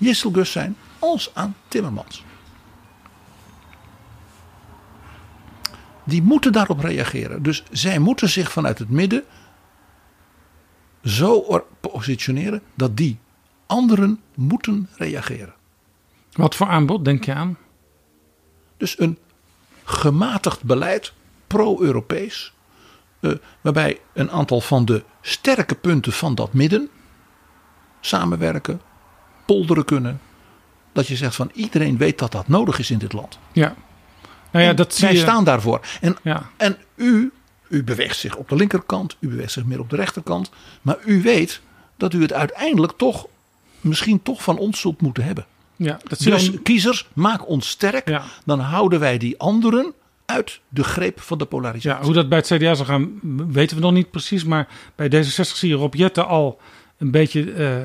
Gisselgus 0.00 0.52
zijn 0.52 0.76
als 0.98 1.30
aan 1.34 1.56
Timmermans. 1.68 2.22
Die 6.08 6.22
moeten 6.22 6.52
daarop 6.52 6.80
reageren. 6.80 7.42
Dus 7.42 7.62
zij 7.70 7.98
moeten 7.98 8.28
zich 8.28 8.52
vanuit 8.52 8.78
het 8.78 8.90
midden 8.90 9.24
zo 11.04 11.64
positioneren 11.80 12.62
dat 12.74 12.96
die 12.96 13.18
anderen 13.66 14.20
moeten 14.34 14.88
reageren. 14.96 15.54
Wat 16.32 16.54
voor 16.54 16.68
aanbod 16.68 17.04
denk 17.04 17.24
je 17.24 17.34
aan? 17.34 17.56
Dus 18.76 19.00
een 19.00 19.18
gematigd 19.84 20.62
beleid, 20.62 21.12
pro-Europees, 21.46 22.52
uh, 23.20 23.32
waarbij 23.60 24.00
een 24.12 24.30
aantal 24.30 24.60
van 24.60 24.84
de 24.84 25.04
sterke 25.20 25.74
punten 25.74 26.12
van 26.12 26.34
dat 26.34 26.52
midden 26.52 26.88
samenwerken, 28.00 28.80
polderen 29.46 29.84
kunnen. 29.84 30.20
Dat 30.92 31.06
je 31.06 31.16
zegt 31.16 31.36
van 31.36 31.50
iedereen 31.54 31.96
weet 31.96 32.18
dat 32.18 32.32
dat 32.32 32.48
nodig 32.48 32.78
is 32.78 32.90
in 32.90 32.98
dit 32.98 33.12
land. 33.12 33.38
Ja. 33.52 33.74
Nou 34.50 34.64
ja, 34.64 34.72
dat 34.72 34.94
zij 34.94 35.16
staan 35.16 35.44
daarvoor. 35.44 35.80
En, 36.00 36.16
ja. 36.22 36.50
en 36.56 36.76
u, 36.94 37.32
u 37.68 37.84
beweegt 37.84 38.16
zich 38.16 38.36
op 38.36 38.48
de 38.48 38.54
linkerkant, 38.54 39.16
u 39.20 39.28
beweegt 39.28 39.52
zich 39.52 39.64
meer 39.64 39.80
op 39.80 39.90
de 39.90 39.96
rechterkant. 39.96 40.50
Maar 40.82 40.96
u 41.04 41.22
weet 41.22 41.60
dat 41.96 42.12
u 42.12 42.22
het 42.22 42.32
uiteindelijk 42.32 42.92
toch, 42.96 43.26
misschien 43.80 44.22
toch 44.22 44.42
van 44.42 44.58
ons 44.58 44.80
zult 44.80 45.00
moeten 45.00 45.24
hebben. 45.24 45.46
Ja, 45.76 45.98
dat 46.08 46.18
dus 46.18 46.50
kiezers, 46.62 47.08
maak 47.12 47.48
ons 47.48 47.68
sterk. 47.68 48.08
Ja. 48.08 48.24
Dan 48.44 48.60
houden 48.60 49.00
wij 49.00 49.18
die 49.18 49.38
anderen 49.38 49.92
uit 50.24 50.60
de 50.68 50.84
greep 50.84 51.20
van 51.20 51.38
de 51.38 51.44
polarisatie. 51.44 51.98
Ja, 51.98 52.04
hoe 52.04 52.14
dat 52.14 52.28
bij 52.28 52.38
het 52.38 52.46
CDA 52.46 52.74
zal 52.74 52.84
gaan, 52.84 53.20
weten 53.52 53.76
we 53.76 53.82
nog 53.82 53.92
niet 53.92 54.10
precies. 54.10 54.44
Maar 54.44 54.68
bij 54.94 55.08
D66 55.08 55.56
zie 55.56 55.68
je 55.68 55.74
Rob 55.74 55.94
Jetten 55.94 56.26
al 56.26 56.60
een 56.98 57.10
beetje 57.10 57.44
uh, 57.44 57.76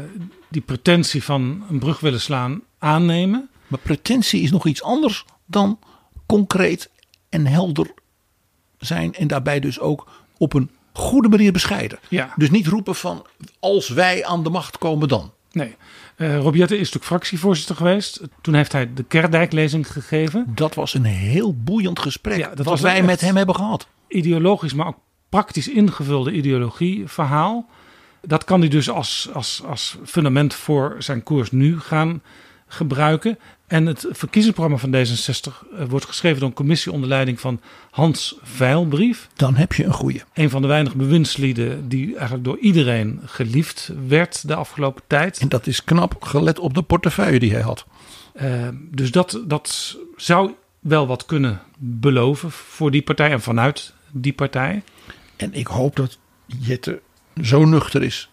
die 0.50 0.62
pretentie 0.62 1.24
van 1.24 1.64
een 1.70 1.80
brug 1.80 2.00
willen 2.00 2.22
slaan 2.22 2.62
aannemen. 2.80 3.50
Maar 3.68 3.80
pretentie 3.80 4.42
is 4.42 4.52
nog 4.52 4.66
iets 4.66 4.84
anders 4.84 5.26
dan 5.46 5.80
concreet 6.34 6.90
en 7.30 7.46
helder 7.46 7.94
zijn. 8.78 9.14
En 9.14 9.28
daarbij 9.28 9.60
dus 9.60 9.80
ook 9.80 10.08
op 10.38 10.54
een 10.54 10.70
goede 10.94 11.30
manier 11.30 11.52
bescheiden. 11.52 12.00
Ja. 12.10 12.34
Dus 12.36 12.50
niet 12.50 12.68
roepen 12.68 12.96
van 12.96 13.26
als 13.60 13.90
wij 13.90 14.26
aan 14.26 14.44
de 14.44 14.50
macht 14.50 14.78
komen 14.78 15.08
dan. 15.08 15.32
Nee. 15.52 15.76
Uh, 16.18 16.38
Rob 16.38 16.56
Jetten 16.56 16.78
is 16.78 16.84
natuurlijk 16.84 17.06
fractievoorzitter 17.06 17.76
geweest. 17.76 18.22
Toen 18.42 18.54
heeft 18.54 18.72
hij 18.72 18.94
de 18.94 19.04
Kerdijk-lezing 19.04 19.92
gegeven. 19.92 20.46
Dat 20.56 20.76
was 20.76 20.94
een 20.94 21.04
heel 21.04 21.56
boeiend 21.56 22.00
gesprek 22.00 22.38
ja, 22.38 22.48
dat 22.48 22.58
wat 22.58 22.66
was 22.66 22.82
wij 22.82 23.04
met 23.04 23.22
hem 23.22 23.36
hebben 23.36 23.56
gehad. 23.56 23.88
Ideologisch, 24.08 24.74
maar 24.74 24.88
ook 24.88 25.00
praktisch 25.30 25.68
ingevulde 25.68 26.32
ideologieverhaal. 26.32 27.70
Dat 28.22 28.44
kan 28.44 28.60
hij 28.60 28.70
dus 28.70 28.90
als, 28.90 29.30
als, 29.34 29.62
als 29.66 29.98
fundament 30.06 30.54
voor 30.54 30.96
zijn 31.00 31.24
koers 31.24 31.52
nu 31.52 31.80
gaan 31.80 32.22
gebruiken. 32.68 33.40
En 33.74 33.86
het 33.86 34.06
verkiezingsprogramma 34.12 34.78
van 34.78 34.96
D66 34.96 35.78
eh, 35.78 35.86
wordt 35.88 36.06
geschreven 36.06 36.40
door 36.40 36.50
een 36.50 36.56
commissie 36.56 36.92
onder 36.92 37.10
leiding 37.10 37.40
van 37.40 37.62
Hans 37.92 38.36
Veilbrief. 38.42 39.30
Dan 39.36 39.56
heb 39.56 39.74
je 39.74 39.84
een 39.84 39.94
goede. 39.94 40.24
Een 40.34 40.50
van 40.50 40.62
de 40.62 40.68
weinige 40.68 40.98
bewindslieden 40.98 41.90
die 41.90 42.12
eigenlijk 42.12 42.44
door 42.44 42.58
iedereen 42.58 43.20
geliefd 43.26 43.92
werd 44.08 44.48
de 44.48 44.56
afgelopen 44.56 45.04
tijd. 45.08 45.38
En 45.38 45.50
dat 45.50 45.68
is 45.68 45.84
knap 45.84 46.24
gelet 46.24 46.60
op 46.60 46.74
de 46.74 46.82
portefeuille 46.82 47.40
die 47.40 47.52
hij 47.52 47.62
had. 47.62 47.86
Uh, 48.42 48.68
dus 48.92 49.12
dat, 49.12 49.42
dat 49.48 49.98
zou 50.16 50.52
wel 50.80 51.08
wat 51.08 51.26
kunnen 51.26 51.62
beloven 51.78 52.52
voor 52.52 52.92
die 52.92 53.02
partij 53.02 53.32
en 53.32 53.42
vanuit 53.42 53.94
die 54.12 54.34
partij. 54.34 54.84
En 55.36 55.54
ik 55.54 55.68
hoop 55.68 55.96
dat 55.96 56.18
Jette 56.46 57.02
zo 57.42 57.66
nuchter 57.66 58.04
is 58.04 58.30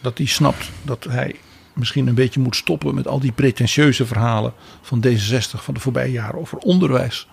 dat 0.00 0.18
hij 0.18 0.26
snapt 0.26 0.70
dat 0.82 1.04
hij 1.04 1.34
misschien 1.78 2.06
een 2.06 2.14
beetje 2.14 2.40
moet 2.40 2.56
stoppen 2.56 2.94
met 2.94 3.08
al 3.08 3.20
die 3.20 3.32
pretentieuze 3.32 4.06
verhalen 4.06 4.52
van 4.82 5.04
D66 5.06 5.62
van 5.62 5.74
de 5.74 5.80
voorbije 5.80 6.12
jaren 6.12 6.40
over 6.40 6.58
onderwijs. 6.58 7.28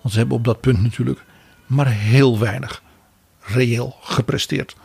Want 0.00 0.12
ze 0.12 0.18
hebben 0.18 0.36
op 0.36 0.44
dat 0.44 0.60
punt 0.60 0.82
natuurlijk 0.82 1.24
maar 1.66 1.88
heel 1.88 2.38
weinig 2.38 2.82
reëel 3.40 3.96
gepresteerd 4.00 4.76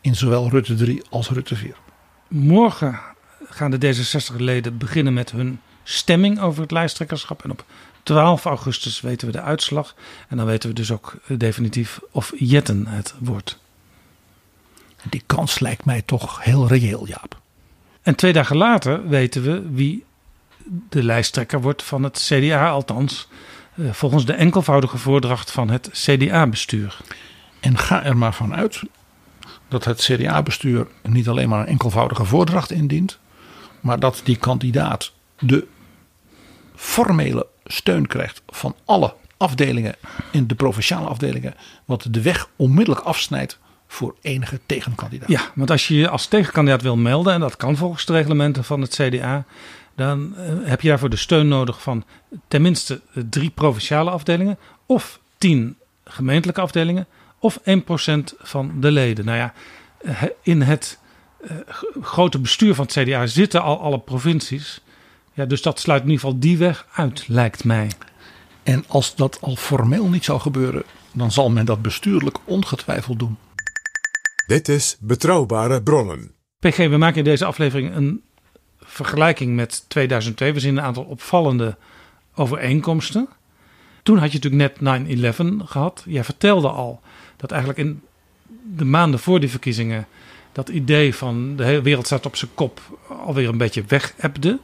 in 0.00 0.14
zowel 0.14 0.48
Rutte 0.48 0.74
3 0.74 1.02
als 1.10 1.28
Rutte 1.28 1.56
4. 1.56 1.74
Morgen 2.28 3.00
gaan 3.48 3.70
de 3.70 3.94
D66-leden 3.94 4.78
beginnen 4.78 5.14
met 5.14 5.30
hun 5.30 5.60
stemming 5.82 6.40
over 6.40 6.62
het 6.62 6.70
lijsttrekkerschap. 6.70 7.44
En 7.44 7.50
op 7.50 7.64
12 8.02 8.44
augustus 8.44 9.00
weten 9.00 9.26
we 9.26 9.32
de 9.32 9.40
uitslag. 9.40 9.94
En 10.28 10.36
dan 10.36 10.46
weten 10.46 10.68
we 10.68 10.74
dus 10.74 10.90
ook 10.90 11.16
definitief 11.26 12.00
of 12.10 12.32
Jetten 12.36 12.86
het 12.86 13.14
wordt. 13.18 13.58
Die 15.10 15.22
kans 15.26 15.58
lijkt 15.58 15.84
mij 15.84 16.02
toch 16.02 16.42
heel 16.42 16.68
reëel, 16.68 17.06
Jaap. 17.06 17.42
En 18.04 18.14
twee 18.14 18.32
dagen 18.32 18.56
later 18.56 19.08
weten 19.08 19.42
we 19.42 19.70
wie 19.70 20.04
de 20.88 21.02
lijsttrekker 21.02 21.60
wordt 21.60 21.82
van 21.82 22.02
het 22.02 22.18
CDA, 22.28 22.70
althans 22.70 23.28
uh, 23.74 23.92
volgens 23.92 24.24
de 24.26 24.32
enkelvoudige 24.32 24.98
voordracht 24.98 25.50
van 25.50 25.70
het 25.70 25.88
CDA-bestuur. 25.92 27.00
En 27.60 27.78
ga 27.78 28.04
er 28.04 28.16
maar 28.16 28.34
vanuit 28.34 28.82
dat 29.68 29.84
het 29.84 30.00
CDA-bestuur 30.00 30.86
niet 31.02 31.28
alleen 31.28 31.48
maar 31.48 31.60
een 31.60 31.66
enkelvoudige 31.66 32.24
voordracht 32.24 32.70
indient, 32.70 33.18
maar 33.80 34.00
dat 34.00 34.20
die 34.24 34.36
kandidaat 34.36 35.12
de 35.38 35.66
formele 36.74 37.46
steun 37.64 38.06
krijgt 38.06 38.42
van 38.46 38.76
alle 38.84 39.14
afdelingen 39.36 39.94
in 40.30 40.46
de 40.46 40.54
provinciale 40.54 41.08
afdelingen, 41.08 41.54
wat 41.84 42.06
de 42.10 42.22
weg 42.22 42.48
onmiddellijk 42.56 43.06
afsnijdt 43.06 43.58
voor 43.86 44.14
enige 44.20 44.60
tegenkandidaat. 44.66 45.28
Ja, 45.28 45.50
want 45.54 45.70
als 45.70 45.88
je 45.88 45.96
je 45.96 46.08
als 46.08 46.26
tegenkandidaat 46.26 46.82
wil 46.82 46.96
melden, 46.96 47.32
en 47.32 47.40
dat 47.40 47.56
kan 47.56 47.76
volgens 47.76 48.04
de 48.04 48.12
reglementen 48.12 48.64
van 48.64 48.80
het 48.80 48.94
CDA, 48.94 49.44
dan 49.94 50.34
uh, 50.36 50.68
heb 50.68 50.80
je 50.80 50.88
daarvoor 50.88 51.10
de 51.10 51.16
steun 51.16 51.48
nodig 51.48 51.82
van 51.82 52.04
tenminste 52.48 53.00
drie 53.30 53.50
provinciale 53.50 54.10
afdelingen, 54.10 54.58
of 54.86 55.20
tien 55.38 55.76
gemeentelijke 56.04 56.60
afdelingen, 56.60 57.06
of 57.38 57.60
1% 57.60 57.62
van 58.38 58.72
de 58.80 58.90
leden. 58.90 59.24
Nou 59.24 59.38
ja, 59.38 59.52
in 60.42 60.62
het 60.62 60.98
grote 62.00 62.38
bestuur 62.38 62.74
van 62.74 62.84
het 62.84 62.94
CDA 62.94 63.26
zitten 63.26 63.62
al 63.62 63.80
alle 63.80 63.98
provincies. 63.98 64.80
Ja, 65.32 65.44
dus 65.44 65.62
dat 65.62 65.80
sluit 65.80 66.02
in 66.02 66.08
ieder 66.08 66.24
geval 66.24 66.40
die 66.40 66.58
weg 66.58 66.86
uit, 66.92 67.24
lijkt 67.28 67.64
mij. 67.64 67.90
En 68.62 68.84
als 68.88 69.14
dat 69.14 69.38
al 69.40 69.56
formeel 69.56 70.08
niet 70.08 70.24
zou 70.24 70.40
gebeuren, 70.40 70.82
dan 71.12 71.32
zal 71.32 71.50
men 71.50 71.64
dat 71.64 71.82
bestuurlijk 71.82 72.38
ongetwijfeld 72.44 73.18
doen. 73.18 73.36
Dit 74.46 74.68
is 74.68 74.96
Betrouwbare 75.00 75.82
Bronnen. 75.82 76.32
PG, 76.58 76.76
we 76.76 76.96
maken 76.96 77.18
in 77.18 77.24
deze 77.24 77.44
aflevering 77.44 77.94
een 77.94 78.22
vergelijking 78.80 79.54
met 79.54 79.84
2002. 79.88 80.52
We 80.52 80.60
zien 80.60 80.76
een 80.76 80.84
aantal 80.84 81.04
opvallende 81.04 81.76
overeenkomsten. 82.34 83.28
Toen 84.02 84.18
had 84.18 84.32
je 84.32 84.38
natuurlijk 84.42 84.80
net 84.80 85.34
9-11 85.34 85.64
gehad. 85.64 86.02
Jij 86.06 86.24
vertelde 86.24 86.68
al 86.68 87.00
dat 87.36 87.50
eigenlijk 87.50 87.80
in 87.80 88.02
de 88.76 88.84
maanden 88.84 89.20
voor 89.20 89.40
die 89.40 89.50
verkiezingen 89.50 90.06
dat 90.52 90.68
idee 90.68 91.14
van 91.14 91.56
de 91.56 91.64
hele 91.64 91.82
wereld 91.82 92.06
staat 92.06 92.26
op 92.26 92.36
zijn 92.36 92.50
kop 92.54 92.80
alweer 93.08 93.48
een 93.48 93.58
beetje 93.58 93.84
wegebde. 93.86 94.58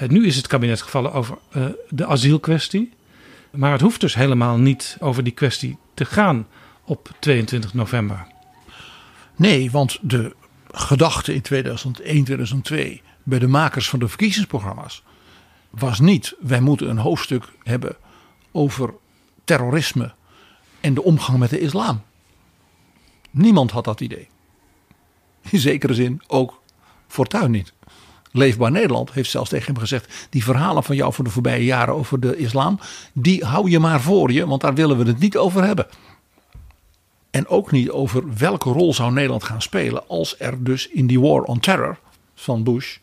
Uh, 0.00 0.08
nu 0.08 0.26
is 0.26 0.36
het 0.36 0.46
kabinet 0.46 0.82
gevallen 0.82 1.12
over 1.12 1.38
uh, 1.56 1.64
de 1.88 2.06
asielkwestie. 2.06 2.92
Maar 3.50 3.72
het 3.72 3.80
hoeft 3.80 4.00
dus 4.00 4.14
helemaal 4.14 4.58
niet 4.58 4.96
over 5.00 5.24
die 5.24 5.32
kwestie 5.32 5.78
te 5.94 6.04
gaan 6.04 6.46
op 6.84 7.10
22 7.18 7.74
november. 7.74 8.34
Nee, 9.36 9.70
want 9.70 9.98
de 10.02 10.34
gedachte 10.70 11.34
in 11.34 11.40
2001, 11.40 12.24
2002 12.24 13.02
bij 13.22 13.38
de 13.38 13.46
makers 13.46 13.88
van 13.88 13.98
de 13.98 14.08
verkiezingsprogramma's 14.08 15.02
was 15.70 16.00
niet: 16.00 16.34
wij 16.40 16.60
moeten 16.60 16.88
een 16.88 16.98
hoofdstuk 16.98 17.52
hebben 17.62 17.96
over 18.52 18.94
terrorisme 19.44 20.14
en 20.80 20.94
de 20.94 21.02
omgang 21.02 21.38
met 21.38 21.50
de 21.50 21.60
islam. 21.60 22.02
Niemand 23.30 23.70
had 23.70 23.84
dat 23.84 24.00
idee. 24.00 24.28
In 25.50 25.58
zekere 25.58 25.94
zin 25.94 26.22
ook 26.26 26.62
Fortuyn 27.06 27.50
niet. 27.50 27.72
Leefbaar 28.32 28.70
Nederland 28.70 29.12
heeft 29.12 29.30
zelfs 29.30 29.50
tegen 29.50 29.66
hem 29.66 29.78
gezegd: 29.78 30.26
die 30.30 30.44
verhalen 30.44 30.84
van 30.84 30.96
jou 30.96 31.12
voor 31.12 31.24
de 31.24 31.30
voorbije 31.30 31.64
jaren 31.64 31.94
over 31.94 32.20
de 32.20 32.36
islam, 32.36 32.80
die 33.12 33.44
hou 33.44 33.70
je 33.70 33.78
maar 33.78 34.00
voor 34.00 34.32
je, 34.32 34.46
want 34.46 34.60
daar 34.60 34.74
willen 34.74 34.98
we 34.98 35.04
het 35.04 35.18
niet 35.18 35.36
over 35.36 35.64
hebben. 35.64 35.86
En 37.36 37.48
ook 37.48 37.70
niet 37.70 37.90
over 37.90 38.36
welke 38.36 38.70
rol 38.70 38.94
zou 38.94 39.12
Nederland 39.12 39.44
gaan 39.44 39.62
spelen 39.62 40.08
als 40.08 40.34
er 40.38 40.64
dus 40.64 40.88
in 40.88 41.06
die 41.06 41.20
war 41.20 41.42
on 41.42 41.60
terror 41.60 41.98
van 42.34 42.64
Bush 42.64 42.96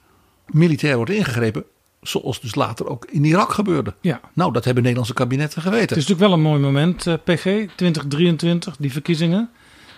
militair 0.48 0.96
wordt 0.96 1.12
ingegrepen. 1.12 1.64
Zoals 2.02 2.42
dus 2.42 2.56
later 2.56 2.88
ook 2.88 3.06
in 3.06 3.24
Irak 3.24 3.54
gebeurde. 3.54 3.94
Ja. 4.02 4.22
Nou, 4.34 4.54
dat 4.54 4.64
hebben 4.64 4.84
Nederlandse 4.84 5.14
kabinetten 5.14 5.62
geweten. 5.62 5.88
Het 5.88 5.98
is 5.98 6.08
natuurlijk 6.08 6.28
wel 6.28 6.34
een 6.34 6.44
mooi 6.44 6.62
moment, 6.62 7.06
uh, 7.06 7.14
PG, 7.24 7.44
2023, 7.76 8.76
die 8.78 8.92
verkiezingen. 8.92 9.50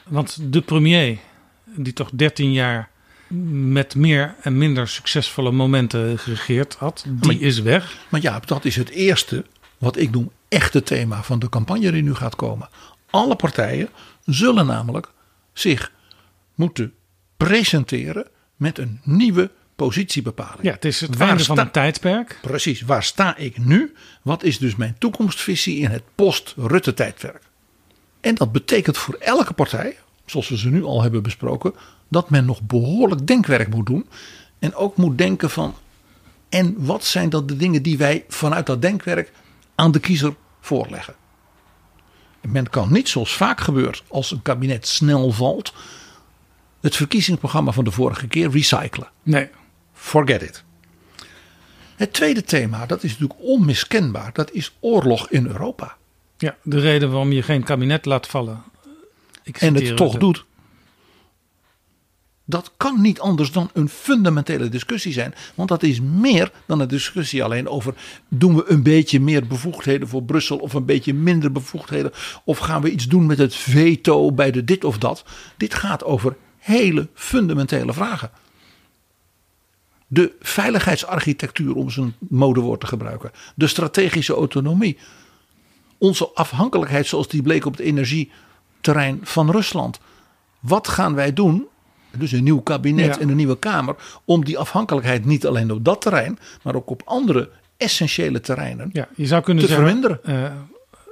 Want 0.07 0.37
de 0.53 0.61
premier, 0.61 1.17
die 1.75 1.93
toch 1.93 2.09
13 2.13 2.51
jaar 2.51 2.89
met 3.27 3.95
meer 3.95 4.35
en 4.41 4.57
minder 4.57 4.87
succesvolle 4.87 5.51
momenten 5.51 6.19
geregeerd 6.19 6.75
had, 6.75 7.05
die 7.07 7.33
maar, 7.33 7.47
is 7.47 7.61
weg. 7.61 7.97
Maar 8.09 8.21
ja, 8.21 8.39
dat 8.45 8.65
is 8.65 8.75
het 8.75 8.89
eerste, 8.89 9.45
wat 9.77 9.97
ik 9.97 10.11
noem, 10.11 10.31
echte 10.47 10.83
thema 10.83 11.23
van 11.23 11.39
de 11.39 11.49
campagne 11.49 11.91
die 11.91 12.03
nu 12.03 12.15
gaat 12.15 12.35
komen. 12.35 12.69
Alle 13.09 13.35
partijen 13.35 13.89
zullen 14.25 14.65
namelijk 14.65 15.11
zich 15.53 15.91
moeten 16.55 16.93
presenteren 17.37 18.27
met 18.55 18.77
een 18.77 18.99
nieuwe 19.03 19.51
positiebepaling. 19.75 20.63
Ja, 20.63 20.71
het 20.71 20.85
is 20.85 21.01
het 21.01 21.17
waar 21.17 21.27
einde 21.27 21.43
van 21.43 21.59
een 21.59 21.71
tijdperk. 21.71 22.39
Precies, 22.41 22.81
waar 22.81 23.03
sta 23.03 23.37
ik 23.37 23.57
nu? 23.57 23.93
Wat 24.21 24.43
is 24.43 24.57
dus 24.57 24.75
mijn 24.75 24.95
toekomstvisie 24.97 25.79
in 25.79 25.89
het 25.89 26.03
post-Rutte-tijdperk? 26.15 27.41
En 28.21 28.35
dat 28.35 28.51
betekent 28.51 28.97
voor 28.97 29.13
elke 29.13 29.53
partij, 29.53 29.97
zoals 30.25 30.49
we 30.49 30.57
ze 30.57 30.69
nu 30.69 30.83
al 30.83 31.01
hebben 31.01 31.23
besproken, 31.23 31.73
dat 32.07 32.29
men 32.29 32.45
nog 32.45 32.61
behoorlijk 32.61 33.27
denkwerk 33.27 33.69
moet 33.69 33.85
doen. 33.85 34.09
En 34.59 34.75
ook 34.75 34.97
moet 34.97 35.17
denken 35.17 35.49
van, 35.49 35.75
en 36.49 36.75
wat 36.77 37.05
zijn 37.05 37.29
dan 37.29 37.45
de 37.45 37.57
dingen 37.57 37.83
die 37.83 37.97
wij 37.97 38.25
vanuit 38.27 38.65
dat 38.65 38.81
denkwerk 38.81 39.31
aan 39.75 39.91
de 39.91 39.99
kiezer 39.99 40.35
voorleggen? 40.59 41.15
Men 42.47 42.69
kan 42.69 42.91
niet 42.91 43.09
zoals 43.09 43.35
vaak 43.35 43.61
gebeurt 43.61 44.03
als 44.07 44.31
een 44.31 44.41
kabinet 44.41 44.87
snel 44.87 45.31
valt, 45.31 45.73
het 46.81 46.95
verkiezingsprogramma 46.95 47.71
van 47.71 47.83
de 47.83 47.91
vorige 47.91 48.27
keer 48.27 48.49
recyclen. 48.49 49.09
Nee. 49.23 49.49
Forget 49.93 50.41
it. 50.41 50.63
Het 51.95 52.13
tweede 52.13 52.43
thema, 52.43 52.85
dat 52.85 53.03
is 53.03 53.11
natuurlijk 53.11 53.39
onmiskenbaar, 53.39 54.33
dat 54.33 54.51
is 54.51 54.75
oorlog 54.79 55.29
in 55.29 55.47
Europa. 55.47 55.97
Ja, 56.37 56.55
de 56.63 56.79
reden 56.79 57.09
waarom 57.09 57.31
je 57.31 57.41
geen 57.41 57.63
kabinet 57.63 58.05
laat 58.05 58.27
vallen. 58.27 58.63
Ik 59.43 59.57
en 59.57 59.75
het 59.75 59.97
toch 59.97 60.17
doet. 60.17 60.45
Dat 62.45 62.71
kan 62.77 63.01
niet 63.01 63.19
anders 63.19 63.51
dan 63.51 63.69
een 63.73 63.89
fundamentele 63.89 64.69
discussie 64.69 65.13
zijn. 65.13 65.33
Want 65.55 65.69
dat 65.69 65.83
is 65.83 66.01
meer 66.01 66.51
dan 66.65 66.79
een 66.79 66.87
discussie 66.87 67.43
alleen 67.43 67.67
over. 67.67 67.93
doen 68.29 68.55
we 68.55 68.63
een 68.67 68.83
beetje 68.83 69.19
meer 69.19 69.47
bevoegdheden 69.47 70.07
voor 70.07 70.23
Brussel 70.23 70.57
of 70.57 70.73
een 70.73 70.85
beetje 70.85 71.13
minder 71.13 71.51
bevoegdheden? 71.51 72.11
Of 72.43 72.57
gaan 72.57 72.81
we 72.81 72.91
iets 72.91 73.07
doen 73.07 73.25
met 73.25 73.37
het 73.37 73.55
veto 73.55 74.31
bij 74.31 74.51
de 74.51 74.63
dit 74.63 74.83
of 74.83 74.97
dat? 74.97 75.25
Dit 75.57 75.73
gaat 75.73 76.03
over 76.03 76.35
hele 76.57 77.07
fundamentele 77.13 77.93
vragen. 77.93 78.31
De 80.07 80.35
veiligheidsarchitectuur, 80.39 81.75
om 81.75 81.89
zijn 81.89 82.15
modewoord 82.19 82.79
te 82.79 82.87
gebruiken. 82.87 83.31
De 83.55 83.67
strategische 83.67 84.33
autonomie. 84.33 84.97
Onze 85.97 86.29
afhankelijkheid, 86.33 87.07
zoals 87.07 87.27
die 87.27 87.41
bleek 87.41 87.65
op 87.65 87.77
het 87.77 87.81
energieterrein 87.81 89.19
van 89.21 89.51
Rusland. 89.51 89.99
Wat 90.59 90.87
gaan 90.87 91.15
wij 91.15 91.33
doen 91.33 91.67
dus 92.19 92.31
een 92.31 92.43
nieuw 92.43 92.61
kabinet 92.61 93.17
en 93.17 93.29
een 93.29 93.35
nieuwe 93.35 93.59
Kamer, 93.59 93.95
om 94.25 94.45
die 94.45 94.57
afhankelijkheid 94.57 95.25
niet 95.25 95.45
alleen 95.45 95.71
op 95.71 95.85
dat 95.85 96.01
terrein, 96.01 96.39
maar 96.63 96.75
ook 96.75 96.89
op 96.89 97.01
andere 97.05 97.49
essentiële 97.77 98.39
terreinen 98.39 98.89
ja, 98.93 99.07
je 99.15 99.25
zou 99.25 99.43
kunnen 99.43 99.63
te 99.63 99.69
zeggen, 99.69 99.87
verminderen. 99.87 100.19
Uh, 100.25 100.51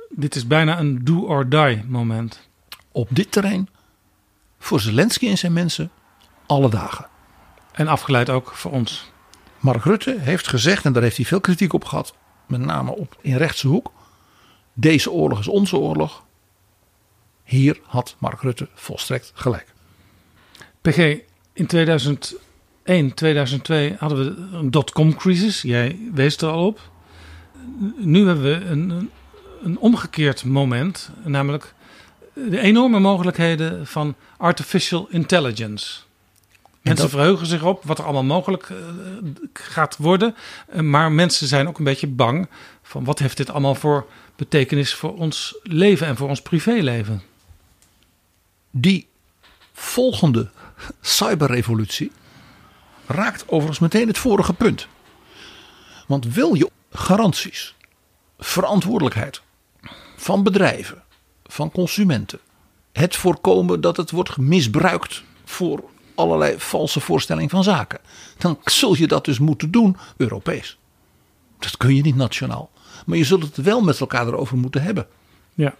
dit 0.09 0.35
is 0.35 0.47
bijna 0.47 0.79
een 0.79 1.03
do 1.03 1.19
or 1.19 1.49
die 1.49 1.83
moment. 1.87 2.49
Op 2.91 3.07
dit 3.11 3.31
terrein, 3.31 3.69
voor 4.59 4.79
Zelensky 4.79 5.27
en 5.29 5.37
zijn 5.37 5.53
mensen, 5.53 5.91
alle 6.45 6.69
dagen. 6.69 7.07
En 7.71 7.87
afgeleid 7.87 8.29
ook 8.29 8.51
voor 8.55 8.71
ons. 8.71 9.11
Mark 9.59 9.83
Rutte 9.83 10.15
heeft 10.19 10.47
gezegd, 10.47 10.85
en 10.85 10.93
daar 10.93 11.03
heeft 11.03 11.17
hij 11.17 11.25
veel 11.25 11.41
kritiek 11.41 11.73
op 11.73 11.85
gehad, 11.85 12.13
met 12.47 12.61
name 12.61 12.95
op 12.95 13.17
in 13.21 13.35
rechtse 13.35 13.67
hoek. 13.67 13.91
Deze 14.73 15.11
oorlog 15.11 15.39
is 15.39 15.47
onze 15.47 15.77
oorlog. 15.77 16.23
Hier 17.43 17.79
had 17.85 18.15
Mark 18.19 18.41
Rutte 18.41 18.67
volstrekt 18.73 19.31
gelijk. 19.33 19.72
PG, 20.83 21.17
in 21.53 21.65
2001, 21.65 23.13
2002 23.13 23.95
hadden 23.99 24.17
we 24.17 24.57
een 24.57 24.71
dotcom 24.71 25.15
crisis. 25.15 25.61
Jij 25.61 25.99
wees 26.13 26.37
er 26.37 26.49
al 26.49 26.65
op. 26.65 26.79
Nu 27.97 28.27
hebben 28.27 28.43
we 28.43 28.65
een, 28.65 29.09
een 29.63 29.77
omgekeerd 29.77 30.45
moment, 30.45 31.09
namelijk 31.23 31.73
de 32.33 32.59
enorme 32.59 32.99
mogelijkheden 32.99 33.87
van 33.87 34.15
artificial 34.37 35.07
intelligence. 35.09 35.99
Mensen 36.81 37.09
verheugen 37.09 37.47
zich 37.47 37.63
op 37.63 37.83
wat 37.83 37.97
er 37.97 38.03
allemaal 38.03 38.23
mogelijk 38.23 38.69
uh, 38.69 38.77
gaat 39.53 39.97
worden. 39.97 40.35
Uh, 40.73 40.81
maar 40.81 41.11
mensen 41.11 41.47
zijn 41.47 41.67
ook 41.67 41.77
een 41.77 41.83
beetje 41.83 42.07
bang 42.07 42.47
van 42.81 43.03
wat 43.03 43.19
heeft 43.19 43.37
dit 43.37 43.49
allemaal 43.49 43.75
voor 43.75 44.07
betekenis 44.35 44.93
voor 44.93 45.17
ons 45.17 45.55
leven 45.63 46.07
en 46.07 46.15
voor 46.15 46.29
ons 46.29 46.41
privéleven. 46.41 47.21
Die 48.71 49.07
volgende 49.73 50.49
cyberrevolutie 51.01 52.11
raakt 53.05 53.43
overigens 53.47 53.79
meteen 53.79 54.07
het 54.07 54.17
vorige 54.17 54.53
punt. 54.53 54.87
Want 56.07 56.33
wil 56.33 56.53
je 56.53 56.69
garanties, 56.91 57.75
verantwoordelijkheid 58.39 59.41
van 60.15 60.43
bedrijven, 60.43 61.03
van 61.45 61.71
consumenten, 61.71 62.39
het 62.91 63.15
voorkomen 63.15 63.81
dat 63.81 63.97
het 63.97 64.11
wordt 64.11 64.37
misbruikt 64.37 65.23
voor 65.45 65.83
allerlei 66.15 66.59
valse 66.59 66.99
voorstellingen 66.99 67.49
van 67.49 67.63
zaken, 67.63 67.99
dan 68.37 68.59
zul 68.63 68.95
je 68.95 69.07
dat 69.07 69.25
dus 69.25 69.39
moeten 69.39 69.71
doen 69.71 69.97
Europees. 70.17 70.77
Dat 71.59 71.77
kun 71.77 71.95
je 71.95 72.01
niet 72.01 72.15
nationaal. 72.15 72.71
Maar 73.05 73.17
je 73.17 73.23
zult 73.23 73.43
het 73.43 73.57
wel 73.57 73.81
met 73.81 73.99
elkaar 73.99 74.27
erover 74.27 74.57
moeten 74.57 74.81
hebben. 74.81 75.07
Ja. 75.53 75.75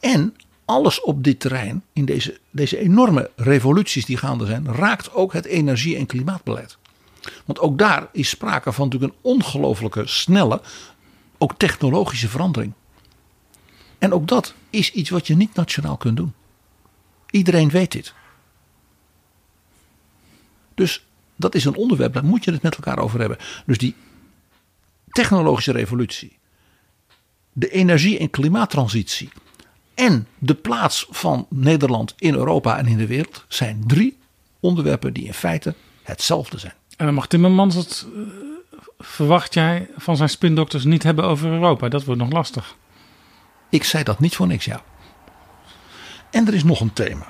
En 0.00 0.36
alles 0.64 1.00
op 1.00 1.24
dit 1.24 1.40
terrein, 1.40 1.84
in 1.92 2.04
deze, 2.04 2.38
deze 2.50 2.78
enorme 2.78 3.30
revoluties 3.36 4.04
die 4.04 4.16
gaande 4.16 4.46
zijn, 4.46 4.74
raakt 4.74 5.12
ook 5.12 5.32
het 5.32 5.44
energie- 5.44 5.96
en 5.96 6.06
klimaatbeleid. 6.06 6.78
Want 7.44 7.58
ook 7.58 7.78
daar 7.78 8.08
is 8.12 8.28
sprake 8.28 8.72
van 8.72 8.88
natuurlijk 8.88 9.12
een 9.12 9.18
ongelooflijke 9.22 10.06
snelle, 10.06 10.60
ook 11.38 11.54
technologische 11.56 12.28
verandering. 12.28 12.72
En 13.98 14.12
ook 14.12 14.28
dat 14.28 14.54
is 14.70 14.92
iets 14.92 15.10
wat 15.10 15.26
je 15.26 15.36
niet 15.36 15.54
nationaal 15.54 15.96
kunt 15.96 16.16
doen. 16.16 16.32
Iedereen 17.30 17.70
weet 17.70 17.92
dit. 17.92 18.14
Dus 20.74 21.06
dat 21.36 21.54
is 21.54 21.64
een 21.64 21.76
onderwerp, 21.76 22.12
daar 22.12 22.24
moet 22.24 22.44
je 22.44 22.52
het 22.52 22.62
met 22.62 22.74
elkaar 22.74 22.98
over 22.98 23.20
hebben. 23.20 23.38
Dus 23.66 23.78
die 23.78 23.94
technologische 25.08 25.72
revolutie, 25.72 26.38
de 27.52 27.70
energie- 27.70 28.18
en 28.18 28.30
klimaattransitie 28.30 29.30
en 30.02 30.26
de 30.38 30.54
plaats 30.54 31.06
van 31.10 31.46
Nederland 31.48 32.14
in 32.18 32.34
Europa 32.34 32.78
en 32.78 32.86
in 32.86 32.96
de 32.96 33.06
wereld 33.06 33.44
zijn 33.48 33.84
drie 33.86 34.18
onderwerpen 34.60 35.12
die 35.12 35.24
in 35.24 35.34
feite 35.34 35.74
hetzelfde 36.02 36.58
zijn. 36.58 36.74
En 36.96 37.06
dan 37.06 37.14
mag 37.14 37.26
Timmermans 37.26 37.74
het, 37.74 38.06
uh, 38.14 38.22
verwacht 38.98 39.54
jij, 39.54 39.88
van 39.96 40.16
zijn 40.16 40.28
spindokters 40.28 40.84
niet 40.84 41.02
hebben 41.02 41.24
over 41.24 41.50
Europa. 41.50 41.88
Dat 41.88 42.04
wordt 42.04 42.20
nog 42.20 42.32
lastig. 42.32 42.76
Ik 43.70 43.84
zei 43.84 44.04
dat 44.04 44.20
niet 44.20 44.36
voor 44.36 44.46
niks, 44.46 44.64
ja. 44.64 44.82
En 46.30 46.46
er 46.46 46.54
is 46.54 46.64
nog 46.64 46.80
een 46.80 46.92
thema. 46.92 47.26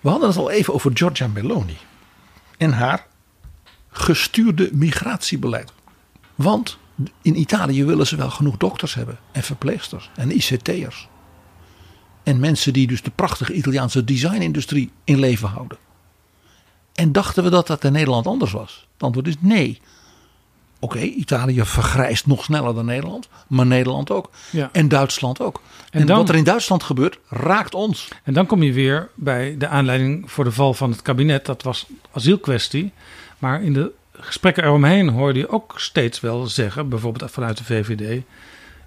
We 0.00 0.08
hadden 0.08 0.28
het 0.28 0.38
al 0.38 0.50
even 0.50 0.74
over 0.74 0.90
Giorgia 0.94 1.26
Meloni 1.26 1.76
en 2.56 2.72
haar 2.72 3.06
gestuurde 3.90 4.70
migratiebeleid. 4.72 5.72
Want 6.34 6.78
in 7.22 7.38
Italië 7.38 7.84
willen 7.84 8.06
ze 8.06 8.16
wel 8.16 8.30
genoeg 8.30 8.56
dokters 8.56 8.94
hebben 8.94 9.18
en 9.32 9.42
verpleegsters 9.42 10.10
en 10.16 10.30
ICT'ers. 10.36 11.08
En 12.22 12.40
mensen 12.40 12.72
die 12.72 12.86
dus 12.86 13.02
de 13.02 13.10
prachtige 13.14 13.52
Italiaanse 13.52 14.04
designindustrie 14.04 14.90
in 15.04 15.18
leven 15.18 15.48
houden. 15.48 15.78
En 16.94 17.12
dachten 17.12 17.44
we 17.44 17.50
dat 17.50 17.66
dat 17.66 17.84
in 17.84 17.92
Nederland 17.92 18.26
anders 18.26 18.52
was? 18.52 18.86
Het 18.92 19.02
antwoord 19.02 19.26
is 19.26 19.34
nee. 19.40 19.80
Oké, 20.78 20.98
Italië 20.98 21.64
vergrijst 21.64 22.26
nog 22.26 22.44
sneller 22.44 22.74
dan 22.74 22.84
Nederland, 22.84 23.28
maar 23.46 23.66
Nederland 23.66 24.10
ook. 24.10 24.30
Ja. 24.50 24.68
En 24.72 24.88
Duitsland 24.88 25.40
ook. 25.40 25.60
En, 25.90 26.00
En 26.00 26.06
dan- 26.06 26.16
wat 26.16 26.28
er 26.28 26.34
in 26.34 26.44
Duitsland 26.44 26.82
gebeurt, 26.82 27.18
raakt 27.28 27.74
ons. 27.74 28.08
En 28.22 28.32
dan 28.34 28.46
kom 28.46 28.62
je 28.62 28.72
weer 28.72 29.10
bij 29.14 29.56
de 29.58 29.68
aanleiding 29.68 30.30
voor 30.30 30.44
de 30.44 30.52
val 30.52 30.74
van 30.74 30.90
het 30.90 31.02
kabinet. 31.02 31.46
Dat 31.46 31.62
was 31.62 31.86
asielkwestie. 32.12 32.92
Maar 33.38 33.62
in 33.62 33.72
de 33.72 33.92
gesprekken 34.20 34.64
eromheen 34.64 35.08
hoorde 35.08 35.38
je 35.38 35.48
ook 35.48 35.74
steeds 35.76 36.20
wel 36.20 36.46
zeggen, 36.46 36.88
bijvoorbeeld 36.88 37.30
vanuit 37.30 37.56
de 37.56 37.64
VVD. 37.64 38.22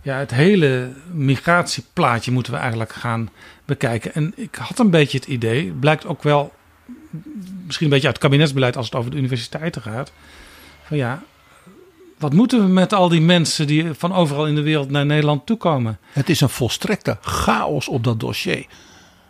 Ja, 0.02 0.18
het 0.18 0.32
hele 0.32 0.94
migratieplaatje 1.12 2.32
moeten 2.32 2.54
we 2.54 2.60
eigenlijk 2.60 2.94
gaan 2.94 3.30
bekijken. 3.66 4.14
En 4.14 4.34
ik 4.36 4.56
had 4.56 4.80
een 4.80 4.90
beetje 4.90 5.18
het 5.18 5.28
idee, 5.28 5.72
blijkt 5.72 6.06
ook 6.06 6.24
wel 6.24 6.54
misschien 7.66 7.86
een 7.86 7.92
beetje 7.92 8.08
uit 8.08 8.16
het 8.16 8.26
kabinetsbeleid 8.26 8.78
als 8.78 8.86
het 8.86 8.96
over 8.96 9.12
de 9.12 9.18
universiteiten 9.18 9.82
gaat. 9.82 10.12
Van 10.84 10.98
ja, 10.98 11.24
wat 12.18 12.34
moeten 12.34 12.60
we 12.60 12.68
met 12.68 12.94
al 12.94 13.10
die 13.10 13.22
mensen 13.22 13.68
die 13.68 13.94
van 13.94 14.14
overal 14.14 14.48
in 14.48 14.56
de 14.56 14.62
wereld 14.62 14.90
naar 14.90 15.06
Nederland 15.06 15.46
toekomen? 15.46 16.00
Het 16.12 16.30
is 16.30 16.42
een 16.42 16.50
volstrekte 16.50 17.18
chaos 17.22 17.88
op 17.88 18.04
dat 18.04 18.20
dossier. 18.20 18.66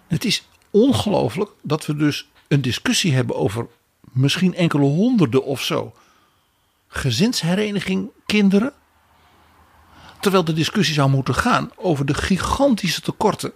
Het 0.07 0.25
is 0.25 0.47
ongelooflijk 0.71 1.51
dat 1.61 1.85
we 1.85 1.95
dus 1.95 2.29
een 2.47 2.61
discussie 2.61 3.13
hebben 3.13 3.35
over 3.35 3.67
misschien 4.17 4.55
enkele 4.55 4.83
honderden 4.83 5.43
of 5.43 5.61
zo 5.61 5.93
gezinshereniging 6.87 8.09
kinderen. 8.25 8.73
Terwijl 10.19 10.43
de 10.43 10.53
discussie 10.53 10.95
zou 10.95 11.09
moeten 11.09 11.35
gaan 11.35 11.71
over 11.75 12.05
de 12.05 12.13
gigantische 12.13 13.01
tekorten 13.01 13.51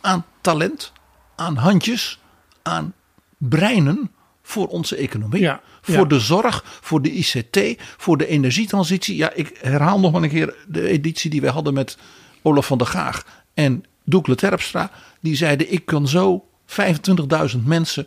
aan 0.00 0.24
talent, 0.40 0.92
aan 1.36 1.56
handjes, 1.56 2.18
aan 2.62 2.94
breinen 3.36 4.10
voor 4.42 4.66
onze 4.66 4.96
economie. 4.96 5.40
Ja, 5.40 5.60
voor 5.80 5.94
ja. 5.94 6.04
de 6.04 6.20
zorg, 6.20 6.64
voor 6.80 7.02
de 7.02 7.12
ICT, 7.12 7.82
voor 7.96 8.16
de 8.16 8.26
energietransitie. 8.26 9.16
Ja, 9.16 9.32
ik 9.32 9.58
herhaal 9.60 10.00
nog 10.00 10.12
maar 10.12 10.22
een 10.22 10.28
keer 10.28 10.54
de 10.68 10.88
editie 10.88 11.30
die 11.30 11.40
wij 11.40 11.50
hadden 11.50 11.74
met 11.74 11.98
Olaf 12.42 12.66
van 12.66 12.78
der 12.78 12.86
Gaag 12.86 13.44
en 13.54 13.84
Doekle 14.04 14.34
Terpstra. 14.34 14.90
Die 15.20 15.36
zeiden 15.36 15.72
ik 15.72 15.84
kan 15.84 16.08
zo 16.08 16.44
25.000 16.66 17.58
mensen 17.64 18.06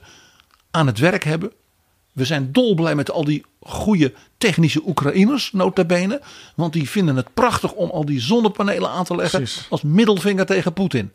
aan 0.76 0.88
het 0.88 1.00
werk 1.00 1.24
hebben. 1.24 1.52
We 2.12 2.26
zijn 2.26 2.52
dolblij 2.52 2.96
met 2.96 3.12
al 3.12 3.24
die 3.24 3.46
goede 3.62 4.14
technische 4.38 4.82
Oekraïners, 4.86 5.52
nota 5.52 5.84
bene. 5.84 6.22
Want 6.56 6.74
die 6.74 6.90
vinden 6.90 7.16
het 7.16 7.34
prachtig 7.34 7.72
om 7.74 7.90
al 7.90 8.06
die 8.06 8.20
zonnepanelen 8.22 8.90
aan 8.90 9.04
te 9.04 9.16
leggen 9.16 9.40
Precies. 9.40 9.68
als 9.70 9.82
middelvinger 9.82 10.46
tegen 10.46 10.74
Poetin. 10.74 11.12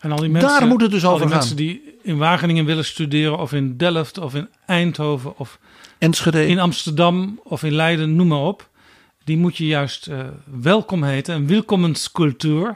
En 0.00 0.12
al 0.12 0.18
die 0.20 0.28
mensen, 0.28 0.50
Daar 0.50 0.66
moet 0.66 0.80
het 0.80 0.90
dus 0.90 1.04
over 1.04 1.18
die 1.20 1.28
gaan. 1.28 1.36
mensen 1.38 1.56
die 1.56 1.82
in 2.02 2.18
Wageningen 2.18 2.64
willen 2.64 2.84
studeren, 2.84 3.38
of 3.38 3.52
in 3.52 3.76
Delft, 3.76 4.18
of 4.18 4.34
in 4.34 4.48
Eindhoven, 4.66 5.38
of 5.38 5.58
Enschede. 5.98 6.46
in 6.46 6.58
Amsterdam, 6.58 7.40
of 7.44 7.62
in 7.62 7.72
Leiden, 7.74 8.16
noem 8.16 8.28
maar 8.28 8.38
op. 8.38 8.68
Die 9.24 9.36
moet 9.36 9.56
je 9.56 9.66
juist 9.66 10.06
eh, 10.06 10.18
welkom 10.44 11.02
heten, 11.02 11.34
een 11.34 11.46
welkomenscultuur. 11.46 12.74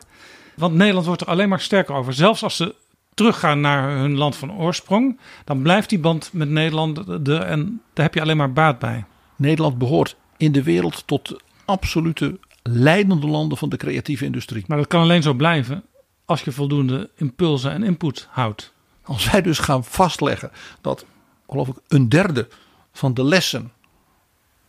Want 0.54 0.74
Nederland 0.74 1.06
wordt 1.06 1.20
er 1.20 1.26
alleen 1.26 1.48
maar 1.48 1.60
sterker 1.60 1.94
over. 1.94 2.12
Zelfs 2.12 2.42
als 2.42 2.56
ze 2.56 2.74
teruggaan 3.14 3.60
naar 3.60 3.96
hun 3.96 4.16
land 4.16 4.36
van 4.36 4.52
oorsprong, 4.52 5.18
dan 5.44 5.62
blijft 5.62 5.88
die 5.88 5.98
band 5.98 6.32
met 6.32 6.48
Nederland 6.48 6.98
er 7.28 7.40
en 7.40 7.82
daar 7.92 8.04
heb 8.04 8.14
je 8.14 8.20
alleen 8.20 8.36
maar 8.36 8.52
baat 8.52 8.78
bij. 8.78 9.04
Nederland 9.36 9.78
behoort 9.78 10.16
in 10.36 10.52
de 10.52 10.62
wereld 10.62 11.06
tot 11.06 11.28
de 11.28 11.40
absolute 11.64 12.38
leidende 12.62 13.26
landen 13.26 13.58
van 13.58 13.68
de 13.68 13.76
creatieve 13.76 14.24
industrie. 14.24 14.64
Maar 14.66 14.78
dat 14.78 14.86
kan 14.86 15.00
alleen 15.00 15.22
zo 15.22 15.34
blijven 15.34 15.84
als 16.24 16.42
je 16.42 16.52
voldoende 16.52 17.10
impulsen 17.16 17.70
en 17.70 17.82
input 17.82 18.28
houdt. 18.30 18.72
Als 19.04 19.30
wij 19.30 19.42
dus 19.42 19.58
gaan 19.58 19.84
vastleggen 19.84 20.50
dat 20.80 21.04
geloof 21.48 21.68
ik 21.68 21.76
een 21.88 22.08
derde 22.08 22.48
van 22.92 23.14
de 23.14 23.24
lessen 23.24 23.72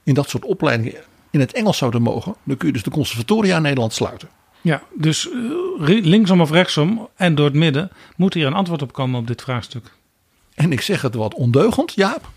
in 0.04 0.14
dat 0.14 0.30
soort 0.30 0.46
opleidingen 0.46 1.04
in 1.32 1.40
het 1.40 1.54
Engels 1.54 1.78
zouden 1.78 2.02
mogen, 2.02 2.36
dan 2.44 2.58
kun 2.58 2.68
je 2.68 2.74
dus 2.74 2.84
de 2.84 2.90
conservatoria 2.90 3.56
in 3.56 3.62
Nederland 3.62 3.94
sluiten. 3.94 4.30
Ja, 4.64 4.84
dus 4.94 5.30
eh, 5.30 5.36
linksom 6.04 6.42
of 6.42 6.52
rechtsom 6.52 7.10
en 7.16 7.36
door 7.36 7.46
het 7.46 7.56
midden 7.56 7.92
moet 8.16 8.34
hier 8.34 8.48
een 8.48 8.54
antwoord 8.54 8.82
op 8.82 8.94
komen 8.94 9.20
op 9.20 9.28
dit 9.28 9.42
vraagstuk. 9.42 9.92
En 10.54 10.72
ik 10.72 10.82
zeg 10.82 11.02
het 11.02 11.16
wat 11.16 11.34
ondeugend, 11.34 11.94
Jaap. 11.94 12.30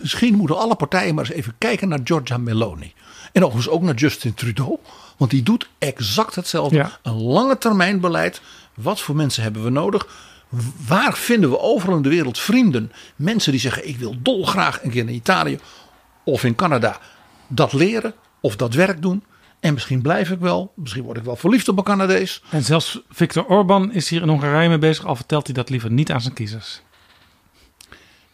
Misschien 0.00 0.34
moeten 0.34 0.58
alle 0.58 0.74
partijen 0.74 1.14
maar 1.14 1.24
eens 1.24 1.34
even 1.34 1.54
kijken 1.58 1.88
naar 1.88 2.00
Giorgia 2.04 2.38
Meloni. 2.38 2.92
En 3.32 3.44
overigens 3.44 3.74
ook 3.74 3.82
naar 3.82 3.94
Justin 3.94 4.34
Trudeau. 4.34 4.78
Want 5.16 5.30
die 5.30 5.42
doet 5.42 5.68
exact 5.78 6.34
hetzelfde. 6.34 6.76
Ja. 6.76 6.98
Een 7.02 7.22
lange 7.22 7.58
termijn 7.58 8.00
beleid. 8.00 8.40
Wat 8.74 9.00
voor 9.00 9.16
mensen 9.16 9.42
hebben 9.42 9.64
we 9.64 9.70
nodig? 9.70 10.06
Waar 10.86 11.16
vinden 11.16 11.50
we 11.50 11.58
overal 11.58 11.96
in 11.96 12.02
de 12.02 12.08
wereld 12.08 12.38
vrienden? 12.38 12.92
Mensen 13.16 13.52
die 13.52 13.60
zeggen 13.60 13.88
ik 13.88 13.96
wil 13.96 14.14
dolgraag 14.22 14.82
een 14.82 14.90
keer 14.90 15.08
in 15.08 15.14
Italië 15.14 15.58
of 16.24 16.44
in 16.44 16.54
Canada 16.54 16.98
dat 17.46 17.72
leren 17.72 18.14
of 18.40 18.56
dat 18.56 18.74
werk 18.74 19.02
doen. 19.02 19.24
En 19.64 19.74
misschien 19.74 20.02
blijf 20.02 20.30
ik 20.30 20.38
wel. 20.38 20.72
Misschien 20.76 21.02
word 21.02 21.16
ik 21.16 21.24
wel 21.24 21.36
verliefd 21.36 21.68
op 21.68 21.78
een 21.78 21.84
Canadees. 21.84 22.42
En 22.50 22.64
zelfs 22.64 23.00
Viktor 23.08 23.44
Orban 23.46 23.92
is 23.92 24.08
hier 24.08 24.22
in 24.22 24.28
Hongarije 24.28 24.68
mee 24.68 24.78
bezig, 24.78 25.04
al 25.04 25.16
vertelt 25.16 25.46
hij 25.46 25.54
dat 25.54 25.70
liever 25.70 25.90
niet 25.90 26.12
aan 26.12 26.20
zijn 26.20 26.34
kiezers. 26.34 26.82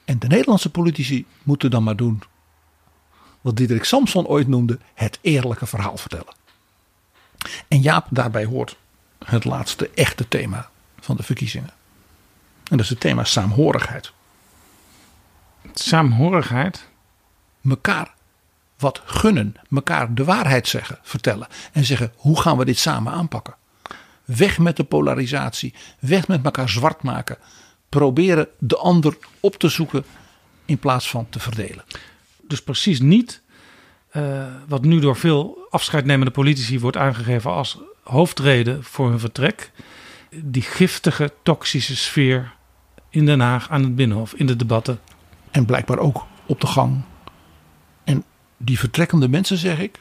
En 0.04 0.18
de 0.18 0.26
Nederlandse 0.26 0.70
politici 0.70 1.26
moeten 1.42 1.70
dan 1.70 1.82
maar 1.82 1.96
doen 1.96 2.22
wat 3.40 3.56
Diederik 3.56 3.84
Samson 3.84 4.26
ooit 4.26 4.48
noemde: 4.48 4.78
het 4.94 5.18
eerlijke 5.20 5.66
verhaal 5.66 5.96
vertellen. 5.96 6.34
En 7.68 7.80
Jaap, 7.80 8.06
daarbij 8.10 8.44
hoort 8.44 8.76
het 9.24 9.44
laatste 9.44 9.90
echte 9.94 10.28
thema 10.28 10.70
van 11.00 11.16
de 11.16 11.22
verkiezingen. 11.22 11.70
En 12.70 12.76
dat 12.76 12.80
is 12.80 12.88
het 12.88 13.00
thema 13.00 13.24
saamhorigheid. 13.24 14.12
Saamhorigheid. 15.72 16.88
Mekaar 17.60 18.14
wat 18.80 19.02
gunnen, 19.04 19.54
mekaar 19.68 20.14
de 20.14 20.24
waarheid 20.24 20.68
zeggen, 20.68 20.98
vertellen. 21.02 21.46
En 21.72 21.84
zeggen: 21.84 22.12
hoe 22.16 22.40
gaan 22.40 22.56
we 22.56 22.64
dit 22.64 22.78
samen 22.78 23.12
aanpakken? 23.12 23.54
Weg 24.24 24.58
met 24.58 24.76
de 24.76 24.84
polarisatie, 24.84 25.74
weg 25.98 26.28
met 26.28 26.44
elkaar 26.44 26.68
zwart 26.68 27.02
maken. 27.02 27.36
Proberen 27.88 28.48
de 28.58 28.76
ander 28.76 29.16
op 29.40 29.56
te 29.56 29.68
zoeken 29.68 30.04
in 30.64 30.78
plaats 30.78 31.10
van 31.10 31.26
te 31.28 31.40
verdelen. 31.40 31.84
Dus 32.42 32.62
precies 32.62 33.00
niet 33.00 33.42
eh, 34.10 34.44
wat 34.68 34.84
nu 34.84 35.00
door 35.00 35.16
veel 35.16 35.66
afscheidnemende 35.70 36.30
politici 36.30 36.80
wordt 36.80 36.96
aangegeven 36.96 37.50
als 37.50 37.78
hoofdreden 38.02 38.84
voor 38.84 39.08
hun 39.08 39.18
vertrek. 39.18 39.70
Die 40.30 40.62
giftige, 40.62 41.32
toxische 41.42 41.96
sfeer 41.96 42.52
in 43.10 43.26
Den 43.26 43.40
Haag 43.40 43.70
aan 43.70 43.82
het 43.82 43.96
Binnenhof, 43.96 44.34
in 44.34 44.46
de 44.46 44.56
debatten. 44.56 45.00
En 45.50 45.64
blijkbaar 45.64 45.98
ook 45.98 46.24
op 46.46 46.60
de 46.60 46.66
gang. 46.66 47.02
Die 48.62 48.78
vertrekkende 48.78 49.28
mensen 49.28 49.56
zeg 49.56 49.78
ik. 49.78 49.98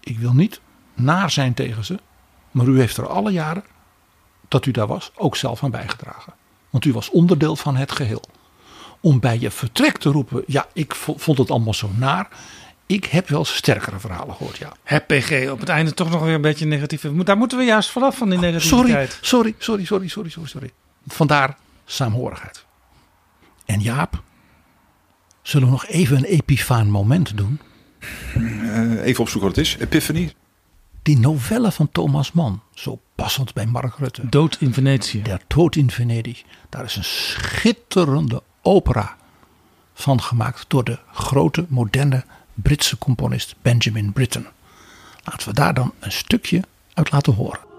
Ik 0.00 0.18
wil 0.18 0.32
niet 0.32 0.60
naar 0.94 1.30
zijn 1.30 1.54
tegen 1.54 1.84
ze. 1.84 1.98
Maar 2.50 2.66
u 2.66 2.78
heeft 2.78 2.96
er 2.96 3.08
alle 3.08 3.30
jaren 3.32 3.64
dat 4.48 4.66
u 4.66 4.70
daar 4.70 4.86
was 4.86 5.10
ook 5.14 5.36
zelf 5.36 5.64
aan 5.64 5.70
bijgedragen. 5.70 6.32
Want 6.70 6.84
u 6.84 6.92
was 6.92 7.10
onderdeel 7.10 7.56
van 7.56 7.76
het 7.76 7.92
geheel. 7.92 8.22
Om 9.00 9.20
bij 9.20 9.38
je 9.38 9.50
vertrek 9.50 9.98
te 9.98 10.10
roepen. 10.10 10.42
Ja, 10.46 10.66
ik 10.72 10.94
vo- 10.94 11.14
vond 11.18 11.38
het 11.38 11.50
allemaal 11.50 11.74
zo 11.74 11.90
naar. 11.96 12.28
Ik 12.86 13.04
heb 13.04 13.28
wel 13.28 13.44
sterkere 13.44 13.98
verhalen 13.98 14.34
gehoord. 14.34 14.56
Ja. 14.58 14.72
Het 14.82 15.06
PG 15.06 15.50
op 15.50 15.60
het 15.60 15.68
einde 15.68 15.94
toch 15.94 16.10
nog 16.10 16.22
weer 16.22 16.34
een 16.34 16.40
beetje 16.40 16.66
negatief. 16.66 17.00
Daar 17.02 17.36
moeten 17.36 17.58
we 17.58 17.64
juist 17.64 17.90
vanaf 17.90 18.16
van 18.16 18.28
die 18.30 18.38
negativiteit. 18.38 19.18
sorry, 19.20 19.54
sorry, 19.58 19.84
sorry, 19.84 20.08
sorry, 20.08 20.28
sorry, 20.30 20.48
sorry. 20.48 20.70
Vandaar 21.06 21.56
saamhorigheid. 21.84 22.64
En 23.64 23.80
Jaap, 23.80 24.22
zullen 25.42 25.66
we 25.66 25.72
nog 25.72 25.86
even 25.86 26.16
een 26.16 26.24
epifaan 26.24 26.90
moment 26.90 27.36
doen? 27.36 27.60
Eh, 28.34 29.06
even 29.06 29.20
opzoeken 29.20 29.48
wat 29.48 29.56
het 29.56 29.66
is. 29.66 29.76
Epiphany. 29.76 30.32
Die 31.02 31.18
novelle 31.18 31.72
van 31.72 31.88
Thomas 31.92 32.32
Mann, 32.32 32.60
zo 32.74 33.00
passend 33.14 33.54
bij 33.54 33.66
Mark 33.66 33.94
Rutte. 33.98 34.28
Dood 34.28 34.56
in 34.60 34.74
Venetië. 34.74 35.22
Der 35.22 35.40
Dood 35.46 35.76
in 35.76 35.90
Venedig. 35.90 36.42
Daar 36.68 36.84
is 36.84 36.96
een 36.96 37.04
schitterende 37.04 38.42
opera 38.62 39.16
van 39.94 40.22
gemaakt 40.22 40.64
door 40.68 40.84
de 40.84 40.98
grote 41.12 41.66
moderne 41.68 42.24
Britse 42.54 42.98
componist 42.98 43.54
Benjamin 43.62 44.12
Britten. 44.12 44.46
Laten 45.24 45.48
we 45.48 45.54
daar 45.54 45.74
dan 45.74 45.92
een 46.00 46.12
stukje 46.12 46.62
uit 46.94 47.10
laten 47.10 47.34
horen. 47.34 47.69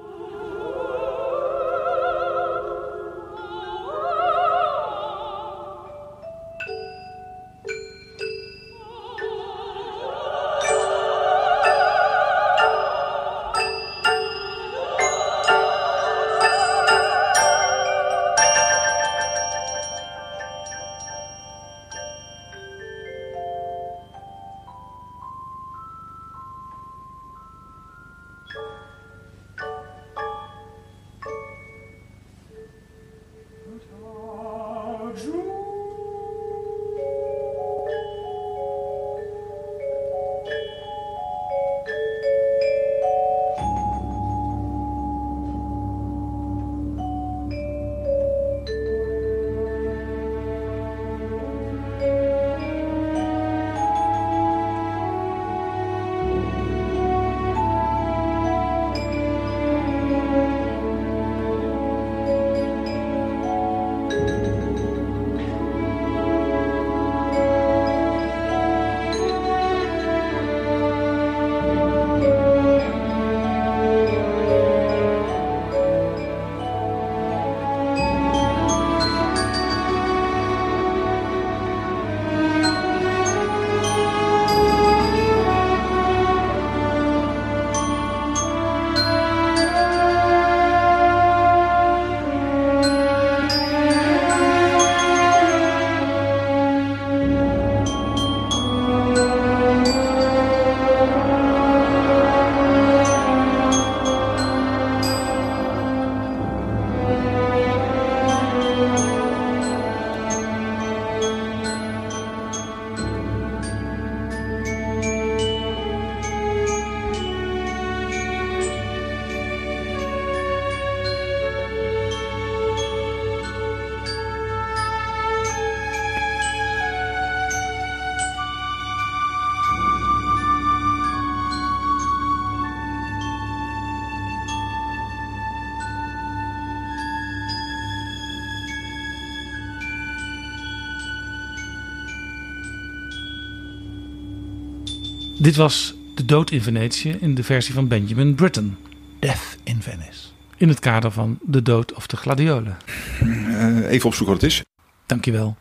Dit 145.42 145.56
was 145.56 145.94
De 146.16 146.26
Dood 146.26 146.52
in 146.52 146.62
Venetië 146.62 147.18
in 147.20 147.36
de 147.36 147.44
versie 147.44 147.74
van 147.74 147.88
Benjamin 147.88 148.36
Britten. 148.36 148.78
Death 149.20 149.58
in 149.64 149.82
Venice. 149.82 150.28
In 150.58 150.70
het 150.70 150.80
kader 150.80 151.12
van 151.12 151.40
De 151.42 151.62
Dood 151.62 151.94
of 151.94 152.08
de 152.08 152.18
Gladiolen. 152.18 152.78
Uh, 153.24 153.92
even 153.92 154.06
opzoeken 154.06 154.34
wat 154.34 154.42
het 154.42 154.52
is. 154.52 154.64
Dankjewel. 155.06 155.58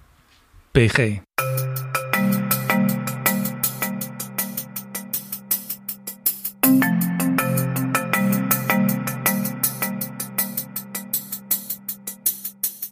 PG. 0.70 1.18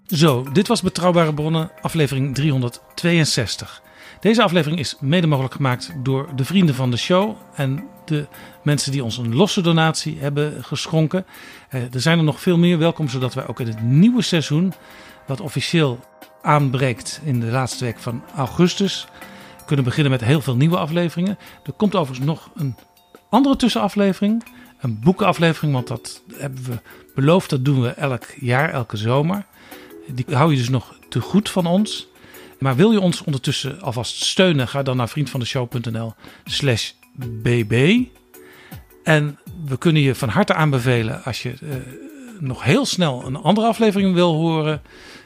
Zo, 0.07 0.53
dit 0.53 0.67
was 0.67 0.83
Betrouwbare 0.83 1.35
Bronnen, 1.35 1.71
aflevering 1.81 2.35
362. 2.35 3.83
Deze 4.21 4.43
aflevering 4.43 4.81
is 4.81 4.97
mede 5.01 5.27
mogelijk 5.27 5.55
gemaakt 5.55 5.93
door 6.03 6.29
de 6.37 6.45
vrienden 6.45 6.75
van 6.75 6.91
de 6.91 6.97
show 6.97 7.37
en 7.55 7.85
de 8.05 8.27
mensen 8.63 8.93
die 8.93 9.05
ons 9.05 9.19
een 9.19 9.35
losse 9.35 9.61
donatie 9.61 10.19
hebben 10.21 10.65
geschonken. 10.65 11.27
Eh, 11.69 11.95
er 11.95 12.01
zijn 12.01 12.19
er 12.19 12.25
nog 12.25 12.41
veel 12.41 12.59
meer 12.59 12.79
welkom, 12.79 13.09
zodat 13.09 13.35
wij 13.35 13.47
ook 13.47 13.61
in 13.61 13.67
het 13.67 13.83
nieuwe 13.83 14.23
seizoen, 14.23 14.73
wat 15.27 15.41
officieel 15.41 16.01
aanbreekt 16.43 17.21
in 17.25 17.41
de 17.41 17.47
laatste 17.47 17.85
week 17.85 17.99
van 17.99 18.23
augustus, 18.35 19.07
kunnen 19.67 19.85
beginnen 19.85 20.13
met 20.13 20.25
heel 20.25 20.41
veel 20.41 20.57
nieuwe 20.57 20.79
afleveringen. 20.79 21.39
Er 21.65 21.73
komt 21.73 21.95
overigens 21.95 22.27
nog 22.27 22.51
een 22.55 22.77
andere 23.29 23.57
tussenaflevering, 23.57 24.45
een 24.81 25.01
boekenaflevering, 25.01 25.73
want 25.73 25.87
dat 25.87 26.23
hebben 26.33 26.65
we 26.65 26.81
beloofd, 27.15 27.51
dat 27.51 27.65
doen 27.65 27.83
we 27.83 27.89
elk 27.89 28.27
jaar, 28.41 28.71
elke 28.71 28.97
zomer. 28.97 29.45
Die 30.07 30.25
hou 30.31 30.51
je 30.51 30.57
dus 30.57 30.69
nog 30.69 30.99
te 31.09 31.21
goed 31.21 31.51
van 31.51 31.67
ons. 31.67 32.09
Maar 32.59 32.77
wil 32.77 32.93
je 32.93 33.01
ons 33.01 33.23
ondertussen 33.23 33.81
alvast 33.81 34.25
steunen? 34.25 34.69
Ga 34.69 34.83
dan 34.83 34.97
naar 34.97 35.09
vriendvandeshow.nl 35.09 36.15
slash 36.45 36.91
bb. 37.43 38.05
En 39.05 39.39
we 39.65 39.79
kunnen 39.79 40.03
je 40.03 40.15
van 40.15 40.29
harte 40.29 40.55
aanbevelen 40.55 41.25
als 41.25 41.43
je 41.43 41.55
uh, 41.61 41.75
nog 42.39 42.65
heel 42.65 42.87
snel 42.87 43.27
een 43.27 43.37
andere 43.37 43.67
aflevering 43.67 44.15
wil 44.15 44.35
horen. 44.35 44.83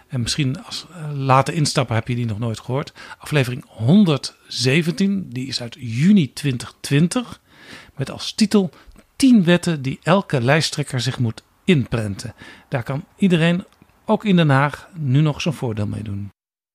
En 0.09 0.21
misschien 0.21 0.65
als 0.65 0.87
uh, 0.91 1.13
late 1.13 1.53
instappen 1.53 1.95
heb 1.95 2.09
je 2.09 2.15
die 2.15 2.27
nog 2.27 2.39
nooit 2.39 2.61
gehoord. 2.61 2.93
Aflevering 3.19 3.65
117, 3.67 5.27
die 5.29 5.47
is 5.47 5.61
uit 5.61 5.77
juni 5.79 6.33
2020. 6.33 7.41
Met 7.97 8.11
als 8.11 8.33
titel 8.33 8.71
10 9.17 9.45
wetten 9.45 9.83
die 9.83 9.99
elke 10.03 10.41
lijsttrekker 10.41 11.01
zich 11.01 11.19
moet 11.19 11.43
inprenten. 11.65 12.35
Daar 12.69 12.83
kan 12.83 13.05
iedereen 13.17 13.65
ook 14.05 14.25
in 14.25 14.37
Den 14.37 14.51
Haag 14.51 14.89
nu 14.95 15.21
nog 15.21 15.41
zijn 15.41 15.55
voordeel 15.55 15.87
mee 15.87 16.03
doen. 16.03 16.31